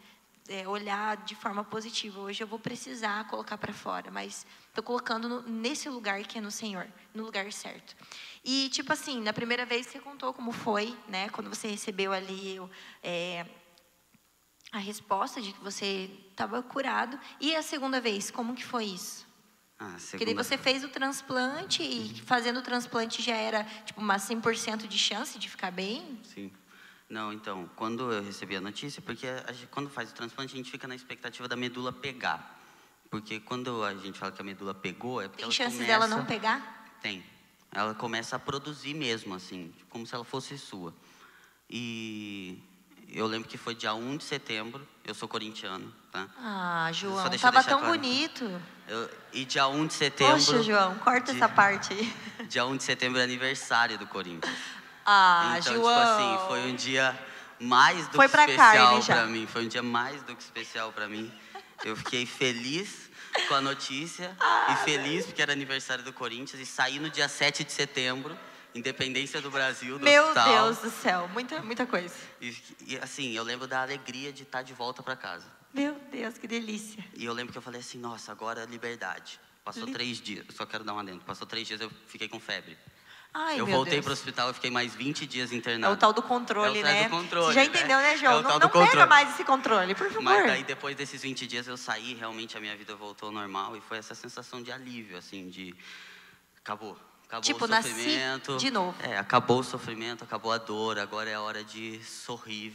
é, 0.48 0.66
olhar 0.66 1.16
de 1.18 1.34
forma 1.34 1.62
positiva. 1.64 2.20
Hoje 2.20 2.42
eu 2.42 2.46
vou 2.46 2.58
precisar 2.58 3.26
colocar 3.28 3.56
para 3.58 3.72
fora, 3.72 4.10
mas 4.10 4.46
estou 4.68 4.82
colocando 4.82 5.28
no- 5.28 5.42
nesse 5.42 5.88
lugar 5.88 6.22
que 6.24 6.38
é 6.38 6.40
no 6.40 6.50
Senhor, 6.50 6.86
no 7.14 7.24
lugar 7.24 7.50
certo. 7.52 7.94
E 8.44 8.68
tipo 8.70 8.92
assim, 8.92 9.20
na 9.20 9.32
primeira 9.32 9.64
vez 9.64 9.86
você 9.86 10.00
contou 10.00 10.32
como 10.32 10.50
foi, 10.52 10.96
né? 11.08 11.28
Quando 11.30 11.48
você 11.48 11.68
recebeu 11.68 12.12
ali 12.12 12.60
é, 13.02 13.46
a 14.72 14.78
resposta 14.78 15.40
de 15.40 15.52
que 15.52 15.62
você 15.62 16.10
estava 16.30 16.62
curado. 16.62 17.18
E 17.38 17.54
a 17.54 17.62
segunda 17.62 18.00
vez, 18.00 18.30
como 18.30 18.54
que 18.54 18.64
foi 18.64 18.86
isso? 18.86 19.26
Ah, 19.78 19.96
Porque 20.10 20.24
daí 20.24 20.34
você 20.34 20.56
fez 20.56 20.82
o 20.82 20.88
transplante 20.88 21.82
e 21.82 22.20
fazendo 22.22 22.60
o 22.60 22.62
transplante 22.62 23.20
já 23.20 23.34
era 23.36 23.64
tipo 23.84 24.00
uma 24.00 24.16
100% 24.16 24.86
de 24.86 24.98
chance 24.98 25.38
de 25.38 25.50
ficar 25.50 25.70
bem? 25.70 26.18
Sim. 26.24 26.50
Não, 27.08 27.32
então, 27.32 27.68
quando 27.76 28.10
eu 28.10 28.22
recebi 28.22 28.56
a 28.56 28.60
notícia, 28.60 29.02
porque 29.02 29.26
a 29.26 29.52
gente, 29.52 29.66
quando 29.66 29.90
faz 29.90 30.10
o 30.10 30.14
transplante, 30.14 30.54
a 30.54 30.56
gente 30.56 30.70
fica 30.70 30.88
na 30.88 30.94
expectativa 30.94 31.46
da 31.46 31.56
medula 31.56 31.92
pegar. 31.92 32.58
Porque 33.10 33.40
quando 33.40 33.84
a 33.84 33.94
gente 33.96 34.18
fala 34.18 34.32
que 34.32 34.40
a 34.40 34.44
medula 34.44 34.72
pegou, 34.72 35.20
é 35.20 35.28
porque 35.28 35.42
Tem 35.42 35.44
ela 35.44 35.52
chances 35.52 35.74
começa... 35.80 35.92
dela 35.92 36.06
não 36.06 36.24
pegar? 36.24 36.96
Tem. 37.02 37.22
Ela 37.70 37.94
começa 37.94 38.36
a 38.36 38.38
produzir 38.38 38.94
mesmo, 38.94 39.34
assim, 39.34 39.74
como 39.90 40.06
se 40.06 40.14
ela 40.14 40.24
fosse 40.24 40.56
sua. 40.56 40.94
E 41.68 42.58
eu 43.12 43.26
lembro 43.26 43.48
que 43.48 43.58
foi 43.58 43.74
dia 43.74 43.94
1 43.94 44.16
de 44.16 44.24
setembro, 44.24 44.86
eu 45.04 45.14
sou 45.14 45.28
corintiano, 45.28 45.92
tá? 46.10 46.26
Ah, 46.38 46.90
João, 46.92 47.28
tava 47.38 47.62
tão 47.62 47.80
claro. 47.80 47.94
bonito. 47.94 48.60
Eu- 48.88 49.10
e 49.32 49.44
dia 49.44 49.66
1 49.68 49.86
de 49.86 49.94
setembro... 49.94 50.34
Poxa, 50.34 50.62
João, 50.62 50.94
corta 50.98 51.32
de- 51.32 51.38
essa 51.38 51.48
parte 51.48 51.92
aí. 51.92 52.12
Dia 52.48 52.64
1 52.66 52.76
de 52.76 52.82
setembro 52.82 53.18
é 53.20 53.22
aniversário 53.24 53.96
do 53.96 54.06
Corinthians. 54.06 54.54
Ah, 55.06 55.56
então, 55.58 55.74
João. 55.74 55.94
tipo 55.94 56.02
assim, 56.02 56.48
foi 56.48 56.60
um 56.70 56.74
dia 56.76 57.18
mais 57.60 58.06
do 58.08 58.16
Foi 58.16 58.26
que 58.26 58.32
pra 58.32 58.42
especial 58.46 59.00
pra 59.02 59.26
mim. 59.26 59.46
Foi 59.46 59.64
um 59.64 59.68
dia 59.68 59.82
mais 59.82 60.22
do 60.22 60.34
que 60.36 60.42
especial 60.42 60.92
pra 60.92 61.08
mim. 61.08 61.32
Eu 61.84 61.96
fiquei 61.96 62.26
feliz 62.26 63.10
com 63.48 63.54
a 63.54 63.60
notícia 63.60 64.36
e 64.72 64.76
feliz 64.84 65.24
porque 65.26 65.40
era 65.40 65.52
aniversário 65.52 66.04
do 66.04 66.12
Corinthians 66.12 66.60
e 66.60 66.66
saí 66.66 66.98
no 66.98 67.08
dia 67.08 67.28
7 67.28 67.64
de 67.64 67.72
setembro, 67.72 68.36
independência 68.74 69.40
do 69.40 69.50
Brasil, 69.50 69.98
do 69.98 70.04
Meu 70.04 70.22
hospital. 70.24 70.52
Deus 70.64 70.78
do 70.78 70.90
céu, 70.90 71.28
muita, 71.28 71.60
muita 71.62 71.86
coisa. 71.86 72.14
E, 72.40 72.56
e, 72.86 72.96
assim, 72.98 73.32
eu 73.32 73.42
lembro 73.42 73.66
da 73.66 73.82
alegria 73.82 74.32
de 74.32 74.42
estar 74.44 74.62
de 74.62 74.72
volta 74.72 75.02
pra 75.02 75.14
casa. 75.16 75.46
Meu 75.74 75.94
Deus, 76.10 76.36
que 76.38 76.46
delícia. 76.46 77.04
E 77.14 77.24
eu 77.24 77.32
lembro 77.32 77.52
que 77.52 77.58
eu 77.58 77.62
falei 77.62 77.80
assim, 77.80 77.98
nossa, 77.98 78.30
agora 78.32 78.62
é 78.62 78.66
liberdade. 78.66 79.38
Passou 79.64 79.84
Li- 79.84 79.92
três 79.92 80.20
dias, 80.20 80.44
só 80.54 80.66
quero 80.66 80.84
dar 80.84 80.92
uma 80.92 81.04
dentro. 81.04 81.24
Passou 81.24 81.46
três 81.46 81.66
dias, 81.68 81.80
eu 81.80 81.90
fiquei 82.08 82.28
com 82.28 82.38
febre. 82.40 82.76
Ai, 83.34 83.58
eu 83.58 83.64
voltei 83.64 84.02
para 84.02 84.10
o 84.10 84.12
hospital 84.12 84.50
e 84.50 84.54
fiquei 84.54 84.70
mais 84.70 84.94
20 84.94 85.24
dias 85.26 85.50
É 85.52 85.54
internado. 85.54 85.94
o 85.94 85.96
tal 85.96 86.12
do 86.12 86.20
controle, 86.22 86.78
É 86.78 86.80
o 86.80 86.84
tal 86.84 86.92
né? 86.92 87.04
do 87.04 87.10
controle, 87.10 87.46
Você 87.46 87.52
já 87.54 87.60
né? 87.60 87.66
entendeu, 87.66 87.96
né, 87.98 88.12
É 88.12 88.16
João? 88.18 88.40
o 88.40 88.42
não 88.42 88.58
não 88.58 88.68
pega 88.68 89.06
mais 89.06 89.30
esse 89.32 89.42
controle, 89.42 89.94
por 89.94 90.08
favor. 90.08 90.22
Mas 90.22 90.46
daí 90.46 90.62
depois 90.62 90.94
desses 90.94 91.22
20 91.22 91.46
dias 91.46 91.66
eu 91.66 91.78
saí, 91.78 92.12
realmente 92.12 92.58
a 92.58 92.60
minha 92.60 92.76
vida 92.76 92.94
voltou 92.94 93.28
ao 93.28 93.32
normal 93.32 93.74
e 93.74 93.80
foi 93.80 93.96
essa 93.96 94.14
sensação 94.14 94.62
de 94.62 94.70
alívio, 94.70 95.16
assim, 95.16 95.48
de 95.48 95.74
acabou. 96.58 96.98
Acabou 97.32 97.42
Tipo, 97.46 97.64
o 97.64 97.68
sofrimento. 97.82 98.56
de 98.58 98.70
novo. 98.70 98.94
É, 99.02 99.16
acabou 99.16 99.60
o 99.60 99.64
sofrimento, 99.64 100.22
acabou 100.22 100.52
a 100.52 100.58
dor, 100.58 100.98
agora 100.98 101.30
é 101.30 101.34
a 101.34 101.40
hora 101.40 101.64
de 101.64 101.98
sorrir 102.04 102.74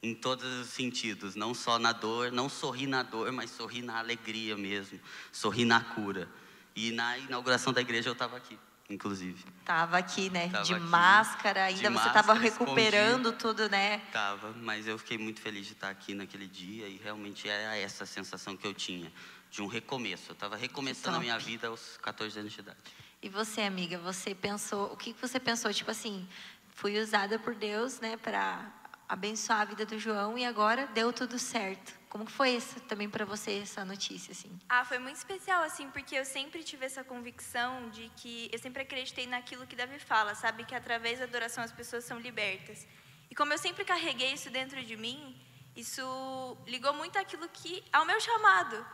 em 0.00 0.14
todos 0.14 0.46
os 0.60 0.68
sentidos, 0.68 1.34
não 1.34 1.52
só 1.52 1.76
na 1.76 1.90
dor, 1.90 2.30
não 2.30 2.48
sorrir 2.48 2.86
na 2.86 3.02
dor, 3.02 3.32
mas 3.32 3.50
sorrir 3.50 3.82
na 3.82 3.98
alegria 3.98 4.56
mesmo, 4.56 5.00
sorrir 5.32 5.64
na 5.64 5.80
cura. 5.80 6.28
E 6.76 6.92
na 6.92 7.18
inauguração 7.18 7.72
da 7.72 7.80
igreja 7.80 8.08
eu 8.08 8.12
estava 8.12 8.36
aqui, 8.36 8.56
inclusive. 8.88 9.44
Tava 9.64 9.98
aqui, 9.98 10.30
né? 10.30 10.48
Tava 10.50 10.64
de 10.64 10.74
aqui, 10.74 10.84
máscara, 10.84 11.64
ainda 11.64 11.88
de 11.90 11.94
você 11.94 12.10
tava 12.10 12.34
máscara, 12.34 12.38
recuperando 12.38 13.32
tudo, 13.32 13.68
né? 13.68 13.98
Tava, 14.12 14.52
mas 14.52 14.86
eu 14.86 14.96
fiquei 14.98 15.18
muito 15.18 15.40
feliz 15.40 15.66
de 15.66 15.72
estar 15.72 15.90
aqui 15.90 16.14
naquele 16.14 16.46
dia 16.46 16.86
e 16.86 16.96
realmente 17.02 17.48
era 17.48 17.76
essa 17.76 18.06
sensação 18.06 18.56
que 18.56 18.64
eu 18.68 18.72
tinha, 18.72 19.12
de 19.50 19.60
um 19.60 19.66
recomeço. 19.66 20.30
Eu 20.30 20.34
estava 20.34 20.54
recomeçando 20.56 21.16
a 21.16 21.20
minha 21.20 21.36
vida 21.40 21.66
aos 21.66 21.96
14 22.00 22.38
anos 22.38 22.52
de 22.52 22.60
idade. 22.60 22.78
E 23.22 23.28
você, 23.28 23.60
amiga, 23.60 23.98
você 23.98 24.34
pensou, 24.34 24.92
o 24.92 24.96
que 24.96 25.12
você 25.12 25.38
pensou? 25.38 25.72
Tipo 25.74 25.90
assim, 25.90 26.26
fui 26.70 26.98
usada 26.98 27.38
por 27.38 27.54
Deus, 27.54 28.00
né, 28.00 28.16
para 28.16 28.72
abençoar 29.06 29.60
a 29.60 29.64
vida 29.66 29.84
do 29.84 29.98
João 29.98 30.38
e 30.38 30.44
agora 30.44 30.86
deu 30.86 31.12
tudo 31.12 31.38
certo. 31.38 31.92
Como 32.08 32.26
foi 32.26 32.50
isso, 32.50 32.80
também 32.80 33.10
para 33.10 33.24
você 33.24 33.58
essa 33.58 33.84
notícia 33.84 34.32
assim? 34.32 34.58
Ah, 34.68 34.84
foi 34.84 34.98
muito 34.98 35.16
especial 35.16 35.62
assim, 35.62 35.90
porque 35.90 36.14
eu 36.14 36.24
sempre 36.24 36.64
tive 36.64 36.86
essa 36.86 37.04
convicção 37.04 37.90
de 37.90 38.10
que 38.16 38.48
eu 38.52 38.58
sempre 38.58 38.82
acreditei 38.82 39.26
naquilo 39.26 39.66
que 39.66 39.76
Davi 39.76 39.98
fala, 39.98 40.34
sabe 40.34 40.64
que 40.64 40.74
através 40.74 41.18
da 41.18 41.26
adoração 41.26 41.62
as 41.62 41.72
pessoas 41.72 42.04
são 42.04 42.18
libertas. 42.18 42.86
E 43.30 43.34
como 43.34 43.52
eu 43.52 43.58
sempre 43.58 43.84
carreguei 43.84 44.32
isso 44.32 44.48
dentro 44.48 44.82
de 44.82 44.96
mim, 44.96 45.36
isso 45.76 46.56
ligou 46.66 46.94
muito 46.94 47.18
aquilo 47.18 47.48
que 47.48 47.84
ao 47.92 48.06
meu 48.06 48.18
chamado. 48.20 48.84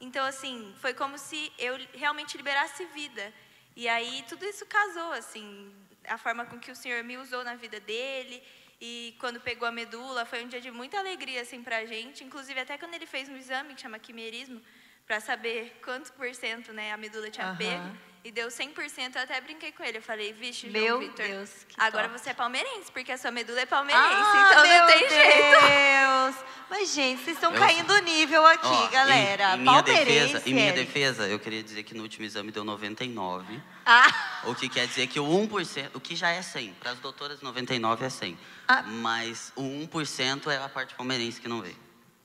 Então 0.00 0.24
assim, 0.24 0.74
foi 0.80 0.94
como 0.94 1.18
se 1.18 1.52
eu 1.58 1.78
realmente 1.92 2.36
liberasse 2.36 2.84
vida. 2.86 3.32
E 3.76 3.88
aí 3.88 4.24
tudo 4.28 4.44
isso 4.44 4.64
casou 4.66 5.12
assim, 5.12 5.72
a 6.08 6.16
forma 6.16 6.44
com 6.46 6.58
que 6.58 6.70
o 6.70 6.76
Senhor 6.76 7.02
me 7.02 7.16
usou 7.16 7.42
na 7.44 7.54
vida 7.56 7.80
dele. 7.80 8.42
E 8.80 9.16
quando 9.18 9.40
pegou 9.40 9.66
a 9.66 9.72
medula, 9.72 10.26
foi 10.26 10.44
um 10.44 10.48
dia 10.48 10.60
de 10.60 10.70
muita 10.70 10.98
alegria 10.98 11.40
assim 11.42 11.62
para 11.62 11.78
a 11.78 11.86
gente. 11.86 12.22
Inclusive, 12.24 12.60
até 12.60 12.76
quando 12.76 12.94
ele 12.94 13.06
fez 13.06 13.28
um 13.28 13.36
exame 13.36 13.74
que 13.74 13.80
chama 13.80 13.98
quimerismo, 13.98 14.60
para 15.06 15.20
saber 15.20 15.80
quantos 15.84 16.10
por 16.10 16.32
cento 16.34 16.72
né, 16.72 16.92
a 16.92 16.96
medula 16.96 17.30
tinha 17.30 17.46
Aham. 17.48 17.56
pego, 17.56 17.96
e 18.24 18.30
deu 18.32 18.48
100%. 18.48 19.14
Eu 19.16 19.22
até 19.22 19.38
brinquei 19.40 19.70
com 19.70 19.84
ele. 19.84 19.98
Eu 19.98 20.02
falei, 20.02 20.32
vixe, 20.32 20.66
Meu 20.68 20.86
João 20.86 21.00
Vitor, 21.00 21.26
Deus, 21.26 21.50
agora 21.76 22.08
top. 22.08 22.18
você 22.20 22.30
é 22.30 22.34
palmeirense, 22.34 22.90
porque 22.90 23.12
a 23.12 23.18
sua 23.18 23.30
medula 23.30 23.60
é 23.60 23.66
palmeirense, 23.66 24.08
Ah, 24.08 24.48
então 24.50 24.62
meu 24.66 24.78
não 24.80 24.86
tem 24.86 24.98
jeito. 25.10 25.60
Deus! 25.60 26.44
Mas, 26.70 26.94
gente, 26.94 27.22
vocês 27.22 27.36
estão 27.36 27.52
Eu- 27.54 27.60
caindo 27.60 27.92
o 27.92 27.98
nível 27.98 28.44
aqui, 28.46 28.66
Ó, 28.66 28.86
galera. 28.88 29.50
Em, 29.50 29.54
em 29.56 29.60
minha 29.60 29.72
Palmeirense, 29.82 30.32
defesa, 30.32 30.48
em 30.50 30.54
minha 30.54 30.72
defesa, 30.72 31.28
eu 31.28 31.38
queria 31.38 31.62
dizer 31.62 31.82
que 31.82 31.94
no 31.94 32.02
último 32.02 32.24
exame 32.24 32.50
deu 32.50 32.64
99. 32.64 33.62
Ah, 33.84 34.40
O 34.44 34.54
que 34.54 34.68
quer 34.70 34.86
dizer 34.86 35.06
que 35.06 35.20
o 35.20 35.24
1%, 35.26 35.90
o 35.94 36.00
que 36.00 36.16
já 36.16 36.30
é 36.30 36.40
100, 36.40 36.72
para 36.80 36.92
as 36.92 36.98
doutoras 36.98 37.42
99 37.42 38.06
é 38.06 38.08
100. 38.08 38.38
Ah. 38.66 38.82
Mas 38.82 39.52
o 39.54 39.62
1% 39.62 40.50
é 40.50 40.56
a 40.56 40.68
parte 40.68 40.94
palmeirense 40.94 41.38
que 41.40 41.46
não 41.48 41.60
veio. 41.60 41.76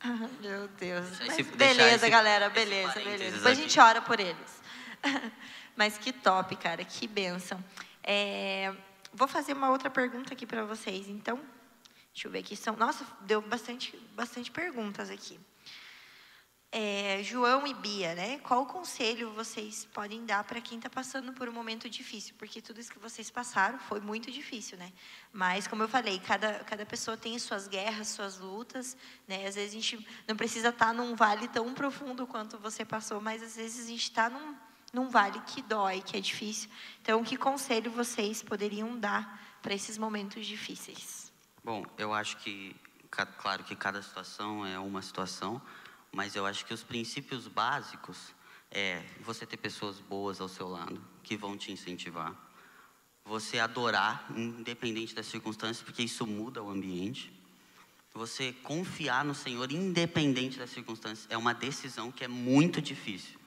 Ah, 0.01 0.15
meu 0.39 0.69
Deus. 0.79 1.19
Esse- 1.27 1.43
beleza, 1.43 1.95
esse- 1.97 2.09
galera, 2.09 2.49
beleza, 2.49 2.93
beleza. 2.93 3.35
Depois 3.35 3.57
a 3.57 3.61
gente 3.61 3.77
ora 3.79 4.01
por 4.01 4.17
eles. 4.17 4.59
Mas 5.79 5.97
que 5.97 6.11
top, 6.11 6.57
cara, 6.57 6.83
que 6.83 7.07
bênção. 7.07 7.63
É, 8.03 8.75
vou 9.13 9.29
fazer 9.29 9.53
uma 9.53 9.69
outra 9.69 9.89
pergunta 9.89 10.33
aqui 10.33 10.45
para 10.45 10.65
vocês, 10.65 11.07
então. 11.07 11.39
Deixa 12.13 12.27
eu 12.27 12.31
ver 12.33 12.39
aqui. 12.39 12.53
São, 12.53 12.75
nossa, 12.75 13.07
deu 13.21 13.41
bastante, 13.41 13.95
bastante 14.13 14.51
perguntas 14.51 15.09
aqui. 15.09 15.39
É, 16.69 17.23
João 17.23 17.65
e 17.65 17.73
Bia, 17.73 18.13
né? 18.13 18.39
Qual 18.39 18.65
conselho 18.65 19.31
vocês 19.31 19.85
podem 19.93 20.25
dar 20.25 20.43
para 20.43 20.59
quem 20.59 20.79
está 20.79 20.89
passando 20.89 21.31
por 21.31 21.47
um 21.47 21.53
momento 21.53 21.89
difícil? 21.89 22.35
Porque 22.37 22.61
tudo 22.61 22.81
isso 22.81 22.91
que 22.91 22.99
vocês 22.99 23.31
passaram 23.31 23.79
foi 23.79 24.01
muito 24.01 24.29
difícil, 24.29 24.77
né? 24.77 24.91
Mas, 25.31 25.65
como 25.65 25.81
eu 25.83 25.87
falei, 25.87 26.19
cada, 26.19 26.55
cada 26.65 26.85
pessoa 26.85 27.15
tem 27.15 27.39
suas 27.39 27.69
guerras, 27.69 28.09
suas 28.09 28.37
lutas, 28.37 28.97
né? 29.25 29.47
Às 29.47 29.55
vezes 29.55 29.71
a 29.71 29.75
gente 29.75 30.07
não 30.27 30.35
precisa 30.35 30.69
estar 30.69 30.93
num 30.93 31.15
vale 31.15 31.47
tão 31.47 31.73
profundo 31.73 32.27
quanto 32.27 32.57
você 32.57 32.83
passou, 32.83 33.21
mas 33.21 33.41
às 33.41 33.55
vezes 33.55 33.85
a 33.85 33.89
gente 33.89 34.03
está 34.03 34.29
num, 34.29 34.57
num 34.93 35.09
vale 35.09 35.39
que 35.41 35.61
dói, 35.61 36.01
que 36.01 36.17
é 36.17 36.19
difícil. 36.19 36.69
Então, 37.01 37.23
que 37.23 37.37
conselho 37.37 37.91
vocês 37.91 38.41
poderiam 38.41 38.97
dar 38.99 39.39
para 39.61 39.73
esses 39.73 39.97
momentos 39.97 40.45
difíceis? 40.45 41.31
Bom, 41.63 41.85
eu 41.97 42.13
acho 42.13 42.37
que, 42.37 42.75
claro 43.37 43.63
que 43.63 43.75
cada 43.75 44.01
situação 44.01 44.65
é 44.65 44.79
uma 44.79 45.01
situação, 45.01 45.61
mas 46.11 46.35
eu 46.35 46.45
acho 46.45 46.65
que 46.65 46.73
os 46.73 46.83
princípios 46.83 47.47
básicos 47.47 48.33
é 48.71 49.03
você 49.21 49.45
ter 49.45 49.57
pessoas 49.57 49.99
boas 49.99 50.39
ao 50.39 50.47
seu 50.47 50.67
lado, 50.67 51.03
que 51.23 51.35
vão 51.35 51.57
te 51.57 51.71
incentivar. 51.71 52.33
Você 53.25 53.59
adorar, 53.59 54.25
independente 54.35 55.13
das 55.13 55.27
circunstâncias, 55.27 55.83
porque 55.83 56.01
isso 56.01 56.25
muda 56.25 56.63
o 56.63 56.69
ambiente. 56.69 57.31
Você 58.13 58.53
confiar 58.63 59.23
no 59.23 59.35
Senhor, 59.35 59.71
independente 59.71 60.57
das 60.57 60.71
circunstâncias, 60.71 61.27
é 61.29 61.37
uma 61.37 61.53
decisão 61.53 62.11
que 62.11 62.23
é 62.23 62.27
muito 62.27 62.81
difícil. 62.81 63.37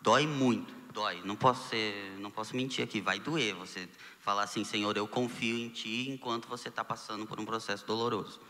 Dói 0.00 0.26
muito, 0.26 0.74
dói. 0.92 1.20
Não 1.24 1.34
posso 1.34 1.68
ser, 1.68 2.16
não 2.20 2.30
posso 2.30 2.54
mentir 2.54 2.84
aqui, 2.84 3.00
vai 3.00 3.18
doer. 3.18 3.54
Você 3.54 3.88
falar 4.20 4.44
assim, 4.44 4.62
Senhor, 4.62 4.96
eu 4.96 5.08
confio 5.08 5.58
em 5.58 5.68
Ti 5.68 6.08
enquanto 6.08 6.46
você 6.46 6.68
está 6.68 6.84
passando 6.84 7.26
por 7.26 7.40
um 7.40 7.44
processo 7.44 7.84
doloroso. 7.84 8.40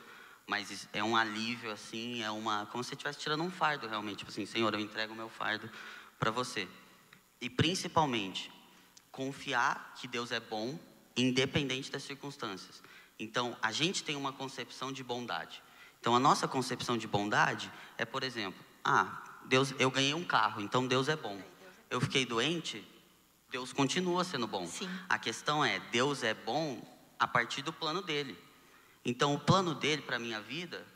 Mas 0.47 0.87
é 0.93 1.03
um 1.03 1.17
alívio 1.17 1.71
assim, 1.71 2.23
é 2.23 2.31
uma 2.31 2.67
como 2.67 2.83
se 2.83 2.89
você 2.89 2.95
estivesse 2.95 3.19
tirando 3.21 3.43
um 3.43 3.51
fardo 3.51 3.87
realmente, 3.87 4.19
tipo 4.19 4.31
assim, 4.31 4.45
Senhor, 4.45 4.75
eu 4.75 4.81
entrego 4.81 5.15
o 5.15 5.17
meu 5.17 5.29
fardo 5.29 5.71
para 6.19 6.31
você. 6.31 6.69
E 7.41 7.49
principalmente 7.49 8.53
confiar 9.11 9.95
que 9.99 10.09
Deus 10.09 10.33
é 10.33 10.41
bom, 10.41 10.79
independente 11.17 11.91
das 11.91 12.03
circunstâncias. 12.03 12.83
Então, 13.19 13.57
a 13.63 13.71
gente 13.71 14.03
tem 14.03 14.17
uma 14.17 14.33
concepção 14.33 14.91
de 14.91 15.05
bondade. 15.05 15.63
Então, 16.01 16.17
a 16.17 16.19
nossa 16.19 16.49
concepção 16.49 16.99
de 16.99 17.07
bondade 17.07 17.71
é, 17.97 18.05
por 18.05 18.25
exemplo, 18.25 18.61
ah, 18.85 19.23
Deus, 19.45 19.75
eu 19.79 19.91
ganhei 19.91 20.15
um 20.15 20.25
carro, 20.25 20.61
então 20.61 20.87
Deus 20.87 21.09
é 21.09 21.15
bom. 21.15 21.41
Eu 21.93 22.01
fiquei 22.01 22.25
doente, 22.25 22.83
Deus 23.51 23.71
continua 23.71 24.25
sendo 24.25 24.47
bom. 24.47 24.67
Sim. 24.67 24.89
A 25.11 25.19
questão 25.19 25.63
é, 25.63 25.79
Deus 25.91 26.23
é 26.23 26.33
bom 26.33 26.83
a 27.19 27.27
partir 27.29 27.61
do 27.61 27.71
plano 27.71 28.01
dele. 28.01 28.39
Então, 29.05 29.35
o 29.35 29.39
plano 29.39 29.75
dele 29.75 30.01
para 30.01 30.19
minha 30.19 30.41
vida, 30.41 30.87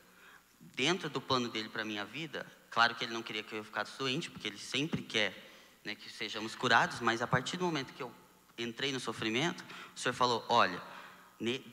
dentro 0.58 1.10
do 1.10 1.20
plano 1.20 1.50
dele 1.50 1.68
para 1.68 1.84
minha 1.84 2.02
vida, 2.02 2.50
claro 2.70 2.94
que 2.94 3.04
ele 3.04 3.12
não 3.12 3.22
queria 3.22 3.42
que 3.42 3.54
eu 3.54 3.62
ficasse 3.62 3.98
doente, 3.98 4.30
porque 4.30 4.48
ele 4.48 4.56
sempre 4.56 5.02
quer 5.02 5.80
né, 5.84 5.94
que 5.94 6.10
sejamos 6.10 6.54
curados, 6.54 6.98
mas 7.00 7.20
a 7.20 7.26
partir 7.26 7.58
do 7.58 7.66
momento 7.66 7.92
que 7.92 8.02
eu 8.02 8.10
entrei 8.56 8.90
no 8.90 8.98
sofrimento, 8.98 9.62
o 9.94 10.00
Senhor 10.00 10.14
falou: 10.14 10.42
olha, 10.48 10.80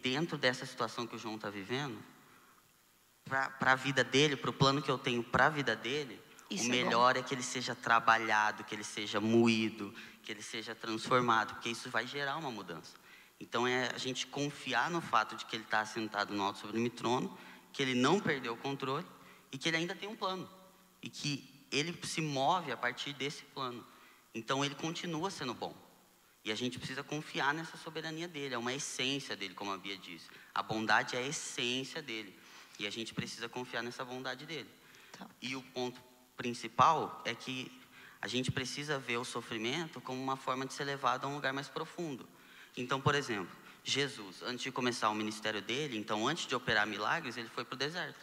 dentro 0.02 0.38
dessa 0.38 0.66
situação 0.66 1.08
que 1.08 1.16
o 1.16 1.20
João 1.20 1.36
está 1.36 1.50
vivendo, 1.50 1.98
para 3.24 3.72
a 3.72 3.76
vida 3.76 4.04
dele, 4.04 4.36
para 4.36 4.50
o 4.50 4.54
plano 4.54 4.82
que 4.82 4.92
eu 4.92 4.98
tenho 4.98 5.24
para 5.24 5.46
a 5.46 5.50
vida 5.50 5.78
dele, 5.78 6.22
Isso 6.54 6.66
o 6.66 6.68
é 6.68 6.84
melhor 6.84 7.18
é, 7.18 7.24
que 7.24 7.34
ele 7.34 7.44
seja 7.44 7.74
trabalhado, 7.74 8.64
que 8.64 8.76
ele 8.76 8.84
seja 8.84 9.20
moído, 9.20 9.94
que 10.22 10.32
ele 10.32 10.42
seja 10.42 10.76
transformado, 10.76 11.56
porque 11.56 11.70
isso 11.70 11.90
vai 11.90 12.06
gerar 12.06 12.38
uma 12.38 12.52
mudança. 12.52 12.96
Então 13.40 13.68
é 13.68 13.90
a 13.94 13.98
gente 13.98 14.28
confiar 14.28 14.90
no 14.90 15.02
fato 15.02 15.36
de 15.36 15.46
que 15.46 15.56
ele 15.56 15.64
está 15.64 15.86
sentado 15.86 16.34
no 16.34 16.44
alto 16.44 16.60
sublime 16.60 16.90
trono, 16.90 17.38
que 17.72 17.82
ele 17.82 17.96
não 17.96 18.20
perdeu 18.20 18.54
o 18.54 18.58
controle 18.58 19.06
e 19.52 19.58
que 19.58 19.68
ele 19.68 19.78
ainda 19.78 19.96
tem 19.96 20.08
um 20.08 20.16
plano 20.16 20.50
e 21.02 21.10
que 21.10 21.66
ele 21.72 21.98
se 22.04 22.22
move 22.22 22.72
a 22.72 22.78
partir 22.78 23.14
desse 23.14 23.44
plano. 23.44 23.86
Então 24.34 24.64
ele 24.64 24.76
continua 24.76 25.30
sendo 25.30 25.54
bom. 25.54 25.76
E 26.46 26.52
a 26.52 26.56
gente 26.56 26.78
precisa 26.78 27.04
confiar 27.04 27.54
nessa 27.54 27.78
soberania 27.78 28.28
dele, 28.28 28.54
é 28.54 28.58
uma 28.58 28.74
essência 28.74 29.36
dele, 29.36 29.54
como 29.54 29.72
a 29.72 29.78
Bia 29.78 29.98
disse. 29.98 30.28
A 30.54 30.62
bondade 30.62 31.16
é 31.16 31.20
a 31.20 31.28
essência 31.28 32.02
dele. 32.02 32.38
E 32.78 32.86
a 32.86 32.90
gente 32.90 33.14
precisa 33.14 33.48
confiar 33.48 33.82
nessa 33.82 34.04
bondade 34.04 34.46
dele. 34.46 34.70
E 35.42 35.56
o 35.56 35.62
ponto 35.62 36.02
principal 36.36 37.22
é 37.26 37.34
que 37.34 37.72
a 38.22 38.28
gente 38.28 38.52
precisa 38.52 38.98
ver 38.98 39.18
o 39.18 39.26
sofrimento 39.26 40.00
como 40.00 40.22
uma 40.22 40.38
forma 40.38 40.66
de 40.66 40.74
ser 40.74 40.86
levado 40.86 41.26
a 41.26 41.28
um 41.28 41.36
lugar 41.36 41.52
mais 41.52 41.68
profundo. 41.68 42.28
Então, 42.76 43.00
por 43.02 43.16
exemplo, 43.16 43.54
Jesus, 43.84 44.42
antes 44.44 44.64
de 44.64 44.72
começar 44.72 45.10
o 45.10 45.16
ministério 45.16 45.62
dele, 45.62 45.98
então 45.98 46.28
antes 46.28 46.48
de 46.48 46.56
operar 46.56 46.88
milagres, 46.88 47.36
ele 47.36 47.50
foi 47.50 47.66
para 47.66 47.76
o 47.76 47.78
deserto. 47.78 48.20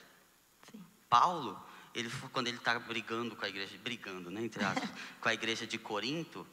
Sim. 0.71 0.83
Paulo, 1.09 1.63
ele, 1.95 2.11
quando 2.33 2.49
ele 2.49 2.57
está 2.57 2.79
brigando 2.79 3.37
com 3.37 3.45
a 3.45 3.49
igreja, 3.49 3.77
brigando, 3.83 4.31
né, 4.31 4.43
entre 4.43 4.65
aspas, 4.65 4.89
com 5.21 5.29
a 5.29 5.35
igreja 5.35 5.67
de 5.67 5.77
Corinto, 5.77 6.47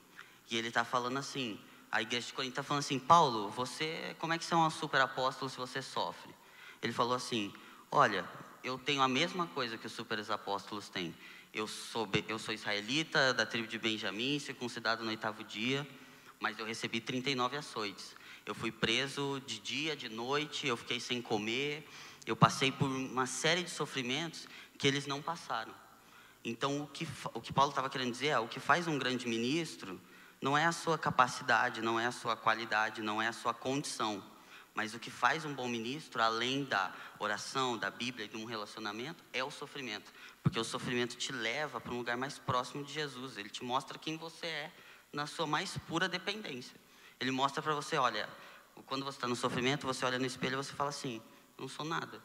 e 0.49 0.57
ele 0.57 0.67
está 0.67 0.83
falando 0.83 1.17
assim, 1.17 1.59
a 1.91 2.01
igreja 2.01 2.27
de 2.27 2.33
Corinto 2.33 2.51
está 2.51 2.63
falando 2.63 2.81
assim, 2.81 2.99
Paulo, 2.99 3.49
você, 3.49 4.15
como 4.19 4.33
é 4.33 4.37
que 4.37 4.43
você 4.43 4.53
é 4.53 4.57
um 4.57 4.69
super 4.69 4.99
apóstolo 4.99 5.49
se 5.49 5.57
você 5.57 5.81
sofre? 5.81 6.35
Ele 6.81 6.91
falou 6.91 7.15
assim, 7.15 7.53
olha, 7.89 8.27
eu 8.63 8.77
tenho 8.77 9.01
a 9.01 9.07
mesma 9.07 9.47
coisa 9.47 9.77
que 9.77 9.87
os 9.87 9.93
super 9.93 10.19
apóstolos 10.29 10.89
têm. 10.89 11.15
Eu 11.57 11.67
sou, 11.67 12.07
eu 12.27 12.37
sou 12.37 12.53
israelita, 12.53 13.33
da 13.33 13.43
tribo 13.43 13.67
de 13.67 13.79
Benjamim, 13.79 14.37
circuncidado 14.37 15.03
no 15.03 15.09
oitavo 15.09 15.43
dia, 15.43 15.87
mas 16.39 16.59
eu 16.59 16.65
recebi 16.67 17.01
39 17.01 17.57
açoites. 17.57 18.15
Eu 18.45 18.53
fui 18.53 18.71
preso 18.71 19.41
de 19.43 19.57
dia, 19.57 19.95
de 19.95 20.07
noite, 20.07 20.67
eu 20.67 20.77
fiquei 20.77 20.99
sem 20.99 21.19
comer, 21.19 21.89
eu 22.27 22.35
passei 22.35 22.71
por 22.71 22.85
uma 22.85 23.25
série 23.25 23.63
de 23.63 23.71
sofrimentos 23.71 24.47
que 24.77 24.87
eles 24.87 25.07
não 25.07 25.19
passaram. 25.19 25.73
Então, 26.45 26.83
o 26.83 26.87
que, 26.89 27.07
o 27.33 27.41
que 27.41 27.51
Paulo 27.51 27.71
estava 27.71 27.89
querendo 27.89 28.11
dizer 28.11 28.27
é: 28.27 28.39
o 28.39 28.47
que 28.47 28.59
faz 28.59 28.87
um 28.87 28.99
grande 28.99 29.27
ministro 29.27 29.99
não 30.39 30.55
é 30.55 30.63
a 30.63 30.71
sua 30.71 30.95
capacidade, 30.95 31.81
não 31.81 31.99
é 31.99 32.05
a 32.05 32.11
sua 32.11 32.35
qualidade, 32.35 33.01
não 33.01 33.19
é 33.19 33.29
a 33.29 33.33
sua 33.33 33.51
condição. 33.51 34.23
Mas 34.77 34.93
o 34.93 34.99
que 34.99 35.09
faz 35.09 35.43
um 35.43 35.55
bom 35.55 35.67
ministro, 35.67 36.21
além 36.21 36.63
da 36.63 36.93
oração, 37.17 37.75
da 37.75 37.89
Bíblia 37.89 38.25
e 38.25 38.29
de 38.29 38.37
um 38.37 38.45
relacionamento, 38.45 39.23
é 39.33 39.43
o 39.43 39.49
sofrimento. 39.49 40.13
Porque 40.43 40.59
o 40.59 40.63
sofrimento 40.63 41.17
te 41.17 41.31
leva 41.31 41.81
para 41.81 41.91
um 41.91 41.97
lugar 41.97 42.15
mais 42.15 42.37
próximo 42.37 42.83
de 42.83 42.93
Jesus. 42.93 43.37
Ele 43.37 43.49
te 43.49 43.63
mostra 43.63 43.97
quem 43.97 44.17
você 44.17 44.45
é 44.45 44.71
na 45.11 45.25
sua 45.25 45.47
mais 45.47 45.75
pura 45.87 46.07
dependência. 46.07 46.79
Ele 47.19 47.31
mostra 47.31 47.59
para 47.59 47.73
você: 47.73 47.97
olha, 47.97 48.29
quando 48.85 49.03
você 49.03 49.17
está 49.17 49.27
no 49.27 49.35
sofrimento, 49.35 49.87
você 49.87 50.05
olha 50.05 50.19
no 50.19 50.27
espelho 50.27 50.53
e 50.53 50.57
você 50.57 50.73
fala 50.73 50.91
assim: 50.91 51.23
não 51.57 51.67
sou 51.67 51.83
nada. 51.83 52.21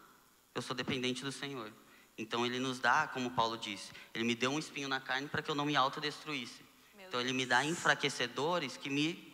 Eu 0.54 0.60
sou 0.60 0.76
dependente 0.76 1.24
do 1.24 1.32
Senhor. 1.32 1.72
Então 2.18 2.44
ele 2.44 2.58
nos 2.58 2.78
dá, 2.78 3.08
como 3.08 3.30
Paulo 3.30 3.56
disse, 3.56 3.92
ele 4.12 4.24
me 4.24 4.34
deu 4.34 4.50
um 4.50 4.58
espinho 4.58 4.88
na 4.88 5.00
carne 5.00 5.26
para 5.26 5.40
que 5.40 5.50
eu 5.50 5.54
não 5.54 5.64
me 5.64 5.74
autodestruísse. 5.74 6.60
Então 7.08 7.18
ele 7.18 7.32
me 7.32 7.46
dá 7.46 7.64
enfraquecedores 7.64 8.76
que 8.76 8.90
me, 8.90 9.31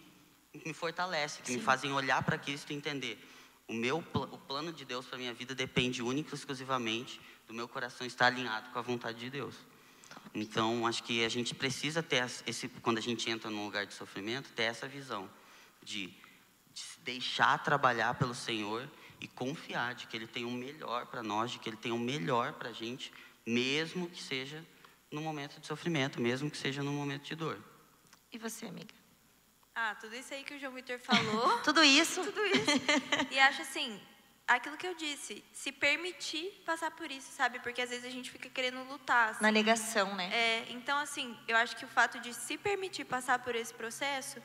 me 0.54 0.72
fortalecem, 0.72 1.42
que 1.42 1.52
me 1.52 1.60
fazem 1.60 1.92
olhar 1.92 2.22
para 2.22 2.38
Cristo 2.38 2.72
e 2.72 2.76
entender. 2.76 3.18
O 3.66 3.72
meu 3.72 3.98
o 3.98 4.38
plano 4.38 4.72
de 4.72 4.84
Deus 4.84 5.06
para 5.06 5.18
minha 5.18 5.34
vida 5.34 5.54
depende 5.54 6.02
única 6.02 6.34
e 6.34 6.34
exclusivamente 6.34 7.20
do 7.46 7.54
meu 7.54 7.68
coração 7.68 8.06
estar 8.06 8.26
alinhado 8.26 8.70
com 8.70 8.78
a 8.78 8.82
vontade 8.82 9.18
de 9.18 9.30
Deus. 9.30 9.54
Então, 10.34 10.86
acho 10.86 11.02
que 11.02 11.24
a 11.24 11.28
gente 11.28 11.54
precisa 11.54 12.02
ter 12.02 12.24
esse 12.46 12.68
quando 12.68 12.98
a 12.98 13.02
gente 13.02 13.30
entra 13.30 13.50
num 13.50 13.64
lugar 13.64 13.86
de 13.86 13.94
sofrimento, 13.94 14.50
ter 14.52 14.64
essa 14.64 14.88
visão 14.88 15.28
de, 15.82 16.06
de 16.06 16.80
se 16.80 17.00
deixar 17.00 17.62
trabalhar 17.62 18.14
pelo 18.14 18.34
Senhor 18.34 18.88
e 19.20 19.26
confiar 19.26 19.94
de 19.94 20.06
que 20.06 20.16
Ele 20.16 20.26
tem 20.26 20.44
o 20.44 20.50
melhor 20.50 21.06
para 21.06 21.22
nós, 21.22 21.50
de 21.50 21.58
que 21.58 21.68
Ele 21.68 21.76
tem 21.76 21.92
o 21.92 21.98
melhor 21.98 22.54
para 22.54 22.70
a 22.70 22.72
gente, 22.72 23.12
mesmo 23.46 24.08
que 24.08 24.22
seja 24.22 24.64
no 25.10 25.20
momento 25.20 25.60
de 25.60 25.66
sofrimento, 25.66 26.20
mesmo 26.20 26.50
que 26.50 26.56
seja 26.56 26.82
no 26.82 26.92
momento 26.92 27.24
de 27.24 27.34
dor. 27.34 27.58
E 28.32 28.38
você, 28.38 28.66
amiga? 28.66 28.97
Ah, 29.80 29.94
tudo 30.00 30.14
isso 30.16 30.34
aí 30.34 30.42
que 30.42 30.54
o 30.54 30.58
João 30.58 30.72
Vitor 30.72 30.98
falou. 30.98 31.46
Tudo 31.62 31.84
isso? 31.84 32.20
tudo 32.24 32.44
isso. 32.46 32.76
E 33.30 33.38
acho 33.38 33.62
assim, 33.62 33.88
aquilo 34.54 34.76
que 34.76 34.84
eu 34.90 34.94
disse, 34.94 35.44
se 35.52 35.70
permitir 35.70 36.46
passar 36.66 36.90
por 36.90 37.08
isso, 37.12 37.30
sabe? 37.30 37.60
Porque 37.60 37.80
às 37.80 37.90
vezes 37.90 38.04
a 38.04 38.10
gente 38.10 38.28
fica 38.28 38.48
querendo 38.48 38.82
lutar. 38.92 39.30
assim. 39.30 39.42
Na 39.46 39.52
negação, 39.52 40.16
né? 40.16 40.28
É, 40.34 40.66
então, 40.70 40.98
assim, 40.98 41.38
eu 41.46 41.56
acho 41.56 41.76
que 41.76 41.84
o 41.84 41.88
fato 41.98 42.18
de 42.18 42.34
se 42.34 42.58
permitir 42.58 43.04
passar 43.04 43.38
por 43.38 43.54
esse 43.54 43.72
processo 43.72 44.42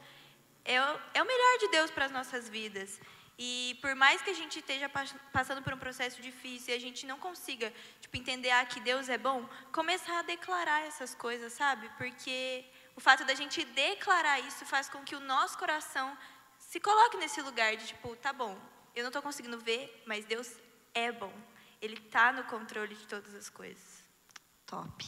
é 0.64 0.80
o, 0.80 0.99
é 1.15 1.23
o 1.23 1.26
melhor 1.26 1.57
de 1.61 1.68
Deus 1.69 1.89
para 1.89 2.05
as 2.05 2.11
nossas 2.11 2.47
vidas. 2.47 3.01
E 3.39 3.76
por 3.81 3.95
mais 3.95 4.22
que 4.22 4.30
a 4.30 4.35
gente 4.35 4.60
esteja 4.60 4.88
pas- 4.88 5.15
passando 5.31 5.64
por 5.64 5.73
um 5.73 5.80
processo 5.80 6.22
difícil 6.22 6.76
e 6.76 6.77
a 6.77 6.80
gente 6.80 7.07
não 7.07 7.18
consiga, 7.18 7.73
tipo, 7.99 8.15
entender 8.15 8.51
ah, 8.51 8.64
que 8.65 8.80
Deus 8.80 9.10
é 9.10 9.18
bom, 9.18 9.49
começar 9.72 10.19
a 10.19 10.22
declarar 10.22 10.81
essas 10.85 11.15
coisas, 11.15 11.51
sabe? 11.53 11.89
Porque 11.97 12.64
o 12.95 13.02
fato 13.02 13.26
da 13.26 13.34
gente 13.34 13.64
declarar 13.65 14.40
isso 14.41 14.65
faz 14.65 14.90
com 14.90 15.03
que 15.03 15.15
o 15.15 15.20
nosso 15.20 15.57
coração 15.57 16.18
se 16.60 16.80
coloque 16.80 17.18
nesse 17.18 17.41
lugar 17.41 17.76
de, 17.76 17.88
tipo, 17.88 18.15
tá 18.15 18.32
bom, 18.32 18.57
eu 18.95 19.03
não 19.03 19.10
estou 19.10 19.22
conseguindo 19.22 19.60
ver, 19.60 20.03
mas 20.06 20.26
Deus 20.26 20.52
é 20.94 21.11
bom. 21.11 21.34
Ele 21.82 21.95
está 21.95 22.32
no 22.32 22.44
controle 22.45 22.95
de 22.95 23.06
todas 23.07 23.34
as 23.34 23.49
coisas. 23.49 24.03
Top. 24.65 25.06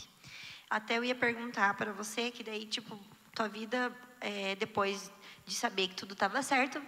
Até 0.69 0.97
eu 0.97 1.03
ia 1.03 1.15
perguntar 1.15 1.73
para 1.75 1.93
você 1.93 2.31
que 2.31 2.43
daí, 2.43 2.65
tipo, 2.65 2.99
tua 3.33 3.47
vida, 3.47 3.95
é, 4.19 4.55
depois 4.55 5.11
de 5.45 5.53
saber 5.53 5.89
que 5.89 5.95
tudo 5.95 6.13
estava 6.13 6.41
certo, 6.41 6.81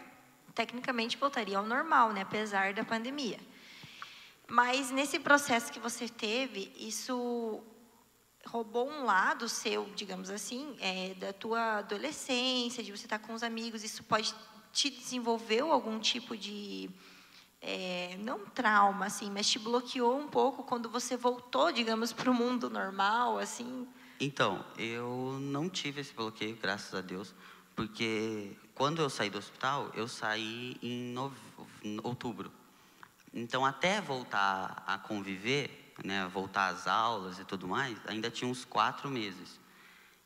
tecnicamente 0.56 1.18
voltaria 1.18 1.57
ao 1.57 1.65
normal, 1.65 2.11
né? 2.11 2.22
Apesar 2.22 2.74
da 2.74 2.84
pandemia. 2.84 3.40
Mas 4.48 4.90
nesse 4.90 5.19
processo 5.19 5.72
que 5.72 5.80
você 5.80 6.10
teve, 6.10 6.74
isso 6.78 7.64
roubou 8.48 8.90
um 8.90 9.03
lado 9.03 9.48
seu, 9.48 9.86
digamos 9.95 10.30
assim, 10.30 10.76
é, 10.80 11.14
da 11.14 11.32
tua 11.32 11.80
adolescência, 11.80 12.84
de 12.84 12.91
você 12.91 13.06
estar 13.06 13.19
com 13.19 13.34
os 13.34 13.44
amigos. 13.44 13.84
Isso 13.84 14.03
pode 14.03 14.34
te 14.72 14.90
desenvolveu 14.90 15.72
algum 15.72 15.99
tipo 15.99 16.36
de 16.36 16.90
é, 17.61 18.18
não 18.19 18.45
trauma, 18.45 19.06
assim, 19.06 19.30
mas 19.30 19.49
te 19.49 19.60
bloqueou 19.60 20.18
um 20.18 20.28
pouco 20.28 20.64
quando 20.64 20.90
você 20.90 21.18
voltou, 21.18 21.72
digamos, 21.72 22.14
para 22.14 22.30
o 22.30 22.34
mundo 22.34 22.69
normal, 22.69 23.38
assim? 23.38 23.88
Então, 24.19 24.64
eu 24.78 25.38
não 25.40 25.69
tive 25.69 26.02
esse 26.02 26.14
bloqueio, 26.14 26.57
graças 26.61 26.94
a 26.94 27.02
Deus, 27.02 27.34
porque 27.76 28.56
quando 28.74 29.02
eu 29.02 29.10
saí 29.10 29.30
do 29.30 29.38
hospital, 29.38 29.91
eu 29.94 30.07
saí 30.07 30.78
em, 30.82 31.15
em 31.84 31.99
outubro. 32.03 32.52
Então, 33.34 33.65
até 33.65 34.02
voltar 34.02 34.84
a 34.88 34.98
conviver, 34.98 35.86
né, 36.03 36.28
voltar 36.34 36.68
às 36.68 36.88
aulas 36.88 37.40
e 37.40 37.45
tudo 37.45 37.68
mais, 37.68 37.98
ainda 38.07 38.30
tinha 38.30 38.49
uns 38.49 38.65
quatro 38.65 39.10
meses. 39.10 39.60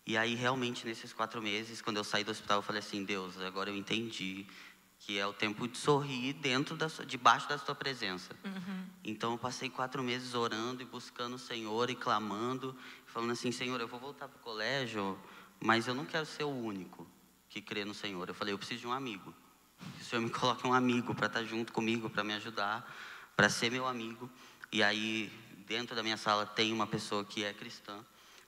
E 0.06 0.18
aí, 0.18 0.36
realmente, 0.36 0.86
nesses 0.86 1.14
quatro 1.14 1.42
meses, 1.42 1.82
quando 1.82 1.98
eu 1.98 2.04
saí 2.04 2.24
do 2.24 2.32
hospital, 2.32 2.60
eu 2.60 2.64
falei 2.64 2.80
assim, 2.80 3.04
Deus, 3.04 3.40
agora 3.40 3.70
eu 3.70 3.76
entendi 3.76 4.48
que 5.00 5.18
é 5.18 5.26
o 5.26 5.34
tempo 5.34 5.68
de 5.68 5.78
sorrir 5.78 6.34
dentro 6.34 6.76
da 6.76 6.88
sua, 6.88 7.06
debaixo 7.06 7.50
da 7.50 7.58
sua 7.58 7.74
presença. 7.74 8.36
Então 9.04 9.32
eu 9.32 9.38
passei 9.38 9.68
quatro 9.70 10.04
meses 10.04 10.36
orando 10.36 10.84
e 10.84 10.86
buscando 10.86 11.36
o 11.36 11.40
Senhor 11.40 11.90
e 11.90 11.96
clamando, 11.96 12.76
falando 13.08 13.32
assim, 13.32 13.52
Senhor, 13.52 13.80
eu 13.82 13.88
vou 13.88 14.00
voltar 14.00 14.28
para 14.28 14.38
o 14.38 14.42
colégio, 14.42 15.18
mas 15.60 15.88
eu 15.88 15.96
não 15.96 16.06
quero 16.06 16.26
ser 16.26 16.44
o 16.44 16.50
único 16.50 17.08
que 17.50 17.62
crê 17.62 17.84
no 17.84 17.96
Senhor. 17.96 18.28
Eu 18.28 18.36
falei, 18.36 18.54
eu 18.54 18.60
preciso 18.60 18.82
de 18.82 18.88
um 18.88 18.94
amigo. 18.94 19.34
Que 19.98 20.04
o 20.04 20.06
Senhor 20.06 20.22
me 20.22 20.30
coloque 20.30 20.68
um 20.68 20.74
amigo 20.74 21.16
para 21.16 21.26
estar 21.26 21.44
junto 21.44 21.74
comigo, 21.74 22.08
para 22.08 22.24
me 22.24 22.34
ajudar, 22.34 22.88
para 23.36 23.50
ser 23.50 23.72
meu 23.72 23.88
amigo. 23.88 24.30
E 24.72 24.84
aí, 24.84 25.32
dentro 25.72 25.96
da 25.96 26.04
minha 26.04 26.18
sala 26.18 26.46
tem 26.46 26.74
uma 26.74 26.86
pessoa 26.86 27.24
que 27.24 27.46
é 27.46 27.54
cristã. 27.54 28.04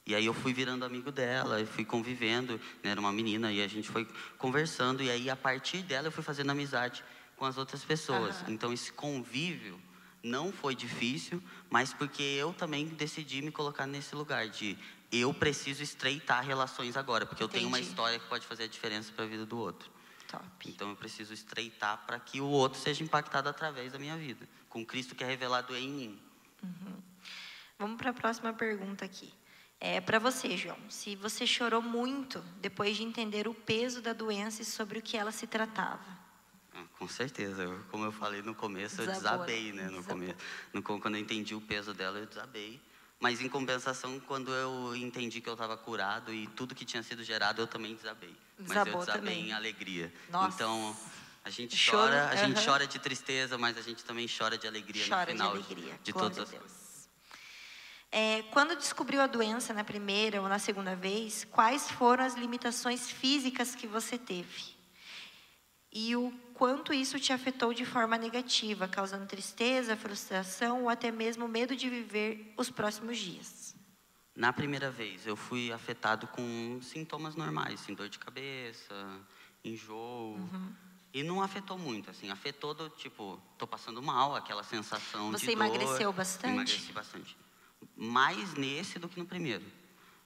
E 0.05 0.13
aí 0.13 0.25
eu 0.25 0.33
fui 0.33 0.53
virando 0.53 0.83
amigo 0.83 1.09
dela, 1.09 1.61
e 1.61 1.65
fui 1.65 1.85
convivendo, 1.85 2.59
né, 2.83 2.91
era 2.91 2.99
uma 2.99 3.13
menina, 3.13 3.49
e 3.49 3.63
a 3.63 3.67
gente 3.67 3.89
foi 3.89 4.05
conversando, 4.37 5.01
e 5.01 5.09
aí 5.09 5.29
a 5.29 5.35
partir 5.35 5.81
dela 5.83 6.07
eu 6.07 6.11
fui 6.11 6.21
fazendo 6.21 6.49
amizade 6.49 7.01
com 7.37 7.45
as 7.45 7.57
outras 7.57 7.85
pessoas. 7.85 8.43
Então 8.49 8.73
esse 8.73 8.91
convívio 8.91 9.79
não 10.21 10.51
foi 10.51 10.75
difícil, 10.75 11.41
mas 11.69 11.93
porque 11.93 12.21
eu 12.21 12.51
também 12.51 12.87
decidi 12.87 13.41
me 13.41 13.51
colocar 13.51 13.87
nesse 13.87 14.13
lugar 14.13 14.49
de 14.49 14.77
eu 15.09 15.33
preciso 15.33 15.81
estreitar 15.81 16.43
relações 16.43 16.97
agora, 16.97 17.25
porque 17.25 17.41
eu 17.41 17.47
tenho 17.47 17.69
uma 17.69 17.77
Entendi. 17.77 17.89
história 17.89 18.19
que 18.19 18.27
pode 18.27 18.45
fazer 18.45 18.63
a 18.63 18.67
diferença 18.67 19.13
para 19.13 19.23
a 19.23 19.27
vida 19.27 19.45
do 19.45 19.57
outro. 19.57 19.89
Top. 20.27 20.43
Então 20.65 20.89
eu 20.89 20.95
preciso 20.97 21.33
estreitar 21.33 22.05
para 22.05 22.19
que 22.19 22.41
o 22.41 22.47
outro 22.47 22.77
seja 22.77 23.01
impactado 23.01 23.47
através 23.47 23.93
da 23.93 23.99
minha 23.99 24.17
vida, 24.17 24.45
com 24.67 24.85
Cristo 24.85 25.15
que 25.15 25.23
é 25.23 25.27
revelado 25.27 25.73
em 25.77 25.89
mim. 25.89 26.19
Vamos 27.83 27.97
para 27.97 28.11
a 28.11 28.13
próxima 28.13 28.53
pergunta 28.53 29.03
aqui. 29.03 29.33
É 29.77 29.99
para 29.99 30.17
você, 30.17 30.55
João. 30.55 30.77
Se 30.89 31.17
você 31.17 31.45
chorou 31.45 31.81
muito 31.81 32.39
depois 32.61 32.95
de 32.95 33.03
entender 33.03 33.45
o 33.45 33.53
peso 33.53 34.01
da 34.01 34.13
doença 34.13 34.61
e 34.61 34.65
sobre 34.65 34.99
o 34.99 35.01
que 35.01 35.17
ela 35.17 35.33
se 35.33 35.45
tratava. 35.45 36.05
Ah, 36.73 36.85
Com 36.97 37.09
certeza, 37.09 37.63
Eu- 37.63 37.83
como 37.91 38.05
eu 38.05 38.11
falei 38.13 38.41
no 38.41 38.55
começo, 38.55 39.01
eu 39.01 39.07
Desabou, 39.07 39.45
desabei, 39.45 39.73
né? 39.73 39.81
né? 39.83 39.89
No 39.89 39.97
Desabou. 39.97 40.15
começo, 40.17 40.37
no, 40.71 40.81
quando 40.81 41.15
eu 41.15 41.19
entendi 41.21 41.53
o 41.55 41.59
peso 41.59 41.93
dela, 41.93 42.19
eu 42.19 42.25
desabei. 42.25 42.79
Mas 43.19 43.41
em 43.41 43.49
compensação, 43.49 44.17
quando 44.21 44.53
eu 44.53 44.95
entendi 44.95 45.41
que 45.41 45.49
eu 45.49 45.53
estava 45.53 45.75
curado 45.75 46.33
e 46.33 46.47
tudo 46.47 46.73
que 46.73 46.85
tinha 46.85 47.03
sido 47.03 47.21
gerado, 47.21 47.61
eu 47.61 47.67
também 47.67 47.93
desabei. 47.95 48.33
Mas 48.59 48.69
eu 48.69 48.83
Desabou 48.85 48.99
desabei 49.01 49.19
também. 49.21 49.49
em 49.49 49.51
alegria. 49.51 50.13
Nossa. 50.29 50.55
Então, 50.55 50.95
a 51.43 51.49
gente 51.49 51.75
Choro, 51.75 51.97
chora, 52.03 52.29
a 52.29 52.35
gente 52.37 52.55
aham. 52.55 52.65
chora 52.65 52.87
de 52.87 52.97
tristeza, 52.97 53.57
mas 53.57 53.77
a 53.77 53.81
gente 53.81 54.05
também 54.05 54.25
chora 54.25 54.57
de 54.57 54.65
alegria 54.67 55.05
Chora 55.05 55.19
no 55.19 55.25
de 55.25 55.31
final 55.33 55.51
alegria. 55.51 55.99
de 56.01 56.11
Glória 56.13 56.29
todas 56.33 56.49
as 56.53 56.57
coisas. 56.57 56.82
É, 58.15 58.43
quando 58.51 58.75
descobriu 58.75 59.19
a 59.21 59.25
doença 59.25 59.73
na 59.73 59.83
primeira 59.83 60.39
ou 60.39 60.47
na 60.47 60.59
segunda 60.59 60.95
vez, 60.95 61.45
quais 61.45 61.89
foram 61.89 62.23
as 62.23 62.35
limitações 62.35 63.09
físicas 63.09 63.73
que 63.73 63.87
você 63.87 64.19
teve? 64.19 64.75
E 65.91 66.15
o 66.15 66.31
quanto 66.53 66.93
isso 66.93 67.19
te 67.19 67.33
afetou 67.33 67.73
de 67.73 67.83
forma 67.85 68.15
negativa, 68.15 68.87
causando 68.87 69.25
tristeza, 69.25 69.97
frustração 69.97 70.83
ou 70.83 70.89
até 70.89 71.11
mesmo 71.11 71.47
medo 71.47 71.75
de 71.75 71.89
viver 71.89 72.53
os 72.55 72.69
próximos 72.69 73.17
dias? 73.17 73.75
Na 74.35 74.53
primeira 74.53 74.91
vez, 74.91 75.25
eu 75.25 75.35
fui 75.35 75.71
afetado 75.71 76.27
com 76.27 76.79
sintomas 76.83 77.35
normais, 77.35 77.81
assim, 77.81 77.95
dor 77.95 78.09
de 78.09 78.19
cabeça, 78.19 78.93
enjoo. 79.65 80.35
Uhum. 80.35 80.71
E 81.11 81.23
não 81.23 81.41
afetou 81.41 81.79
muito, 81.79 82.11
assim, 82.11 82.29
afetou 82.29 82.75
do 82.75 82.89
tipo, 82.89 83.41
tô 83.57 83.65
passando 83.65 84.03
mal, 84.03 84.35
aquela 84.35 84.63
sensação 84.63 85.31
Você 85.31 85.47
de 85.47 85.55
dor. 85.55 85.65
emagreceu 85.65 86.13
bastante? 86.13 86.53
Emagreci 86.53 86.91
bastante. 86.91 87.42
Mais 87.95 88.53
nesse 88.53 88.99
do 88.99 89.07
que 89.09 89.19
no 89.19 89.25
primeiro. 89.25 89.63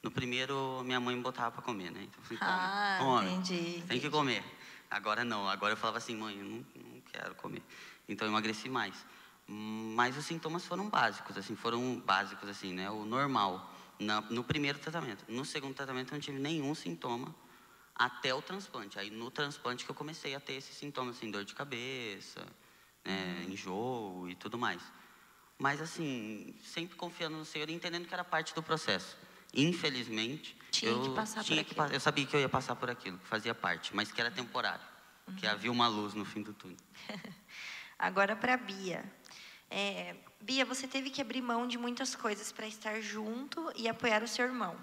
No 0.03 0.11
primeiro, 0.11 0.81
minha 0.85 0.99
mãe 0.99 1.15
me 1.15 1.21
botava 1.21 1.51
para 1.51 1.61
comer, 1.61 1.91
né? 1.91 2.03
Então, 2.03 2.21
assim, 2.23 2.37
Ah, 2.41 2.97
come, 2.99 3.29
entendi, 3.31 3.53
Tem 3.53 3.77
entendi. 3.79 3.99
que 4.01 4.09
comer. 4.09 4.43
Agora 4.89 5.23
não, 5.25 5.49
agora 5.49 5.73
eu 5.73 5.77
falava 5.77 5.97
assim, 5.97 6.15
mãe, 6.15 6.37
eu 6.37 6.45
não, 6.45 6.65
não 6.75 7.01
quero 7.11 7.35
comer. 7.35 7.61
Então 8.07 8.27
eu 8.27 8.31
emagreci 8.31 8.69
mais. 8.69 9.05
Mas 9.47 10.17
os 10.17 10.25
sintomas 10.25 10.65
foram 10.65 10.89
básicos, 10.89 11.37
assim, 11.37 11.55
foram 11.55 11.99
básicos, 11.99 12.47
assim, 12.49 12.73
né? 12.73 12.89
O 12.89 13.05
normal. 13.05 13.73
Na- 13.99 14.21
no 14.21 14.43
primeiro 14.43 14.77
tratamento. 14.77 15.25
No 15.27 15.43
segundo 15.43 15.73
tratamento 15.73 16.09
eu 16.11 16.15
não 16.15 16.21
tive 16.21 16.37
nenhum 16.39 16.75
sintoma 16.75 17.33
até 17.95 18.33
o 18.33 18.41
transplante. 18.41 18.99
Aí 18.99 19.09
no 19.09 19.31
transplante 19.31 19.83
que 19.83 19.89
eu 19.89 19.95
comecei 19.95 20.35
a 20.35 20.39
ter 20.39 20.53
esses 20.53 20.75
sintomas, 20.77 21.17
assim, 21.17 21.31
dor 21.31 21.43
de 21.43 21.55
cabeça, 21.55 22.45
né, 23.03 23.43
Uhum. 23.45 23.51
enjoo 23.53 24.29
e 24.29 24.35
tudo 24.35 24.57
mais. 24.57 24.81
Mas 25.57 25.81
assim, 25.81 26.53
sempre 26.63 26.95
confiando 26.95 27.37
no 27.37 27.45
Senhor 27.45 27.69
e 27.69 27.73
entendendo 27.73 28.07
que 28.07 28.13
era 28.13 28.23
parte 28.23 28.53
do 28.53 28.61
processo. 28.61 29.17
Infelizmente, 29.53 30.55
Tinha 30.71 30.91
eu 30.91 31.01
que 31.01 31.09
passar 31.11 31.39
por 31.39 31.45
tinha 31.45 31.63
que 31.63 31.71
aquilo. 31.79 31.93
eu 31.95 31.99
sabia 31.99 32.25
que 32.25 32.35
eu 32.35 32.39
ia 32.39 32.49
passar 32.49 32.75
por 32.75 32.89
aquilo, 32.89 33.17
que 33.17 33.27
fazia 33.27 33.55
parte, 33.55 33.95
mas 33.95 34.11
que 34.11 34.19
era 34.21 34.29
temporário, 34.29 34.85
que 35.37 35.45
Uhum. 35.45 35.51
havia 35.51 35.71
uma 35.71 35.87
luz 35.87 36.13
no 36.13 36.25
fim 36.25 36.41
do 36.43 36.53
túnel. 36.53 36.77
Agora 37.97 38.35
para 38.35 38.53
a 38.53 38.57
Bia. 38.57 39.03
É, 39.69 40.15
Bia, 40.39 40.63
você 40.63 40.87
teve 40.87 41.09
que 41.09 41.21
abrir 41.21 41.41
mão 41.41 41.67
de 41.67 41.77
muitas 41.77 42.15
coisas 42.15 42.51
para 42.51 42.67
estar 42.67 43.01
junto 43.01 43.71
e 43.75 43.87
apoiar 43.89 44.21
o 44.23 44.27
seu 44.27 44.45
irmão. 44.45 44.77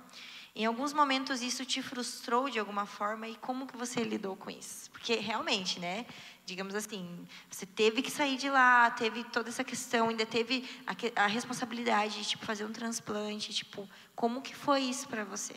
Em 0.57 0.65
alguns 0.67 0.93
momentos 0.93 1.43
isso 1.43 1.65
te 1.65 1.83
frustrou 1.83 2.49
de 2.49 2.59
alguma 2.59 2.87
forma 2.87 3.27
e 3.29 3.35
como 3.37 3.67
que 3.67 3.77
você 3.77 4.03
lidou 4.05 4.37
com 4.37 4.51
isso? 4.51 4.91
Porque 4.91 5.15
realmente, 5.17 5.81
né? 5.81 6.07
Digamos 6.45 6.75
assim, 6.75 7.27
você 7.51 7.65
teve 7.65 8.03
que 8.03 8.11
sair 8.11 8.37
de 8.37 8.51
lá, 8.51 8.91
teve 8.91 9.25
toda 9.25 9.49
essa 9.49 9.65
questão, 9.65 10.11
ainda 10.11 10.27
teve 10.27 10.69
a, 10.87 11.25
a 11.25 11.27
responsabilidade 11.27 12.19
de 12.19 12.29
tipo 12.29 12.45
fazer 12.45 12.65
um 12.67 12.73
transplante, 12.73 13.55
tipo, 13.55 13.89
como 14.15 14.43
que 14.43 14.55
foi 14.55 14.83
isso 14.83 15.09
para 15.09 15.25
você? 15.25 15.55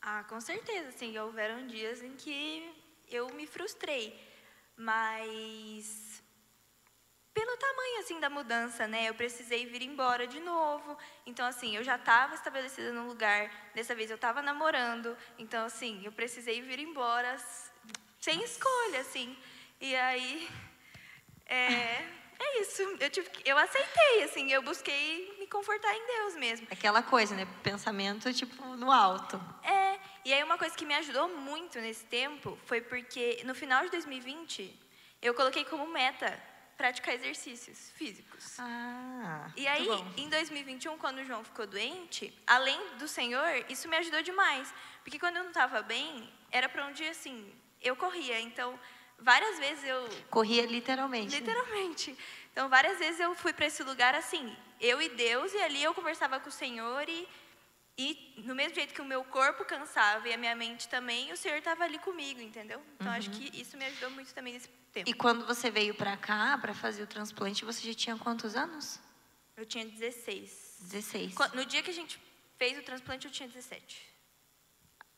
Ah, 0.00 0.24
com 0.24 0.40
certeza, 0.40 0.90
sim. 0.92 1.18
Houveram 1.18 1.66
dias 1.66 2.02
em 2.02 2.14
que 2.16 2.72
eu 3.10 3.28
me 3.34 3.46
frustrei, 3.46 4.18
mas 4.76 6.22
pelo 7.34 7.54
tamanho 7.58 7.98
assim 7.98 8.18
da 8.18 8.30
mudança, 8.30 8.88
né? 8.88 9.10
Eu 9.10 9.14
precisei 9.14 9.66
vir 9.66 9.82
embora 9.82 10.26
de 10.26 10.40
novo. 10.40 10.96
Então 11.26 11.44
assim, 11.44 11.76
eu 11.76 11.84
já 11.84 11.96
estava 11.96 12.34
estabelecida 12.34 12.90
no 12.92 13.06
lugar. 13.06 13.50
Dessa 13.74 13.94
vez 13.94 14.08
eu 14.08 14.14
estava 14.16 14.40
namorando. 14.40 15.14
Então 15.38 15.66
assim, 15.66 16.00
eu 16.02 16.12
precisei 16.12 16.62
vir 16.62 16.78
embora 16.78 17.36
sem 18.18 18.42
escolha, 18.42 19.00
assim. 19.00 19.36
E 19.80 19.94
aí 19.94 20.48
é, 21.46 22.04
é 22.38 22.60
isso. 22.60 22.82
Eu 23.00 23.10
tive 23.10 23.28
eu 23.44 23.56
aceitei, 23.58 24.22
assim. 24.24 24.50
Eu 24.52 24.62
busquei 24.62 25.36
me 25.38 25.46
confortar 25.46 25.94
em 25.94 26.06
Deus 26.06 26.36
mesmo. 26.36 26.66
Aquela 26.70 27.02
coisa, 27.02 27.34
né? 27.34 27.46
Pensamento 27.62 28.32
tipo 28.32 28.62
no 28.76 28.90
alto. 28.90 29.40
É. 29.62 29.98
E 30.24 30.32
aí 30.32 30.42
uma 30.42 30.58
coisa 30.58 30.76
que 30.76 30.84
me 30.84 30.94
ajudou 30.94 31.28
muito 31.28 31.78
nesse 31.80 32.04
tempo 32.06 32.58
foi 32.64 32.80
porque 32.80 33.42
no 33.44 33.54
final 33.54 33.84
de 33.84 33.90
2020 33.90 34.86
eu 35.22 35.34
coloquei 35.34 35.64
como 35.64 35.86
meta 35.86 36.38
praticar 36.76 37.14
exercícios 37.14 37.90
físicos. 37.94 38.58
Ah. 38.58 39.50
E 39.56 39.66
aí, 39.66 39.88
em 40.16 40.28
2021, 40.28 40.98
quando 40.98 41.18
o 41.18 41.24
João 41.24 41.42
ficou 41.42 41.66
doente, 41.66 42.32
além 42.46 42.78
do 42.98 43.08
Senhor, 43.08 43.64
isso 43.68 43.88
me 43.88 43.96
ajudou 43.96 44.22
demais. 44.22 44.72
Porque 45.02 45.18
quando 45.18 45.36
eu 45.36 45.42
não 45.42 45.50
estava 45.50 45.80
bem, 45.82 46.30
era 46.50 46.68
para 46.68 46.86
um 46.86 46.92
dia 46.92 47.10
assim, 47.10 47.50
eu 47.80 47.96
corria. 47.96 48.38
Então, 48.40 48.78
várias 49.18 49.58
vezes 49.58 49.84
eu. 49.84 50.08
Corria 50.30 50.66
literalmente. 50.66 51.32
Né? 51.32 51.40
Literalmente. 51.40 52.10
Né? 52.10 52.16
Então, 52.52 52.68
várias 52.68 52.98
vezes 52.98 53.20
eu 53.20 53.34
fui 53.34 53.52
para 53.52 53.66
esse 53.66 53.82
lugar 53.82 54.14
assim, 54.14 54.56
eu 54.80 55.00
e 55.00 55.08
Deus, 55.10 55.52
e 55.52 55.58
ali 55.58 55.82
eu 55.82 55.92
conversava 55.94 56.40
com 56.40 56.48
o 56.48 56.52
Senhor 56.52 57.08
e. 57.08 57.28
E 57.98 58.42
no 58.44 58.54
mesmo 58.54 58.74
jeito 58.74 58.92
que 58.92 59.00
o 59.00 59.06
meu 59.06 59.24
corpo 59.24 59.64
cansava 59.64 60.28
e 60.28 60.34
a 60.34 60.36
minha 60.36 60.54
mente 60.54 60.86
também, 60.86 61.32
o 61.32 61.36
Senhor 61.36 61.56
estava 61.56 61.82
ali 61.82 61.98
comigo, 61.98 62.42
entendeu? 62.42 62.78
Então 62.94 63.06
uhum. 63.06 63.14
acho 63.14 63.30
que 63.30 63.58
isso 63.58 63.74
me 63.74 63.86
ajudou 63.86 64.10
muito 64.10 64.34
também 64.34 64.52
nesse 64.52 64.68
tempo. 64.92 65.08
E 65.08 65.14
quando 65.14 65.46
você 65.46 65.70
veio 65.70 65.94
para 65.94 66.14
cá 66.14 66.58
para 66.58 66.74
fazer 66.74 67.02
o 67.02 67.06
transplante, 67.06 67.64
você 67.64 67.86
já 67.90 67.94
tinha 67.94 68.14
quantos 68.18 68.54
anos? 68.54 69.00
Eu 69.56 69.64
tinha 69.64 69.86
16. 69.86 70.76
16. 70.82 71.34
No 71.54 71.64
dia 71.64 71.82
que 71.82 71.88
a 71.88 71.94
gente 71.94 72.20
fez 72.58 72.78
o 72.78 72.82
transplante, 72.82 73.26
eu 73.26 73.32
tinha 73.32 73.48
17. 73.48 74.02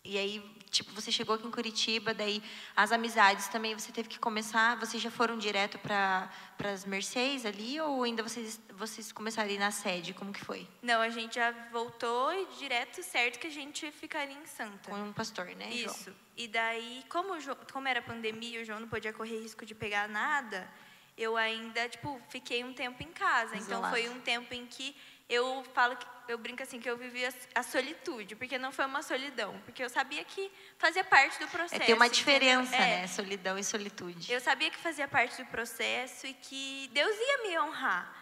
E 0.04 0.16
aí, 0.16 0.40
tipo, 0.70 0.92
você 0.92 1.10
chegou 1.10 1.34
aqui 1.34 1.46
em 1.46 1.50
Curitiba, 1.50 2.14
daí 2.14 2.42
as 2.74 2.92
amizades 2.92 3.48
também 3.48 3.74
você 3.74 3.92
teve 3.92 4.08
que 4.08 4.18
começar. 4.18 4.76
Vocês 4.76 5.02
já 5.02 5.10
foram 5.10 5.36
direto 5.36 5.78
para 5.78 6.30
as 6.64 6.84
Mercedes 6.84 7.44
ali 7.44 7.80
ou 7.80 8.02
ainda 8.04 8.22
vocês 8.22 8.60
vocês 8.78 9.10
começaram 9.10 9.52
na 9.58 9.70
sede? 9.70 10.14
Como 10.14 10.32
que 10.32 10.44
foi? 10.44 10.66
Não, 10.80 11.00
a 11.00 11.08
gente 11.08 11.34
já 11.34 11.50
voltou 11.72 12.32
e 12.32 12.46
direto 12.58 13.02
certo 13.02 13.38
que 13.38 13.48
a 13.48 13.50
gente 13.50 13.90
ficaria 13.90 14.36
em 14.36 14.46
Santa. 14.46 14.90
Com 14.90 15.02
um 15.02 15.12
pastor, 15.12 15.46
né? 15.46 15.68
Isso. 15.68 16.04
João? 16.04 16.16
E 16.36 16.46
daí, 16.46 17.04
como 17.08 17.38
João, 17.40 17.58
como 17.72 17.88
era 17.88 18.00
pandemia, 18.00 18.62
o 18.62 18.64
João 18.64 18.78
não 18.80 18.88
podia 18.88 19.12
correr 19.12 19.40
risco 19.40 19.66
de 19.66 19.74
pegar 19.74 20.08
nada. 20.08 20.70
Eu 21.16 21.36
ainda 21.36 21.88
tipo 21.88 22.20
fiquei 22.28 22.62
um 22.62 22.72
tempo 22.72 23.02
em 23.02 23.12
casa. 23.12 23.56
Isolado. 23.56 23.66
Então 23.66 23.90
foi 23.90 24.08
um 24.08 24.20
tempo 24.20 24.54
em 24.54 24.64
que 24.64 24.94
eu 25.28 25.64
falo 25.74 25.96
que 25.96 26.06
eu 26.28 26.38
brinco 26.38 26.62
assim 26.62 26.78
que 26.78 26.88
eu 26.88 26.96
vivi 26.96 27.24
a, 27.24 27.32
a, 27.54 27.62
solitude, 27.62 28.36
porque 28.36 28.58
não 28.58 28.70
foi 28.70 28.84
uma 28.84 29.02
solidão, 29.02 29.58
porque 29.64 29.82
eu 29.82 29.88
sabia 29.88 30.22
que 30.24 30.50
fazia 30.76 31.02
parte 31.02 31.38
do 31.40 31.48
processo. 31.48 31.82
É, 31.82 31.86
tem 31.86 31.94
uma 31.94 32.08
diferença, 32.08 32.76
é, 32.76 33.00
né, 33.00 33.06
solidão 33.06 33.58
e 33.58 33.64
solitude. 33.64 34.30
Eu 34.30 34.40
sabia 34.40 34.70
que 34.70 34.76
fazia 34.76 35.08
parte 35.08 35.42
do 35.42 35.48
processo 35.48 36.26
e 36.26 36.34
que 36.34 36.90
Deus 36.92 37.16
ia 37.16 37.48
me 37.48 37.58
honrar 37.58 38.14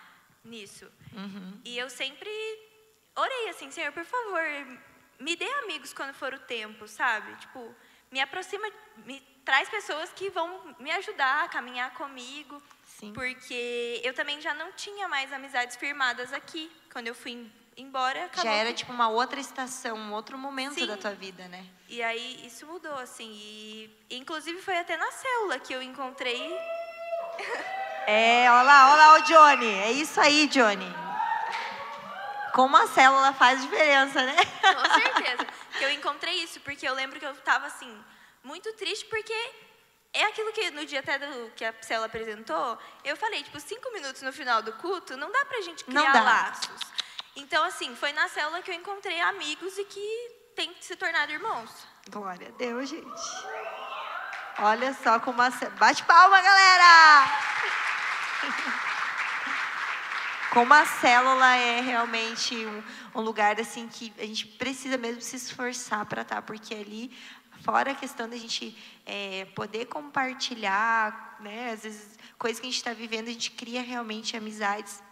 nisso. 0.44 0.90
Uhum. 1.12 1.60
E 1.64 1.76
eu 1.76 1.90
sempre 1.90 2.30
orei 3.16 3.48
assim, 3.48 3.70
Senhor, 3.70 3.92
por 3.92 4.04
favor, 4.04 4.42
me 5.18 5.34
dê 5.34 5.50
amigos 5.64 5.92
quando 5.92 6.14
for 6.14 6.32
o 6.32 6.38
tempo, 6.38 6.86
sabe? 6.86 7.34
Tipo, 7.36 7.74
me 8.10 8.20
aproxima, 8.20 8.70
me 9.04 9.20
traz 9.44 9.68
pessoas 9.68 10.12
que 10.12 10.30
vão 10.30 10.76
me 10.78 10.90
ajudar 10.92 11.44
a 11.44 11.48
caminhar 11.48 11.92
comigo. 11.94 12.62
Sim. 12.84 13.12
Porque 13.12 14.00
eu 14.04 14.14
também 14.14 14.40
já 14.40 14.54
não 14.54 14.72
tinha 14.72 15.08
mais 15.08 15.32
amizades 15.32 15.76
firmadas 15.76 16.32
aqui. 16.32 16.70
Quando 16.92 17.08
eu 17.08 17.14
fui 17.14 17.50
embora, 17.76 18.30
Já 18.42 18.50
era 18.50 18.70
que... 18.70 18.76
tipo 18.76 18.92
uma 18.92 19.08
outra 19.08 19.38
estação, 19.38 19.96
um 19.96 20.12
outro 20.12 20.38
momento 20.38 20.74
Sim. 20.74 20.86
da 20.86 20.96
tua 20.96 21.14
vida, 21.14 21.46
né? 21.48 21.64
E 21.88 22.02
aí 22.02 22.46
isso 22.46 22.66
mudou, 22.66 22.98
assim. 22.98 23.30
E, 23.30 23.90
inclusive 24.10 24.60
foi 24.62 24.78
até 24.78 24.96
na 24.96 25.10
célula 25.10 25.58
que 25.58 25.72
eu 25.72 25.82
encontrei. 25.82 26.58
É, 28.08 28.48
olha 28.48 28.62
lá, 28.62 28.92
olha 28.92 28.96
lá 28.96 29.14
o 29.14 29.22
Johnny. 29.22 29.66
É 29.80 29.90
isso 29.90 30.20
aí, 30.20 30.46
Johnny. 30.46 30.86
Como 32.52 32.76
a 32.76 32.86
célula 32.86 33.32
faz 33.32 33.60
diferença, 33.60 34.22
né? 34.22 34.36
Com 34.36 34.94
certeza. 34.94 35.44
que 35.76 35.84
eu 35.84 35.90
encontrei 35.90 36.36
isso, 36.36 36.60
porque 36.60 36.88
eu 36.88 36.94
lembro 36.94 37.18
que 37.18 37.26
eu 37.26 37.32
estava 37.32 37.66
assim, 37.66 37.92
muito 38.44 38.72
triste, 38.74 39.04
porque 39.06 39.34
é 40.12 40.24
aquilo 40.24 40.52
que 40.52 40.70
no 40.70 40.86
dia 40.86 41.00
até 41.00 41.18
do, 41.18 41.50
que 41.56 41.64
a 41.64 41.74
célula 41.82 42.06
apresentou, 42.06 42.78
eu 43.04 43.16
falei, 43.16 43.42
tipo, 43.42 43.58
cinco 43.58 43.92
minutos 43.92 44.22
no 44.22 44.32
final 44.32 44.62
do 44.62 44.72
culto, 44.74 45.16
não 45.16 45.30
dá 45.32 45.44
pra 45.44 45.60
gente 45.62 45.84
criar 45.84 46.22
laços. 46.22 46.80
Então, 47.36 47.62
assim, 47.64 47.94
foi 47.94 48.12
na 48.12 48.28
célula 48.28 48.62
que 48.62 48.70
eu 48.70 48.74
encontrei 48.74 49.20
amigos 49.20 49.76
e 49.78 49.84
que 49.84 50.30
tem 50.54 50.74
se 50.80 50.96
tornado 50.96 51.30
irmãos. 51.30 51.70
Glória 52.08 52.48
a 52.48 52.50
Deus, 52.52 52.88
gente. 52.88 53.22
Olha 54.58 54.94
só 54.94 55.20
como 55.20 55.42
a 55.42 55.50
Bate 55.78 56.02
palma, 56.04 56.40
galera! 56.40 57.26
Como 60.50 60.72
a 60.72 60.86
célula 60.86 61.54
é 61.56 61.82
realmente 61.82 62.54
um, 62.54 62.82
um 63.16 63.20
lugar 63.20 63.60
assim 63.60 63.86
que 63.88 64.10
a 64.16 64.22
gente 64.22 64.46
precisa 64.46 64.96
mesmo 64.96 65.20
se 65.20 65.36
esforçar 65.36 66.06
para 66.06 66.22
estar, 66.22 66.36
tá, 66.36 66.40
porque 66.42 66.72
ali 66.72 67.12
Fora 67.62 67.92
a 67.92 67.94
questão 67.94 68.28
da 68.28 68.36
gente 68.36 68.76
é, 69.04 69.46
poder 69.54 69.86
compartilhar, 69.86 71.36
né? 71.40 71.72
Às 71.72 71.82
vezes, 71.82 72.18
coisas 72.38 72.60
que 72.60 72.66
a 72.66 72.70
gente 72.70 72.78
está 72.78 72.92
vivendo, 72.92 73.28
a 73.28 73.32
gente 73.32 73.50
cria 73.50 73.82
realmente 73.82 74.36
amizades 74.36 75.02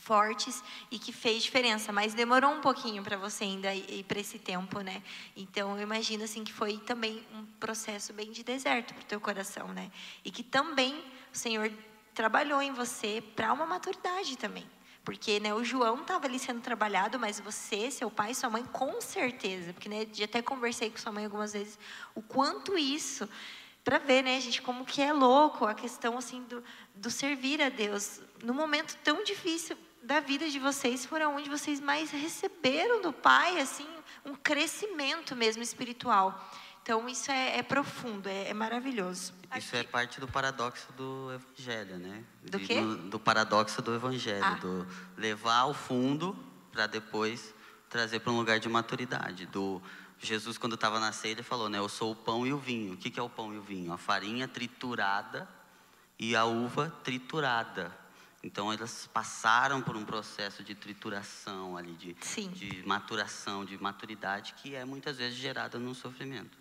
fortes 0.00 0.62
e 0.90 0.98
que 0.98 1.12
fez 1.12 1.42
diferença, 1.42 1.92
mas 1.92 2.14
demorou 2.14 2.50
um 2.50 2.60
pouquinho 2.60 3.02
para 3.02 3.16
você 3.16 3.44
ainda 3.44 3.74
ir 3.74 4.04
para 4.04 4.20
esse 4.20 4.38
tempo, 4.38 4.80
né? 4.80 5.02
Então 5.36 5.76
eu 5.76 5.82
imagino 5.82 6.24
assim 6.24 6.44
que 6.44 6.52
foi 6.52 6.78
também 6.78 7.24
um 7.32 7.44
processo 7.58 8.12
bem 8.12 8.30
de 8.30 8.42
deserto 8.42 8.94
para 8.94 9.02
o 9.02 9.06
teu 9.06 9.20
coração, 9.20 9.68
né? 9.68 9.90
E 10.24 10.30
que 10.30 10.42
também 10.42 10.94
o 11.32 11.36
Senhor 11.36 11.70
trabalhou 12.14 12.62
em 12.62 12.72
você 12.72 13.22
para 13.34 13.52
uma 13.52 13.66
maturidade 13.66 14.38
também. 14.38 14.66
Porque 15.04 15.38
né, 15.38 15.52
o 15.52 15.62
João 15.62 16.00
estava 16.00 16.26
ali 16.26 16.38
sendo 16.38 16.62
trabalhado, 16.62 17.18
mas 17.18 17.38
você, 17.38 17.90
seu 17.90 18.10
pai, 18.10 18.32
sua 18.32 18.48
mãe, 18.48 18.64
com 18.64 19.00
certeza. 19.02 19.74
Porque 19.74 19.88
né, 19.88 20.06
já 20.10 20.24
até 20.24 20.40
conversei 20.40 20.90
com 20.90 20.96
sua 20.96 21.12
mãe 21.12 21.26
algumas 21.26 21.52
vezes 21.52 21.78
o 22.14 22.22
quanto 22.22 22.78
isso, 22.78 23.28
para 23.84 23.98
ver, 23.98 24.22
né, 24.22 24.40
gente, 24.40 24.62
como 24.62 24.82
que 24.82 25.02
é 25.02 25.12
louco 25.12 25.66
a 25.66 25.74
questão 25.74 26.16
assim 26.16 26.42
do, 26.44 26.64
do 26.94 27.10
servir 27.10 27.60
a 27.60 27.68
Deus. 27.68 28.20
No 28.42 28.54
momento 28.54 28.96
tão 29.02 29.24
difícil 29.24 29.76
da 30.02 30.20
vida 30.20 30.48
de 30.48 30.58
vocês, 30.58 31.04
foram 31.04 31.36
onde 31.36 31.48
vocês 31.48 31.80
mais 31.80 32.10
receberam 32.10 33.00
do 33.00 33.12
Pai, 33.12 33.58
assim, 33.58 33.88
um 34.24 34.34
crescimento 34.34 35.34
mesmo 35.34 35.62
espiritual. 35.62 36.50
Então, 36.82 37.08
isso 37.08 37.30
é, 37.30 37.58
é 37.58 37.62
profundo, 37.62 38.28
é, 38.28 38.50
é, 38.50 38.54
maravilhoso. 38.54 39.32
Isso 39.56 39.74
é 39.74 39.82
parte 39.82 40.20
do 40.20 40.28
paradoxo 40.28 40.92
do 40.92 41.32
evangelho, 41.32 41.96
né? 41.96 42.22
Do 42.42 42.60
quê? 42.60 42.78
Do, 42.78 42.96
do 42.96 43.18
paradoxo 43.18 43.80
do 43.80 43.94
evangelho, 43.94 44.44
ah. 44.44 44.54
do 44.56 44.86
levar 45.16 45.60
ao 45.60 45.72
fundo 45.72 46.36
para 46.70 46.86
depois 46.86 47.54
trazer 47.88 48.20
para 48.20 48.30
um 48.30 48.36
lugar 48.36 48.60
de 48.60 48.68
maturidade. 48.68 49.46
Do 49.46 49.80
Jesus, 50.18 50.58
quando 50.58 50.74
estava 50.74 51.00
na 51.00 51.10
ceia, 51.10 51.32
ele 51.32 51.42
falou, 51.42 51.70
né? 51.70 51.78
Eu 51.78 51.88
sou 51.88 52.12
o 52.12 52.16
pão 52.16 52.46
e 52.46 52.52
o 52.52 52.58
vinho. 52.58 52.92
O 52.92 52.96
que, 52.98 53.08
que 53.08 53.18
é 53.18 53.22
o 53.22 53.30
pão 53.30 53.54
e 53.54 53.56
o 53.56 53.62
vinho? 53.62 53.90
A 53.90 53.96
farinha 53.96 54.46
triturada 54.46 55.48
e 56.18 56.34
a 56.36 56.44
uva 56.44 56.90
triturada. 57.02 57.96
Então, 58.42 58.70
elas 58.70 59.06
passaram 59.06 59.80
por 59.80 59.96
um 59.96 60.04
processo 60.04 60.62
de 60.62 60.74
trituração 60.74 61.76
ali, 61.76 61.94
de, 61.94 62.12
de 62.48 62.86
maturação, 62.86 63.64
de 63.64 63.76
maturidade, 63.78 64.54
que 64.54 64.74
é 64.74 64.84
muitas 64.84 65.16
vezes 65.16 65.38
gerada 65.38 65.78
no 65.78 65.94
sofrimento. 65.94 66.58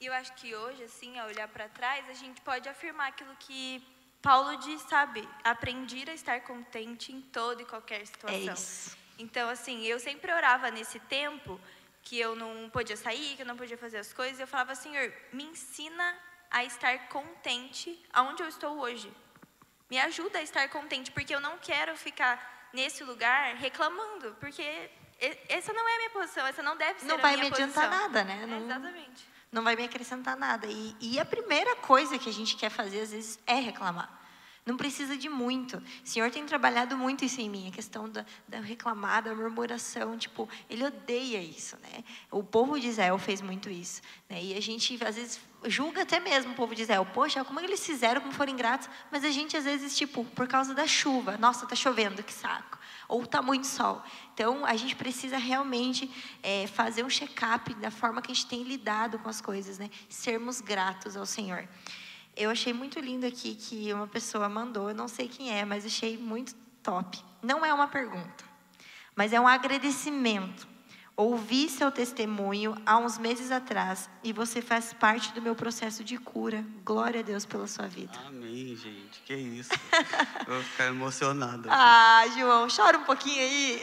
E 0.00 0.06
eu 0.06 0.14
acho 0.14 0.32
que 0.34 0.54
hoje, 0.54 0.84
assim, 0.84 1.18
ao 1.18 1.28
olhar 1.28 1.48
para 1.48 1.68
trás, 1.68 2.08
a 2.08 2.14
gente 2.14 2.40
pode 2.40 2.68
afirmar 2.68 3.08
aquilo 3.08 3.34
que 3.38 3.82
Paulo 4.22 4.56
diz, 4.58 4.80
sabe? 4.82 5.28
Aprendi 5.44 6.04
a 6.08 6.14
estar 6.14 6.40
contente 6.40 7.12
em 7.12 7.20
toda 7.20 7.62
e 7.62 7.64
qualquer 7.64 8.06
situação. 8.06 8.38
É 8.38 8.52
isso. 8.52 8.96
Então, 9.18 9.48
assim, 9.48 9.84
eu 9.84 9.98
sempre 9.98 10.32
orava 10.32 10.70
nesse 10.70 10.98
tempo 11.00 11.60
que 12.02 12.18
eu 12.18 12.34
não 12.34 12.70
podia 12.70 12.96
sair, 12.96 13.36
que 13.36 13.42
eu 13.42 13.46
não 13.46 13.56
podia 13.56 13.76
fazer 13.76 13.98
as 13.98 14.12
coisas, 14.12 14.38
e 14.38 14.42
eu 14.42 14.46
falava, 14.46 14.74
Senhor, 14.74 15.12
me 15.32 15.44
ensina 15.44 16.16
a 16.50 16.64
estar 16.64 17.08
contente 17.08 17.98
aonde 18.12 18.42
eu 18.42 18.48
estou 18.48 18.78
hoje. 18.78 19.12
Me 19.90 19.98
ajuda 20.00 20.38
a 20.38 20.42
estar 20.42 20.68
contente, 20.68 21.10
porque 21.10 21.34
eu 21.34 21.40
não 21.40 21.58
quero 21.58 21.96
ficar 21.96 22.68
nesse 22.72 23.04
lugar 23.04 23.54
reclamando, 23.56 24.36
porque 24.40 24.90
essa 25.48 25.72
não 25.72 25.88
é 25.88 25.94
a 25.94 25.98
minha 25.98 26.10
posição, 26.10 26.46
essa 26.46 26.62
não 26.62 26.76
deve 26.76 27.00
ser 27.00 27.06
não 27.06 27.14
a 27.14 27.18
minha 27.18 27.50
posição. 27.50 27.66
Não 27.66 27.72
vai 27.72 27.84
me 27.84 27.88
adiantar 27.88 27.90
nada, 27.90 28.24
né? 28.24 28.46
Não... 28.46 28.64
exatamente 28.64 29.36
não 29.56 29.62
vai 29.62 29.74
me 29.74 29.84
acrescentar 29.84 30.36
nada. 30.36 30.66
E, 30.66 30.94
e, 31.00 31.18
a 31.18 31.24
primeira 31.24 31.76
coisa 31.76 32.18
que 32.18 32.28
a 32.28 32.32
gente 32.32 32.56
quer 32.56 32.68
fazer, 32.68 33.00
às 33.00 33.10
vezes, 33.10 33.38
é 33.46 33.54
reclamar. 33.54 34.10
Não 34.66 34.76
precisa 34.76 35.16
de 35.16 35.28
muito. 35.28 35.76
O 35.76 35.82
Senhor 36.02 36.28
tem 36.28 36.44
trabalhado 36.44 36.98
muito 36.98 37.24
isso 37.24 37.40
em 37.40 37.48
mim, 37.48 37.68
a 37.68 37.70
questão 37.70 38.08
da, 38.08 38.26
da 38.48 38.58
reclamar, 38.58 39.22
da 39.22 39.32
murmuração. 39.32 40.18
Tipo, 40.18 40.48
Ele 40.68 40.84
odeia 40.84 41.40
isso, 41.40 41.76
né? 41.76 42.02
O 42.32 42.42
povo 42.42 42.78
de 42.80 42.88
Israel 42.88 43.16
fez 43.16 43.40
muito 43.40 43.70
isso. 43.70 44.02
Né? 44.28 44.42
E 44.42 44.54
a 44.56 44.60
gente, 44.60 44.92
às 45.04 45.14
vezes, 45.14 45.40
julga 45.66 46.02
até 46.02 46.18
mesmo 46.18 46.50
o 46.50 46.56
povo 46.56 46.74
de 46.74 46.82
Israel. 46.82 47.06
Poxa, 47.14 47.44
como 47.44 47.60
é 47.60 47.64
eles 47.64 47.86
fizeram, 47.86 48.20
como 48.20 48.32
foram 48.32 48.52
ingratos? 48.52 48.90
Mas 49.08 49.24
a 49.24 49.30
gente, 49.30 49.56
às 49.56 49.62
vezes, 49.62 49.96
tipo, 49.96 50.24
por 50.24 50.48
causa 50.48 50.74
da 50.74 50.84
chuva. 50.84 51.36
Nossa, 51.38 51.64
tá 51.64 51.76
chovendo, 51.76 52.20
que 52.24 52.32
saco. 52.32 52.76
Ou 53.06 53.24
tá 53.24 53.40
muito 53.40 53.68
sol. 53.68 54.02
Então, 54.34 54.66
a 54.66 54.74
gente 54.74 54.96
precisa 54.96 55.38
realmente 55.38 56.10
é, 56.42 56.66
fazer 56.66 57.04
um 57.04 57.08
check-up 57.08 57.72
da 57.74 57.92
forma 57.92 58.20
que 58.20 58.32
a 58.32 58.34
gente 58.34 58.48
tem 58.48 58.64
lidado 58.64 59.16
com 59.20 59.28
as 59.28 59.40
coisas, 59.40 59.78
né? 59.78 59.88
Sermos 60.08 60.60
gratos 60.60 61.16
ao 61.16 61.24
Senhor. 61.24 61.68
Eu 62.36 62.50
achei 62.50 62.74
muito 62.74 63.00
lindo 63.00 63.24
aqui 63.24 63.54
que 63.54 63.90
uma 63.94 64.06
pessoa 64.06 64.46
mandou, 64.46 64.90
eu 64.90 64.94
não 64.94 65.08
sei 65.08 65.26
quem 65.26 65.58
é, 65.58 65.64
mas 65.64 65.86
achei 65.86 66.18
muito 66.18 66.54
top. 66.82 67.18
Não 67.42 67.64
é 67.64 67.72
uma 67.72 67.88
pergunta, 67.88 68.44
mas 69.14 69.32
é 69.32 69.40
um 69.40 69.48
agradecimento. 69.48 70.68
Ouvi 71.16 71.70
seu 71.70 71.90
testemunho 71.90 72.76
há 72.84 72.98
uns 72.98 73.16
meses 73.16 73.50
atrás 73.50 74.10
e 74.22 74.34
você 74.34 74.60
faz 74.60 74.92
parte 74.92 75.32
do 75.32 75.40
meu 75.40 75.54
processo 75.54 76.04
de 76.04 76.18
cura. 76.18 76.62
Glória 76.84 77.20
a 77.20 77.22
Deus 77.22 77.46
pela 77.46 77.66
sua 77.66 77.86
vida. 77.86 78.12
Amém, 78.26 78.76
gente. 78.76 79.22
Que 79.24 79.34
isso. 79.34 79.70
Eu 80.46 80.52
vou 80.52 80.62
ficar 80.62 80.88
emocionado. 80.88 81.70
Ah, 81.70 82.22
João, 82.36 82.68
chora 82.68 82.98
um 82.98 83.04
pouquinho 83.04 83.40
aí. 83.40 83.82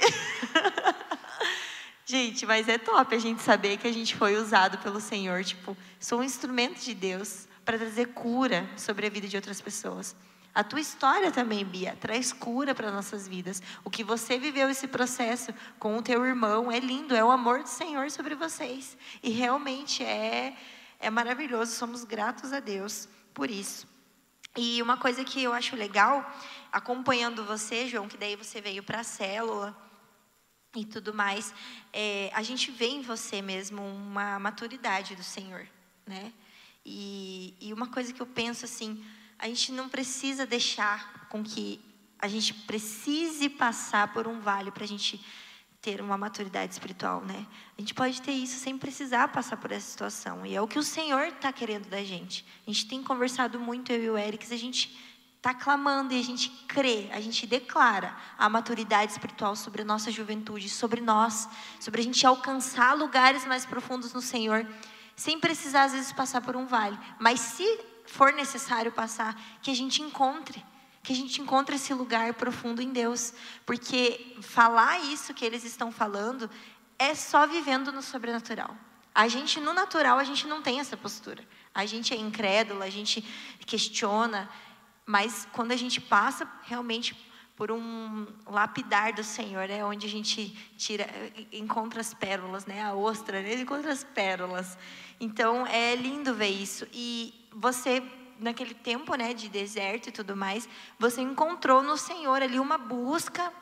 gente, 2.06 2.46
mas 2.46 2.70
é 2.70 2.78
top 2.78 3.16
a 3.16 3.20
gente 3.20 3.42
saber 3.42 3.78
que 3.78 3.88
a 3.88 3.92
gente 3.92 4.16
foi 4.16 4.36
usado 4.36 4.78
pelo 4.78 5.02
Senhor. 5.02 5.44
Tipo, 5.44 5.76
sou 6.00 6.20
um 6.20 6.24
instrumento 6.24 6.80
de 6.82 6.94
Deus 6.94 7.48
para 7.64 7.78
trazer 7.78 8.08
cura 8.08 8.70
sobre 8.78 9.08
a 9.08 9.10
vida 9.10 9.28
de 9.28 9.36
outras 9.36 9.62
pessoas. 9.62 10.16
A 10.54 10.64
tua 10.64 10.80
história 10.80 11.32
também, 11.32 11.66
Bia, 11.66 11.98
traz 12.00 12.32
cura 12.32 12.76
para 12.76 12.92
nossas 12.92 13.28
vidas. 13.28 13.62
O 13.84 13.90
que 13.90 14.04
você 14.04 14.38
viveu 14.38 14.70
esse 14.70 14.88
processo 14.88 15.52
com 15.80 15.98
o 15.98 16.02
teu 16.02 16.24
irmão 16.26 16.72
é 16.72 16.80
lindo, 16.80 17.16
é 17.16 17.24
o 17.24 17.32
amor 17.32 17.64
do 17.64 17.70
Senhor 17.70 18.12
sobre 18.12 18.36
vocês. 18.36 18.96
E 19.24 19.32
realmente 19.32 20.04
é 20.04 20.56
é 21.04 21.10
maravilhoso, 21.10 21.74
somos 21.74 22.06
gratos 22.06 22.54
a 22.54 22.62
Deus 22.62 23.10
por 23.34 23.52
isso. 23.52 23.86
E 24.56 24.82
uma 24.82 24.96
coisa 24.96 25.24
que 25.26 25.44
eu 25.44 25.52
acho 25.52 25.76
legal, 25.76 26.26
acompanhando 26.72 27.44
você, 27.44 27.88
João, 27.88 28.08
que 28.08 28.16
daí 28.16 28.38
você 28.38 28.62
veio 28.62 28.82
para 28.82 29.02
a 29.02 29.04
célula 29.04 29.76
e 30.74 30.86
tudo 30.86 31.14
mais, 31.14 31.54
é, 31.92 32.32
a 32.34 32.42
gente 32.42 32.72
vê 32.72 32.88
em 32.88 33.02
você 33.02 33.42
mesmo 33.42 33.82
uma 33.84 34.40
maturidade 34.40 35.14
do 35.14 35.24
Senhor, 35.24 35.68
né? 36.06 36.32
E, 36.86 37.56
e 37.62 37.74
uma 37.74 37.88
coisa 37.88 38.12
que 38.12 38.22
eu 38.22 38.26
penso 38.26 38.66
assim, 38.66 39.04
a 39.40 39.48
gente 39.48 39.72
não 39.72 39.90
precisa 39.90 40.46
deixar 40.46 41.28
com 41.30 41.44
que 41.44 41.80
a 42.20 42.28
gente 42.28 42.54
precise 42.54 43.50
passar 43.50 44.14
por 44.14 44.28
um 44.28 44.40
vale 44.40 44.72
para 44.72 44.84
a 44.84 44.88
gente 44.88 45.24
ter 45.82 46.00
uma 46.00 46.18
maturidade 46.18 46.72
espiritual, 46.72 47.22
né? 47.26 47.46
A 47.78 47.82
gente 47.82 47.94
pode 47.94 48.22
ter 48.22 48.32
isso 48.32 48.58
sem 48.58 48.78
precisar 48.78 49.28
passar 49.28 49.58
por 49.58 49.70
essa 49.70 49.86
situação. 49.86 50.46
E 50.46 50.56
é 50.56 50.62
o 50.62 50.68
que 50.68 50.80
o 50.80 50.84
Senhor 50.84 51.28
está 51.28 51.52
querendo 51.52 51.90
da 51.90 52.02
gente. 52.02 52.46
A 52.66 52.72
gente 52.72 52.88
tem 52.88 53.04
conversado 53.04 53.60
muito, 53.60 53.92
eu 53.92 54.02
e 54.02 54.10
o 54.10 54.18
Eric, 54.18 54.54
a 54.54 54.58
gente 54.58 54.98
está 55.36 55.54
clamando 55.54 56.14
e 56.14 56.20
a 56.22 56.24
gente 56.24 56.50
crê, 56.70 57.10
a 57.12 57.20
gente 57.20 57.46
declara 57.46 58.16
a 58.38 58.48
maturidade 58.48 59.12
espiritual 59.12 59.58
sobre 59.58 59.82
a 59.82 59.86
nossa 59.86 60.10
juventude, 60.10 60.70
sobre 60.70 61.02
nós, 61.02 61.50
sobre 61.82 62.00
a 62.00 62.04
gente 62.06 62.26
alcançar 62.26 62.94
lugares 62.94 63.46
mais 63.46 63.66
profundos 63.66 64.14
no 64.14 64.22
Senhor 64.22 64.66
sem 65.16 65.40
precisar 65.40 65.84
às 65.84 65.94
vezes 65.94 66.12
passar 66.12 66.42
por 66.42 66.56
um 66.56 66.66
vale. 66.66 66.98
Mas 67.20 67.40
se 67.40 67.80
for 68.06 68.34
necessário 68.34 68.92
passar, 68.92 69.40
que 69.62 69.72
a 69.72 69.76
gente 69.76 70.02
encontre, 70.02 70.64
que 71.02 71.14
a 71.14 71.16
gente 71.16 71.42
encontre 71.42 71.76
esse 71.76 71.94
lugar 71.94 72.34
profundo 72.34 72.82
em 72.82 72.92
Deus, 72.92 73.34
porque 73.66 74.38
falar 74.42 75.00
isso 75.00 75.34
que 75.34 75.46
eles 75.46 75.64
estão 75.64 75.92
falando 75.92 76.50
é 76.98 77.14
só 77.16 77.46
vivendo 77.46 77.92
no 77.92 78.02
sobrenatural. 78.02 78.76
A 79.14 79.28
gente 79.28 79.60
no 79.60 79.74
natural 79.74 80.18
a 80.18 80.24
gente 80.24 80.48
não 80.48 80.62
tem 80.62 80.80
essa 80.80 80.98
postura. 80.98 81.44
A 81.74 81.86
gente 81.86 82.14
é 82.14 82.18
incrédulo, 82.18 82.82
a 82.82 82.90
gente 82.90 83.22
questiona, 83.66 84.50
mas 85.06 85.48
quando 85.52 85.72
a 85.72 85.76
gente 85.76 86.00
passa 86.00 86.48
realmente 86.64 87.16
por 87.56 87.72
um 87.72 88.28
lapidar 88.48 89.14
do 89.14 89.24
Senhor, 89.24 89.70
é 89.70 89.84
onde 89.84 90.08
a 90.08 90.10
gente 90.10 90.48
tira, 90.78 91.08
encontra 91.52 92.02
as 92.02 92.14
pérolas, 92.14 92.66
né? 92.66 92.84
A 92.84 92.94
ostra, 92.94 93.42
né? 93.42 93.54
encontra 93.56 93.92
as 93.92 94.04
pérolas. 94.04 94.78
Então 95.20 95.66
é 95.68 95.96
lindo 95.96 96.34
ver 96.34 96.50
isso. 96.50 96.88
E 96.92 97.34
você 97.52 98.02
naquele 98.40 98.74
tempo, 98.74 99.16
né, 99.16 99.34
de 99.34 99.48
deserto 99.48 100.10
e 100.10 100.12
tudo 100.12 100.36
mais, 100.36 100.68
você 101.00 101.22
encontrou 101.22 101.82
no 101.82 101.96
Senhor 101.96 102.42
ali 102.42 102.60
uma 102.60 102.78
busca 102.78 103.54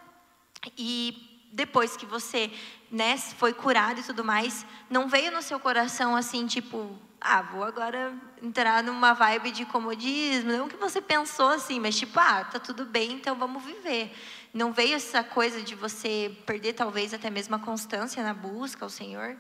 e 0.78 1.48
depois 1.52 1.98
que 1.98 2.06
você, 2.06 2.52
né, 2.90 3.18
foi 3.18 3.54
curado 3.54 4.00
e 4.00 4.04
tudo 4.04 4.24
mais, 4.24 4.66
não 4.90 5.08
veio 5.08 5.32
no 5.32 5.42
seu 5.42 5.60
coração 5.60 6.16
assim, 6.16 6.48
tipo, 6.48 6.98
ah, 7.22 7.44
vou 7.44 7.64
agora 7.64 8.14
entrar 8.42 8.82
numa 8.82 9.14
vibe 9.14 9.52
de 9.52 9.64
comodismo, 9.64 10.52
não 10.52 10.68
que 10.68 10.76
você 10.76 11.00
pensou 11.00 11.50
assim, 11.50 11.80
mas 11.80 11.96
tipo, 11.96 12.20
ah, 12.20 12.44
tá 12.44 12.60
tudo 12.60 12.84
bem, 12.84 13.14
então 13.14 13.36
vamos 13.36 13.64
viver. 13.64 14.12
Não 14.52 14.74
veio 14.74 14.96
essa 14.96 15.24
coisa 15.24 15.62
de 15.62 15.76
você 15.76 16.36
perder 16.48 16.74
talvez 16.74 17.14
até 17.14 17.30
mesmo 17.30 17.56
a 17.56 17.60
constância 17.60 18.24
na 18.24 18.34
busca 18.34 18.84
ao 18.84 18.90
Senhor? 18.90 19.38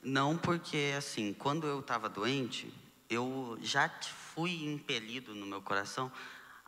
Não, 0.00 0.36
porque 0.36 0.94
assim, 0.96 1.34
quando 1.34 1.66
eu 1.66 1.80
estava 1.80 2.08
doente, 2.08 2.72
eu 3.10 3.58
já 3.60 3.90
fui 4.34 4.64
impelido 4.64 5.34
no 5.34 5.44
meu 5.44 5.60
coração 5.60 6.12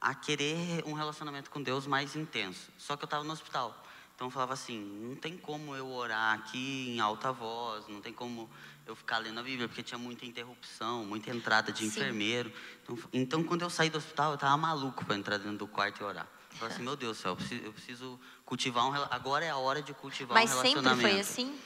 a 0.01 0.15
querer 0.15 0.83
um 0.85 0.95
relacionamento 0.95 1.49
com 1.49 1.63
Deus 1.63 1.87
mais 1.87 2.17
intenso. 2.17 2.71
Só 2.77 2.97
que 2.97 3.05
eu 3.05 3.07
estava 3.07 3.23
no 3.23 3.33
hospital. 3.33 3.83
Então 4.15 4.29
eu 4.29 4.31
falava 4.31 4.55
assim, 4.55 4.79
não 4.79 5.15
tem 5.15 5.37
como 5.37 5.77
eu 5.77 5.87
orar 5.89 6.35
aqui 6.35 6.89
em 6.89 7.01
alta 7.01 7.33
voz, 7.33 7.87
não 7.87 8.01
tem 8.01 8.13
como 8.13 8.49
eu 8.87 8.95
ficar 8.95 9.19
lendo 9.19 9.41
a 9.41 9.43
Bíblia, 9.43 9.67
porque 9.67 9.83
tinha 9.83 9.99
muita 9.99 10.25
interrupção, 10.25 11.05
muita 11.05 11.31
entrada 11.31 11.73
de 11.73 11.81
Sim. 11.81 11.87
enfermeiro. 11.87 12.53
Então, 12.85 12.99
então, 13.13 13.45
quando 13.45 13.63
eu 13.63 13.71
saí 13.71 13.91
do 13.91 13.99
hospital, 13.99 14.31
eu 14.31 14.35
estava 14.37 14.57
maluco 14.57 15.05
para 15.05 15.17
entrar 15.17 15.39
dentro 15.39 15.59
do 15.59 15.67
quarto 15.67 16.01
e 16.01 16.05
orar. 16.05 16.27
Eu 16.53 16.59
falei 16.59 16.75
assim, 16.75 16.85
meu 16.85 16.97
Deus 16.97 17.19
do 17.19 17.21
céu, 17.21 17.33
eu 17.33 17.37
preciso, 17.37 17.65
eu 17.65 17.73
preciso 17.73 18.21
cultivar 18.45 18.87
um 18.87 18.95
agagora 18.95 19.45
é 19.45 19.51
a 19.51 19.57
hora 19.57 19.83
de 19.83 19.93
cultivar 19.93 20.35
Mas 20.35 20.51
um 20.51 20.55
relacionamento. 20.55 21.03
Mas 21.03 21.27
sempre 21.27 21.35
foi 21.35 21.45
assim? 21.51 21.61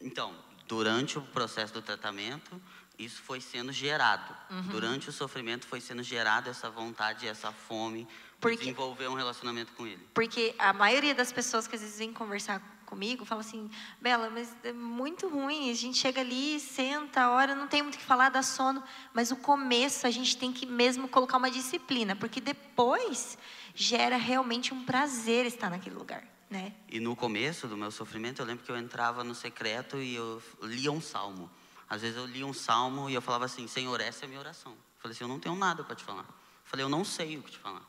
Então, 0.00 0.34
durante 0.66 1.18
o 1.18 1.22
processo 1.22 1.74
do 1.74 1.82
tratamento, 1.82 2.60
isso 2.96 3.20
foi 3.22 3.40
sendo 3.40 3.72
gerado. 3.72 4.34
Uhum. 4.50 4.62
Durante 4.68 5.08
o 5.08 5.12
sofrimento 5.12 5.66
foi 5.66 5.80
sendo 5.80 6.02
gerado 6.02 6.48
essa 6.48 6.70
vontade, 6.70 7.26
essa 7.26 7.50
fome 7.50 8.06
porque, 8.40 8.56
de 8.56 8.62
desenvolver 8.62 9.08
um 9.08 9.14
relacionamento 9.14 9.72
com 9.72 9.86
ele. 9.86 10.06
Porque 10.14 10.54
a 10.58 10.72
maioria 10.72 11.14
das 11.14 11.32
pessoas 11.32 11.66
que 11.66 11.74
às 11.74 11.82
vezes 11.82 11.98
vêm 11.98 12.12
conversar 12.12 12.62
comigo 12.90 13.24
fala 13.24 13.40
assim, 13.40 13.70
Bela, 14.00 14.28
mas 14.28 14.54
é 14.64 14.72
muito 14.72 15.28
ruim, 15.28 15.70
a 15.70 15.74
gente 15.74 15.96
chega 15.96 16.20
ali, 16.20 16.58
senta, 16.58 17.30
hora, 17.30 17.54
não 17.54 17.68
tem 17.68 17.82
muito 17.82 17.94
o 17.94 17.98
que 17.98 18.04
falar, 18.04 18.28
dá 18.28 18.42
sono, 18.42 18.82
mas 19.14 19.30
o 19.30 19.36
começo 19.36 20.06
a 20.06 20.10
gente 20.10 20.36
tem 20.36 20.52
que 20.52 20.66
mesmo 20.66 21.08
colocar 21.08 21.38
uma 21.38 21.50
disciplina, 21.50 22.16
porque 22.16 22.40
depois 22.40 23.38
gera 23.74 24.16
realmente 24.16 24.74
um 24.74 24.84
prazer 24.84 25.46
estar 25.46 25.70
naquele 25.70 25.94
lugar. 25.94 26.26
Né? 26.50 26.74
E 26.88 26.98
no 26.98 27.14
começo 27.14 27.68
do 27.68 27.76
meu 27.76 27.92
sofrimento, 27.92 28.42
eu 28.42 28.46
lembro 28.46 28.64
que 28.64 28.72
eu 28.72 28.76
entrava 28.76 29.22
no 29.22 29.36
secreto 29.36 29.98
e 29.98 30.16
eu 30.16 30.42
lia 30.62 30.90
um 30.90 31.00
salmo. 31.00 31.48
Às 31.88 32.02
vezes 32.02 32.16
eu 32.16 32.26
lia 32.26 32.44
um 32.44 32.52
salmo 32.52 33.08
e 33.08 33.14
eu 33.14 33.22
falava 33.22 33.44
assim: 33.44 33.68
Senhor, 33.68 34.00
essa 34.00 34.24
é 34.24 34.26
a 34.26 34.28
minha 34.28 34.40
oração. 34.40 34.72
Eu 34.72 35.00
falei 35.00 35.14
assim: 35.14 35.22
Eu 35.22 35.28
não 35.28 35.38
tenho 35.38 35.54
nada 35.54 35.84
para 35.84 35.94
te 35.94 36.02
falar. 36.02 36.24
Eu 36.24 36.64
falei: 36.64 36.84
Eu 36.84 36.88
não 36.88 37.04
sei 37.04 37.38
o 37.38 37.42
que 37.44 37.52
te 37.52 37.58
falar. 37.58 37.88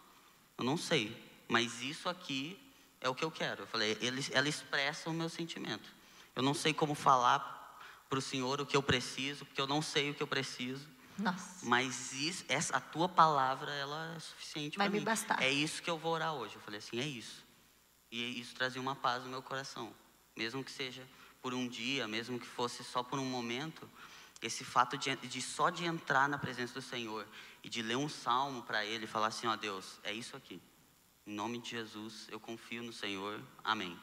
Eu 0.60 0.64
não 0.64 0.78
sei. 0.78 1.18
Mas 1.48 1.82
isso 1.82 2.08
aqui 2.08 2.56
é 3.02 3.10
o 3.10 3.16
que 3.16 3.26
eu 3.26 3.32
quero. 3.32 3.64
Eu 3.64 3.68
falei: 3.68 3.98
ele, 4.00 4.26
Ela 4.32 4.48
expressa 4.48 5.10
o 5.10 5.14
meu 5.14 5.28
sentimento. 5.28 5.90
Eu 6.36 6.44
não 6.44 6.54
sei 6.54 6.74
como 6.74 6.96
falar 6.96 7.60
para 8.08 8.20
o 8.20 8.22
Senhor 8.22 8.62
o 8.62 8.66
que 8.66 8.78
eu 8.78 8.84
preciso, 8.84 9.46
porque 9.46 9.60
eu 9.60 9.68
não 9.68 9.82
sei 9.82 10.12
o 10.12 10.14
que 10.14 10.24
eu 10.24 10.28
preciso. 10.28 10.88
Nossa. 11.18 11.66
Mas 11.66 12.14
isso, 12.14 12.46
essa, 12.48 12.78
a 12.78 12.80
tua 12.80 13.10
palavra, 13.10 13.72
ela 13.74 14.16
é 14.16 14.20
suficiente 14.20 14.78
para 14.78 14.86
mim. 14.86 14.92
Vai 14.92 15.00
me 15.00 15.06
bastar. 15.06 15.42
É 15.42 15.50
isso 15.50 15.82
que 15.82 15.90
eu 15.90 15.98
vou 15.98 16.14
orar 16.14 16.34
hoje. 16.34 16.56
Eu 16.56 16.62
falei 16.62 16.78
assim: 16.78 17.00
É 17.00 17.06
isso. 17.06 17.44
E 18.12 18.40
isso 18.40 18.54
trazia 18.56 18.82
uma 18.82 18.96
paz 18.96 19.24
no 19.24 19.30
meu 19.30 19.42
coração. 19.42 19.94
Mesmo 20.36 20.64
que 20.64 20.72
seja 20.72 21.06
por 21.42 21.54
um 21.54 21.68
dia, 21.68 22.08
mesmo 22.08 22.40
que 22.40 22.46
fosse 22.46 22.84
só 22.84 23.02
por 23.02 23.18
um 23.18 23.26
momento, 23.26 23.90
esse 24.42 24.64
fato 24.64 24.98
de, 24.98 25.16
de 25.16 25.42
só 25.42 25.70
de 25.70 25.86
entrar 25.86 26.28
na 26.30 26.38
presença 26.38 26.74
do 26.74 26.82
Senhor 26.82 27.26
e 27.64 27.70
de 27.70 27.82
ler 27.82 27.96
um 27.96 28.10
salmo 28.10 28.64
para 28.64 28.86
Ele 28.86 29.06
e 29.06 29.08
falar 29.08 29.28
assim: 29.28 29.48
ó 29.48 29.56
Deus, 29.56 30.00
é 30.04 30.14
isso 30.14 30.36
aqui. 30.36 30.62
Em 31.32 31.34
nome 31.34 31.60
de 31.60 31.70
Jesus, 31.70 32.28
eu 32.30 32.42
confio 32.42 32.84
no 32.84 32.92
Senhor. 32.92 33.42
Amém. 33.64 33.98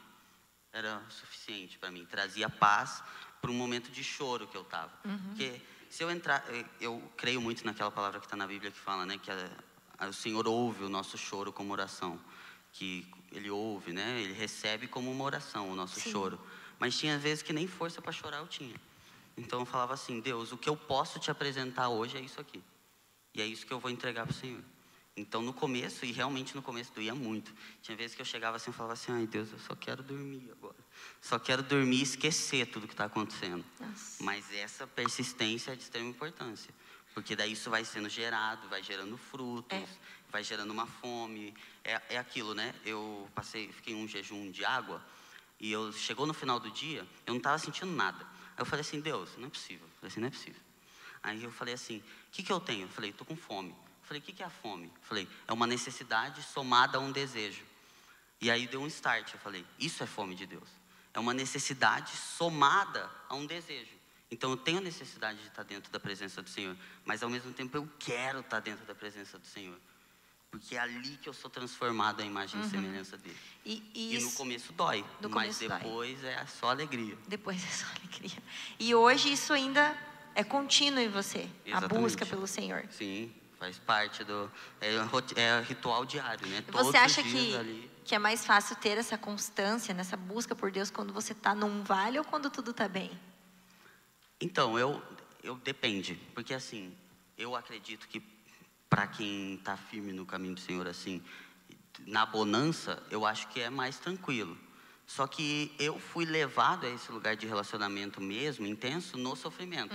Era 0.73 0.99
suficiente 1.11 1.77
para 1.77 1.91
mim. 1.91 2.03
Trazia 2.03 2.49
paz 2.49 3.03
para 3.39 3.51
um 3.51 3.53
momento 3.53 3.91
de 3.91 4.03
choro 4.03 4.47
que 4.47 4.57
eu 4.57 4.63
estava. 4.63 4.91
Uhum. 5.05 5.19
Porque 5.27 5.61
se 5.91 6.03
eu 6.03 6.09
entrar, 6.09 6.43
eu 6.81 6.99
creio 7.15 7.39
muito 7.39 7.63
naquela 7.63 7.91
palavra 7.91 8.19
que 8.19 8.25
está 8.25 8.35
na 8.35 8.47
Bíblia 8.47 8.71
que 8.71 8.79
fala, 8.79 9.05
né, 9.05 9.19
que 9.19 9.29
a, 9.29 9.51
a, 9.99 10.07
o 10.07 10.13
Senhor 10.13 10.47
ouve 10.47 10.83
o 10.83 10.89
nosso 10.89 11.19
choro 11.19 11.53
como 11.53 11.71
oração 11.71 12.19
que 12.71 13.07
ele 13.31 13.51
ouve, 13.51 13.93
né? 13.93 14.21
Ele 14.21 14.33
recebe 14.33 14.87
como 14.87 15.11
uma 15.11 15.23
oração 15.23 15.69
o 15.69 15.75
nosso 15.75 15.99
Sim. 15.99 16.09
choro. 16.09 16.41
Mas 16.79 16.97
tinha 16.97 17.19
vezes 17.19 17.43
que 17.43 17.53
nem 17.53 17.67
força 17.67 18.01
para 18.01 18.11
chorar 18.11 18.37
eu 18.37 18.47
tinha. 18.47 18.75
Então 19.37 19.59
eu 19.59 19.65
falava 19.67 19.93
assim: 19.93 20.19
Deus, 20.19 20.51
o 20.51 20.57
que 20.57 20.67
eu 20.67 20.75
posso 20.75 21.19
te 21.19 21.29
apresentar 21.29 21.89
hoje 21.89 22.17
é 22.17 22.21
isso 22.21 22.41
aqui. 22.41 22.63
E 23.35 23.41
é 23.41 23.45
isso 23.45 23.67
que 23.67 23.71
eu 23.71 23.79
vou 23.79 23.91
entregar 23.91 24.25
para 24.25 24.31
o 24.31 24.35
Senhor. 24.35 24.63
Então, 25.19 25.41
no 25.41 25.53
começo, 25.53 26.05
e 26.05 26.11
realmente 26.13 26.55
no 26.55 26.61
começo 26.61 26.93
doía 26.93 27.13
muito. 27.13 27.53
Tinha 27.81 27.97
vezes 27.97 28.15
que 28.15 28.21
eu 28.21 28.25
chegava 28.25 28.55
assim 28.55 28.71
e 28.71 28.73
falava 28.73 28.93
assim, 28.93 29.11
ai 29.11 29.27
Deus, 29.27 29.51
eu 29.51 29.59
só 29.59 29.75
quero 29.75 30.01
dormir 30.01 30.49
agora. 30.51 30.77
Só 31.21 31.37
quero 31.37 31.61
dormir 31.61 31.97
e 31.97 32.03
esquecer 32.03 32.65
tudo 32.67 32.87
que 32.87 32.93
está 32.93 33.05
acontecendo. 33.05 33.65
Nossa. 33.79 34.23
Mas 34.23 34.49
essa 34.53 34.87
persistência 34.87 35.73
é 35.73 35.75
de 35.75 35.83
extrema 35.83 36.09
importância. 36.09 36.73
Porque 37.13 37.35
daí 37.35 37.51
isso 37.51 37.69
vai 37.69 37.83
sendo 37.83 38.07
gerado, 38.07 38.69
vai 38.69 38.81
gerando 38.81 39.17
frutos, 39.17 39.77
É. 39.77 39.85
vai 40.31 40.41
gerando 40.41 40.71
uma 40.71 40.87
fome. 40.87 41.53
É, 41.83 42.01
é 42.11 42.17
aquilo, 42.17 42.53
né? 42.53 42.73
Eu 42.85 43.29
passei, 43.35 43.69
fiquei 43.73 43.93
em 43.93 44.01
um 44.01 44.07
jejum 44.07 44.49
de 44.51 44.63
água 44.63 45.03
e 45.59 45.69
eu 45.69 45.91
chegou 45.91 46.25
no 46.25 46.33
final 46.33 46.61
do 46.61 46.71
dia, 46.71 47.05
eu 47.25 47.33
não 47.33 47.37
estava 47.37 47.57
sentindo 47.57 47.91
nada. 47.91 48.25
Aí 48.55 48.61
eu 48.61 48.65
falei 48.65 48.81
assim, 48.81 49.01
Deus, 49.01 49.35
não 49.37 49.47
é 49.47 49.49
possível. 49.49 49.85
Eu 49.85 49.93
falei 49.99 50.07
assim, 50.11 50.19
não 50.21 50.27
é 50.27 50.31
possível. 50.31 50.61
Aí 51.21 51.43
eu 51.43 51.51
falei 51.51 51.73
assim, 51.73 51.97
o 51.97 52.31
que, 52.31 52.41
que 52.41 52.51
eu 52.53 52.59
tenho? 52.61 52.83
Eu 52.83 52.89
falei, 52.89 53.09
estou 53.09 53.27
com 53.27 53.35
fome. 53.35 53.75
Falei, 54.09 54.19
o 54.21 54.25
que, 54.25 54.33
que 54.33 54.41
é 54.41 54.45
a 54.47 54.49
fome? 54.49 54.91
Falei, 55.03 55.29
é 55.47 55.53
uma 55.53 55.67
necessidade 55.67 56.41
somada 56.41 56.97
a 56.97 56.99
um 56.99 57.11
desejo. 57.11 57.61
E 58.41 58.49
aí 58.49 58.65
deu 58.65 58.81
um 58.81 58.87
start, 58.87 59.31
eu 59.33 59.39
falei, 59.39 59.63
isso 59.77 60.01
é 60.01 60.07
fome 60.07 60.33
de 60.33 60.47
Deus. 60.47 60.67
É 61.13 61.19
uma 61.19 61.31
necessidade 61.31 62.09
somada 62.17 63.07
a 63.29 63.35
um 63.35 63.45
desejo. 63.45 63.91
Então 64.31 64.49
eu 64.49 64.57
tenho 64.57 64.81
necessidade 64.81 65.37
de 65.39 65.47
estar 65.47 65.61
dentro 65.61 65.91
da 65.91 65.99
presença 65.99 66.41
do 66.41 66.49
Senhor, 66.49 66.75
mas 67.05 67.21
ao 67.21 67.29
mesmo 67.29 67.53
tempo 67.53 67.77
eu 67.77 67.87
quero 67.99 68.39
estar 68.39 68.59
dentro 68.61 68.83
da 68.83 68.95
presença 68.95 69.37
do 69.37 69.45
Senhor. 69.45 69.77
Porque 70.49 70.75
é 70.75 70.79
ali 70.79 71.15
que 71.17 71.29
eu 71.29 71.33
sou 71.33 71.47
transformado 71.51 72.21
à 72.21 72.25
imagem 72.25 72.59
e 72.61 72.67
semelhança 72.67 73.15
dele. 73.15 73.37
E, 73.63 73.83
e 73.93 74.15
E 74.15 74.23
no 74.23 74.31
começo 74.31 74.73
dói, 74.73 75.05
mas 75.21 75.31
começo 75.31 75.67
dói. 75.67 75.77
depois 75.77 76.23
é 76.23 76.45
só 76.47 76.71
alegria. 76.71 77.15
depois 77.27 77.61
é 77.63 77.67
só 77.69 77.85
alegria. 77.95 78.37
E 78.79 78.95
hoje 78.95 79.31
isso 79.31 79.53
ainda 79.53 79.95
é 80.33 80.43
contínuo 80.43 80.99
em 80.99 81.09
você, 81.09 81.47
a 81.65 81.69
Exatamente. 81.69 82.01
busca 82.01 82.25
pelo 82.25 82.47
Senhor. 82.47 82.87
Sim, 82.89 83.31
faz 83.59 83.77
parte 83.77 84.23
do. 84.23 84.49
É, 84.79 84.97
roti- 85.01 85.37
é 85.37 85.61
ritual 85.61 86.05
diário, 86.05 86.47
né? 86.47 86.59
E 86.59 86.71
Todos 86.71 86.87
Você 86.87 86.97
acha 86.97 87.21
que, 87.21 87.55
ali. 87.55 87.91
que 88.05 88.15
é 88.15 88.19
mais 88.19 88.45
fácil 88.45 88.75
ter 88.77 88.97
essa 88.97 89.17
constância, 89.17 89.93
nessa 89.93 90.15
busca 90.15 90.55
por 90.55 90.71
Deus, 90.71 90.89
quando 90.89 91.11
você 91.13 91.33
está 91.33 91.53
num 91.53 91.83
vale 91.83 92.17
ou 92.17 92.23
quando 92.23 92.49
tudo 92.49 92.71
está 92.71 92.87
bem? 92.87 93.11
Então, 94.39 94.79
eu, 94.79 95.03
eu 95.43 95.55
depende, 95.57 96.15
porque 96.33 96.53
assim, 96.53 96.95
eu 97.37 97.55
acredito 97.55 98.07
que 98.07 98.23
para 98.89 99.05
quem 99.05 99.55
está 99.55 99.75
firme 99.75 100.13
no 100.13 100.25
caminho 100.25 100.55
do 100.55 100.61
Senhor, 100.61 100.87
assim, 100.87 101.21
na 102.07 102.25
bonança, 102.25 103.03
eu 103.11 103.25
acho 103.25 103.49
que 103.49 103.59
é 103.59 103.69
mais 103.69 103.99
tranquilo. 103.99 104.57
Só 105.05 105.27
que 105.27 105.75
eu 105.77 105.99
fui 105.99 106.23
levado 106.23 106.85
a 106.85 106.89
esse 106.89 107.11
lugar 107.11 107.35
de 107.35 107.45
relacionamento 107.47 108.21
mesmo, 108.21 108.65
intenso, 108.65 109.17
no 109.17 109.35
sofrimento. 109.35 109.93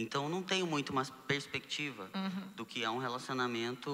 Então, 0.00 0.24
eu 0.24 0.28
não 0.30 0.42
tenho 0.42 0.66
muito 0.66 0.90
uma 0.90 1.04
perspectiva 1.04 2.10
do 2.56 2.64
que 2.64 2.82
é 2.82 2.88
um 2.90 2.98
relacionamento, 2.98 3.90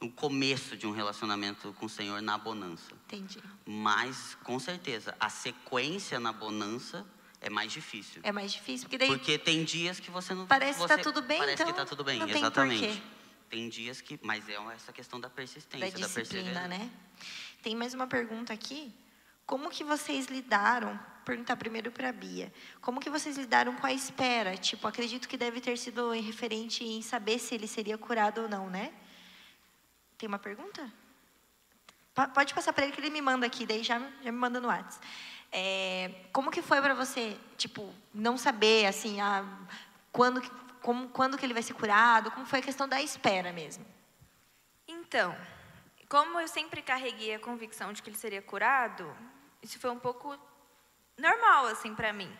o 0.00 0.10
começo 0.10 0.76
de 0.76 0.86
um 0.86 0.90
relacionamento 0.90 1.72
com 1.74 1.86
o 1.86 1.88
Senhor 1.88 2.20
na 2.20 2.36
bonança. 2.36 2.92
Entendi. 3.06 3.38
Mas, 3.64 4.36
com 4.42 4.58
certeza, 4.58 5.14
a 5.20 5.28
sequência 5.28 6.18
na 6.18 6.32
bonança 6.32 7.06
é 7.40 7.48
mais 7.48 7.72
difícil. 7.72 8.20
É 8.24 8.32
mais 8.32 8.52
difícil, 8.52 8.88
porque 8.88 8.98
daí 8.98 9.08
Porque 9.08 9.38
tem 9.38 9.64
dias 9.64 10.00
que 10.00 10.10
você 10.10 10.34
não. 10.34 10.46
Parece 10.46 10.80
que 10.80 10.88
tá 10.88 10.96
você- 10.96 11.02
tudo 11.02 11.22
bem, 11.22 11.38
Parece 11.38 11.56
que 11.64 11.70
então 11.70 11.84
tá 11.84 11.86
tudo 11.88 12.02
bem, 12.04 12.18
não 12.18 12.26
tem 12.26 12.36
exatamente. 12.38 12.86
porquê. 12.86 13.02
Tem 13.48 13.68
dias 13.68 14.00
que. 14.00 14.18
Mas 14.22 14.48
é 14.48 14.54
essa 14.74 14.92
questão 14.92 15.18
da 15.20 15.30
persistência, 15.30 15.90
da 15.90 15.98
da, 15.98 16.06
disciplina, 16.06 16.44
perseverança. 16.60 16.68
né? 16.68 16.90
Tem 17.62 17.74
mais 17.76 17.94
uma 17.94 18.06
pergunta 18.06 18.52
aqui. 18.52 18.92
Como 19.46 19.70
que 19.70 19.82
vocês 19.84 20.26
lidaram? 20.26 20.98
Perguntar 21.24 21.56
primeiro 21.56 21.90
para 21.90 22.08
a 22.08 22.12
Bia. 22.12 22.52
Como 22.80 23.00
que 23.00 23.10
vocês 23.10 23.36
lidaram 23.36 23.74
com 23.76 23.86
a 23.86 23.92
espera? 23.92 24.56
Tipo, 24.56 24.86
acredito 24.86 25.28
que 25.28 25.36
deve 25.36 25.60
ter 25.60 25.76
sido 25.76 26.10
referente 26.12 26.84
em 26.84 27.02
saber 27.02 27.38
se 27.38 27.54
ele 27.54 27.66
seria 27.66 27.98
curado 27.98 28.42
ou 28.42 28.48
não, 28.48 28.70
né? 28.70 28.92
Tem 30.16 30.28
uma 30.28 30.38
pergunta? 30.38 30.90
Pode 32.34 32.52
passar 32.52 32.72
para 32.72 32.84
ele 32.84 32.92
que 32.92 33.00
ele 33.00 33.10
me 33.10 33.22
manda 33.22 33.46
aqui, 33.46 33.64
daí 33.64 33.82
já, 33.82 33.98
já 34.22 34.32
me 34.32 34.38
manda 34.38 34.60
no 34.60 34.68
WhatsApp. 34.68 35.06
É, 35.52 36.26
como 36.32 36.50
que 36.50 36.62
foi 36.62 36.80
para 36.80 36.94
você, 36.94 37.36
tipo, 37.56 37.92
não 38.12 38.36
saber, 38.36 38.86
assim, 38.86 39.20
ah, 39.20 39.44
quando, 40.12 40.42
como, 40.80 41.08
quando 41.08 41.38
que 41.38 41.44
ele 41.44 41.54
vai 41.54 41.62
ser 41.62 41.74
curado? 41.74 42.30
Como 42.30 42.46
foi 42.46 42.58
a 42.58 42.62
questão 42.62 42.88
da 42.88 43.00
espera 43.00 43.52
mesmo? 43.52 43.84
Então, 44.86 45.36
como 46.08 46.40
eu 46.40 46.48
sempre 46.48 46.82
carreguei 46.82 47.34
a 47.34 47.38
convicção 47.38 47.92
de 47.92 48.02
que 48.02 48.10
ele 48.10 48.16
seria 48.16 48.42
curado, 48.42 49.10
isso 49.62 49.78
foi 49.78 49.90
um 49.90 49.98
pouco 49.98 50.36
normal 51.20 51.66
assim 51.66 51.94
para 51.94 52.12
mim. 52.12 52.30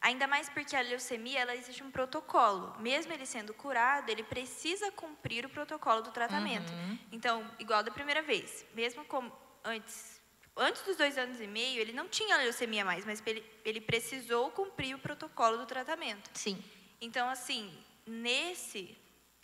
Ainda 0.00 0.26
mais 0.26 0.48
porque 0.48 0.74
a 0.74 0.80
leucemia, 0.80 1.40
ela 1.40 1.54
existe 1.54 1.82
um 1.82 1.90
protocolo. 1.90 2.74
Mesmo 2.80 3.12
ele 3.12 3.26
sendo 3.26 3.52
curado, 3.52 4.08
ele 4.08 4.22
precisa 4.22 4.90
cumprir 4.92 5.44
o 5.44 5.50
protocolo 5.50 6.00
do 6.00 6.10
tratamento. 6.10 6.72
Então, 7.12 7.48
igual 7.58 7.82
da 7.82 7.90
primeira 7.90 8.22
vez, 8.22 8.64
mesmo 8.74 9.04
como 9.04 9.30
antes, 9.62 10.18
antes 10.56 10.80
dos 10.82 10.96
dois 10.96 11.18
anos 11.18 11.38
e 11.38 11.46
meio, 11.46 11.80
ele 11.80 11.92
não 11.92 12.08
tinha 12.08 12.38
leucemia 12.38 12.82
mais, 12.82 13.04
mas 13.04 13.22
ele, 13.26 13.44
ele 13.62 13.80
precisou 13.80 14.50
cumprir 14.50 14.94
o 14.94 14.98
protocolo 14.98 15.58
do 15.58 15.66
tratamento. 15.66 16.30
Sim. 16.32 16.62
Então, 16.98 17.28
assim, 17.28 17.70
nesse, 18.06 18.96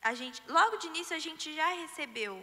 a 0.02 0.14
gente, 0.14 0.42
logo 0.48 0.78
de 0.78 0.86
início 0.86 1.14
a 1.14 1.18
gente 1.18 1.54
já 1.54 1.68
recebeu 1.74 2.42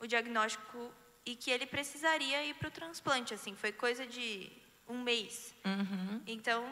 o 0.00 0.06
diagnóstico 0.08 0.92
e 1.24 1.36
que 1.36 1.52
ele 1.52 1.66
precisaria 1.66 2.44
ir 2.44 2.54
para 2.54 2.68
o 2.68 2.70
transplante, 2.70 3.32
assim, 3.32 3.54
foi 3.54 3.70
coisa 3.72 4.04
de 4.06 4.50
um 4.88 5.02
mês. 5.02 5.54
Uhum. 5.64 6.20
Então, 6.26 6.64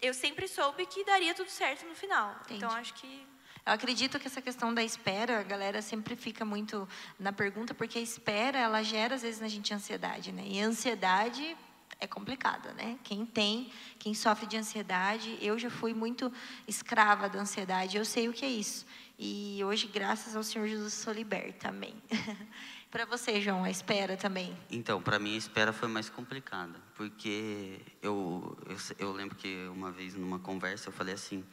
eu 0.00 0.14
sempre 0.14 0.48
soube 0.48 0.86
que 0.86 1.04
daria 1.04 1.34
tudo 1.34 1.50
certo 1.50 1.86
no 1.86 1.94
final. 1.94 2.34
Então, 2.46 2.68
Entendi. 2.68 2.80
acho 2.80 2.94
que 2.94 3.26
Eu 3.66 3.74
acredito 3.74 4.18
que 4.18 4.26
essa 4.26 4.40
questão 4.40 4.72
da 4.72 4.82
espera, 4.82 5.40
a 5.40 5.42
galera 5.42 5.82
sempre 5.82 6.16
fica 6.16 6.44
muito 6.44 6.88
na 7.18 7.32
pergunta, 7.32 7.74
porque 7.74 7.98
a 7.98 8.02
espera, 8.02 8.58
ela 8.58 8.82
gera 8.82 9.14
às 9.14 9.22
vezes 9.22 9.40
na 9.40 9.48
gente 9.48 9.72
ansiedade, 9.74 10.32
né? 10.32 10.42
E 10.46 10.60
a 10.62 10.64
ansiedade 10.64 11.56
é 12.00 12.06
complicada, 12.06 12.72
né? 12.72 12.98
Quem 13.04 13.26
tem, 13.26 13.70
quem 13.98 14.14
sofre 14.14 14.46
de 14.46 14.56
ansiedade, 14.56 15.36
eu 15.42 15.58
já 15.58 15.68
fui 15.68 15.92
muito 15.92 16.32
escrava 16.66 17.28
da 17.28 17.38
ansiedade, 17.38 17.98
eu 17.98 18.04
sei 18.06 18.28
o 18.28 18.32
que 18.32 18.44
é 18.44 18.48
isso. 18.48 18.86
E 19.18 19.60
hoje, 19.62 19.86
graças 19.86 20.34
ao 20.34 20.42
Senhor 20.42 20.66
Jesus, 20.66 20.94
sou 20.94 21.12
liberta, 21.12 21.68
amém. 21.68 21.94
Para 22.90 23.04
você, 23.04 23.40
João, 23.40 23.62
a 23.62 23.70
espera 23.70 24.16
também. 24.16 24.56
Então, 24.68 25.00
para 25.00 25.18
mim 25.18 25.34
a 25.34 25.38
espera 25.38 25.72
foi 25.72 25.88
mais 25.88 26.08
complicada, 26.10 26.74
porque 26.96 27.80
eu, 28.02 28.56
eu, 28.68 28.76
eu 28.98 29.12
lembro 29.12 29.36
que 29.36 29.68
uma 29.68 29.92
vez 29.92 30.14
numa 30.16 30.40
conversa 30.40 30.88
eu 30.88 30.92
falei 30.92 31.14
assim, 31.14 31.44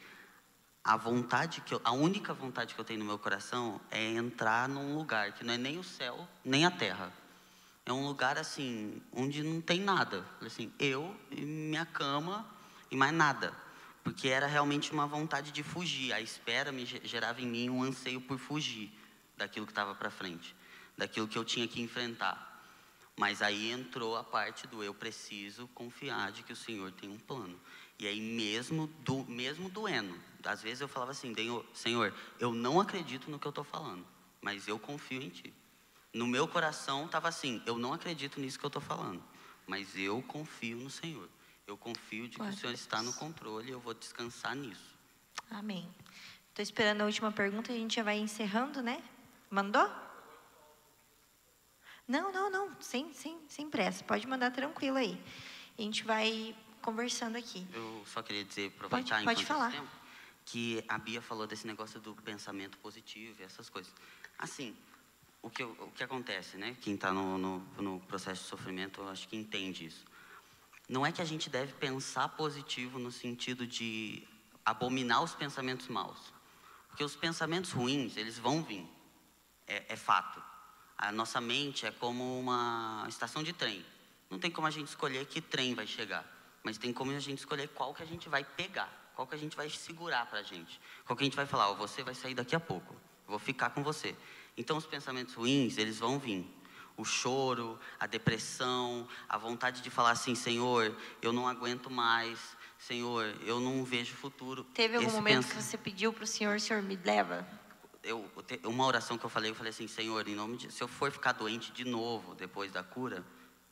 a 0.82 0.96
vontade 0.96 1.60
que 1.60 1.72
eu, 1.72 1.80
a 1.84 1.92
única 1.92 2.34
vontade 2.34 2.74
que 2.74 2.80
eu 2.80 2.84
tenho 2.84 2.98
no 2.98 3.04
meu 3.04 3.18
coração 3.18 3.80
é 3.90 4.04
entrar 4.14 4.68
num 4.68 4.96
lugar 4.96 5.32
que 5.32 5.44
não 5.44 5.54
é 5.54 5.58
nem 5.58 5.78
o 5.78 5.84
céu, 5.84 6.26
nem 6.44 6.64
a 6.66 6.70
terra. 6.72 7.12
É 7.86 7.92
um 7.92 8.06
lugar 8.06 8.36
assim, 8.36 9.00
onde 9.12 9.42
não 9.42 9.60
tem 9.60 9.80
nada. 9.80 10.24
Assim, 10.44 10.72
eu 10.78 11.14
e 11.30 11.40
minha 11.40 11.86
cama 11.86 12.44
e 12.90 12.96
mais 12.96 13.14
nada. 13.14 13.52
Porque 14.02 14.28
era 14.28 14.46
realmente 14.46 14.90
uma 14.92 15.06
vontade 15.06 15.52
de 15.52 15.62
fugir. 15.62 16.12
A 16.12 16.20
espera 16.20 16.70
me 16.72 16.84
ge- 16.84 17.00
gerava 17.04 17.40
em 17.40 17.46
mim 17.46 17.70
um 17.70 17.82
anseio 17.82 18.20
por 18.20 18.38
fugir 18.38 18.92
daquilo 19.38 19.64
que 19.66 19.72
estava 19.72 19.94
para 19.94 20.10
frente, 20.10 20.54
daquilo 20.98 21.28
que 21.28 21.38
eu 21.38 21.44
tinha 21.44 21.66
que 21.66 21.80
enfrentar. 21.80 22.46
Mas 23.16 23.40
aí 23.42 23.70
entrou 23.70 24.16
a 24.16 24.22
parte 24.22 24.66
do 24.66 24.82
eu 24.82 24.92
preciso 24.92 25.66
confiar 25.68 26.30
de 26.30 26.42
que 26.42 26.52
o 26.52 26.56
Senhor 26.56 26.92
tem 26.92 27.08
um 27.08 27.18
plano. 27.18 27.58
E 27.98 28.06
aí 28.06 28.20
mesmo 28.20 28.86
do 29.00 29.24
mesmo 29.24 29.68
doendo, 29.68 30.14
às 30.44 30.62
vezes 30.62 30.80
eu 30.80 30.88
falava 30.88 31.10
assim, 31.12 31.32
"Denho- 31.32 31.64
Senhor, 31.74 32.14
eu 32.38 32.52
não 32.52 32.80
acredito 32.80 33.28
no 33.30 33.38
que 33.38 33.46
eu 33.46 33.50
estou 33.50 33.64
falando, 33.64 34.06
mas 34.40 34.68
eu 34.68 34.78
confio 34.78 35.20
em 35.22 35.28
Ti. 35.30 35.52
No 36.14 36.26
meu 36.26 36.46
coração 36.46 37.06
estava 37.06 37.28
assim, 37.28 37.60
eu 37.66 37.76
não 37.76 37.92
acredito 37.92 38.40
nisso 38.40 38.58
que 38.58 38.64
eu 38.64 38.68
estou 38.68 38.82
falando, 38.82 39.22
mas 39.66 39.96
eu 39.96 40.22
confio 40.22 40.76
no 40.78 40.90
Senhor. 40.90 41.28
Eu 41.66 41.76
confio 41.76 42.28
de 42.28 42.36
que 42.38 42.42
o 42.42 42.52
Senhor 42.56 42.72
está 42.72 43.02
no 43.02 43.12
controle 43.12 43.68
e 43.68 43.72
eu 43.72 43.80
vou 43.80 43.92
descansar 43.94 44.54
nisso. 44.54 44.96
Amém. 45.50 45.88
Estou 46.48 46.62
esperando 46.62 47.02
a 47.02 47.04
última 47.04 47.30
pergunta 47.32 47.72
e 47.72 47.76
a 47.76 47.78
gente 47.78 47.96
já 47.96 48.02
vai 48.02 48.16
encerrando, 48.18 48.80
né? 48.80 49.02
Mandou? 49.50 49.90
Não, 52.08 52.32
não, 52.32 52.50
não. 52.50 52.74
Sem, 52.80 53.12
sem, 53.12 53.38
sem 53.48 53.68
pressa. 53.68 54.02
Pode 54.02 54.26
mandar 54.26 54.50
tranquilo 54.50 54.96
aí. 54.96 55.22
A 55.78 55.82
gente 55.82 56.02
vai 56.04 56.56
conversando 56.80 57.36
aqui. 57.36 57.66
Eu 57.72 58.02
só 58.06 58.22
queria 58.22 58.44
dizer, 58.44 58.72
aproveitar 58.74 59.16
Pode- 59.16 59.24
pode 59.24 59.44
falar. 59.44 59.70
tempo, 59.70 59.88
que 60.46 60.82
a 60.88 60.96
Bia 60.98 61.20
falou 61.20 61.46
desse 61.46 61.66
negócio 61.66 62.00
do 62.00 62.14
pensamento 62.14 62.78
positivo 62.78 63.40
e 63.40 63.44
essas 63.44 63.68
coisas. 63.68 63.92
Assim, 64.38 64.74
o 65.42 65.50
que, 65.50 65.62
o 65.62 65.92
que 65.94 66.02
acontece, 66.02 66.56
né? 66.56 66.74
Quem 66.80 66.94
está 66.94 67.12
no, 67.12 67.36
no, 67.36 67.58
no 67.76 68.00
processo 68.00 68.42
de 68.42 68.48
sofrimento, 68.48 69.02
eu 69.02 69.08
acho 69.08 69.28
que 69.28 69.36
entende 69.36 69.84
isso. 69.84 70.04
Não 70.88 71.04
é 71.04 71.12
que 71.12 71.20
a 71.20 71.24
gente 71.26 71.50
deve 71.50 71.74
pensar 71.74 72.30
positivo 72.30 72.98
no 72.98 73.12
sentido 73.12 73.66
de 73.66 74.26
abominar 74.64 75.22
os 75.22 75.34
pensamentos 75.34 75.88
maus. 75.88 76.32
Porque 76.88 77.04
os 77.04 77.14
pensamentos 77.14 77.70
ruins, 77.72 78.16
eles 78.16 78.38
vão 78.38 78.62
vir. 78.62 78.88
É, 79.66 79.92
é 79.92 79.96
fato. 79.96 80.42
A 80.98 81.12
nossa 81.12 81.40
mente 81.40 81.86
é 81.86 81.90
como 81.92 82.38
uma 82.40 83.06
estação 83.08 83.42
de 83.42 83.52
trem. 83.52 83.84
Não 84.28 84.38
tem 84.38 84.50
como 84.50 84.66
a 84.66 84.70
gente 84.70 84.88
escolher 84.88 85.24
que 85.26 85.40
trem 85.40 85.74
vai 85.74 85.86
chegar. 85.86 86.24
Mas 86.64 86.76
tem 86.76 86.92
como 86.92 87.12
a 87.12 87.20
gente 87.20 87.38
escolher 87.38 87.68
qual 87.68 87.94
que 87.94 88.02
a 88.02 88.06
gente 88.06 88.28
vai 88.28 88.42
pegar. 88.44 88.92
Qual 89.14 89.26
que 89.26 89.34
a 89.34 89.38
gente 89.38 89.56
vai 89.56 89.70
segurar 89.70 90.26
pra 90.26 90.42
gente. 90.42 90.80
Qual 91.06 91.16
que 91.16 91.22
a 91.22 91.26
gente 91.26 91.36
vai 91.36 91.46
falar, 91.46 91.70
ó, 91.70 91.74
você 91.74 92.02
vai 92.02 92.14
sair 92.14 92.34
daqui 92.34 92.54
a 92.54 92.60
pouco. 92.60 92.94
vou 93.26 93.38
ficar 93.38 93.70
com 93.70 93.82
você. 93.82 94.16
Então 94.56 94.76
os 94.76 94.86
pensamentos 94.86 95.34
ruins, 95.34 95.76
eles 95.78 95.98
vão 95.98 96.18
vir. 96.18 96.46
O 96.96 97.04
choro, 97.04 97.78
a 98.00 98.06
depressão, 98.06 99.06
a 99.28 99.38
vontade 99.38 99.82
de 99.82 99.90
falar 99.90 100.10
assim, 100.10 100.34
Senhor, 100.34 100.96
eu 101.22 101.32
não 101.32 101.46
aguento 101.46 101.90
mais, 101.90 102.56
Senhor, 102.78 103.36
eu 103.42 103.60
não 103.60 103.84
vejo 103.84 104.14
futuro. 104.16 104.64
Teve 104.74 104.96
algum 104.96 105.06
Esse 105.06 105.16
momento 105.16 105.42
pensa- 105.42 105.54
que 105.54 105.62
você 105.62 105.78
pediu 105.78 106.12
para 106.12 106.24
o 106.24 106.26
Senhor, 106.26 106.58
Senhor, 106.60 106.82
me 106.82 106.96
leva? 106.96 107.46
Eu, 108.02 108.30
uma 108.64 108.86
oração 108.86 109.18
que 109.18 109.24
eu 109.24 109.30
falei, 109.30 109.50
eu 109.50 109.54
falei 109.54 109.70
assim, 109.70 109.88
Senhor, 109.88 110.26
em 110.28 110.34
nome 110.34 110.56
de, 110.56 110.72
se 110.72 110.82
eu 110.82 110.88
for 110.88 111.10
ficar 111.10 111.32
doente 111.32 111.72
de 111.72 111.84
novo 111.84 112.34
depois 112.34 112.72
da 112.72 112.82
cura, 112.82 113.24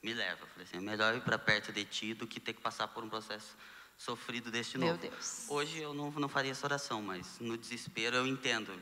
me 0.02 0.12
leva. 0.12 0.42
Eu 0.42 0.46
falei 0.48 0.64
assim, 0.64 0.76
é 0.76 0.80
melhor 0.80 1.14
ir 1.14 1.20
para 1.20 1.38
perto 1.38 1.72
de 1.72 1.84
ti 1.84 2.14
do 2.14 2.26
que 2.26 2.38
ter 2.38 2.52
que 2.52 2.60
passar 2.60 2.88
por 2.88 3.02
um 3.02 3.08
processo 3.08 3.56
sofrido 3.96 4.50
deste 4.50 4.78
Meu 4.78 4.88
novo. 4.88 5.00
Deus. 5.00 5.46
Hoje 5.48 5.80
eu 5.80 5.94
não, 5.94 6.10
não 6.10 6.28
faria 6.28 6.50
essa 6.50 6.66
oração, 6.66 7.00
mas 7.00 7.38
no 7.40 7.56
desespero 7.56 8.16
eu 8.16 8.26
entendo 8.26 8.72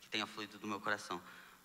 que 0.00 0.08
tenha 0.08 0.26
fluído 0.26 0.58
do 0.58 0.66
meu 0.66 0.80
coração. 0.80 1.20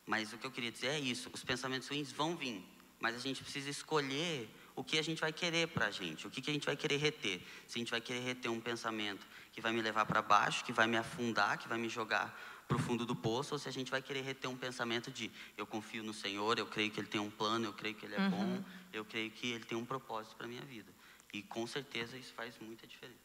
Mas 0.05 0.31
o 0.33 0.37
que 0.37 0.45
eu 0.45 0.51
queria 0.51 0.71
dizer 0.71 0.87
é 0.87 0.99
isso, 0.99 1.29
os 1.33 1.43
pensamentos 1.43 1.87
ruins 1.87 2.11
vão 2.11 2.35
vir, 2.35 2.65
mas 2.99 3.15
a 3.15 3.19
gente 3.19 3.43
precisa 3.43 3.69
escolher 3.69 4.49
o 4.75 4.83
que 4.83 4.97
a 4.97 5.01
gente 5.01 5.19
vai 5.19 5.33
querer 5.33 5.67
para 5.67 5.87
a 5.87 5.91
gente, 5.91 6.25
o 6.25 6.29
que, 6.29 6.41
que 6.41 6.49
a 6.49 6.53
gente 6.53 6.65
vai 6.65 6.75
querer 6.75 6.97
reter. 6.97 7.41
Se 7.67 7.77
a 7.77 7.79
gente 7.79 7.91
vai 7.91 7.99
querer 7.99 8.21
reter 8.21 8.49
um 8.49 8.61
pensamento 8.61 9.25
que 9.51 9.59
vai 9.59 9.71
me 9.71 9.81
levar 9.81 10.05
para 10.05 10.21
baixo, 10.21 10.63
que 10.63 10.71
vai 10.71 10.87
me 10.87 10.97
afundar, 10.97 11.57
que 11.57 11.67
vai 11.67 11.77
me 11.77 11.89
jogar 11.89 12.33
para 12.69 12.77
o 12.77 12.79
fundo 12.79 13.03
do 13.03 13.15
poço, 13.15 13.55
ou 13.55 13.59
se 13.59 13.67
a 13.67 13.71
gente 13.71 13.89
vai 13.89 13.99
querer 13.99 14.21
reter 14.21 14.47
um 14.47 14.55
pensamento 14.55 15.09
de 15.09 15.31
eu 15.57 15.65
confio 15.65 16.03
no 16.03 16.13
Senhor, 16.13 16.59
eu 16.59 16.67
creio 16.67 16.91
que 16.91 16.99
Ele 16.99 17.07
tem 17.07 17.19
um 17.19 17.31
plano, 17.31 17.65
eu 17.65 17.73
creio 17.73 17.95
que 17.95 18.05
Ele 18.05 18.13
é 18.13 18.29
bom, 18.29 18.63
eu 18.93 19.03
creio 19.03 19.31
que 19.31 19.47
Ele 19.47 19.65
tem 19.65 19.75
um 19.75 19.83
propósito 19.83 20.35
para 20.35 20.45
a 20.45 20.49
minha 20.49 20.61
vida. 20.61 20.91
E 21.33 21.41
com 21.41 21.65
certeza 21.65 22.15
isso 22.15 22.31
faz 22.35 22.53
muita 22.61 22.85
diferença. 22.85 23.17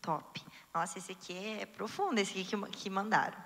Top. 0.00 0.42
Nossa, 0.72 0.96
esse 0.96 1.12
aqui 1.12 1.36
é 1.36 1.66
profundo, 1.66 2.18
esse 2.18 2.32
aqui 2.32 2.44
que, 2.44 2.70
que 2.70 2.88
mandaram. 2.88 3.36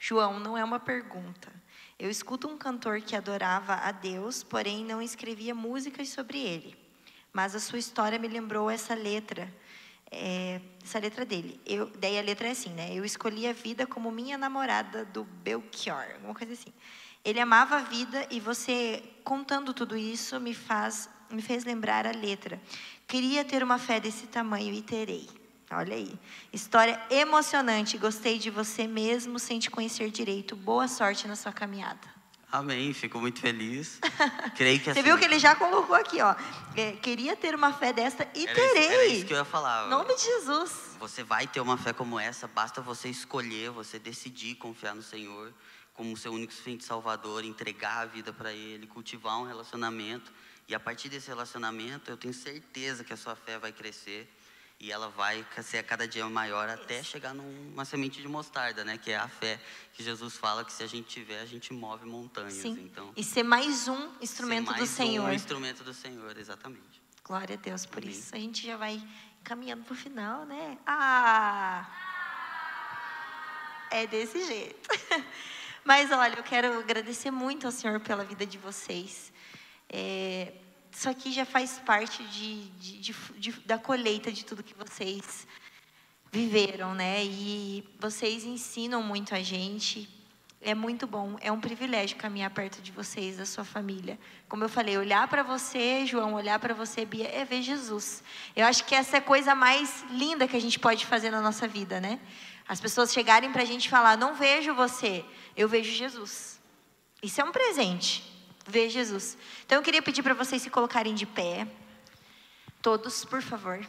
João, 0.00 0.40
não 0.40 0.58
é 0.58 0.64
uma 0.64 0.80
pergunta. 0.80 1.52
Eu 1.96 2.10
escuto 2.10 2.48
um 2.48 2.58
cantor 2.58 3.00
que 3.00 3.14
adorava 3.14 3.74
a 3.74 3.92
Deus, 3.92 4.42
porém 4.42 4.84
não 4.84 5.00
escrevia 5.00 5.54
músicas 5.54 6.08
sobre 6.08 6.38
ele. 6.38 6.76
Mas 7.32 7.54
a 7.54 7.60
sua 7.60 7.78
história 7.78 8.18
me 8.18 8.26
lembrou 8.26 8.68
essa 8.68 8.94
letra, 8.96 9.52
é, 10.10 10.60
essa 10.82 10.98
letra 10.98 11.24
dele. 11.24 11.60
Eu, 11.66 11.90
daí 11.98 12.18
a 12.18 12.22
letra 12.22 12.48
é 12.48 12.50
assim, 12.52 12.70
né? 12.70 12.88
Eu 12.92 13.04
escolhi 13.04 13.46
a 13.46 13.52
vida 13.52 13.86
como 13.86 14.10
minha 14.10 14.38
namorada 14.38 15.04
do 15.04 15.24
Belchior, 15.24 16.14
alguma 16.14 16.34
coisa 16.34 16.52
assim. 16.52 16.72
Ele 17.24 17.40
amava 17.40 17.76
a 17.76 17.80
vida 17.80 18.26
e 18.30 18.40
você 18.40 19.02
contando 19.24 19.74
tudo 19.74 19.96
isso 19.96 20.40
me 20.40 20.54
faz 20.54 21.08
me 21.30 21.42
fez 21.42 21.64
lembrar 21.64 22.06
a 22.06 22.10
letra. 22.10 22.60
Queria 23.06 23.44
ter 23.44 23.62
uma 23.62 23.78
fé 23.78 24.00
desse 24.00 24.26
tamanho 24.26 24.72
e 24.72 24.80
terei. 24.80 25.28
Olha 25.70 25.94
aí. 25.94 26.18
História 26.52 26.98
emocionante. 27.10 27.98
Gostei 27.98 28.38
de 28.38 28.48
você 28.48 28.86
mesmo 28.86 29.38
sem 29.38 29.58
te 29.58 29.70
conhecer 29.70 30.10
direito. 30.10 30.56
Boa 30.56 30.88
sorte 30.88 31.28
na 31.28 31.36
sua 31.36 31.52
caminhada. 31.52 32.17
Amém, 32.50 32.94
fico 32.94 33.20
muito 33.20 33.40
feliz. 33.40 34.00
Creio 34.56 34.78
que 34.78 34.86
Você 34.86 34.90
assim, 34.90 35.02
viu 35.02 35.18
que 35.18 35.24
ele 35.24 35.38
já 35.38 35.54
colocou 35.54 35.94
aqui, 35.94 36.20
ó. 36.22 36.34
É, 36.74 36.92
queria 36.92 37.36
ter 37.36 37.54
uma 37.54 37.74
fé 37.74 37.92
desta 37.92 38.26
e 38.34 38.46
era 38.46 38.54
terei. 38.54 38.80
Isso, 38.80 38.92
era 38.92 39.06
isso 39.06 39.26
que 39.26 39.34
eu 39.34 39.38
ia 39.38 39.44
falar. 39.44 39.86
Em 39.86 39.90
nome 39.90 40.14
de 40.14 40.22
Jesus. 40.22 40.96
Você 40.98 41.22
vai 41.22 41.46
ter 41.46 41.60
uma 41.60 41.76
fé 41.76 41.92
como 41.92 42.18
essa, 42.18 42.48
basta 42.48 42.80
você 42.80 43.08
escolher, 43.08 43.70
você 43.70 43.98
decidir 43.98 44.54
confiar 44.54 44.94
no 44.94 45.02
Senhor 45.02 45.52
como 45.92 46.16
seu 46.16 46.32
único 46.32 46.52
suficiente 46.52 46.84
Salvador, 46.84 47.44
entregar 47.44 47.98
a 47.98 48.06
vida 48.06 48.32
para 48.32 48.52
Ele, 48.52 48.86
cultivar 48.86 49.38
um 49.40 49.44
relacionamento. 49.44 50.32
E 50.66 50.74
a 50.74 50.80
partir 50.80 51.08
desse 51.08 51.28
relacionamento, 51.28 52.10
eu 52.10 52.16
tenho 52.16 52.32
certeza 52.32 53.02
que 53.04 53.12
a 53.12 53.16
sua 53.16 53.34
fé 53.34 53.58
vai 53.58 53.72
crescer 53.72 54.32
e 54.80 54.92
ela 54.92 55.08
vai 55.08 55.44
ser 55.62 55.78
a 55.78 55.82
cada 55.82 56.06
dia 56.06 56.24
maior 56.28 56.68
até 56.68 57.02
chegar 57.02 57.34
numa 57.34 57.84
semente 57.84 58.22
de 58.22 58.28
mostarda, 58.28 58.84
né? 58.84 58.96
Que 58.96 59.10
é 59.10 59.16
a 59.16 59.26
fé 59.26 59.60
que 59.92 60.04
Jesus 60.04 60.36
fala 60.36 60.64
que 60.64 60.72
se 60.72 60.84
a 60.84 60.86
gente 60.86 61.08
tiver, 61.08 61.40
a 61.40 61.46
gente 61.46 61.72
move 61.72 62.06
montanhas. 62.06 62.54
Sim. 62.54 62.78
Então, 62.84 63.12
E 63.16 63.24
ser 63.24 63.42
mais 63.42 63.88
um 63.88 64.10
instrumento 64.20 64.66
do 64.66 64.78
mais 64.78 64.88
Senhor. 64.88 65.28
Um 65.28 65.32
instrumento 65.32 65.82
do 65.82 65.92
Senhor, 65.92 66.36
exatamente. 66.38 67.02
Glória 67.24 67.56
a 67.56 67.58
Deus 67.58 67.84
por 67.84 68.02
Amém. 68.02 68.10
isso. 68.10 68.34
A 68.34 68.38
gente 68.38 68.64
já 68.64 68.76
vai 68.76 69.02
caminhando 69.42 69.82
para 69.82 69.94
o 69.94 69.96
final, 69.96 70.46
né? 70.46 70.78
Ah! 70.86 71.86
É 73.90 74.06
desse 74.06 74.46
jeito. 74.46 74.88
Mas 75.84 76.12
olha, 76.12 76.36
eu 76.36 76.42
quero 76.42 76.78
agradecer 76.78 77.30
muito 77.30 77.66
ao 77.66 77.72
Senhor 77.72 77.98
pela 78.00 78.24
vida 78.24 78.46
de 78.46 78.58
vocês. 78.58 79.32
É, 79.88 80.52
isso 80.98 81.08
aqui 81.08 81.30
já 81.30 81.44
faz 81.44 81.78
parte 81.86 82.24
de, 82.24 82.64
de- 82.70 83.14
de- 83.38 83.52
da 83.64 83.78
colheita 83.78 84.32
de 84.32 84.44
tudo 84.44 84.64
que 84.64 84.74
vocês 84.74 85.46
viveram, 86.32 86.92
né? 86.92 87.24
E 87.24 87.88
vocês 88.00 88.42
ensinam 88.42 89.00
muito 89.00 89.32
a 89.32 89.40
gente. 89.40 90.08
É 90.60 90.74
muito 90.74 91.06
bom, 91.06 91.36
é 91.40 91.52
um 91.52 91.60
privilégio 91.60 92.16
caminhar 92.16 92.50
perto 92.50 92.82
de 92.82 92.90
vocês, 92.90 93.36
da 93.36 93.46
sua 93.46 93.64
família. 93.64 94.18
Como 94.48 94.64
eu 94.64 94.68
falei, 94.68 94.98
olhar 94.98 95.28
para 95.28 95.44
você, 95.44 96.04
João, 96.04 96.34
olhar 96.34 96.58
para 96.58 96.74
você, 96.74 97.04
Bia, 97.04 97.28
é 97.28 97.44
ver 97.44 97.62
Jesus. 97.62 98.24
Eu 98.56 98.66
acho 98.66 98.84
que 98.84 98.92
essa 98.92 99.18
é 99.18 99.20
a 99.20 99.22
coisa 99.22 99.54
mais 99.54 100.04
linda 100.10 100.48
que 100.48 100.56
a 100.56 100.60
gente 100.60 100.80
pode 100.80 101.06
fazer 101.06 101.30
na 101.30 101.40
nossa 101.40 101.68
vida, 101.68 102.00
né? 102.00 102.18
As 102.66 102.80
pessoas 102.80 103.12
chegarem 103.12 103.52
para 103.52 103.62
a 103.62 103.64
gente 103.64 103.88
falar: 103.88 104.16
Não 104.18 104.34
vejo 104.34 104.74
você, 104.74 105.24
eu 105.56 105.68
vejo 105.68 105.92
Jesus. 105.92 106.60
Isso 107.22 107.40
é 107.40 107.44
um 107.44 107.52
presente, 107.52 108.27
ver 108.68 108.90
Jesus. 108.90 109.36
Então 109.64 109.78
eu 109.78 109.82
queria 109.82 110.02
pedir 110.02 110.22
para 110.22 110.34
vocês 110.34 110.62
se 110.62 110.70
colocarem 110.70 111.14
de 111.14 111.26
pé, 111.26 111.66
todos, 112.82 113.24
por 113.24 113.42
favor. 113.42 113.80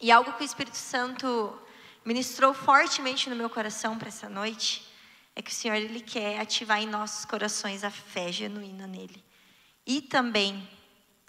E 0.00 0.10
algo 0.10 0.32
que 0.34 0.42
o 0.42 0.46
Espírito 0.46 0.76
Santo 0.76 1.58
ministrou 2.04 2.54
fortemente 2.54 3.28
no 3.28 3.36
meu 3.36 3.50
coração 3.50 3.98
para 3.98 4.08
essa 4.08 4.28
noite 4.28 4.86
é 5.34 5.42
que 5.42 5.50
o 5.50 5.54
Senhor 5.54 5.74
ele 5.74 6.00
quer 6.00 6.40
ativar 6.40 6.80
em 6.80 6.86
nossos 6.86 7.24
corações 7.24 7.84
a 7.84 7.90
fé 7.90 8.32
genuína 8.32 8.86
nele. 8.86 9.24
E 9.86 10.00
também 10.00 10.68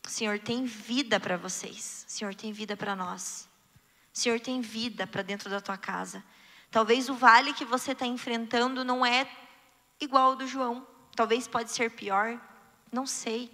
o 0.05 0.09
Senhor 0.09 0.39
tem 0.39 0.65
vida 0.65 1.19
para 1.19 1.37
vocês. 1.37 2.05
O 2.07 2.11
Senhor 2.11 2.33
tem 2.33 2.51
vida 2.51 2.75
para 2.75 2.95
nós. 2.95 3.47
O 4.13 4.17
Senhor 4.17 4.39
tem 4.39 4.61
vida 4.61 5.05
para 5.05 5.21
dentro 5.21 5.49
da 5.49 5.61
tua 5.61 5.77
casa. 5.77 6.23
Talvez 6.71 7.09
o 7.09 7.13
vale 7.13 7.53
que 7.53 7.65
você 7.65 7.91
está 7.91 8.05
enfrentando 8.05 8.83
não 8.83 9.05
é 9.05 9.29
igual 9.99 10.31
ao 10.31 10.35
do 10.35 10.47
João. 10.47 10.85
Talvez 11.15 11.47
pode 11.47 11.71
ser 11.71 11.91
pior. 11.91 12.39
Não 12.91 13.05
sei. 13.05 13.51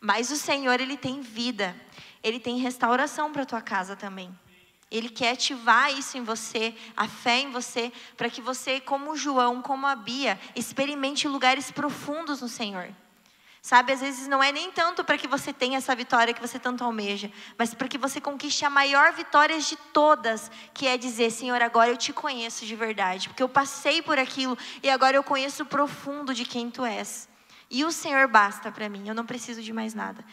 Mas 0.00 0.30
o 0.30 0.36
Senhor, 0.36 0.80
Ele 0.80 0.96
tem 0.96 1.20
vida. 1.20 1.74
Ele 2.22 2.40
tem 2.40 2.58
restauração 2.58 3.32
para 3.32 3.46
tua 3.46 3.60
casa 3.60 3.96
também. 3.96 4.36
Ele 4.90 5.08
quer 5.08 5.32
ativar 5.32 5.92
isso 5.92 6.16
em 6.16 6.22
você, 6.22 6.74
a 6.96 7.08
fé 7.08 7.40
em 7.40 7.50
você, 7.50 7.92
para 8.16 8.30
que 8.30 8.40
você, 8.40 8.80
como 8.80 9.16
João, 9.16 9.60
como 9.60 9.86
a 9.86 9.96
Bia, 9.96 10.38
experimente 10.54 11.26
lugares 11.26 11.70
profundos 11.70 12.40
no 12.40 12.48
Senhor. 12.48 12.88
Sabe, 13.60 13.92
às 13.92 14.00
vezes 14.00 14.28
não 14.28 14.40
é 14.40 14.52
nem 14.52 14.70
tanto 14.70 15.02
para 15.02 15.18
que 15.18 15.26
você 15.26 15.52
tenha 15.52 15.78
essa 15.78 15.92
vitória 15.92 16.32
que 16.32 16.40
você 16.40 16.56
tanto 16.56 16.84
almeja, 16.84 17.32
mas 17.58 17.74
para 17.74 17.88
que 17.88 17.98
você 17.98 18.20
conquiste 18.20 18.64
a 18.64 18.70
maior 18.70 19.12
vitória 19.12 19.58
de 19.58 19.74
todas, 19.92 20.48
que 20.72 20.86
é 20.86 20.96
dizer: 20.96 21.32
Senhor, 21.32 21.60
agora 21.60 21.90
eu 21.90 21.96
te 21.96 22.12
conheço 22.12 22.64
de 22.64 22.76
verdade, 22.76 23.28
porque 23.28 23.42
eu 23.42 23.48
passei 23.48 24.00
por 24.00 24.20
aquilo 24.20 24.56
e 24.84 24.88
agora 24.88 25.16
eu 25.16 25.24
conheço 25.24 25.64
o 25.64 25.66
profundo 25.66 26.32
de 26.32 26.44
quem 26.44 26.70
tu 26.70 26.84
és. 26.84 27.28
E 27.70 27.84
o 27.84 27.90
Senhor 27.90 28.28
basta 28.28 28.70
para 28.70 28.88
mim, 28.88 29.08
eu 29.08 29.14
não 29.14 29.26
preciso 29.26 29.62
de 29.62 29.72
mais 29.72 29.94
nada. 29.94 30.24